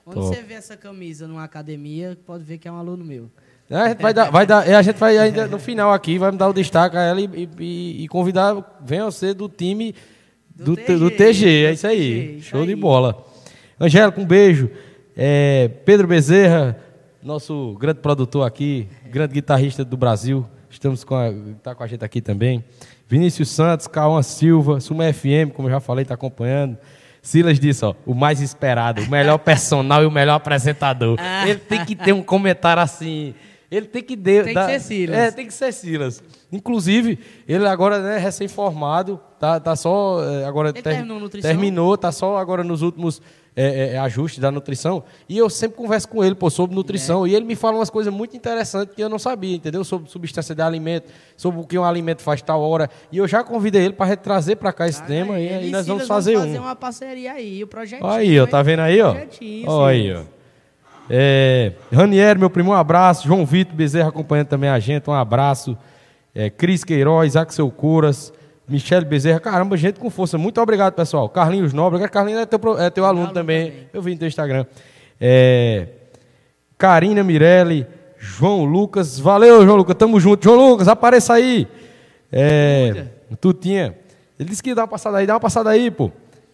Quando 0.04 0.22
você 0.22 0.40
vê 0.40 0.54
essa 0.54 0.76
camisa 0.76 1.26
numa 1.26 1.42
academia, 1.42 2.16
pode 2.24 2.44
ver 2.44 2.56
que 2.58 2.68
é 2.68 2.70
um 2.70 2.78
aluno 2.78 3.04
meu. 3.04 3.28
É, 3.68 3.74
a 3.74 3.88
gente 3.88 4.02
vai 4.02 4.14
dar, 4.14 4.30
vai 4.30 4.46
dar, 4.46 4.68
é, 4.68 4.76
a 4.76 4.82
gente 4.82 4.98
vai 4.98 5.18
ainda 5.18 5.48
no 5.48 5.58
final 5.58 5.92
aqui, 5.92 6.16
vai 6.16 6.30
me 6.30 6.38
dar 6.38 6.48
o 6.48 6.52
destaque 6.52 6.96
a 6.96 7.02
ela 7.02 7.20
e, 7.20 7.48
e, 7.58 8.04
e 8.04 8.08
convidar, 8.08 8.78
venha 8.84 9.04
você 9.04 9.34
do 9.34 9.48
time 9.48 9.96
do, 10.54 10.76
do, 10.76 10.76
TG, 10.76 10.96
do 10.96 11.10
TG, 11.10 11.64
é 11.64 11.72
isso 11.72 11.88
aí. 11.88 12.36
TG, 12.36 12.40
Show 12.42 12.60
aí. 12.60 12.66
de 12.68 12.76
bola. 12.76 13.26
Angélica, 13.80 14.20
um 14.20 14.24
beijo. 14.24 14.70
É, 15.16 15.68
Pedro 15.84 16.06
Bezerra, 16.06 16.76
nosso 17.22 17.76
grande 17.78 18.00
produtor 18.00 18.46
aqui, 18.46 18.88
grande 19.10 19.34
guitarrista 19.34 19.84
do 19.84 19.96
Brasil, 19.96 20.46
estamos 20.70 21.04
com 21.04 21.14
a, 21.14 21.32
tá 21.62 21.74
com 21.74 21.82
a 21.82 21.86
gente 21.86 22.04
aqui 22.04 22.20
também. 22.20 22.64
Vinícius 23.08 23.48
Santos, 23.50 23.86
Cauã 23.86 24.22
Silva, 24.22 24.80
Suma 24.80 25.12
FM, 25.12 25.52
como 25.54 25.68
eu 25.68 25.72
já 25.72 25.80
falei, 25.80 26.02
está 26.02 26.14
acompanhando. 26.14 26.78
Silas 27.20 27.58
disse, 27.58 27.84
ó, 27.84 27.94
o 28.06 28.14
mais 28.14 28.40
esperado, 28.40 29.02
o 29.02 29.10
melhor 29.10 29.36
personal 29.40 30.02
e 30.02 30.06
o 30.06 30.10
melhor 30.10 30.34
apresentador. 30.34 31.18
Ele 31.44 31.58
tem 31.58 31.84
que 31.84 31.94
ter 31.94 32.12
um 32.12 32.22
comentário 32.22 32.82
assim, 32.82 33.34
Ele 33.70 33.86
tem 33.86 34.02
que 34.02 34.16
de, 34.16 34.42
Tem 34.42 34.54
que 34.54 34.66
ser 34.66 34.80
Silas. 34.80 35.16
É, 35.16 35.30
tem 35.30 35.46
que 35.46 35.54
ser 35.54 35.72
Silas. 35.72 36.22
Inclusive, 36.50 37.20
ele 37.46 37.64
agora 37.68 38.00
né, 38.00 38.18
recém-formado, 38.18 39.20
tá, 39.38 39.60
tá 39.60 39.76
só 39.76 40.20
é, 40.24 40.44
agora 40.44 40.70
Ele 40.70 40.82
terminou 40.82 41.20
nutrição? 41.20 41.48
terminou, 41.48 41.96
tá 41.96 42.10
só 42.10 42.36
agora 42.36 42.64
nos 42.64 42.82
últimos 42.82 43.22
é, 43.54 43.94
é, 43.94 43.98
ajustes 43.98 44.40
da 44.40 44.50
nutrição. 44.50 45.04
E 45.28 45.38
eu 45.38 45.48
sempre 45.48 45.76
converso 45.76 46.08
com 46.08 46.24
ele 46.24 46.34
pô, 46.34 46.50
sobre 46.50 46.74
nutrição 46.74 47.26
e 47.26 47.34
ele 47.34 47.44
me 47.44 47.54
fala 47.54 47.76
umas 47.76 47.90
coisas 47.90 48.12
muito 48.12 48.36
interessantes 48.36 48.92
que 48.94 49.02
eu 49.02 49.08
não 49.08 49.20
sabia, 49.20 49.54
entendeu? 49.54 49.84
Sobre 49.84 50.10
substância 50.10 50.52
de 50.52 50.62
alimento, 50.62 51.08
sobre 51.36 51.60
o 51.60 51.64
que 51.64 51.78
um 51.78 51.84
alimento 51.84 52.22
faz 52.22 52.42
tal 52.42 52.60
hora. 52.62 52.90
E 53.12 53.18
eu 53.18 53.28
já 53.28 53.44
convidei 53.44 53.84
ele 53.84 53.94
para 53.94 54.16
trazer 54.16 54.56
para 54.56 54.72
cá 54.72 54.88
esse 54.88 54.98
Cara, 54.98 55.08
tema 55.08 55.38
e 55.38 55.48
aí 55.48 55.68
e 55.68 55.70
nós 55.70 55.86
vamos 55.86 56.08
fazer 56.08 56.34
vão 56.34 56.42
um. 56.42 56.46
fazer 56.46 56.58
uma 56.58 56.74
parceria 56.74 57.32
aí, 57.34 57.62
o 57.62 57.68
projetinho. 57.68 58.10
Aí, 58.10 58.40
ó, 58.40 58.44
hein? 58.44 58.50
tá 58.50 58.62
vendo 58.62 58.80
aí, 58.80 59.00
ó? 59.00 59.12
Projetinho, 59.12 59.70
Ó 59.70 59.84
aí, 59.84 60.02
Silas. 60.02 60.39
É, 61.12 61.72
Ranieri, 61.92 62.38
meu 62.38 62.48
primo, 62.48 62.70
um 62.70 62.74
abraço. 62.74 63.26
João 63.26 63.44
Vitor 63.44 63.74
Bezerra 63.74 64.10
acompanhando 64.10 64.46
também 64.46 64.70
a 64.70 64.78
gente, 64.78 65.10
um 65.10 65.12
abraço. 65.12 65.76
É, 66.32 66.48
Cris 66.48 66.84
Queiroz, 66.84 67.34
Axel 67.34 67.68
Curas, 67.68 68.32
Michele 68.68 69.04
Bezerra. 69.04 69.40
Caramba, 69.40 69.76
gente 69.76 69.98
com 69.98 70.08
força. 70.08 70.38
Muito 70.38 70.60
obrigado, 70.60 70.94
pessoal. 70.94 71.28
Carlinhos 71.28 71.72
Nobre, 71.72 72.06
Carlinhos 72.08 72.40
é 72.40 72.46
teu, 72.46 72.60
é 72.78 72.88
teu 72.90 73.04
aluno 73.04 73.24
aluno 73.24 73.34
também. 73.34 73.70
também. 73.70 73.88
Eu 73.92 74.00
vi 74.00 74.12
no 74.12 74.18
teu 74.18 74.28
Instagram. 74.28 74.64
É, 75.20 75.88
Karina 76.78 77.24
Mirelli, 77.24 77.84
João 78.16 78.64
Lucas. 78.64 79.18
Valeu, 79.18 79.64
João 79.64 79.76
Lucas, 79.76 79.96
tamo 79.96 80.20
junto. 80.20 80.44
João 80.44 80.70
Lucas, 80.70 80.86
apareça 80.86 81.34
aí. 81.34 81.66
É, 82.30 83.06
Tutinha. 83.40 83.96
Ele 84.38 84.48
disse 84.48 84.62
que 84.62 84.70
ia 84.70 84.76
dar 84.76 84.82
uma 84.82 84.88
passada 84.88 85.18
aí, 85.18 85.26
dá 85.26 85.34
uma 85.34 85.40
passada 85.40 85.70
aí, 85.70 85.90
pô. 85.90 86.12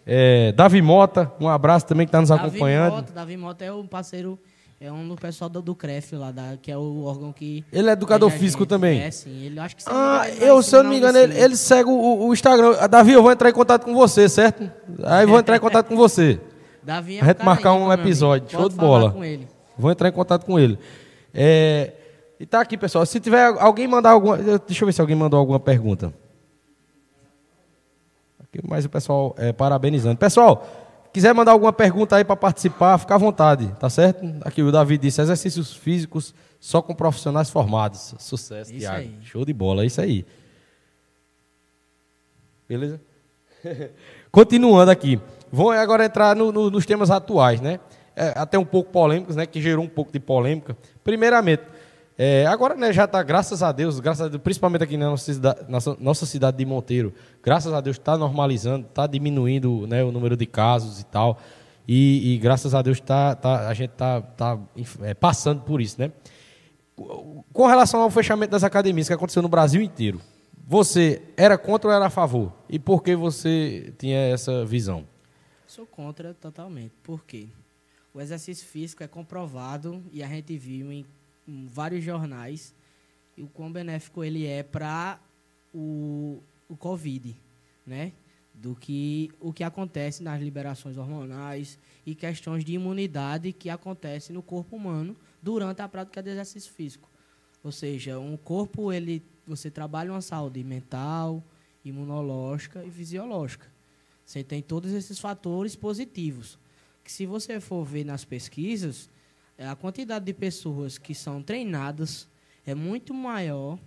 É, 0.09 0.53
Davi 0.53 0.81
Mota, 0.81 1.29
um 1.37 1.49
abraço 1.49 1.85
também 1.85 2.07
que 2.07 2.09
está 2.09 2.21
nos 2.21 2.29
Davi 2.29 2.47
acompanhando. 2.47 2.93
Mota, 2.93 3.11
Davi 3.11 3.35
Mota 3.35 3.65
é 3.65 3.73
um 3.73 3.85
parceiro, 3.85 4.39
é 4.79 4.89
um 4.89 5.05
do 5.05 5.15
pessoal 5.17 5.49
do, 5.49 5.61
do 5.61 5.75
CREF 5.75 6.15
lá, 6.15 6.31
da, 6.31 6.55
que 6.61 6.71
é 6.71 6.77
o 6.77 7.03
órgão 7.03 7.33
que. 7.33 7.65
Ele 7.73 7.89
é 7.89 7.91
educador 7.91 8.31
a 8.31 8.31
físico 8.31 8.63
gente. 8.63 8.69
tambme 8.69 8.97
É, 8.97 9.11
sim. 9.11 9.43
Ele, 9.45 9.59
acho 9.59 9.75
que 9.75 9.83
Ah, 9.85 10.19
vai 10.19 10.37
eu, 10.49 10.63
se 10.63 10.73
eu 10.73 10.81
não 10.81 10.91
me 10.91 10.97
engano, 10.97 11.17
ele, 11.17 11.37
ele 11.37 11.57
segue 11.57 11.89
o, 11.89 12.27
o 12.27 12.33
Instagram. 12.33 12.77
Ah, 12.79 12.87
Davi, 12.87 13.11
eu 13.11 13.21
vou 13.21 13.33
entrar 13.33 13.49
em 13.49 13.53
contato 13.53 13.83
com 13.83 13.93
você, 13.93 14.29
certo? 14.29 14.71
Aí 15.03 15.25
eu 15.25 15.27
vou 15.27 15.39
entrar 15.39 15.57
em 15.57 15.59
contato 15.59 15.87
com 15.87 15.97
você. 15.97 16.39
Davi 16.81 17.17
é 17.17 17.19
a 17.19 17.23
um 17.23 17.27
gente 17.27 17.35
cara 17.35 17.45
marcar 17.45 17.73
um 17.73 17.91
episódio. 17.91 18.49
Show 18.49 18.69
de 18.69 18.75
bola. 18.75 19.11
com 19.11 19.25
ele. 19.25 19.45
Vou 19.77 19.91
entrar 19.91 20.07
em 20.07 20.13
contato 20.13 20.45
com 20.45 20.57
ele. 20.57 20.79
É, 21.33 21.91
e 22.39 22.45
tá 22.45 22.61
aqui, 22.61 22.77
pessoal. 22.77 23.05
Se 23.05 23.19
tiver 23.19 23.45
alguém 23.59 23.87
mandar 23.89 24.11
alguma. 24.11 24.37
Deixa 24.37 24.83
eu 24.83 24.85
ver 24.85 24.93
se 24.93 25.01
alguém 25.01 25.17
mandou 25.17 25.37
alguma 25.37 25.59
pergunta. 25.59 26.13
Mas 28.67 28.85
o 28.85 28.89
pessoal 28.89 29.35
é, 29.37 29.51
parabenizando. 29.53 30.17
Pessoal, 30.17 30.65
quiser 31.13 31.33
mandar 31.33 31.51
alguma 31.51 31.71
pergunta 31.73 32.15
aí 32.15 32.23
para 32.23 32.35
participar, 32.35 32.97
fica 32.97 33.15
à 33.15 33.17
vontade, 33.17 33.67
tá 33.79 33.89
certo? 33.89 34.25
Aqui 34.41 34.63
o 34.63 34.71
Davi 34.71 34.97
disse: 34.97 35.21
exercícios 35.21 35.75
físicos 35.75 36.33
só 36.59 36.81
com 36.81 36.93
profissionais 36.95 37.49
formados. 37.49 38.15
Sucesso, 38.17 38.71
Isso 38.71 38.79
Thiago. 38.79 38.97
aí. 38.97 39.15
Show 39.21 39.45
de 39.45 39.53
bola, 39.53 39.83
é 39.83 39.85
isso 39.85 40.01
aí. 40.01 40.25
Beleza? 42.67 42.99
Continuando 44.31 44.91
aqui. 44.91 45.19
Vou 45.51 45.71
agora 45.71 46.05
entrar 46.05 46.35
no- 46.35 46.51
no- 46.51 46.69
nos 46.69 46.85
temas 46.85 47.09
atuais, 47.09 47.61
né? 47.61 47.79
É, 48.15 48.33
até 48.35 48.57
um 48.57 48.65
pouco 48.65 48.91
polêmicos, 48.91 49.35
né? 49.35 49.45
Que 49.45 49.61
gerou 49.61 49.85
um 49.85 49.87
pouco 49.87 50.11
de 50.11 50.19
polêmica. 50.19 50.75
Primeiramente, 51.03 51.63
é, 52.17 52.45
agora 52.47 52.73
né, 52.75 52.91
já 52.91 53.05
está, 53.05 53.21
graças 53.21 53.61
a 53.61 53.71
Deus, 53.71 53.99
graças 53.99 54.25
a 54.25 54.29
Deus, 54.29 54.41
principalmente 54.41 54.83
aqui 54.83 54.97
na 54.97 55.09
nossa 55.11 55.31
cidade, 55.33 55.59
nossa, 55.69 55.95
nossa 55.99 56.25
cidade 56.25 56.57
de 56.57 56.65
Monteiro, 56.65 57.13
graças 57.43 57.71
a 57.73 57.79
Deus 57.79 57.97
está 57.97 58.17
normalizando, 58.17 58.87
está 58.87 59.05
diminuindo 59.05 59.85
né, 59.87 60.03
o 60.03 60.11
número 60.11 60.35
de 60.35 60.45
casos 60.45 60.99
e 60.99 61.05
tal. 61.05 61.39
E, 61.87 62.33
e 62.33 62.37
graças 62.37 62.73
a 62.75 62.81
Deus 62.81 62.99
tá, 62.99 63.33
tá- 63.35 63.67
a 63.69 63.73
gente 63.73 63.91
está 63.91 64.19
tá, 64.21 64.59
inf- 64.75 64.99
é, 65.01 65.13
passando 65.13 65.61
por 65.61 65.79
isso, 65.79 65.95
né? 66.01 66.11
Com 67.53 67.65
relação 67.67 68.01
ao 68.01 68.09
fechamento 68.09 68.51
das 68.51 68.63
academias 68.63 69.07
que 69.07 69.13
aconteceu 69.13 69.41
no 69.41 69.47
Brasil 69.47 69.81
inteiro, 69.81 70.19
você 70.67 71.21
era 71.37 71.57
contra 71.57 71.89
ou 71.89 71.95
era 71.95 72.07
a 72.07 72.09
favor? 72.09 72.51
E 72.67 72.77
por 72.79 73.03
que 73.03 73.15
você 73.15 73.93
tinha 73.97 74.17
essa 74.19 74.65
visão? 74.65 75.05
Sou 75.67 75.85
contra 75.85 76.33
totalmente. 76.33 76.91
Por 77.03 77.23
quê? 77.23 77.47
O 78.13 78.19
exercício 78.19 78.65
físico 78.67 79.03
é 79.03 79.07
comprovado 79.07 80.01
e 80.11 80.23
a 80.23 80.27
gente 80.27 80.57
viu 80.57 80.91
em 80.91 81.05
vários 81.47 82.03
jornais 82.03 82.75
e 83.35 83.43
o 83.43 83.47
quão 83.47 83.71
benéfico 83.71 84.23
ele 84.23 84.45
é 84.45 84.63
para 84.63 85.19
o, 85.73 86.41
o 86.67 86.75
Covid, 86.75 87.35
né? 87.85 88.11
Do 88.53 88.75
que 88.75 89.31
o 89.39 89.53
que 89.53 89.63
acontece 89.63 90.23
nas 90.23 90.41
liberações 90.41 90.97
hormonais 90.97 91.77
e 92.05 92.15
questões 92.15 92.65
de 92.65 92.73
imunidade 92.73 93.53
que 93.53 93.69
acontecem 93.69 94.33
no 94.33 94.41
corpo 94.41 94.75
humano 94.75 95.15
durante 95.41 95.81
a 95.81 95.87
prática 95.87 96.23
de 96.23 96.31
exercício 96.31 96.73
físico. 96.73 97.07
Ou 97.63 97.71
seja, 97.71 98.19
um 98.19 98.35
corpo 98.35 98.91
ele 98.91 99.23
você 99.45 99.71
trabalha 99.71 100.11
uma 100.11 100.21
saúde 100.21 100.61
mental, 100.63 101.43
imunológica 101.85 102.83
e 102.83 102.91
fisiológica. 102.91 103.67
Você 104.25 104.43
tem 104.43 104.61
todos 104.61 104.91
esses 104.91 105.19
fatores 105.19 105.75
positivos. 105.75 106.59
Que 107.03 107.11
se 107.11 107.25
você 107.25 107.61
for 107.61 107.85
ver 107.85 108.03
nas 108.03 108.25
pesquisas, 108.25 109.09
a 109.57 109.75
quantidade 109.75 110.25
de 110.25 110.33
pessoas 110.33 110.97
que 110.97 111.13
são 111.15 111.41
treinadas 111.41 112.27
é 112.65 112.75
muito 112.75 113.13
maior 113.13 113.79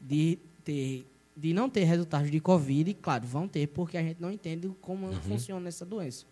de 0.00 0.38
ter 0.64 1.06
de 1.38 1.52
não 1.52 1.68
ter 1.68 1.84
resultados 1.84 2.30
de 2.30 2.40
Covid, 2.40 2.90
e 2.90 2.94
claro, 2.94 3.26
vão 3.26 3.46
ter, 3.46 3.66
porque 3.68 3.98
a 3.98 4.02
gente 4.02 4.22
não 4.22 4.30
entende 4.30 4.68
como 4.80 5.12
funciona 5.20 5.68
essa 5.68 5.84
doença. 5.84 6.24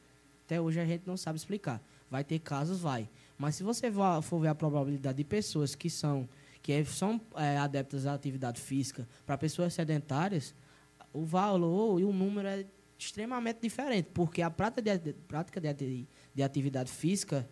Até 0.46 0.58
hoje 0.58 0.80
a 0.80 0.86
gente 0.86 1.06
não 1.06 1.14
sabe 1.14 1.36
explicar. 1.38 1.82
Vai 2.10 2.24
ter 2.24 2.38
casos, 2.38 2.80
vai. 2.80 3.06
Mas 3.36 3.54
se 3.54 3.62
você 3.62 3.92
for 4.22 4.40
ver 4.40 4.48
a 4.48 4.54
probabilidade 4.54 5.18
de 5.18 5.24
pessoas 5.24 5.74
que 5.74 5.90
são 5.90 6.26
que 6.62 6.72
é- 6.72 6.84
são 6.84 7.20
é, 7.36 7.58
adeptas 7.58 8.06
à 8.06 8.14
atividade 8.14 8.58
física 8.58 9.06
para 9.26 9.36
pessoas 9.36 9.74
sedentárias, 9.74 10.54
o 11.12 11.22
valor 11.22 12.00
e 12.00 12.04
o 12.04 12.10
número 12.12 12.48
é 12.48 12.64
extremamente 12.98 13.58
diferente, 13.60 14.08
porque 14.14 14.40
a 14.40 14.50
prática 14.50 14.80
de, 14.80 14.98
de- 14.98 15.12
prática 15.28 15.60
de, 15.60 16.06
de 16.34 16.42
atividade 16.42 16.90
física 16.90 17.46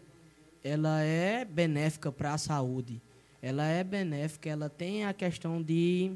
ela 0.65 1.01
é 1.03 1.45
benéfica 1.45 2.11
para 2.13 2.35
a 2.35 2.39
saúde. 2.39 3.01
Ela 3.41 3.67
é 3.67 3.83
benéfica, 3.83 4.49
ela 4.49 4.69
tem 4.69 5.05
a 5.05 5.13
questão 5.13 5.61
de 5.63 6.13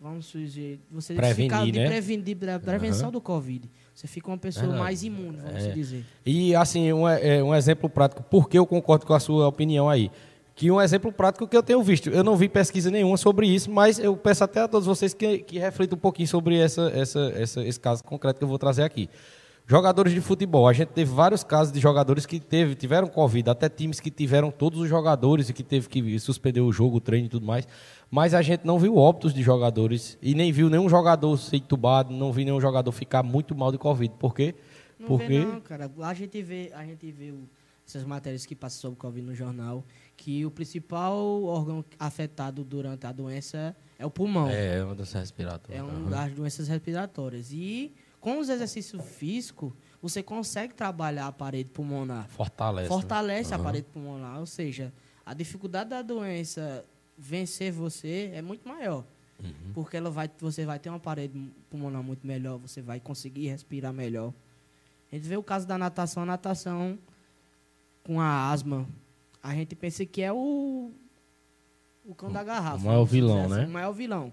vamos 0.00 0.32
dizer, 0.32 0.80
você 0.90 1.12
Prevenir, 1.12 1.50
ficar 1.50 1.66
de, 1.66 1.72
né? 1.72 2.58
prevenção 2.58 3.10
do 3.12 3.20
Covid. 3.20 3.68
Você 3.94 4.06
fica 4.06 4.28
uma 4.28 4.38
pessoa 4.38 4.62
Verdade. 4.64 4.82
mais 4.82 5.02
imune, 5.02 5.36
vamos 5.36 5.62
É. 5.64 5.72
dizer. 5.72 6.06
E, 6.24 6.54
assim, 6.54 6.90
um, 6.90 7.06
é, 7.06 7.42
um 7.44 7.54
exemplo 7.54 7.86
prático, 7.90 8.22
porque 8.30 8.58
eu 8.58 8.64
concordo 8.66 9.04
com 9.04 9.12
a 9.12 9.20
sua 9.20 9.46
opinião 9.46 9.90
aí. 9.90 10.10
Que 10.54 10.70
um 10.70 10.80
exemplo 10.80 11.12
prático 11.12 11.46
que 11.46 11.54
eu 11.54 11.62
tenho 11.62 11.82
visto. 11.82 12.08
Eu 12.08 12.24
não 12.24 12.34
vi 12.34 12.48
pesquisa 12.48 12.90
nenhuma 12.90 13.18
sobre 13.18 13.46
isso, 13.46 13.70
mas 13.70 13.98
eu 13.98 14.16
peço 14.16 14.42
até 14.42 14.60
a 14.60 14.68
todos 14.68 14.86
vocês 14.86 15.12
que, 15.12 15.38
que 15.40 15.58
reflitam 15.58 15.96
um 15.98 16.00
pouquinho 16.00 16.28
sobre 16.28 16.58
essa, 16.58 16.90
essa, 16.94 17.20
essa- 17.36 17.62
esse 17.66 17.78
caso 17.78 18.02
concreto 18.02 18.38
que 18.38 18.44
eu 18.44 18.48
vou 18.48 18.58
trazer 18.58 18.82
aqui. 18.84 19.08
Jogadores 19.70 20.12
de 20.12 20.20
futebol. 20.20 20.66
A 20.66 20.72
gente 20.72 20.88
teve 20.88 21.12
vários 21.12 21.44
casos 21.44 21.72
de 21.72 21.78
jogadores 21.78 22.26
que 22.26 22.40
teve, 22.40 22.74
tiveram 22.74 23.06
Covid, 23.06 23.50
até 23.50 23.68
times 23.68 24.00
que 24.00 24.10
tiveram 24.10 24.50
todos 24.50 24.80
os 24.80 24.88
jogadores 24.88 25.48
e 25.48 25.52
que 25.52 25.62
teve 25.62 25.88
que 25.88 26.18
suspender 26.18 26.60
o 26.60 26.72
jogo, 26.72 26.96
o 26.96 27.00
treino 27.00 27.26
e 27.26 27.30
tudo 27.30 27.46
mais. 27.46 27.68
Mas 28.10 28.34
a 28.34 28.42
gente 28.42 28.66
não 28.66 28.80
viu 28.80 28.96
óbitos 28.96 29.32
de 29.32 29.44
jogadores 29.44 30.18
e 30.20 30.34
nem 30.34 30.50
viu 30.50 30.68
nenhum 30.68 30.88
jogador 30.88 31.36
ser 31.36 31.58
entubado, 31.58 32.12
não 32.12 32.32
vi 32.32 32.44
nenhum 32.44 32.60
jogador 32.60 32.90
ficar 32.90 33.22
muito 33.22 33.54
mal 33.54 33.70
de 33.70 33.78
Covid. 33.78 34.12
Por 34.18 34.34
quê? 34.34 34.56
Não 34.98 35.06
Porque 35.06 35.28
vê 35.28 35.44
não, 35.44 35.60
cara. 35.60 35.88
A 36.00 36.14
gente 36.14 36.42
vê, 36.42 36.72
a 36.74 36.84
gente 36.84 37.08
vê 37.12 37.30
o- 37.30 37.48
essas 37.86 38.02
matérias 38.02 38.44
que 38.44 38.56
passam 38.56 38.80
sobre 38.80 38.98
Covid 38.98 39.24
no 39.24 39.36
jornal, 39.36 39.84
que 40.16 40.44
o 40.44 40.50
principal 40.50 41.44
órgão 41.44 41.84
afetado 41.96 42.64
durante 42.64 43.06
a 43.06 43.12
doença 43.12 43.76
é 43.96 44.04
o 44.04 44.10
pulmão. 44.10 44.48
É, 44.48 44.78
é 44.78 44.84
uma 44.84 44.96
doença 44.96 45.20
respiratória. 45.20 45.78
É 45.78 45.82
um 45.84 46.10
das 46.10 46.32
doenças 46.32 46.66
respiratórias. 46.66 47.52
E 47.52 47.92
com 48.20 48.38
os 48.38 48.48
exercícios 48.48 49.02
físicos, 49.04 49.72
você 50.02 50.22
consegue 50.22 50.74
trabalhar 50.74 51.26
a 51.26 51.32
parede 51.32 51.70
pulmonar. 51.70 52.28
Fortalece. 52.28 52.88
né? 52.88 52.94
Fortalece 52.94 53.52
a 53.52 53.56
Aham. 53.56 53.64
parede 53.64 53.86
pulmonar. 53.92 54.38
Ou 54.38 54.46
seja, 54.46 54.92
a 55.24 55.34
dificuldade 55.34 55.90
da 55.90 56.02
doença 56.02 56.84
vencer 57.16 57.72
você 57.72 58.30
é 58.34 58.42
muito 58.42 58.66
maior. 58.68 59.04
Uhum. 59.42 59.72
Porque 59.72 59.96
ela 59.96 60.10
vai, 60.10 60.30
você 60.38 60.64
vai 60.66 60.78
ter 60.78 60.90
uma 60.90 61.00
parede 61.00 61.38
pulmonar 61.70 62.02
muito 62.02 62.26
melhor, 62.26 62.58
você 62.58 62.82
vai 62.82 63.00
conseguir 63.00 63.48
respirar 63.48 63.92
melhor. 63.92 64.32
A 65.10 65.14
gente 65.16 65.26
vê 65.26 65.36
o 65.36 65.42
caso 65.42 65.66
da 65.66 65.76
natação, 65.78 66.22
a 66.22 66.26
natação 66.26 66.98
com 68.04 68.20
a 68.20 68.50
asma. 68.50 68.86
A 69.42 69.54
gente 69.54 69.74
pensa 69.74 70.04
que 70.04 70.20
é 70.22 70.32
o, 70.32 70.90
o 72.04 72.14
cão 72.14 72.30
da 72.30 72.44
garrafa. 72.44 72.76
o 72.76 72.86
maior 72.86 73.04
vilão, 73.04 73.44
assim, 73.46 73.54
né? 73.54 73.66
O 73.66 73.70
maior 73.70 73.92
vilão. 73.92 74.32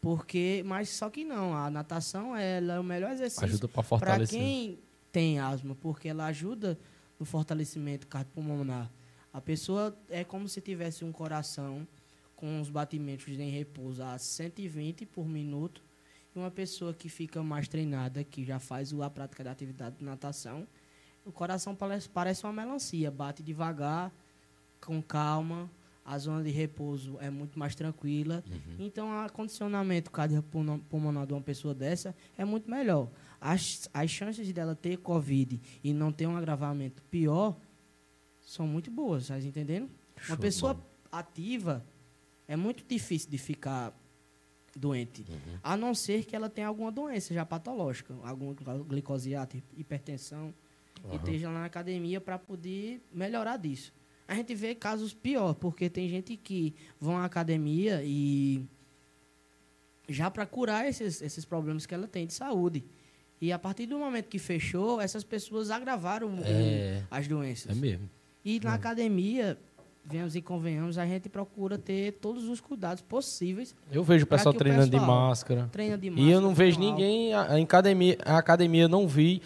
Porque, 0.00 0.62
mas 0.64 0.90
só 0.90 1.10
que 1.10 1.24
não, 1.24 1.54
a 1.54 1.70
natação 1.70 2.36
ela 2.36 2.74
é 2.74 2.80
o 2.80 2.84
melhor 2.84 3.12
exercício 3.12 3.44
Ajuda 3.44 3.66
para 3.68 3.74
para 3.74 3.82
fortalecer. 3.82 4.38
quem 4.38 4.78
tem 5.10 5.38
asma, 5.38 5.74
porque 5.74 6.08
ela 6.08 6.26
ajuda 6.26 6.78
no 7.18 7.24
fortalecimento 7.24 8.06
cardiopulmonar. 8.06 8.90
A 9.32 9.40
pessoa 9.40 9.96
é 10.08 10.22
como 10.22 10.48
se 10.48 10.60
tivesse 10.60 11.04
um 11.04 11.12
coração 11.12 11.86
com 12.34 12.60
os 12.60 12.68
batimentos 12.68 13.26
em 13.28 13.50
repouso 13.50 14.02
a 14.02 14.18
120 14.18 15.06
por 15.06 15.26
minuto. 15.26 15.82
E 16.34 16.38
uma 16.38 16.50
pessoa 16.50 16.92
que 16.92 17.08
fica 17.08 17.42
mais 17.42 17.66
treinada, 17.66 18.22
que 18.22 18.44
já 18.44 18.58
faz 18.58 18.92
a 18.92 19.10
prática 19.10 19.42
da 19.42 19.50
atividade 19.50 19.96
de 19.96 20.04
natação, 20.04 20.68
o 21.24 21.32
coração 21.32 21.74
parece, 21.74 22.08
parece 22.08 22.44
uma 22.44 22.52
melancia, 22.52 23.10
bate 23.10 23.42
devagar, 23.42 24.12
com 24.80 25.02
calma. 25.02 25.70
A 26.06 26.16
zona 26.18 26.44
de 26.44 26.50
repouso 26.50 27.18
é 27.20 27.28
muito 27.28 27.58
mais 27.58 27.74
tranquila. 27.74 28.44
Uhum. 28.48 28.86
Então, 28.86 29.26
o 29.26 29.32
condicionamento 29.32 30.10
cardiopulmonar 30.12 31.26
de 31.26 31.32
uma 31.32 31.42
pessoa 31.42 31.74
dessa 31.74 32.14
é 32.38 32.44
muito 32.44 32.70
melhor. 32.70 33.10
As, 33.40 33.90
as 33.92 34.08
chances 34.08 34.52
dela 34.52 34.76
ter 34.76 34.98
Covid 34.98 35.60
e 35.82 35.92
não 35.92 36.12
ter 36.12 36.28
um 36.28 36.36
agravamento 36.36 37.02
pior 37.04 37.56
são 38.40 38.68
muito 38.68 38.88
boas, 38.88 39.26
tá 39.26 39.38
entendendo? 39.40 39.90
Show 40.18 40.34
uma 40.36 40.40
pessoa 40.40 40.74
bom. 40.74 40.82
ativa 41.10 41.84
é 42.46 42.54
muito 42.54 42.84
difícil 42.86 43.28
de 43.28 43.36
ficar 43.36 43.92
doente, 44.76 45.26
uhum. 45.28 45.58
a 45.62 45.76
não 45.76 45.92
ser 45.92 46.24
que 46.24 46.36
ela 46.36 46.48
tenha 46.48 46.68
alguma 46.68 46.92
doença 46.92 47.34
já 47.34 47.44
patológica, 47.44 48.14
alguma 48.22 48.54
glicose 48.84 49.34
alta, 49.34 49.56
hipertensão, 49.76 50.54
uhum. 51.02 51.14
e 51.14 51.16
esteja 51.16 51.48
lá 51.48 51.60
na 51.60 51.64
academia 51.64 52.20
para 52.20 52.38
poder 52.38 53.02
melhorar 53.12 53.56
disso 53.56 53.92
a 54.28 54.34
gente 54.34 54.54
vê 54.54 54.74
casos 54.74 55.14
pior, 55.14 55.54
porque 55.54 55.88
tem 55.88 56.08
gente 56.08 56.36
que 56.36 56.74
vão 57.00 57.16
à 57.16 57.24
academia 57.24 58.02
e 58.04 58.64
já 60.08 60.30
para 60.30 60.46
curar 60.46 60.88
esses, 60.88 61.22
esses 61.22 61.44
problemas 61.44 61.86
que 61.86 61.94
ela 61.94 62.06
tem 62.06 62.26
de 62.26 62.34
saúde. 62.34 62.84
E 63.40 63.52
a 63.52 63.58
partir 63.58 63.86
do 63.86 63.98
momento 63.98 64.28
que 64.28 64.38
fechou, 64.38 65.00
essas 65.00 65.22
pessoas 65.22 65.70
agravaram 65.70 66.38
é, 66.42 67.02
as 67.10 67.28
doenças. 67.28 67.76
É 67.76 67.80
mesmo. 67.80 68.08
E 68.44 68.58
na 68.60 68.72
é. 68.72 68.74
academia, 68.74 69.58
venhamos 70.04 70.34
e 70.34 70.40
convenhamos, 70.40 70.96
a 70.96 71.06
gente 71.06 71.28
procura 71.28 71.76
ter 71.76 72.12
todos 72.12 72.44
os 72.44 72.60
cuidados 72.60 73.02
possíveis. 73.02 73.74
Eu 73.92 74.02
vejo 74.02 74.24
o 74.24 74.26
pessoal 74.26 74.54
treinando 74.54 74.86
o 74.86 74.90
pessoal 74.90 75.04
de 75.04 75.12
máscara. 75.12 75.68
Treina 75.70 75.98
de 75.98 76.10
máscara. 76.10 76.28
E 76.28 76.32
eu 76.32 76.40
não 76.40 76.54
vejo 76.54 76.78
ninguém, 76.80 77.34
a, 77.34 77.42
a, 77.42 77.60
academia, 77.60 78.16
a 78.24 78.38
academia 78.38 78.88
não 78.88 79.06
vi, 79.06 79.42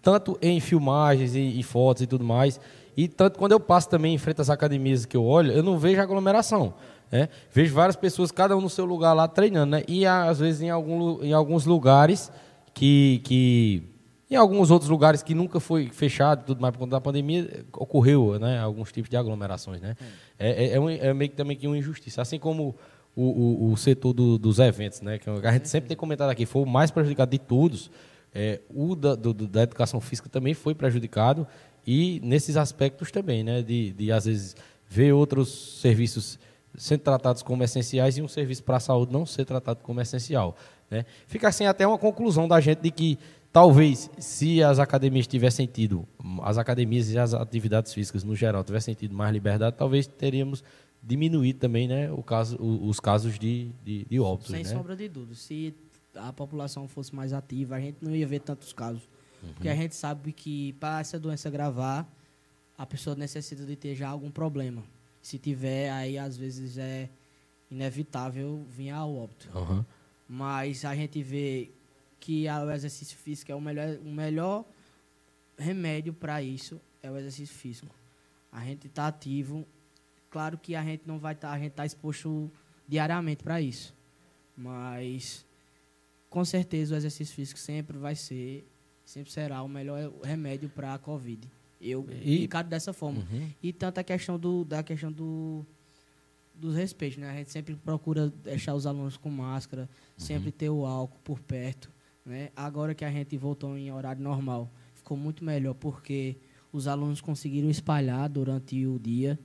tanto 0.00 0.38
em 0.40 0.58
filmagens 0.58 1.34
e, 1.34 1.58
e 1.58 1.62
fotos 1.62 2.02
e 2.02 2.06
tudo 2.06 2.24
mais, 2.24 2.58
e 2.98 3.06
tanto 3.06 3.38
quando 3.38 3.52
eu 3.52 3.60
passo 3.60 3.88
também 3.88 4.12
em 4.12 4.18
frente 4.18 4.40
às 4.40 4.50
academias 4.50 5.06
que 5.06 5.16
eu 5.16 5.24
olho, 5.24 5.52
eu 5.52 5.62
não 5.62 5.78
vejo 5.78 6.00
aglomeração. 6.00 6.74
Né? 7.12 7.28
Vejo 7.52 7.72
várias 7.72 7.94
pessoas, 7.94 8.32
cada 8.32 8.56
um 8.56 8.60
no 8.60 8.68
seu 8.68 8.84
lugar 8.84 9.12
lá 9.12 9.28
treinando. 9.28 9.70
Né? 9.70 9.84
E 9.86 10.04
às 10.04 10.40
vezes 10.40 10.62
em, 10.62 10.68
algum, 10.68 11.22
em 11.22 11.32
alguns 11.32 11.64
lugares 11.64 12.28
que, 12.74 13.20
que. 13.22 13.84
Em 14.28 14.34
alguns 14.34 14.72
outros 14.72 14.90
lugares 14.90 15.22
que 15.22 15.32
nunca 15.32 15.60
foi 15.60 15.90
fechado 15.90 16.44
tudo 16.44 16.60
mais 16.60 16.72
por 16.72 16.80
conta 16.80 16.90
da 16.90 17.00
pandemia, 17.00 17.64
ocorreu 17.72 18.36
né, 18.36 18.58
alguns 18.58 18.90
tipos 18.90 19.08
de 19.08 19.16
aglomerações. 19.16 19.80
Né? 19.80 19.94
É, 20.36 20.64
é, 20.64 20.72
é, 20.72 20.80
um, 20.80 20.90
é 20.90 21.14
meio 21.14 21.30
que 21.30 21.36
também 21.36 21.56
que 21.56 21.68
uma 21.68 21.78
injustiça. 21.78 22.20
Assim 22.20 22.36
como 22.40 22.74
o, 23.14 23.22
o, 23.22 23.72
o 23.72 23.76
setor 23.76 24.12
do, 24.12 24.36
dos 24.36 24.58
eventos, 24.58 25.02
né, 25.02 25.18
que 25.18 25.30
a 25.30 25.52
gente 25.52 25.68
sempre 25.68 25.86
tem 25.86 25.96
comentado 25.96 26.30
aqui, 26.30 26.44
foi 26.44 26.62
o 26.62 26.66
mais 26.66 26.90
prejudicado 26.90 27.30
de 27.30 27.38
todos. 27.38 27.92
É, 28.34 28.60
o 28.68 28.96
da, 28.96 29.14
do, 29.14 29.32
da 29.32 29.62
educação 29.62 30.00
física 30.00 30.28
também 30.28 30.52
foi 30.52 30.74
prejudicado 30.74 31.46
e 31.86 32.20
nesses 32.22 32.56
aspectos 32.56 33.10
também, 33.10 33.42
né, 33.42 33.62
de, 33.62 33.92
de 33.92 34.12
às 34.12 34.24
vezes 34.24 34.56
ver 34.88 35.12
outros 35.12 35.80
serviços 35.80 36.38
sendo 36.76 37.00
tratados 37.00 37.42
como 37.42 37.62
essenciais 37.64 38.16
e 38.16 38.22
um 38.22 38.28
serviço 38.28 38.62
para 38.62 38.76
a 38.76 38.80
saúde 38.80 39.12
não 39.12 39.26
ser 39.26 39.44
tratado 39.44 39.80
como 39.82 40.00
essencial. 40.00 40.56
Né? 40.90 41.04
Fica 41.26 41.48
assim 41.48 41.66
até 41.66 41.86
uma 41.86 41.98
conclusão 41.98 42.46
da 42.46 42.60
gente 42.60 42.80
de 42.80 42.90
que 42.90 43.18
talvez 43.52 44.10
se 44.18 44.62
as 44.62 44.78
academias 44.78 45.26
tivessem 45.26 45.66
tido, 45.66 46.06
as 46.42 46.58
academias 46.58 47.10
e 47.10 47.18
as 47.18 47.34
atividades 47.34 47.92
físicas 47.92 48.24
no 48.24 48.34
geral 48.36 48.62
tivessem 48.62 48.94
tido 48.94 49.14
mais 49.14 49.32
liberdade, 49.32 49.76
talvez 49.76 50.06
teríamos 50.06 50.62
diminuído 51.02 51.58
também 51.58 51.88
né, 51.88 52.10
o 52.12 52.22
caso, 52.22 52.56
os 52.60 53.00
casos 53.00 53.38
de, 53.38 53.70
de, 53.84 54.04
de 54.04 54.20
óbitos. 54.20 54.50
Sem 54.50 54.62
né? 54.62 54.70
sombra 54.70 54.96
de 54.96 55.08
dúvida. 55.08 55.34
Se 55.34 55.74
a 56.14 56.32
população 56.32 56.88
fosse 56.88 57.14
mais 57.14 57.32
ativa, 57.32 57.76
a 57.76 57.80
gente 57.80 57.98
não 58.00 58.14
ia 58.14 58.26
ver 58.26 58.40
tantos 58.40 58.72
casos. 58.72 59.08
Uhum. 59.42 59.52
Porque 59.52 59.68
a 59.68 59.74
gente 59.74 59.94
sabe 59.94 60.32
que 60.32 60.72
para 60.74 61.00
essa 61.00 61.18
doença 61.18 61.50
gravar, 61.50 62.08
a 62.76 62.86
pessoa 62.86 63.16
necessita 63.16 63.64
de 63.64 63.76
ter 63.76 63.94
já 63.94 64.08
algum 64.08 64.30
problema. 64.30 64.82
Se 65.20 65.38
tiver, 65.38 65.90
aí 65.90 66.16
às 66.18 66.36
vezes 66.36 66.78
é 66.78 67.08
inevitável 67.70 68.64
vir 68.68 68.90
ao 68.90 69.14
óbito. 69.14 69.48
Uhum. 69.56 69.84
Mas 70.28 70.84
a 70.84 70.94
gente 70.94 71.22
vê 71.22 71.70
que 72.20 72.46
o 72.48 72.70
exercício 72.70 73.16
físico 73.16 73.50
é 73.50 73.54
o 73.54 73.60
melhor, 73.60 73.98
o 73.98 74.10
melhor 74.10 74.64
remédio 75.56 76.12
para 76.12 76.42
isso, 76.42 76.80
é 77.02 77.10
o 77.10 77.16
exercício 77.16 77.54
físico. 77.54 77.94
A 78.52 78.64
gente 78.64 78.86
está 78.86 79.06
ativo. 79.06 79.66
Claro 80.30 80.58
que 80.58 80.74
a 80.74 80.82
gente 80.82 81.02
não 81.06 81.18
vai 81.18 81.34
estar, 81.34 81.48
tá, 81.48 81.54
a 81.54 81.58
gente 81.58 81.70
está 81.70 81.86
exposto 81.86 82.50
diariamente 82.86 83.42
para 83.42 83.60
isso. 83.60 83.94
Mas 84.56 85.46
com 86.28 86.44
certeza 86.44 86.94
o 86.94 86.98
exercício 86.98 87.34
físico 87.34 87.58
sempre 87.58 87.96
vai 87.96 88.14
ser 88.14 88.66
sempre 89.08 89.32
será 89.32 89.62
o 89.62 89.68
melhor 89.68 90.12
remédio 90.22 90.68
para 90.68 90.92
a 90.92 90.98
Covid. 90.98 91.48
Eu 91.80 92.06
e, 92.22 92.44
encaro 92.44 92.68
dessa 92.68 92.92
forma. 92.92 93.20
Uhum. 93.20 93.48
E 93.62 93.72
tanto 93.72 93.98
a 93.98 94.04
questão 94.04 94.38
do, 94.38 94.66
da 94.66 94.82
questão 94.82 95.10
do, 95.10 95.64
dos 96.54 96.74
respeitos, 96.76 97.16
né? 97.16 97.30
A 97.30 97.34
gente 97.34 97.50
sempre 97.50 97.74
procura 97.74 98.28
deixar 98.28 98.74
os 98.74 98.86
alunos 98.86 99.16
com 99.16 99.30
máscara, 99.30 99.82
uhum. 99.82 99.88
sempre 100.24 100.52
ter 100.52 100.68
o 100.68 100.84
álcool 100.84 101.18
por 101.24 101.40
perto, 101.40 101.90
né? 102.24 102.50
Agora 102.54 102.94
que 102.94 103.02
a 103.02 103.10
gente 103.10 103.34
voltou 103.38 103.78
em 103.78 103.90
horário 103.90 104.22
normal, 104.22 104.70
ficou 104.94 105.16
muito 105.16 105.42
melhor 105.42 105.72
porque 105.72 106.36
os 106.70 106.86
alunos 106.86 107.22
conseguiram 107.22 107.70
espalhar 107.70 108.28
durante 108.28 108.86
o 108.86 108.98
dia, 108.98 109.38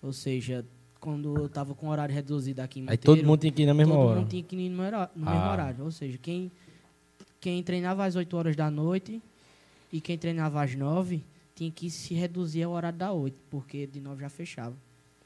ou 0.00 0.12
seja, 0.12 0.64
quando 1.00 1.36
eu 1.36 1.46
estava 1.46 1.74
com 1.74 1.88
horário 1.88 2.14
reduzido 2.14 2.60
aqui 2.60 2.78
em 2.78 2.82
Monteiro, 2.82 3.00
Aí 3.00 3.16
todo 3.16 3.26
mundo 3.26 3.40
tinha 3.40 3.52
que 3.52 3.62
ir 3.62 3.66
na 3.66 3.74
mesma 3.74 3.94
todo 3.94 4.00
hora. 4.00 4.14
Todo 4.14 4.20
mundo 4.20 4.30
tinha 4.30 4.42
que 4.44 4.54
ir 4.54 4.68
no, 4.68 4.76
no 4.76 4.96
ah. 4.96 5.10
mesmo 5.16 5.50
horário, 5.50 5.84
ou 5.84 5.90
seja, 5.90 6.16
quem 6.18 6.52
quem 7.42 7.60
treinava 7.60 8.04
às 8.04 8.14
8 8.14 8.36
horas 8.36 8.54
da 8.56 8.70
noite 8.70 9.20
e 9.92 10.00
quem 10.00 10.16
treinava 10.16 10.62
às 10.62 10.76
9 10.76 11.24
tinha 11.56 11.70
que 11.72 11.90
se 11.90 12.14
reduzir 12.14 12.62
ao 12.62 12.72
horário 12.72 12.96
da 12.96 13.12
8, 13.12 13.36
porque 13.50 13.84
de 13.84 14.00
9 14.00 14.22
já 14.22 14.28
fechava. 14.28 14.76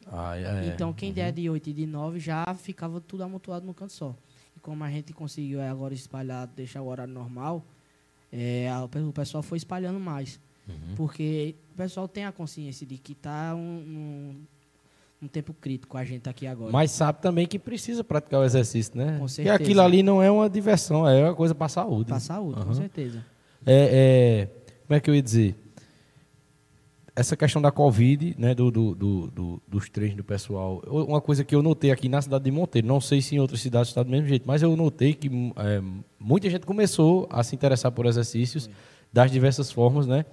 Ah, 0.06 0.34
é, 0.34 0.66
então, 0.68 0.94
quem 0.94 1.10
uhum. 1.10 1.14
der 1.14 1.30
de 1.30 1.50
8 1.50 1.68
e 1.68 1.72
de 1.74 1.86
9 1.86 2.18
já 2.18 2.42
ficava 2.54 3.02
tudo 3.02 3.22
amontoado 3.22 3.66
no 3.66 3.74
canto 3.74 3.92
só. 3.92 4.16
E 4.56 4.60
como 4.60 4.82
a 4.82 4.90
gente 4.90 5.12
conseguiu 5.12 5.60
agora 5.60 5.92
espalhar, 5.92 6.46
deixar 6.46 6.80
o 6.80 6.86
horário 6.86 7.12
normal, 7.12 7.62
é, 8.32 8.66
o 9.06 9.12
pessoal 9.12 9.42
foi 9.42 9.58
espalhando 9.58 10.00
mais. 10.00 10.40
Uhum. 10.66 10.94
Porque 10.96 11.54
o 11.74 11.76
pessoal 11.76 12.08
tem 12.08 12.24
a 12.24 12.32
consciência 12.32 12.86
de 12.86 12.96
que 12.96 13.12
está 13.12 13.54
um, 13.54 13.60
um 13.60 14.44
um 15.26 15.28
tempo 15.28 15.52
crítico 15.52 15.98
a 15.98 16.04
gente 16.04 16.28
aqui 16.28 16.46
agora. 16.46 16.72
Mas 16.72 16.90
sabe 16.90 17.20
também 17.20 17.46
que 17.46 17.58
precisa 17.58 18.02
praticar 18.02 18.40
o 18.40 18.44
exercício, 18.44 18.96
né? 18.96 19.18
Com 19.18 19.28
certeza. 19.28 19.54
E 19.54 19.62
aquilo 19.62 19.80
ali 19.82 20.02
não 20.02 20.22
é 20.22 20.30
uma 20.30 20.48
diversão, 20.48 21.06
é 21.06 21.24
uma 21.24 21.34
coisa 21.34 21.54
para 21.54 21.68
saúde. 21.68 22.06
Para 22.06 22.16
a 22.16 22.20
saúde, 22.20 22.60
uhum. 22.60 22.66
com 22.66 22.74
certeza. 22.74 23.24
É, 23.64 24.48
é, 24.48 24.48
como 24.86 24.96
é 24.96 25.00
que 25.00 25.10
eu 25.10 25.14
ia 25.14 25.22
dizer? 25.22 25.56
Essa 27.14 27.36
questão 27.36 27.60
da 27.60 27.70
Covid, 27.70 28.36
né, 28.38 28.54
do, 28.54 28.70
do, 28.70 28.94
do, 28.94 29.26
do, 29.28 29.62
dos 29.66 29.88
treinos 29.88 30.18
do 30.18 30.24
pessoal, 30.24 30.82
uma 30.86 31.20
coisa 31.20 31.42
que 31.44 31.54
eu 31.54 31.62
notei 31.62 31.90
aqui 31.90 32.08
na 32.08 32.20
cidade 32.20 32.44
de 32.44 32.50
Monteiro, 32.50 32.86
não 32.86 33.00
sei 33.00 33.22
se 33.22 33.34
em 33.34 33.38
outras 33.38 33.60
cidades 33.60 33.88
está 33.88 34.02
do 34.02 34.10
mesmo 34.10 34.28
jeito, 34.28 34.46
mas 34.46 34.62
eu 34.62 34.76
notei 34.76 35.14
que 35.14 35.28
é, 35.56 35.82
muita 36.20 36.48
gente 36.50 36.66
começou 36.66 37.26
a 37.30 37.42
se 37.42 37.54
interessar 37.54 37.90
por 37.90 38.04
exercícios 38.04 38.68
das 39.10 39.30
diversas 39.30 39.72
formas, 39.72 40.06
né? 40.06 40.26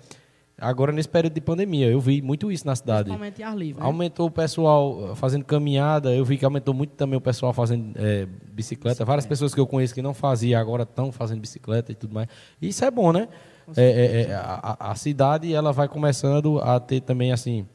Agora, 0.58 0.92
nesse 0.92 1.10
período 1.10 1.34
de 1.34 1.42
pandemia, 1.42 1.88
eu 1.88 2.00
vi 2.00 2.22
muito 2.22 2.52
isso 2.52 2.66
na 2.66 2.76
cidade. 2.76 3.06
Principalmente 3.06 3.42
ar 3.42 3.58
livre. 3.58 3.82
Né? 3.82 3.86
Aumentou 3.86 4.28
o 4.28 4.32
pessoal 4.32 5.12
uh, 5.12 5.16
fazendo 5.16 5.44
caminhada, 5.44 6.14
eu 6.14 6.24
vi 6.24 6.38
que 6.38 6.46
aumentou 6.46 6.74
muito 6.74 6.92
também 6.92 7.18
o 7.18 7.22
pessoal 7.22 7.52
fazendo 7.52 7.92
é, 7.96 8.26
bicicleta. 8.26 8.54
bicicleta. 8.54 9.06
Várias 9.06 9.26
pessoas 9.26 9.54
que 9.54 9.60
eu 9.60 9.66
conheço 9.66 9.94
que 9.94 10.02
não 10.02 10.14
faziam 10.14 10.62
agora 10.62 10.84
estão 10.84 11.12
fazendo 11.12 11.42
bicicleta 11.42 11.92
e 11.92 11.96
tudo 11.96 12.14
mais. 12.14 12.28
E 12.62 12.68
isso 12.68 12.86
é 12.86 12.92
bom, 12.92 13.12
né? 13.12 13.28
É, 13.76 13.84
é, 13.84 14.22
é, 14.24 14.34
a, 14.36 14.92
a, 14.92 14.96
cidade 14.96 15.54
ela 15.54 15.72
vai 15.72 15.88
começando 15.88 16.60
a 16.60 16.80
ter 16.82 17.00
também 17.00 17.32
assim 17.32 17.66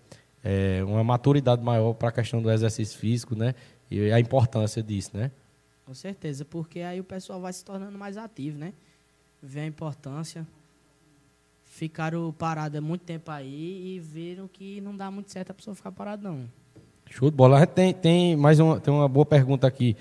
é, 0.44 0.84
uma 0.84 1.02
maturidade 1.02 1.62
maior 1.62 1.94
para 1.94 2.10
a 2.10 2.12
questão 2.12 2.42
do 2.42 2.50
exercício 2.50 2.98
físico, 2.98 3.34
né? 3.34 3.54
E 3.90 4.12
a 4.12 4.20
importância 4.20 4.82
disso, 4.82 5.16
né? 5.16 5.30
Com 5.86 5.94
certeza, 5.94 6.44
porque 6.44 6.80
aí 6.80 7.00
o 7.00 7.04
pessoal 7.04 7.40
vai 7.40 7.52
se 7.52 7.64
tornando 7.64 7.98
mais 7.98 8.18
ativo, 8.18 8.58
né? 8.58 8.74
Vê 9.42 9.60
a 9.60 9.66
importância 9.66 10.46
ficaram 11.78 12.32
parados 12.32 12.76
há 12.76 12.80
muito 12.80 13.02
tempo 13.02 13.30
aí 13.30 13.94
e 13.94 14.00
viram 14.00 14.48
que 14.48 14.80
não 14.80 14.96
dá 14.96 15.10
muito 15.10 15.30
certo 15.30 15.52
a 15.52 15.54
pessoa 15.54 15.76
ficar 15.76 15.92
parada, 15.92 16.28
não. 16.28 16.44
Show 17.08 17.30
de 17.30 17.36
bola. 17.36 17.64
Tem, 17.66 17.94
tem 17.94 18.36
mais 18.36 18.58
uma, 18.58 18.80
tem 18.80 18.92
uma 18.92 19.08
boa 19.08 19.24
pergunta 19.24 19.66
aqui. 19.66 19.96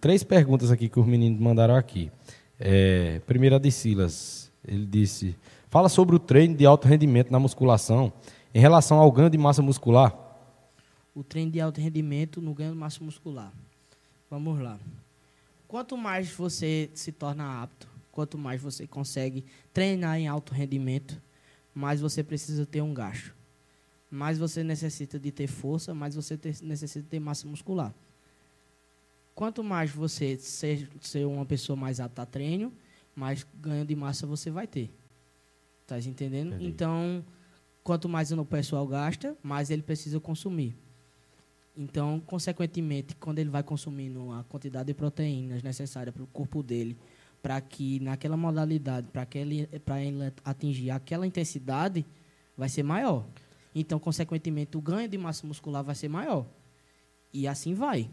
Três 0.00 0.22
perguntas 0.22 0.70
aqui 0.70 0.88
que 0.88 1.00
os 1.00 1.06
meninos 1.06 1.40
mandaram 1.40 1.74
aqui. 1.74 2.10
É, 2.58 3.20
primeira 3.26 3.58
de 3.58 3.70
Silas. 3.72 4.52
Ele 4.66 4.86
disse: 4.86 5.36
Fala 5.68 5.88
sobre 5.88 6.14
o 6.14 6.18
treino 6.18 6.54
de 6.56 6.64
alto 6.64 6.86
rendimento 6.86 7.30
na 7.32 7.40
musculação 7.40 8.12
em 8.54 8.60
relação 8.60 8.98
ao 8.98 9.10
ganho 9.10 9.28
de 9.28 9.36
massa 9.36 9.60
muscular. 9.60 10.16
O 11.14 11.24
treino 11.24 11.50
de 11.50 11.60
alto 11.60 11.80
rendimento 11.80 12.40
no 12.40 12.54
ganho 12.54 12.72
de 12.72 12.78
massa 12.78 13.02
muscular. 13.02 13.52
Vamos 14.30 14.60
lá. 14.60 14.78
Quanto 15.66 15.96
mais 15.96 16.30
você 16.30 16.88
se 16.94 17.10
torna 17.10 17.62
apto 17.62 17.91
quanto 18.12 18.38
mais 18.38 18.60
você 18.60 18.86
consegue 18.86 19.44
treinar 19.72 20.18
em 20.18 20.28
alto 20.28 20.52
rendimento, 20.52 21.20
mais 21.74 22.00
você 22.00 22.22
precisa 22.22 22.66
ter 22.66 22.82
um 22.82 22.92
gasto. 22.92 23.34
Mais 24.10 24.38
você 24.38 24.62
necessita 24.62 25.18
de 25.18 25.32
ter 25.32 25.46
força, 25.46 25.94
mais 25.94 26.14
você 26.14 26.36
ter, 26.36 26.54
necessita 26.62 27.02
de 27.02 27.08
ter 27.08 27.18
massa 27.18 27.48
muscular. 27.48 27.92
Quanto 29.34 29.64
mais 29.64 29.90
você 29.90 30.36
ser, 30.36 30.86
ser 31.00 31.26
uma 31.26 31.46
pessoa 31.46 31.74
mais 31.74 31.98
apta 31.98 32.20
a 32.22 32.26
treino, 32.26 32.70
mais 33.16 33.46
ganho 33.54 33.86
de 33.86 33.96
massa 33.96 34.26
você 34.26 34.50
vai 34.50 34.66
ter. 34.66 34.90
Tá 35.86 35.98
entendendo? 35.98 36.54
Entendi. 36.54 36.66
Então, 36.66 37.24
quanto 37.82 38.08
mais 38.10 38.30
o 38.30 38.44
pessoal 38.44 38.86
gasta, 38.86 39.34
mais 39.42 39.70
ele 39.70 39.82
precisa 39.82 40.20
consumir. 40.20 40.76
Então, 41.74 42.20
consequentemente, 42.26 43.16
quando 43.16 43.38
ele 43.38 43.48
vai 43.48 43.62
consumindo 43.62 44.30
a 44.32 44.44
quantidade 44.44 44.88
de 44.88 44.94
proteínas 44.94 45.62
necessária 45.62 46.12
para 46.12 46.22
o 46.22 46.26
corpo 46.26 46.62
dele, 46.62 46.98
para 47.42 47.60
que 47.60 47.98
naquela 48.00 48.36
modalidade, 48.36 49.08
para 49.08 49.26
ele, 49.34 49.68
ele 49.72 50.32
atingir 50.44 50.90
aquela 50.90 51.26
intensidade, 51.26 52.06
vai 52.56 52.68
ser 52.68 52.84
maior. 52.84 53.24
Então, 53.74 53.98
consequentemente, 53.98 54.76
o 54.76 54.80
ganho 54.80 55.08
de 55.08 55.18
massa 55.18 55.46
muscular 55.46 55.82
vai 55.82 55.94
ser 55.94 56.08
maior. 56.08 56.46
E 57.32 57.48
assim 57.48 57.74
vai. 57.74 58.08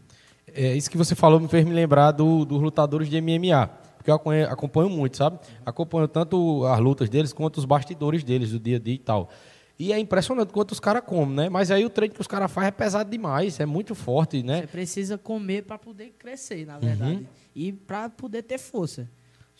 É, 0.52 0.74
isso 0.74 0.90
que 0.90 0.96
você 0.96 1.14
falou 1.14 1.38
me 1.38 1.46
fez 1.46 1.64
me 1.64 1.72
lembrar 1.72 2.10
do, 2.10 2.44
dos 2.44 2.60
lutadores 2.60 3.08
de 3.08 3.20
MMA. 3.20 3.68
Porque 3.96 4.10
eu 4.10 4.14
acompanho, 4.14 4.50
acompanho 4.50 4.90
muito, 4.90 5.16
sabe? 5.16 5.38
Acompanho 5.64 6.08
tanto 6.08 6.64
as 6.64 6.80
lutas 6.80 7.08
deles 7.08 7.32
quanto 7.32 7.58
os 7.58 7.66
bastidores 7.66 8.24
deles, 8.24 8.50
do 8.50 8.58
dia 8.58 8.76
a 8.76 8.80
dia 8.80 8.94
e 8.94 8.98
tal. 8.98 9.28
E 9.78 9.92
é 9.92 9.98
impressionante 9.98 10.52
quanto 10.52 10.72
os 10.72 10.80
caras 10.80 11.02
comem, 11.04 11.36
né? 11.36 11.48
Mas 11.48 11.70
aí 11.70 11.84
o 11.84 11.90
treino 11.90 12.14
que 12.14 12.20
os 12.20 12.26
caras 12.26 12.50
fazem 12.50 12.68
é 12.68 12.70
pesado 12.70 13.10
demais, 13.10 13.60
é 13.60 13.66
muito 13.66 13.94
forte, 13.94 14.42
né? 14.42 14.62
Você 14.62 14.66
precisa 14.66 15.18
comer 15.18 15.64
para 15.64 15.78
poder 15.78 16.14
crescer, 16.18 16.66
na 16.66 16.78
verdade. 16.78 17.16
Uhum. 17.16 17.26
E 17.54 17.72
para 17.72 18.08
poder 18.08 18.42
ter 18.42 18.58
força. 18.58 19.08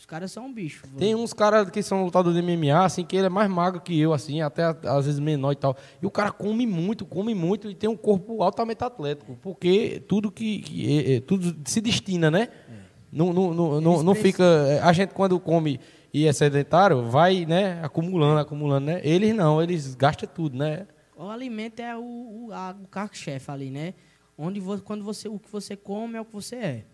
Os 0.01 0.05
caras 0.07 0.31
são 0.31 0.47
um 0.47 0.51
bicho. 0.51 0.83
Tem 0.97 1.13
uns 1.13 1.31
caras 1.31 1.69
que 1.69 1.83
são 1.83 2.03
lutadores 2.03 2.35
de 2.35 2.41
MMA, 2.41 2.83
assim, 2.83 3.05
que 3.05 3.15
ele 3.15 3.27
é 3.27 3.29
mais 3.29 3.47
magro 3.47 3.79
que 3.79 3.97
eu, 3.99 4.13
assim, 4.13 4.41
até 4.41 4.63
às 4.63 5.05
vezes 5.05 5.19
menor 5.19 5.51
e 5.51 5.55
tal. 5.55 5.77
E 6.01 6.05
o 6.07 6.09
cara 6.09 6.31
come 6.31 6.65
muito, 6.65 7.05
come 7.05 7.35
muito 7.35 7.69
e 7.69 7.75
tem 7.75 7.87
um 7.87 7.95
corpo 7.95 8.41
altamente 8.41 8.83
atlético. 8.83 9.37
Porque 9.43 10.01
tudo 10.07 10.31
que. 10.31 10.61
que 10.61 10.97
é, 10.97 11.15
é, 11.17 11.19
tudo 11.19 11.55
se 11.69 11.79
destina, 11.79 12.31
né? 12.31 12.47
É. 12.67 12.73
Não, 13.11 13.31
não, 13.31 13.53
não, 13.53 13.79
não, 13.79 14.01
não 14.01 14.15
fica. 14.15 14.43
É, 14.43 14.79
a 14.79 14.91
gente, 14.91 15.13
quando 15.13 15.39
come 15.39 15.79
e 16.11 16.25
é 16.25 16.33
sedentário, 16.33 17.03
vai, 17.03 17.45
né, 17.45 17.79
acumulando, 17.83 18.39
acumulando, 18.39 18.87
né? 18.87 19.01
Eles 19.03 19.35
não, 19.35 19.61
eles 19.61 19.93
gastam 19.93 20.27
tudo, 20.27 20.57
né? 20.57 20.87
O 21.15 21.29
alimento 21.29 21.79
é 21.79 21.95
o, 21.95 22.01
o, 22.01 22.49
o 22.49 22.87
carro-chefe 22.87 23.51
ali, 23.51 23.69
né? 23.69 23.93
Onde 24.35 24.59
você, 24.59 24.81
quando 24.81 25.03
você, 25.03 25.29
o 25.29 25.37
que 25.37 25.51
você 25.51 25.75
come 25.75 26.17
é 26.17 26.21
o 26.21 26.25
que 26.25 26.33
você 26.33 26.55
é. 26.55 26.85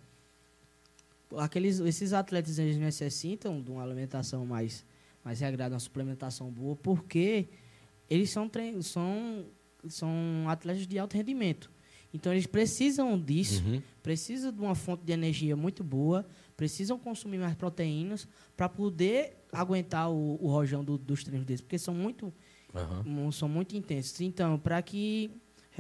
Aqueles, 1.36 1.80
esses 1.80 2.14
atletas 2.14 2.58
eles 2.58 2.78
necessitam 2.78 3.62
de 3.62 3.70
uma 3.70 3.84
alimentação 3.84 4.46
mais, 4.46 4.86
mais 5.24 5.40
regrada, 5.40 5.74
uma 5.76 5.80
suplementação 5.80 6.50
boa, 6.50 6.76
porque 6.76 7.50
eles 8.10 8.30
são, 8.30 8.50
são, 8.82 9.46
são 9.90 10.10
atletas 10.48 10.88
de 10.88 10.98
alto 10.98 11.16
rendimento. 11.16 11.70
Então 12.14 12.32
eles 12.32 12.48
precisam 12.48 13.20
disso, 13.20 13.64
uhum. 13.66 13.82
precisam 14.02 14.52
de 14.52 14.62
uma 14.62 14.76
fonte 14.76 15.04
de 15.04 15.12
energia 15.12 15.56
muito 15.56 15.84
boa, 15.84 16.26
precisam 16.56 16.98
consumir 16.98 17.38
mais 17.38 17.56
proteínas 17.56 18.28
para 18.56 18.70
poder 18.70 19.38
aguentar 19.52 20.10
o, 20.10 20.38
o 20.42 20.50
rojão 20.50 20.84
do, 20.84 20.98
dos 20.98 21.24
treinos 21.24 21.46
deles, 21.46 21.62
porque 21.62 21.78
são 21.78 21.94
muito, 21.94 22.34
uhum. 23.06 23.32
são 23.32 23.50
muito 23.50 23.76
intensos. 23.76 24.22
Então, 24.22 24.58
para 24.58 24.82
que 24.82 25.30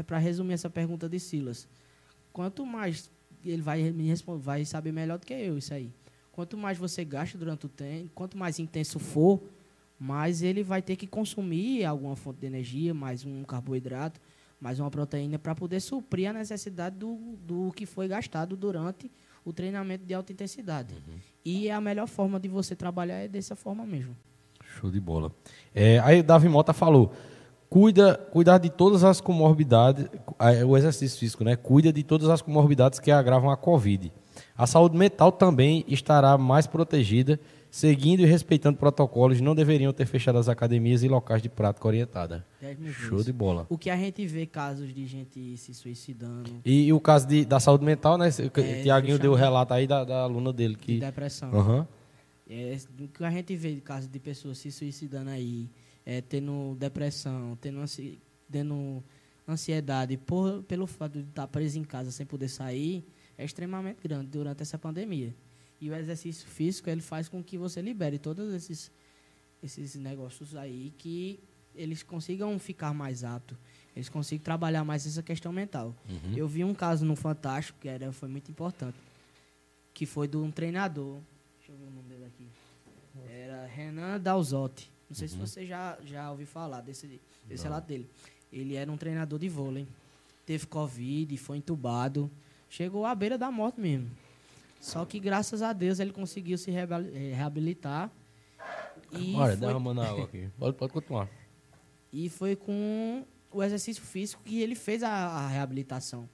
para 0.05 0.17
resumir 0.17 0.53
essa 0.53 0.69
pergunta 0.69 1.09
de 1.09 1.19
Silas, 1.19 1.67
quanto 2.31 2.65
mais 2.65 3.09
ele 3.45 3.61
vai 3.61 3.91
me 3.91 4.07
responder, 4.07 4.41
vai 4.41 4.65
saber 4.65 4.91
melhor 4.91 5.17
do 5.17 5.25
que 5.25 5.33
eu 5.33 5.57
isso 5.57 5.73
aí. 5.73 5.91
Quanto 6.31 6.57
mais 6.57 6.77
você 6.77 7.03
gasta 7.03 7.37
durante 7.37 7.65
o 7.65 7.69
treino, 7.69 8.09
quanto 8.13 8.37
mais 8.37 8.59
intenso 8.59 8.99
for, 8.99 9.41
mais 9.99 10.41
ele 10.41 10.63
vai 10.63 10.81
ter 10.81 10.95
que 10.95 11.07
consumir 11.07 11.83
alguma 11.83 12.15
fonte 12.15 12.39
de 12.39 12.45
energia, 12.45 12.93
mais 12.93 13.25
um 13.25 13.43
carboidrato, 13.43 14.19
mais 14.59 14.79
uma 14.79 14.89
proteína 14.89 15.39
para 15.39 15.55
poder 15.55 15.79
suprir 15.79 16.29
a 16.29 16.33
necessidade 16.33 16.95
do, 16.95 17.15
do 17.45 17.71
que 17.75 17.85
foi 17.85 18.07
gastado 18.07 18.55
durante 18.55 19.11
o 19.43 19.53
treinamento 19.53 20.05
de 20.05 20.13
alta 20.13 20.31
intensidade. 20.31 20.93
Uhum. 20.93 21.15
E 21.45 21.69
a 21.69 21.79
melhor 21.79 22.07
forma 22.07 22.39
de 22.39 22.47
você 22.47 22.75
trabalhar 22.75 23.15
é 23.15 23.27
dessa 23.27 23.55
forma 23.55 23.85
mesmo. 23.85 24.15
Show 24.61 24.91
de 24.91 24.99
bola. 24.99 25.31
É, 25.73 25.99
aí 25.99 26.19
o 26.19 26.23
Davi 26.23 26.49
Mota 26.49 26.73
falou, 26.73 27.13
cuida, 27.69 28.15
cuidar 28.31 28.57
de 28.57 28.69
todas 28.69 29.03
as 29.03 29.21
comorbidades, 29.21 30.07
o 30.65 30.77
exercício 30.77 31.19
físico, 31.19 31.43
né? 31.43 31.55
Cuida 31.55 31.91
de 31.91 32.03
todas 32.03 32.29
as 32.29 32.41
comorbidades 32.41 32.99
que 32.99 33.11
agravam 33.11 33.49
a 33.49 33.57
Covid. 33.57 34.11
A 34.57 34.67
saúde 34.67 34.97
mental 34.97 35.31
também 35.31 35.83
estará 35.87 36.37
mais 36.37 36.67
protegida 36.67 37.39
seguindo 37.69 38.21
e 38.21 38.25
respeitando 38.25 38.77
protocolos, 38.77 39.41
não 39.41 39.53
deveriam 39.53 39.93
ter 39.93 40.05
fechado 40.05 40.37
as 40.37 40.49
academias 40.49 41.03
e 41.03 41.07
locais 41.07 41.41
de 41.41 41.49
prática 41.49 41.87
orientada. 41.87 42.45
Show 42.91 43.23
de 43.23 43.31
bola. 43.31 43.65
O 43.69 43.77
que 43.77 43.89
a 43.89 43.95
gente 43.95 44.25
vê 44.25 44.45
casos 44.45 44.93
de 44.93 45.05
gente 45.05 45.57
se 45.57 45.73
suicidando. 45.73 46.49
E, 46.65 46.87
e 46.87 46.93
o 46.93 46.99
caso 46.99 47.27
de, 47.27 47.45
da 47.45 47.59
saúde 47.59 47.85
mental, 47.85 48.17
né? 48.17 48.29
É, 48.29 48.81
Tiaguinho 48.81 49.19
deu 49.19 49.31
o 49.31 49.35
relato 49.35 49.73
aí 49.73 49.85
da, 49.85 50.03
da, 50.03 50.23
aluna 50.23 50.51
dele. 50.51 50.75
Que... 50.75 50.95
De 50.95 50.99
depressão. 51.01 51.51
Uhum. 51.51 51.85
É, 52.49 52.77
o 52.99 53.07
que 53.07 53.23
a 53.23 53.29
gente 53.29 53.55
vê 53.55 53.73
de 53.73 53.81
casos 53.81 54.09
de 54.09 54.19
pessoas 54.19 54.57
se 54.57 54.71
suicidando 54.71 55.29
aí, 55.29 55.69
é, 56.07 56.21
tendo 56.21 56.73
depressão, 56.79 57.57
tendo, 57.59 57.81
ansi 57.81 58.17
tendo 58.49 59.03
ansiedade 59.45 60.15
por, 60.15 60.63
pelo 60.63 60.87
fato 60.87 61.21
de 61.21 61.27
estar 61.27 61.45
preso 61.49 61.77
em 61.77 61.83
casa 61.83 62.11
sem 62.11 62.25
poder 62.25 62.47
sair, 62.47 63.05
é 63.37 63.43
extremamente 63.43 63.99
grande 64.01 64.27
durante 64.27 64.61
essa 64.61 64.79
pandemia. 64.79 65.35
E 65.81 65.89
o 65.89 65.93
exercício 65.93 66.47
físico, 66.47 66.89
ele 66.89 67.01
faz 67.01 67.27
com 67.27 67.43
que 67.43 67.57
você 67.57 67.81
libere 67.81 68.17
todos 68.17 68.53
esses, 68.53 68.89
esses 69.61 69.95
negócios 69.95 70.55
aí 70.55 70.93
que 70.97 71.41
eles 71.75 72.03
consigam 72.03 72.57
ficar 72.57 72.93
mais 72.93 73.25
aptos, 73.25 73.57
eles 73.93 74.07
consigam 74.07 74.45
trabalhar 74.45 74.85
mais 74.85 75.05
essa 75.05 75.21
questão 75.21 75.51
mental. 75.51 75.93
Uhum. 76.09 76.37
Eu 76.37 76.47
vi 76.47 76.63
um 76.63 76.73
caso 76.73 77.05
no 77.05 77.17
Fantástico, 77.17 77.79
que 77.81 77.89
era, 77.89 78.13
foi 78.13 78.29
muito 78.29 78.49
importante, 78.49 78.97
que 79.93 80.05
foi 80.05 80.25
de 80.25 80.37
um 80.37 80.51
treinador, 80.51 81.19
deixa 81.57 81.73
eu 81.73 81.77
ver 81.77 81.83
o 81.83 81.91
nome 81.91 82.07
dele 82.07 82.25
aqui, 82.25 82.47
era 83.29 83.65
Renan 83.65 84.21
Dalzotti. 84.21 84.95
Não 85.09 85.15
sei 85.15 85.27
uhum. 85.27 85.33
se 85.33 85.37
você 85.37 85.65
já, 85.65 85.97
já 86.05 86.29
ouviu 86.31 86.47
falar 86.47 86.81
desse, 86.81 87.19
desse 87.45 87.63
relato 87.63 87.87
dele. 87.87 88.09
Ele 88.51 88.75
era 88.75 88.91
um 88.91 88.97
treinador 88.97 89.39
de 89.39 89.49
vôlei, 89.49 89.87
teve 90.45 90.65
Covid, 90.67 91.35
foi 91.37 91.57
entubado, 91.57 92.31
chegou 92.69 93.05
à 93.05 93.13
beira 93.15 93.37
da 93.37 93.51
morte 93.51 93.79
mesmo. 93.79 94.09
Só 94.79 95.05
que 95.05 95.19
graças 95.19 95.61
a 95.61 95.73
Deus 95.73 95.99
ele 95.99 96.11
conseguiu 96.11 96.57
se 96.57 96.71
eh, 96.71 97.33
reabilitar. 97.33 98.11
E 99.11 99.33
Olha, 99.35 99.57
foi... 99.57 99.67
derramando 99.67 100.01
água 100.01 100.25
aqui. 100.25 100.49
Pode, 100.57 100.77
pode 100.77 100.93
continuar. 100.93 101.29
E 102.11 102.29
foi 102.29 102.55
com 102.55 103.25
o 103.51 103.63
exercício 103.63 104.03
físico 104.03 104.41
que 104.43 104.61
ele 104.61 104.75
fez 104.75 105.03
a, 105.03 105.09
a 105.09 105.47
reabilitação. 105.47 106.29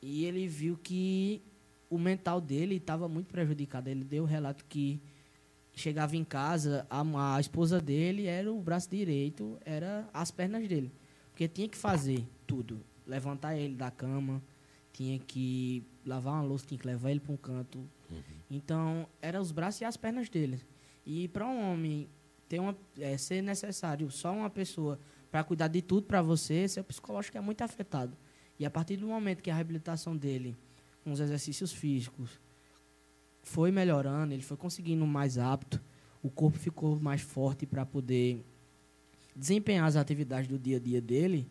E 0.00 0.24
ele 0.24 0.46
viu 0.46 0.78
que 0.82 1.42
o 1.90 1.98
mental 1.98 2.40
dele 2.40 2.76
estava 2.76 3.08
muito 3.08 3.28
prejudicado. 3.28 3.88
Ele 3.88 4.04
deu 4.04 4.24
o 4.24 4.26
relato 4.26 4.64
que 4.66 5.00
chegava 5.74 6.16
em 6.16 6.24
casa, 6.24 6.86
a, 6.88 7.36
a, 7.36 7.40
esposa 7.40 7.80
dele 7.80 8.26
era 8.26 8.52
o 8.52 8.60
braço 8.60 8.88
direito, 8.90 9.58
era 9.64 10.08
as 10.12 10.30
pernas 10.30 10.66
dele. 10.68 10.92
Porque 11.30 11.48
tinha 11.48 11.68
que 11.68 11.76
fazer 11.76 12.26
tudo. 12.46 12.80
Levantar 13.06 13.56
ele 13.56 13.74
da 13.74 13.90
cama, 13.90 14.42
tinha 14.92 15.18
que 15.18 15.84
lavar 16.06 16.34
uma 16.34 16.42
louça, 16.42 16.66
tinha 16.66 16.78
que 16.78 16.86
levar 16.86 17.10
ele 17.10 17.20
para 17.20 17.32
um 17.32 17.36
canto. 17.36 17.78
Uhum. 18.10 18.22
Então, 18.50 19.08
eram 19.20 19.40
os 19.40 19.50
braços 19.50 19.80
e 19.80 19.84
as 19.84 19.96
pernas 19.96 20.28
dele. 20.28 20.60
E 21.04 21.28
para 21.28 21.46
um 21.46 21.72
homem 21.72 22.08
ter 22.48 22.60
uma, 22.60 22.76
é, 22.98 23.16
ser 23.18 23.42
necessário 23.42 24.10
só 24.10 24.32
uma 24.32 24.48
pessoa 24.48 24.98
para 25.30 25.42
cuidar 25.42 25.68
de 25.68 25.82
tudo 25.82 26.06
para 26.06 26.22
você, 26.22 26.68
seu 26.68 26.84
psicológico 26.84 27.36
é 27.36 27.40
muito 27.40 27.62
afetado. 27.62 28.16
E 28.58 28.64
a 28.64 28.70
partir 28.70 28.96
do 28.96 29.08
momento 29.08 29.42
que 29.42 29.50
a 29.50 29.54
reabilitação 29.54 30.16
dele, 30.16 30.56
com 31.02 31.10
os 31.10 31.18
exercícios 31.18 31.72
físicos, 31.72 32.40
foi 33.44 33.70
melhorando, 33.70 34.32
ele 34.32 34.42
foi 34.42 34.56
conseguindo 34.56 35.06
mais 35.06 35.38
apto, 35.38 35.80
o 36.22 36.30
corpo 36.30 36.58
ficou 36.58 36.98
mais 36.98 37.20
forte 37.20 37.66
para 37.66 37.84
poder 37.84 38.42
desempenhar 39.36 39.86
as 39.86 39.96
atividades 39.96 40.48
do 40.48 40.58
dia 40.58 40.78
a 40.78 40.80
dia 40.80 41.00
dele, 41.00 41.46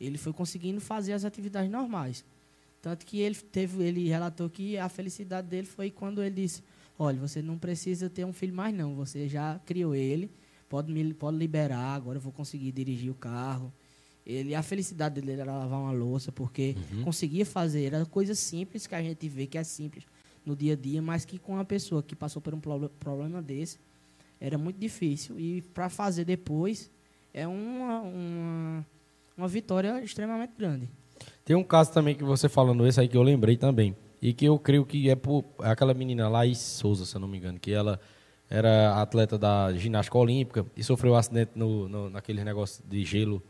ele 0.00 0.16
foi 0.16 0.32
conseguindo 0.32 0.80
fazer 0.80 1.12
as 1.12 1.24
atividades 1.24 1.70
normais. 1.70 2.24
Tanto 2.80 3.04
que 3.04 3.20
ele 3.20 3.34
teve, 3.34 3.82
ele 3.82 4.08
relatou 4.08 4.48
que 4.48 4.78
a 4.78 4.88
felicidade 4.88 5.48
dele 5.48 5.66
foi 5.66 5.90
quando 5.90 6.22
ele 6.22 6.42
disse: 6.42 6.62
"Olha, 6.98 7.18
você 7.18 7.42
não 7.42 7.58
precisa 7.58 8.08
ter 8.08 8.24
um 8.24 8.32
filho 8.32 8.54
mais 8.54 8.74
não, 8.74 8.94
você 8.94 9.28
já 9.28 9.60
criou 9.66 9.94
ele, 9.94 10.30
pode 10.68 10.92
me 10.92 11.12
pode 11.12 11.36
liberar, 11.36 11.94
agora 11.94 12.18
eu 12.18 12.22
vou 12.22 12.32
conseguir 12.32 12.70
dirigir 12.70 13.10
o 13.10 13.14
carro". 13.14 13.72
Ele 14.24 14.54
a 14.54 14.62
felicidade 14.62 15.20
dele 15.20 15.40
era 15.40 15.58
lavar 15.58 15.80
uma 15.80 15.92
louça, 15.92 16.30
porque 16.30 16.76
uhum. 16.92 17.02
conseguia 17.02 17.44
fazer, 17.44 17.84
era 17.86 18.06
coisa 18.06 18.34
simples 18.34 18.86
que 18.86 18.94
a 18.94 19.02
gente 19.02 19.28
vê 19.28 19.46
que 19.46 19.58
é 19.58 19.64
simples 19.64 20.04
no 20.44 20.56
dia 20.56 20.72
a 20.74 20.76
dia, 20.76 21.00
mas 21.00 21.24
que 21.24 21.38
com 21.38 21.54
uma 21.54 21.64
pessoa 21.64 22.02
que 22.02 22.16
passou 22.16 22.42
por 22.42 22.54
um 22.54 22.60
problema 22.60 23.40
desse, 23.40 23.78
era 24.40 24.58
muito 24.58 24.78
difícil 24.78 25.38
e 25.38 25.62
para 25.62 25.88
fazer 25.88 26.24
depois 26.24 26.90
é 27.32 27.46
uma, 27.46 28.00
uma 28.00 28.86
uma 29.36 29.48
vitória 29.48 30.02
extremamente 30.02 30.52
grande. 30.56 30.88
Tem 31.44 31.56
um 31.56 31.64
caso 31.64 31.92
também 31.92 32.14
que 32.14 32.24
você 32.24 32.48
falando 32.48 32.86
esse 32.86 33.00
aí 33.00 33.08
que 33.08 33.16
eu 33.16 33.22
lembrei 33.22 33.56
também. 33.56 33.96
E 34.20 34.32
que 34.32 34.44
eu 34.44 34.58
creio 34.58 34.86
que 34.86 35.10
é 35.10 35.16
por 35.16 35.44
aquela 35.58 35.92
menina 35.92 36.28
Laís 36.28 36.58
Souza, 36.58 37.04
se 37.04 37.14
eu 37.16 37.20
não 37.20 37.26
me 37.26 37.38
engano, 37.38 37.58
que 37.58 37.72
ela 37.72 37.98
era 38.48 39.00
atleta 39.00 39.36
da 39.36 39.72
ginástica 39.72 40.16
olímpica 40.16 40.64
e 40.76 40.84
sofreu 40.84 41.14
um 41.14 41.16
acidente 41.16 41.52
no, 41.54 41.88
no 41.88 42.10
naquele 42.10 42.44
negócio 42.44 42.84
de 42.86 43.04
gelo, 43.04 43.42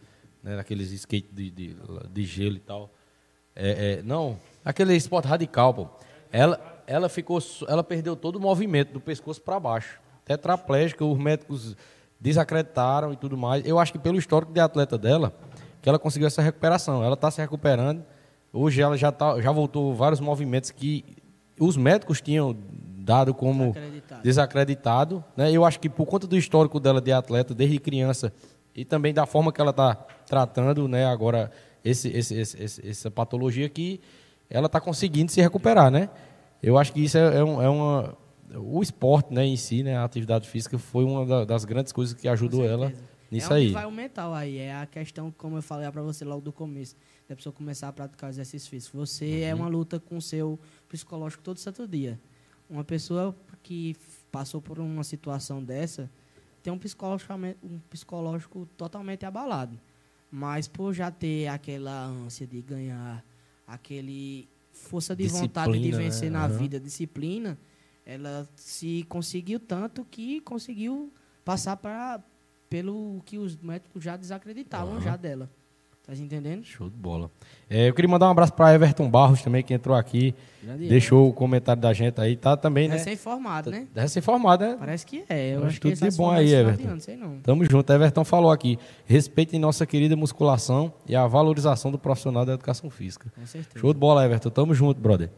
né, 0.42 0.56
naqueles 0.56 0.90
skate 0.92 1.28
de, 1.30 1.50
de, 1.50 1.76
de 2.10 2.24
gelo 2.24 2.56
e 2.56 2.60
tal. 2.60 2.90
É, 3.54 3.98
é, 3.98 4.02
não, 4.02 4.38
aquele 4.64 4.96
esporte 4.96 5.28
radical, 5.28 5.74
pô. 5.74 5.88
Ela, 6.30 6.71
ela 6.86 7.08
ficou, 7.08 7.38
ela 7.68 7.82
perdeu 7.82 8.16
todo 8.16 8.36
o 8.36 8.40
movimento 8.40 8.92
do 8.92 9.00
pescoço 9.00 9.40
para 9.40 9.58
baixo. 9.58 10.00
Tetraplégica, 10.24 11.04
os 11.04 11.18
médicos 11.18 11.76
desacreditaram 12.20 13.12
e 13.12 13.16
tudo 13.16 13.36
mais. 13.36 13.66
Eu 13.66 13.78
acho 13.78 13.92
que 13.92 13.98
pelo 13.98 14.18
histórico 14.18 14.52
de 14.52 14.60
atleta 14.60 14.96
dela, 14.96 15.34
que 15.80 15.88
ela 15.88 15.98
conseguiu 15.98 16.26
essa 16.26 16.40
recuperação. 16.40 17.02
Ela 17.02 17.14
está 17.14 17.30
se 17.30 17.40
recuperando, 17.40 18.04
Hoje 18.52 18.82
ela 18.82 18.98
já, 18.98 19.10
tá, 19.10 19.40
já 19.40 19.50
voltou 19.50 19.94
vários 19.94 20.20
movimentos 20.20 20.70
que 20.70 21.04
os 21.58 21.76
médicos 21.76 22.20
tinham 22.20 22.54
dado 22.98 23.32
como 23.32 23.72
desacreditado. 23.72 24.22
desacreditado 24.22 25.24
né? 25.36 25.50
Eu 25.50 25.64
acho 25.64 25.80
que 25.80 25.88
por 25.88 26.04
conta 26.04 26.26
do 26.26 26.36
histórico 26.36 26.78
dela 26.78 27.00
de 27.00 27.12
atleta, 27.12 27.54
desde 27.54 27.78
criança, 27.78 28.30
e 28.74 28.84
também 28.84 29.14
da 29.14 29.24
forma 29.24 29.52
que 29.52 29.60
ela 29.60 29.70
está 29.70 29.94
tratando 30.26 30.86
né, 30.86 31.06
agora 31.06 31.50
esse, 31.82 32.08
esse, 32.08 32.38
esse, 32.38 32.88
essa 32.88 33.10
patologia 33.10 33.68
que 33.68 34.00
ela 34.50 34.66
está 34.66 34.80
conseguindo 34.80 35.32
se 35.32 35.40
recuperar, 35.40 35.90
né? 35.90 36.10
Eu 36.62 36.78
acho 36.78 36.92
que 36.92 37.00
isso 37.00 37.18
é, 37.18 37.38
é, 37.38 37.44
um, 37.44 37.60
é 37.60 37.68
uma 37.68 38.16
o 38.54 38.82
esporte, 38.82 39.32
né, 39.32 39.46
em 39.46 39.56
si, 39.56 39.82
né, 39.82 39.96
a 39.96 40.04
atividade 40.04 40.48
física 40.48 40.78
foi 40.78 41.04
uma 41.04 41.46
das 41.46 41.64
grandes 41.64 41.92
coisas 41.92 42.14
que 42.14 42.28
ajudou 42.28 42.64
ela 42.64 42.92
nisso 43.30 43.52
é 43.52 43.56
aí. 43.56 43.70
vai 43.70 43.86
o 43.86 43.90
mental 43.90 44.34
aí, 44.34 44.58
é 44.58 44.76
a 44.76 44.86
questão 44.86 45.30
como 45.30 45.56
eu 45.56 45.62
falei 45.62 45.90
para 45.90 46.02
você 46.02 46.24
logo 46.24 46.42
do 46.42 46.52
começo, 46.52 46.94
da 47.26 47.34
pessoa 47.34 47.52
começar 47.52 47.88
a 47.88 47.92
praticar 47.92 48.28
exercício 48.28 48.68
físico. 48.68 48.96
Você 48.98 49.40
é 49.40 49.44
uhum. 49.44 49.50
é 49.50 49.54
uma 49.54 49.68
luta 49.68 49.98
com 49.98 50.18
o 50.18 50.22
seu 50.22 50.58
psicológico 50.88 51.42
todo 51.42 51.58
santo 51.58 51.88
dia. 51.88 52.20
Uma 52.68 52.84
pessoa 52.84 53.34
que 53.62 53.96
passou 54.30 54.60
por 54.60 54.78
uma 54.78 55.02
situação 55.02 55.62
dessa 55.62 56.10
tem 56.62 56.72
um 56.72 56.78
psicológico, 56.78 57.32
um 57.62 57.78
psicológico 57.90 58.68
totalmente 58.76 59.24
abalado. 59.24 59.78
Mas 60.30 60.68
por 60.68 60.92
já 60.92 61.10
ter 61.10 61.48
aquela 61.48 62.06
ânsia 62.06 62.46
de 62.46 62.62
ganhar, 62.62 63.24
aquele 63.66 64.48
força 64.72 65.14
de 65.14 65.24
disciplina, 65.24 65.48
vontade 65.48 65.78
de 65.78 65.90
vencer 65.92 66.30
né? 66.30 66.38
na 66.38 66.46
uhum. 66.46 66.58
vida, 66.58 66.80
disciplina, 66.80 67.58
ela 68.04 68.48
se 68.56 69.04
conseguiu 69.08 69.60
tanto 69.60 70.04
que 70.04 70.40
conseguiu 70.40 71.12
passar 71.44 71.76
para 71.76 72.22
pelo 72.68 73.22
que 73.26 73.36
os 73.36 73.56
médicos 73.56 74.02
já 74.02 74.16
desacreditavam 74.16 74.94
uhum. 74.94 75.00
já 75.00 75.16
dela. 75.16 75.50
Tá 76.04 76.12
entendendo? 76.14 76.64
Show 76.64 76.90
de 76.90 76.96
bola. 76.96 77.30
É, 77.70 77.88
eu 77.88 77.94
queria 77.94 78.10
mandar 78.10 78.26
um 78.26 78.32
abraço 78.32 78.52
para 78.52 78.74
Everton 78.74 79.08
Barros 79.08 79.40
também, 79.40 79.62
que 79.62 79.72
entrou 79.72 79.96
aqui. 79.96 80.34
Grande 80.60 80.88
deixou 80.88 81.28
o 81.28 81.32
comentário 81.32 81.80
da 81.80 81.92
gente 81.92 82.20
aí. 82.20 82.36
Tá 82.36 82.56
também, 82.56 82.88
né? 82.88 82.96
Recém-formado, 82.96 83.70
né? 83.70 83.86
Recém-formado, 83.94 84.64
né? 84.64 84.76
Parece 84.78 85.06
que 85.06 85.24
é. 85.28 85.54
Eu 85.54 85.64
acho, 85.64 85.80
tudo 85.80 85.94
de 85.94 86.16
bom 86.16 86.28
aí, 86.28 86.52
Everton. 86.52 86.88
Ano, 86.88 87.00
sei 87.00 87.16
não. 87.16 87.38
Tamo 87.38 87.64
junto. 87.64 87.92
Everton 87.92 88.24
falou 88.24 88.50
aqui. 88.50 88.80
Respeitem 89.06 89.60
nossa 89.60 89.86
querida 89.86 90.16
musculação 90.16 90.92
e 91.06 91.14
a 91.14 91.24
valorização 91.28 91.92
do 91.92 91.98
profissional 91.98 92.44
da 92.44 92.54
educação 92.54 92.90
física. 92.90 93.32
Com 93.34 93.46
certeza. 93.46 93.78
Show 93.78 93.94
de 93.94 94.00
bola, 94.00 94.24
Everton. 94.24 94.50
Tamo 94.50 94.74
junto, 94.74 95.00
brother. 95.00 95.30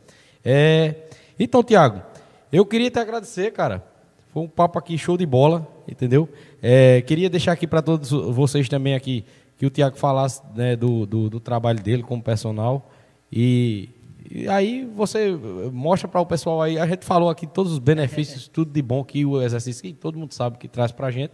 É... 0.42 0.94
Então, 1.38 1.62
Tiago, 1.62 2.02
eu 2.50 2.64
queria 2.64 2.90
te 2.90 2.98
agradecer, 2.98 3.52
cara. 3.52 3.84
Foi 4.32 4.42
um 4.42 4.48
papo 4.48 4.78
aqui 4.78 4.96
show 4.96 5.16
de 5.18 5.26
bola, 5.26 5.68
entendeu? 5.86 6.26
É... 6.62 7.02
Queria 7.02 7.28
deixar 7.28 7.52
aqui 7.52 7.66
para 7.66 7.82
todos 7.82 8.10
vocês 8.10 8.66
também 8.66 8.94
aqui 8.94 9.26
que 9.64 9.66
o 9.66 9.70
Tiago 9.70 9.96
falasse 9.96 10.42
né, 10.54 10.76
do, 10.76 11.06
do, 11.06 11.30
do, 11.30 11.40
trabalho 11.40 11.82
dele 11.82 12.02
como 12.02 12.22
personal. 12.22 12.90
E, 13.32 13.88
e 14.30 14.46
aí 14.46 14.84
você 14.94 15.30
mostra 15.72 16.06
para 16.06 16.20
o 16.20 16.26
pessoal 16.26 16.60
aí, 16.60 16.78
a 16.78 16.86
gente 16.86 17.04
falou 17.04 17.30
aqui 17.30 17.46
todos 17.46 17.72
os 17.72 17.78
benefícios, 17.78 18.46
tudo 18.46 18.70
de 18.70 18.82
bom 18.82 19.02
que 19.02 19.24
o 19.24 19.40
exercício, 19.40 19.82
que 19.82 19.94
todo 19.94 20.18
mundo 20.18 20.32
sabe 20.34 20.58
que 20.58 20.68
traz 20.68 20.92
para 20.92 21.06
a 21.06 21.10
gente. 21.10 21.32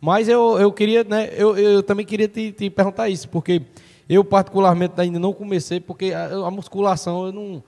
Mas 0.00 0.28
eu, 0.28 0.58
eu 0.58 0.72
queria, 0.72 1.04
né, 1.04 1.28
eu, 1.36 1.58
eu 1.58 1.82
também 1.82 2.06
queria 2.06 2.28
te, 2.28 2.52
te 2.52 2.70
perguntar 2.70 3.10
isso, 3.10 3.28
porque 3.28 3.60
eu 4.08 4.24
particularmente 4.24 4.94
ainda 4.96 5.18
não 5.18 5.34
comecei, 5.34 5.78
porque 5.78 6.12
a, 6.14 6.46
a 6.46 6.50
musculação 6.50 7.26
eu 7.26 7.32
não 7.32 7.64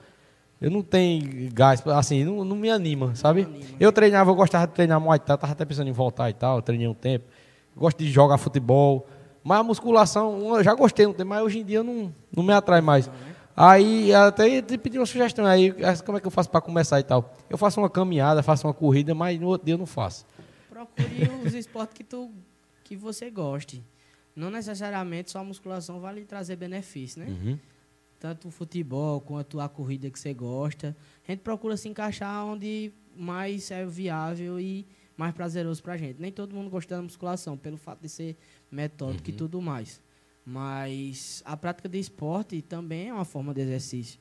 eu 0.59 0.69
não 0.69 0.83
tenho 0.83 1.51
gás, 1.51 1.85
assim, 1.87 2.23
não, 2.23 2.45
não 2.45 2.55
me 2.55 2.69
anima, 2.69 3.15
sabe? 3.15 3.43
Anima. 3.43 3.65
Eu 3.79 3.91
treinava, 3.91 4.29
eu 4.29 4.35
gostava 4.35 4.67
de 4.67 4.73
treinar 4.73 4.99
Muay 4.99 5.17
Thai, 5.19 5.37
tava 5.37 5.53
até 5.53 5.65
pensando 5.65 5.89
em 5.89 5.91
voltar 5.91 6.29
e 6.29 6.33
tal, 6.33 6.61
treinei 6.61 6.87
um 6.87 6.93
tempo. 6.93 7.25
Gosto 7.75 7.97
de 7.97 8.11
jogar 8.11 8.37
futebol, 8.37 9.07
mas 9.43 9.59
a 9.59 9.63
musculação, 9.63 10.55
eu 10.55 10.63
já 10.63 10.73
gostei, 10.73 11.07
mas 11.25 11.41
hoje 11.43 11.59
em 11.59 11.65
dia 11.65 11.83
não, 11.83 12.13
não 12.35 12.43
me 12.43 12.53
atrai 12.53 12.81
mais. 12.81 13.09
Aí 13.55 14.13
até 14.13 14.61
te 14.61 14.77
pedi 14.77 14.97
uma 14.97 15.05
sugestão 15.05 15.45
aí, 15.45 15.73
como 16.05 16.17
é 16.17 16.21
que 16.21 16.27
eu 16.27 16.31
faço 16.31 16.49
para 16.49 16.61
começar 16.61 16.99
e 16.99 17.03
tal. 17.03 17.35
Eu 17.49 17.57
faço 17.57 17.79
uma 17.79 17.89
caminhada, 17.89 18.41
faço 18.41 18.67
uma 18.67 18.73
corrida, 18.73 19.13
mas 19.13 19.39
no 19.39 19.47
outro 19.47 19.65
dia 19.65 19.73
eu 19.73 19.77
não 19.79 19.85
faço. 19.85 20.25
Procure 20.69 21.29
os 21.45 21.53
esportes 21.53 21.95
que, 21.95 22.03
tu, 22.03 22.31
que 22.83 22.95
você 22.95 23.29
goste. 23.29 23.83
Não 24.35 24.49
necessariamente 24.49 25.31
só 25.31 25.39
a 25.39 25.43
musculação 25.43 25.99
vai 25.99 26.15
lhe 26.15 26.25
trazer 26.25 26.55
benefício, 26.55 27.19
né? 27.19 27.27
Uhum. 27.27 27.59
Tanto 28.19 28.47
o 28.47 28.51
futebol 28.51 29.19
quanto 29.19 29.59
a 29.59 29.67
corrida 29.67 30.09
que 30.09 30.19
você 30.19 30.33
gosta. 30.33 30.95
A 31.27 31.31
gente 31.31 31.41
procura 31.41 31.75
se 31.75 31.89
encaixar 31.89 32.45
onde 32.45 32.93
mais 33.15 33.69
é 33.71 33.85
viável 33.85 34.59
e 34.59 34.87
mais 35.17 35.33
prazeroso 35.33 35.83
para 35.83 35.93
a 35.93 35.97
gente. 35.97 36.21
Nem 36.21 36.31
todo 36.31 36.55
mundo 36.55 36.69
gosta 36.69 36.95
da 36.95 37.01
musculação, 37.01 37.57
pelo 37.57 37.77
fato 37.77 38.01
de 38.01 38.09
ser 38.09 38.37
metódico 38.71 39.27
uhum. 39.29 39.33
e 39.33 39.37
tudo 39.37 39.61
mais. 39.61 40.01
Mas 40.45 41.43
a 41.45 41.55
prática 41.55 41.87
de 41.87 41.99
esporte 41.99 42.61
também 42.61 43.09
é 43.09 43.13
uma 43.13 43.25
forma 43.25 43.53
de 43.53 43.61
exercício. 43.61 44.19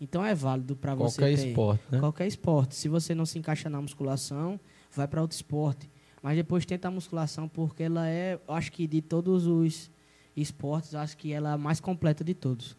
Então 0.00 0.24
é 0.24 0.34
válido 0.34 0.74
para 0.74 0.94
você 0.94 1.20
Qualquer 1.20 1.32
esporte, 1.32 1.82
né? 1.90 1.98
Qualquer 2.00 2.26
esporte. 2.26 2.74
Se 2.74 2.88
você 2.88 3.14
não 3.14 3.26
se 3.26 3.38
encaixa 3.38 3.68
na 3.68 3.80
musculação, 3.80 4.58
vai 4.90 5.06
para 5.06 5.20
outro 5.20 5.36
esporte. 5.36 5.90
Mas 6.22 6.36
depois 6.36 6.64
tenta 6.64 6.88
a 6.88 6.90
musculação 6.90 7.48
porque 7.48 7.82
ela 7.82 8.08
é, 8.08 8.40
acho 8.48 8.72
que 8.72 8.86
de 8.86 9.02
todos 9.02 9.46
os 9.46 9.90
esportes, 10.36 10.94
acho 10.94 11.16
que 11.16 11.32
ela 11.32 11.50
é 11.50 11.52
a 11.52 11.58
mais 11.58 11.80
completa 11.80 12.24
de 12.24 12.34
todos. 12.34 12.76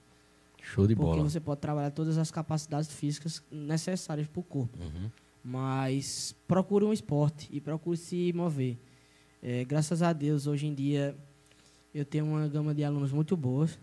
Show 0.62 0.88
de 0.88 0.96
porque 0.96 1.06
bola. 1.06 1.18
Porque 1.18 1.32
você 1.32 1.40
pode 1.40 1.62
trabalhar 1.62 1.92
todas 1.92 2.18
as 2.18 2.32
capacidades 2.32 2.92
físicas 2.92 3.44
necessárias 3.52 4.28
para 4.28 4.40
o 4.40 4.44
corpo. 4.44 4.78
Uhum. 4.80 5.10
Mas 5.44 6.36
procure 6.48 6.86
um 6.86 6.94
esporte 6.94 7.50
e 7.52 7.60
procure 7.60 7.98
se 7.98 8.32
mover. 8.34 8.78
É, 9.42 9.66
graças 9.66 10.04
a 10.04 10.14
Deus, 10.14 10.46
hoje 10.46 10.68
em 10.68 10.74
dia, 10.74 11.16
eu 11.94 12.06
tenho 12.06 12.26
uma 12.26 12.48
gama 12.48 12.76
de 12.76 12.84
alunos 12.84 13.12
muito 13.12 13.36
boas. 13.36 13.80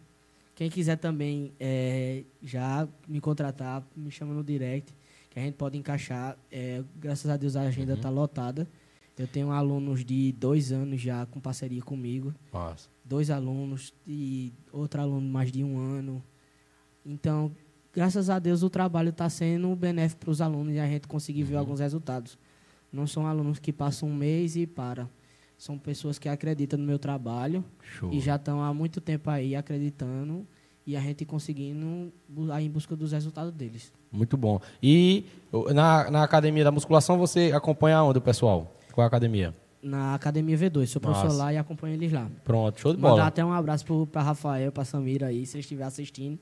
Quem 0.55 0.71
quiser 0.71 0.97
também 0.97 1.53
é, 1.59 2.25
já 2.43 2.89
me 3.09 3.21
contratar, 3.21 3.85
me 3.97 4.11
chama 4.11 4.33
no 4.33 4.45
direct, 4.45 4.95
que 5.29 5.39
a 5.39 5.43
gente 5.43 5.55
pode 5.55 5.77
encaixar. 5.77 6.39
É, 6.51 6.83
graças 6.97 7.31
a 7.31 7.37
Deus, 7.37 7.57
a 7.57 7.63
agenda 7.63 7.95
está 7.95 8.09
uhum. 8.09 8.15
lotada. 8.15 8.69
Eu 9.17 9.27
tenho 9.27 9.51
alunos 9.51 10.05
de 10.05 10.31
dois 10.33 10.71
anos 10.71 11.01
já 11.01 11.27
com 11.27 11.41
parceria 11.41 11.83
comigo. 11.83 12.33
Nossa. 12.53 12.89
Dois 13.05 13.31
alunos 13.31 13.93
e 14.07 14.53
outro 14.73 15.01
aluno 15.01 15.29
mais 15.29 15.51
de 15.51 15.65
um 15.65 15.77
ano. 15.77 16.23
Então, 17.05 17.51
graças 17.93 18.31
a 18.31 18.39
Deus, 18.39 18.63
o 18.63 18.71
trabalho 18.71 19.09
está 19.11 19.29
sendo 19.29 19.75
benéfico 19.75 20.21
para 20.21 20.31
os 20.31 20.41
alunos 20.41 20.75
e 20.75 20.79
a 20.79 20.87
gente 20.87 21.09
conseguir 21.09 21.43
ver 21.43 21.55
uhum. 21.55 21.61
alguns 21.61 21.81
resultados. 21.81 22.39
Não 22.93 23.09
são 23.09 23.27
alunos 23.27 23.59
que 23.59 23.73
passam 23.73 24.09
um 24.09 24.15
mês 24.15 24.55
e 24.55 24.69
param. 24.69 25.09
São 25.59 25.77
pessoas 25.77 26.21
que 26.21 26.29
acreditam 26.29 26.79
no 26.79 26.87
meu 26.87 27.01
trabalho 27.01 27.65
Show. 27.83 28.13
e 28.13 28.21
já 28.21 28.37
estão 28.37 28.63
há 28.63 28.73
muito 28.73 29.01
tempo 29.01 29.29
aí 29.29 29.57
acreditando 29.57 30.47
e 30.87 30.97
a 30.97 31.01
gente 31.01 31.25
conseguindo 31.25 32.13
ir 32.57 32.63
em 32.63 32.71
busca 32.71 32.95
dos 32.95 33.11
resultados 33.11 33.53
deles. 33.53 33.93
Muito 34.11 34.37
bom. 34.37 34.61
E 34.81 35.27
na, 35.75 36.11
na 36.13 36.23
academia 36.23 36.63
da 36.63 36.71
musculação 36.71 37.19
você 37.19 37.51
acompanha 37.53 38.01
onde 38.05 38.19
o 38.19 38.23
pessoal? 38.23 38.73
Qual 38.93 39.03
é 39.03 39.07
a 39.07 39.09
academia? 39.09 39.53
Na 39.83 40.15
Academia 40.15 40.57
V2, 40.57 40.87
sou 40.87 41.01
professor 41.01 41.37
lá 41.37 41.53
e 41.53 41.57
acompanho 41.57 41.95
eles 41.95 42.13
lá. 42.13 42.29
Pronto, 42.45 42.81
show 42.81 42.93
de 42.93 43.01
bola. 43.01 43.15
Mandar 43.15 43.27
até 43.27 43.45
um 43.45 43.53
abraço 43.53 44.07
para 44.07 44.23
Rafael, 44.23 44.73
para 44.73 44.85
Samira 44.85 45.27
aí, 45.27 45.45
se 45.45 45.57
eles 45.57 45.65
estiverem 45.65 45.89
assistindo. 45.89 46.39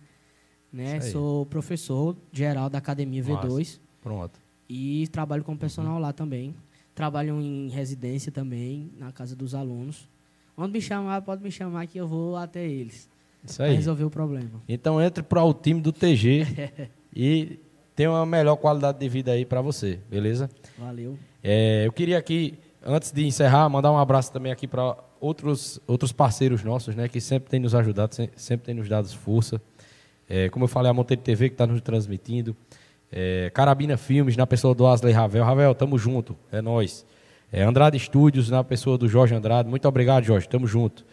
Né? 0.73 1.01
Sou 1.01 1.45
professor 1.47 2.17
geral 2.33 2.69
da 2.71 2.79
Academia 2.79 3.23
Nossa. 3.23 3.49
V2. 3.49 3.81
Pronto. 4.03 4.41
E 4.69 5.07
trabalho 5.09 5.43
com 5.43 5.57
personal 5.57 5.95
uhum. 5.95 6.01
lá 6.01 6.13
também 6.13 6.55
trabalham 6.97 7.41
em 7.43 7.69
residência 7.69 8.33
também, 8.33 8.91
na 8.99 9.13
casa 9.13 9.37
dos 9.37 9.55
alunos. 9.55 10.09
Onde 10.57 10.73
me 10.73 10.81
chamar, 10.81 11.21
pode 11.21 11.43
me 11.43 11.51
chamar 11.53 11.87
que 11.87 11.99
eu 11.99 12.09
vou 12.09 12.37
até 12.37 12.67
eles. 12.67 13.09
Isso 13.45 13.63
aí. 13.63 13.77
resolver 13.77 14.05
o 14.05 14.11
problema. 14.11 14.63
Então 14.67 15.01
entre 15.01 15.23
para 15.23 15.45
o 15.45 15.53
time 15.53 15.81
do 15.81 15.93
TG 15.93 16.47
e 17.15 17.61
tenha 17.95 18.11
uma 18.11 18.25
melhor 18.25 18.57
qualidade 18.57 18.99
de 18.99 19.09
vida 19.09 19.31
aí 19.31 19.45
para 19.45 19.61
você, 19.61 20.01
beleza? 20.11 20.51
Valeu. 20.79 21.19
É, 21.45 21.87
eu 21.87 21.93
queria 21.93 22.17
aqui, 22.17 22.59
antes 22.83 23.13
de 23.13 23.27
encerrar, 23.27 23.69
mandar 23.69 23.93
um 23.93 23.99
abraço 23.99 24.33
também 24.33 24.51
aqui 24.51 24.67
para 24.67 24.97
outros, 25.21 25.79
outros 25.87 26.13
parceiros 26.13 26.65
nossos, 26.65 26.97
né, 26.97 27.09
que 27.09 27.21
sempre 27.21 27.51
têm 27.51 27.61
nos 27.61 27.75
ajudado, 27.75 28.17
sempre 28.35 28.67
têm 28.67 28.75
nos 28.75 28.89
dado 28.89 29.07
força. 29.09 29.61
É, 30.29 30.49
como 30.49 30.65
eu 30.65 30.69
falei, 30.69 30.91
a 30.91 30.95
Monteiro 30.95 31.23
TV 31.23 31.51
que 31.51 31.55
está 31.55 31.67
nos 31.67 31.83
transmitindo. 31.83 32.57
É, 33.11 33.51
Carabina 33.55 33.97
Filmes, 33.97 34.37
na 34.37 34.47
pessoa 34.47 34.75
do 34.75 34.87
Asley 34.87 35.13
Ravel. 35.13 35.45
Ravel, 35.45 35.75
tamo 35.75 35.99
junto, 35.99 36.37
é 36.51 36.61
nós. 36.61 37.07
É, 37.53 37.63
Andrade 37.63 37.99
Studios, 37.99 38.51
na 38.51 38.65
pessoa 38.65 38.99
do 38.99 39.09
Jorge 39.09 39.35
Andrade. 39.35 39.69
Muito 39.69 39.87
obrigado, 39.87 40.25
Jorge, 40.25 40.49
tamo 40.49 40.67
junto. 40.67 41.05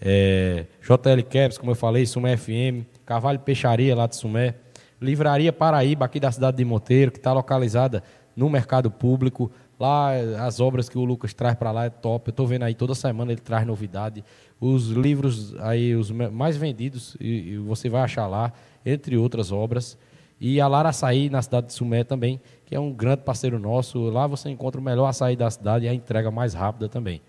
É, 0.00 0.66
JL 0.80 1.22
Caps, 1.28 1.58
como 1.58 1.70
eu 1.70 1.76
falei, 1.76 2.06
Sumé 2.06 2.36
FM. 2.36 2.86
Carvalho 3.04 3.38
Peixaria, 3.38 3.94
lá 3.94 4.06
de 4.06 4.16
Sumé. 4.16 4.54
Livraria 5.00 5.52
Paraíba, 5.52 6.04
aqui 6.04 6.20
da 6.20 6.30
cidade 6.30 6.56
de 6.56 6.64
Monteiro, 6.64 7.10
que 7.10 7.18
está 7.18 7.32
localizada 7.32 8.02
no 8.36 8.48
mercado 8.48 8.90
público. 8.90 9.50
Lá, 9.78 10.12
as 10.46 10.60
obras 10.60 10.88
que 10.88 10.96
o 10.96 11.04
Lucas 11.04 11.34
traz 11.34 11.56
para 11.56 11.72
lá 11.72 11.86
é 11.86 11.90
top. 11.90 12.28
Eu 12.28 12.30
estou 12.30 12.46
vendo 12.46 12.62
aí 12.62 12.74
toda 12.74 12.94
semana 12.94 13.32
ele 13.32 13.40
traz 13.40 13.66
novidade. 13.66 14.24
Os 14.60 14.88
livros 14.90 15.56
aí, 15.58 15.94
os 15.96 16.10
mais 16.10 16.56
vendidos, 16.56 17.16
e, 17.20 17.54
e 17.54 17.56
você 17.58 17.88
vai 17.88 18.02
achar 18.02 18.28
lá, 18.28 18.52
entre 18.86 19.16
outras 19.16 19.50
obras. 19.50 19.98
E 20.44 20.60
a 20.60 20.66
Lara 20.66 20.88
Açaí, 20.88 21.30
na 21.30 21.40
cidade 21.40 21.68
de 21.68 21.72
Sumé 21.72 22.02
também, 22.02 22.40
que 22.66 22.74
é 22.74 22.80
um 22.80 22.92
grande 22.92 23.22
parceiro 23.22 23.60
nosso. 23.60 24.10
Lá 24.10 24.26
você 24.26 24.50
encontra 24.50 24.80
o 24.80 24.82
melhor 24.82 25.06
açaí 25.06 25.36
da 25.36 25.48
cidade 25.48 25.84
e 25.84 25.88
a 25.88 25.94
entrega 25.94 26.32
mais 26.32 26.52
rápida 26.52 26.88
também. 26.88 27.22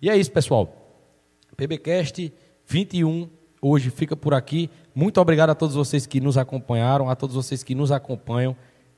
E 0.00 0.08
é 0.08 0.16
isso, 0.16 0.32
pessoal. 0.32 0.74
PBcast 1.58 2.32
21, 2.66 3.28
hoje 3.60 3.90
fica 3.90 4.16
por 4.16 4.32
aqui. 4.32 4.70
Muito 4.94 5.20
obrigado 5.20 5.50
a 5.50 5.54
todos 5.54 5.74
vocês 5.74 6.06
que 6.06 6.22
nos 6.22 6.38
acompanharam, 6.38 7.10
a 7.10 7.14
todos 7.14 7.36
vocês 7.36 7.62
que 7.62 7.74
nos 7.74 7.92
acompanham. 7.92 8.56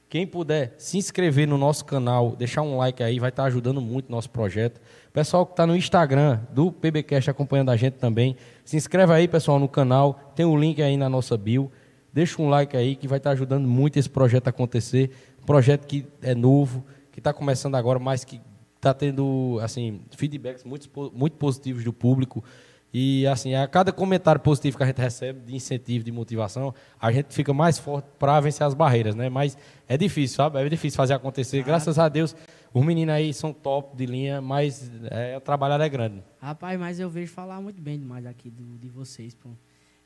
Quem 0.08 0.24
puder 0.24 0.76
se 0.78 0.96
inscrever 0.96 1.48
no 1.48 1.58
nosso 1.58 1.84
canal, 1.84 2.36
deixar 2.36 2.62
um 2.62 2.76
like 2.76 3.02
aí, 3.02 3.18
vai 3.18 3.30
estar 3.30 3.42
ajudando 3.46 3.80
muito 3.80 4.08
o 4.08 4.12
nosso 4.12 4.30
projeto. 4.30 4.80
Pessoal 5.12 5.44
que 5.44 5.54
está 5.54 5.66
no 5.66 5.74
Instagram 5.74 6.38
do 6.52 6.70
PBcast 6.70 7.30
acompanhando 7.30 7.72
a 7.72 7.76
gente 7.76 7.94
também, 7.94 8.36
se 8.64 8.76
inscreve 8.76 9.12
aí, 9.12 9.26
pessoal, 9.26 9.58
no 9.58 9.68
canal. 9.68 10.32
Tem 10.36 10.46
o 10.46 10.50
um 10.50 10.56
link 10.56 10.80
aí 10.80 10.96
na 10.96 11.08
nossa 11.08 11.36
bio. 11.36 11.68
Deixa 12.16 12.40
um 12.40 12.48
like 12.48 12.74
aí 12.74 12.96
que 12.96 13.06
vai 13.06 13.18
estar 13.18 13.32
ajudando 13.32 13.68
muito 13.68 13.98
esse 13.98 14.08
projeto 14.08 14.46
a 14.46 14.48
acontecer. 14.48 15.10
Um 15.42 15.44
projeto 15.44 15.86
que 15.86 16.06
é 16.22 16.34
novo, 16.34 16.82
que 17.12 17.20
está 17.20 17.30
começando 17.30 17.74
agora, 17.74 17.98
mas 17.98 18.24
que 18.24 18.40
está 18.74 18.94
tendo 18.94 19.58
assim 19.60 20.00
feedbacks 20.16 20.64
muito, 20.64 20.88
muito 21.12 21.36
positivos 21.36 21.84
do 21.84 21.92
público. 21.92 22.42
E 22.90 23.26
assim, 23.26 23.54
a 23.54 23.68
cada 23.68 23.92
comentário 23.92 24.40
positivo 24.40 24.78
que 24.78 24.82
a 24.82 24.86
gente 24.86 24.98
recebe 24.98 25.40
de 25.40 25.54
incentivo, 25.54 26.02
de 26.02 26.10
motivação, 26.10 26.72
a 26.98 27.12
gente 27.12 27.34
fica 27.34 27.52
mais 27.52 27.78
forte 27.78 28.06
para 28.18 28.40
vencer 28.40 28.66
as 28.66 28.72
barreiras, 28.72 29.14
né? 29.14 29.28
Mas 29.28 29.58
é 29.86 29.98
difícil, 29.98 30.36
sabe? 30.36 30.58
É 30.58 30.66
difícil 30.70 30.96
fazer 30.96 31.12
acontecer. 31.12 31.62
Graças 31.62 31.98
a 31.98 32.08
Deus, 32.08 32.34
os 32.72 32.82
meninos 32.82 33.14
aí 33.14 33.34
são 33.34 33.52
top 33.52 33.94
de 33.94 34.06
linha, 34.06 34.40
mas 34.40 34.90
é, 35.10 35.36
o 35.36 35.40
trabalho 35.42 35.82
é 35.82 35.88
grande. 35.90 36.24
Rapaz, 36.40 36.80
mas 36.80 36.98
eu 36.98 37.10
vejo 37.10 37.30
falar 37.30 37.60
muito 37.60 37.82
bem 37.82 37.98
demais 37.98 38.24
aqui 38.24 38.48
do, 38.48 38.78
de 38.78 38.88
vocês, 38.88 39.34
pô. 39.34 39.50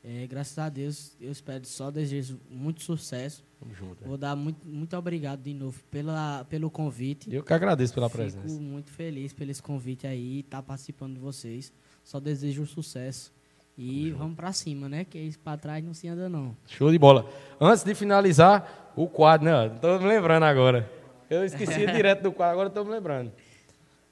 É, 0.03 0.25
graças 0.25 0.57
a 0.57 0.67
Deus, 0.67 1.15
eu 1.21 1.31
espero 1.31 1.63
só 1.65 1.91
desejo 1.91 2.39
muito 2.49 2.81
sucesso. 2.81 3.43
Tamo 3.59 3.73
junto. 3.75 4.03
Vou 4.03 4.17
dar 4.17 4.35
muito, 4.35 4.67
muito 4.67 4.97
obrigado 4.97 5.43
de 5.43 5.53
novo 5.53 5.79
pela, 5.91 6.43
pelo 6.45 6.71
convite. 6.71 7.31
Eu 7.31 7.43
que 7.43 7.53
agradeço 7.53 7.93
pela 7.93 8.09
Fico 8.09 8.17
presença. 8.17 8.47
Fico 8.47 8.59
muito 8.59 8.89
feliz 8.89 9.31
pelo 9.31 9.51
esse 9.51 9.61
convite 9.61 10.07
aí, 10.07 10.39
estar 10.39 10.57
tá 10.57 10.63
participando 10.63 11.13
de 11.13 11.19
vocês. 11.19 11.71
Só 12.03 12.19
desejo 12.19 12.65
sucesso. 12.65 13.31
E 13.77 14.11
vamos 14.11 14.35
para 14.35 14.51
cima, 14.51 14.89
né? 14.89 15.05
Que 15.05 15.19
isso 15.19 15.39
para 15.39 15.57
trás 15.57 15.83
não 15.83 15.93
se 15.93 16.07
anda, 16.07 16.27
não. 16.27 16.57
Show 16.67 16.91
de 16.91 16.97
bola. 16.97 17.29
Antes 17.59 17.83
de 17.83 17.93
finalizar, 17.93 18.91
o 18.95 19.07
quadro, 19.07 19.45
né? 19.45 19.67
Estou 19.67 19.99
me 19.99 20.07
lembrando 20.07 20.43
agora. 20.43 20.91
Eu 21.29 21.45
esqueci 21.45 21.85
direto 21.93 22.23
do 22.23 22.31
quadro, 22.31 22.53
agora 22.53 22.67
estou 22.69 22.83
me 22.83 22.91
lembrando. 22.91 23.31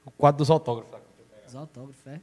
O 0.04 0.10
quadro 0.10 0.38
dos 0.38 0.50
autógrafos. 0.50 1.00
Os 1.46 1.54
autógrafos, 1.54 2.06
é? 2.06 2.20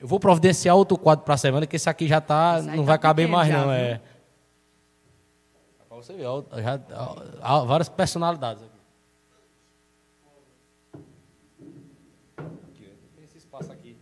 Eu 0.00 0.06
vou 0.06 0.20
providenciar 0.20 0.76
outro 0.76 0.96
quadro 0.96 1.24
para 1.24 1.34
a 1.34 1.38
semana, 1.38 1.66
que 1.66 1.74
esse 1.74 1.88
aqui 1.90 2.06
já 2.06 2.20
tá, 2.20 2.62
não 2.62 2.76
tá 2.76 2.82
vai 2.82 2.98
caber 2.98 3.28
mais, 3.28 3.48
já, 3.48 3.64
não. 3.64 3.72
É. 3.72 4.00
Para 5.88 5.96
você 5.96 6.12
ver, 6.12 6.22
já, 6.22 6.80
há 7.42 7.64
várias 7.64 7.88
personalidades 7.88 8.62
aqui. 8.62 8.78
Tem 13.16 13.24
esse 13.24 13.38
espaço 13.38 13.72
aqui. 13.72 13.96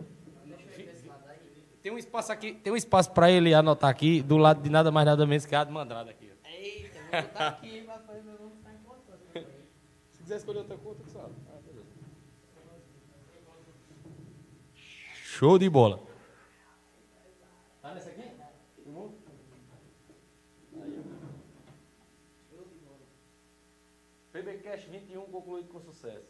Tem 1.82 1.92
um 1.92 1.98
espaço 1.98 2.32
aqui, 2.32 2.52
tem 2.52 2.72
um 2.72 2.76
espaço 2.76 3.12
para 3.12 3.30
ele 3.30 3.54
anotar 3.54 3.88
aqui, 3.88 4.20
do 4.20 4.36
lado 4.36 4.60
de 4.60 4.68
nada 4.68 4.90
mais 4.90 5.06
nada 5.06 5.24
menos 5.24 5.46
que 5.46 5.54
a 5.54 5.64
Mandrada 5.64 6.10
aqui. 6.10 6.30
Eita, 6.44 6.98
vou 7.10 7.22
botar 7.22 7.46
aqui 7.46 7.86
fazer 8.06 8.22
meu 8.22 8.38
nome 8.38 8.52
ficar 8.56 8.74
importante. 8.74 9.46
Se 10.10 10.22
quiser 10.22 10.36
escolher 10.36 10.58
outra 10.58 10.76
coisa, 10.76 11.00
sabe? 11.08 11.32
Show 15.36 15.58
de 15.58 15.68
bola. 15.68 16.00
Tá 17.82 17.92
nesse 17.92 18.08
aqui? 18.08 18.22
Filmou? 18.82 19.12
Aí, 20.82 21.04
Show 22.50 22.64
de 22.64 22.74
bola. 22.82 22.98
PBcast 24.32 24.88
21 24.88 25.20
concluído 25.26 25.68
com 25.68 25.78
sucesso. 25.78 26.24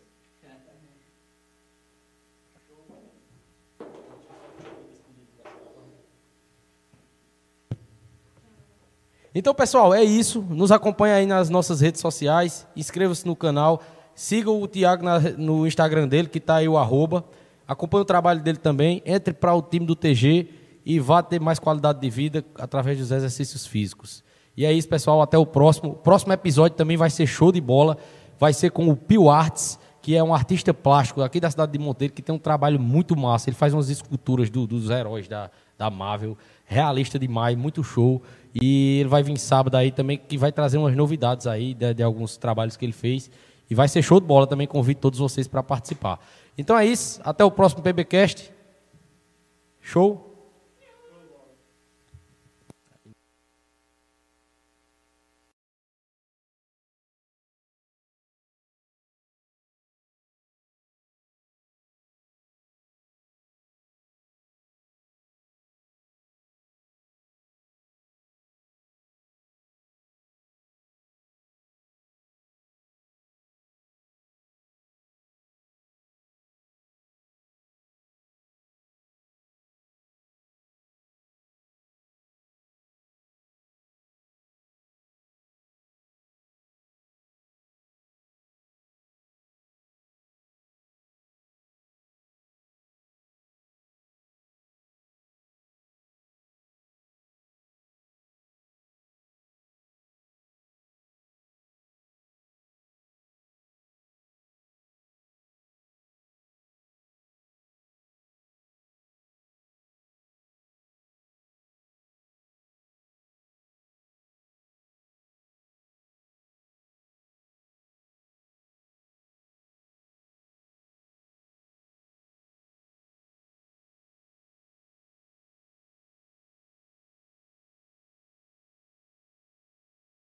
Então, 9.32 9.54
pessoal, 9.54 9.94
é 9.94 10.02
isso. 10.02 10.42
Nos 10.42 10.72
acompanhe 10.72 11.14
aí 11.14 11.26
nas 11.26 11.48
nossas 11.48 11.80
redes 11.80 12.00
sociais. 12.00 12.66
Inscreva-se 12.74 13.24
no 13.24 13.36
canal. 13.36 13.80
Siga 14.16 14.50
o 14.50 14.66
Thiago 14.66 15.04
no 15.38 15.64
Instagram 15.64 16.08
dele, 16.08 16.26
que 16.26 16.38
está 16.38 16.56
aí 16.56 16.68
o 16.68 16.76
arroba. 16.76 17.24
Acompanhe 17.66 18.02
o 18.02 18.04
trabalho 18.04 18.40
dele 18.40 18.58
também, 18.58 19.02
entre 19.04 19.34
para 19.34 19.54
o 19.54 19.62
time 19.62 19.84
do 19.84 19.96
TG 19.96 20.48
e 20.84 21.00
vá 21.00 21.22
ter 21.22 21.40
mais 21.40 21.58
qualidade 21.58 22.00
de 22.00 22.08
vida 22.08 22.44
através 22.56 22.96
dos 22.96 23.10
exercícios 23.10 23.66
físicos. 23.66 24.22
E 24.56 24.64
é 24.64 24.72
isso, 24.72 24.88
pessoal. 24.88 25.20
Até 25.20 25.36
o 25.36 25.44
próximo. 25.44 25.90
O 25.90 25.94
próximo 25.94 26.32
episódio 26.32 26.76
também 26.76 26.96
vai 26.96 27.10
ser 27.10 27.26
show 27.26 27.52
de 27.52 27.60
bola. 27.60 27.98
Vai 28.38 28.52
ser 28.52 28.70
com 28.70 28.88
o 28.88 28.96
Pio 28.96 29.28
Arts, 29.28 29.78
que 30.00 30.14
é 30.14 30.22
um 30.22 30.32
artista 30.32 30.72
plástico 30.72 31.20
aqui 31.22 31.40
da 31.40 31.50
cidade 31.50 31.72
de 31.72 31.78
Monteiro, 31.78 32.14
que 32.14 32.22
tem 32.22 32.34
um 32.34 32.38
trabalho 32.38 32.78
muito 32.78 33.16
massa. 33.16 33.50
Ele 33.50 33.56
faz 33.56 33.74
umas 33.74 33.90
esculturas 33.90 34.48
do, 34.48 34.66
dos 34.66 34.88
heróis 34.88 35.26
da, 35.26 35.50
da 35.76 35.90
Marvel. 35.90 36.38
Realista 36.64 37.18
demais, 37.18 37.56
muito 37.56 37.82
show. 37.82 38.22
E 38.54 39.00
ele 39.00 39.08
vai 39.08 39.22
vir 39.22 39.36
sábado 39.36 39.74
aí 39.74 39.90
também, 39.90 40.16
que 40.16 40.38
vai 40.38 40.52
trazer 40.52 40.78
umas 40.78 40.96
novidades 40.96 41.46
aí 41.46 41.74
de, 41.74 41.94
de 41.94 42.02
alguns 42.02 42.36
trabalhos 42.36 42.76
que 42.76 42.84
ele 42.84 42.92
fez. 42.92 43.30
E 43.68 43.74
vai 43.74 43.88
ser 43.88 44.00
show 44.02 44.20
de 44.20 44.26
bola 44.26 44.46
também. 44.46 44.66
Convido 44.66 45.00
todos 45.00 45.18
vocês 45.18 45.48
para 45.48 45.62
participar. 45.62 46.20
Então 46.56 46.78
é 46.78 46.84
isso. 46.86 47.20
Até 47.24 47.44
o 47.44 47.50
próximo 47.50 47.82
PBcast. 47.82 48.52
Show. 49.80 50.25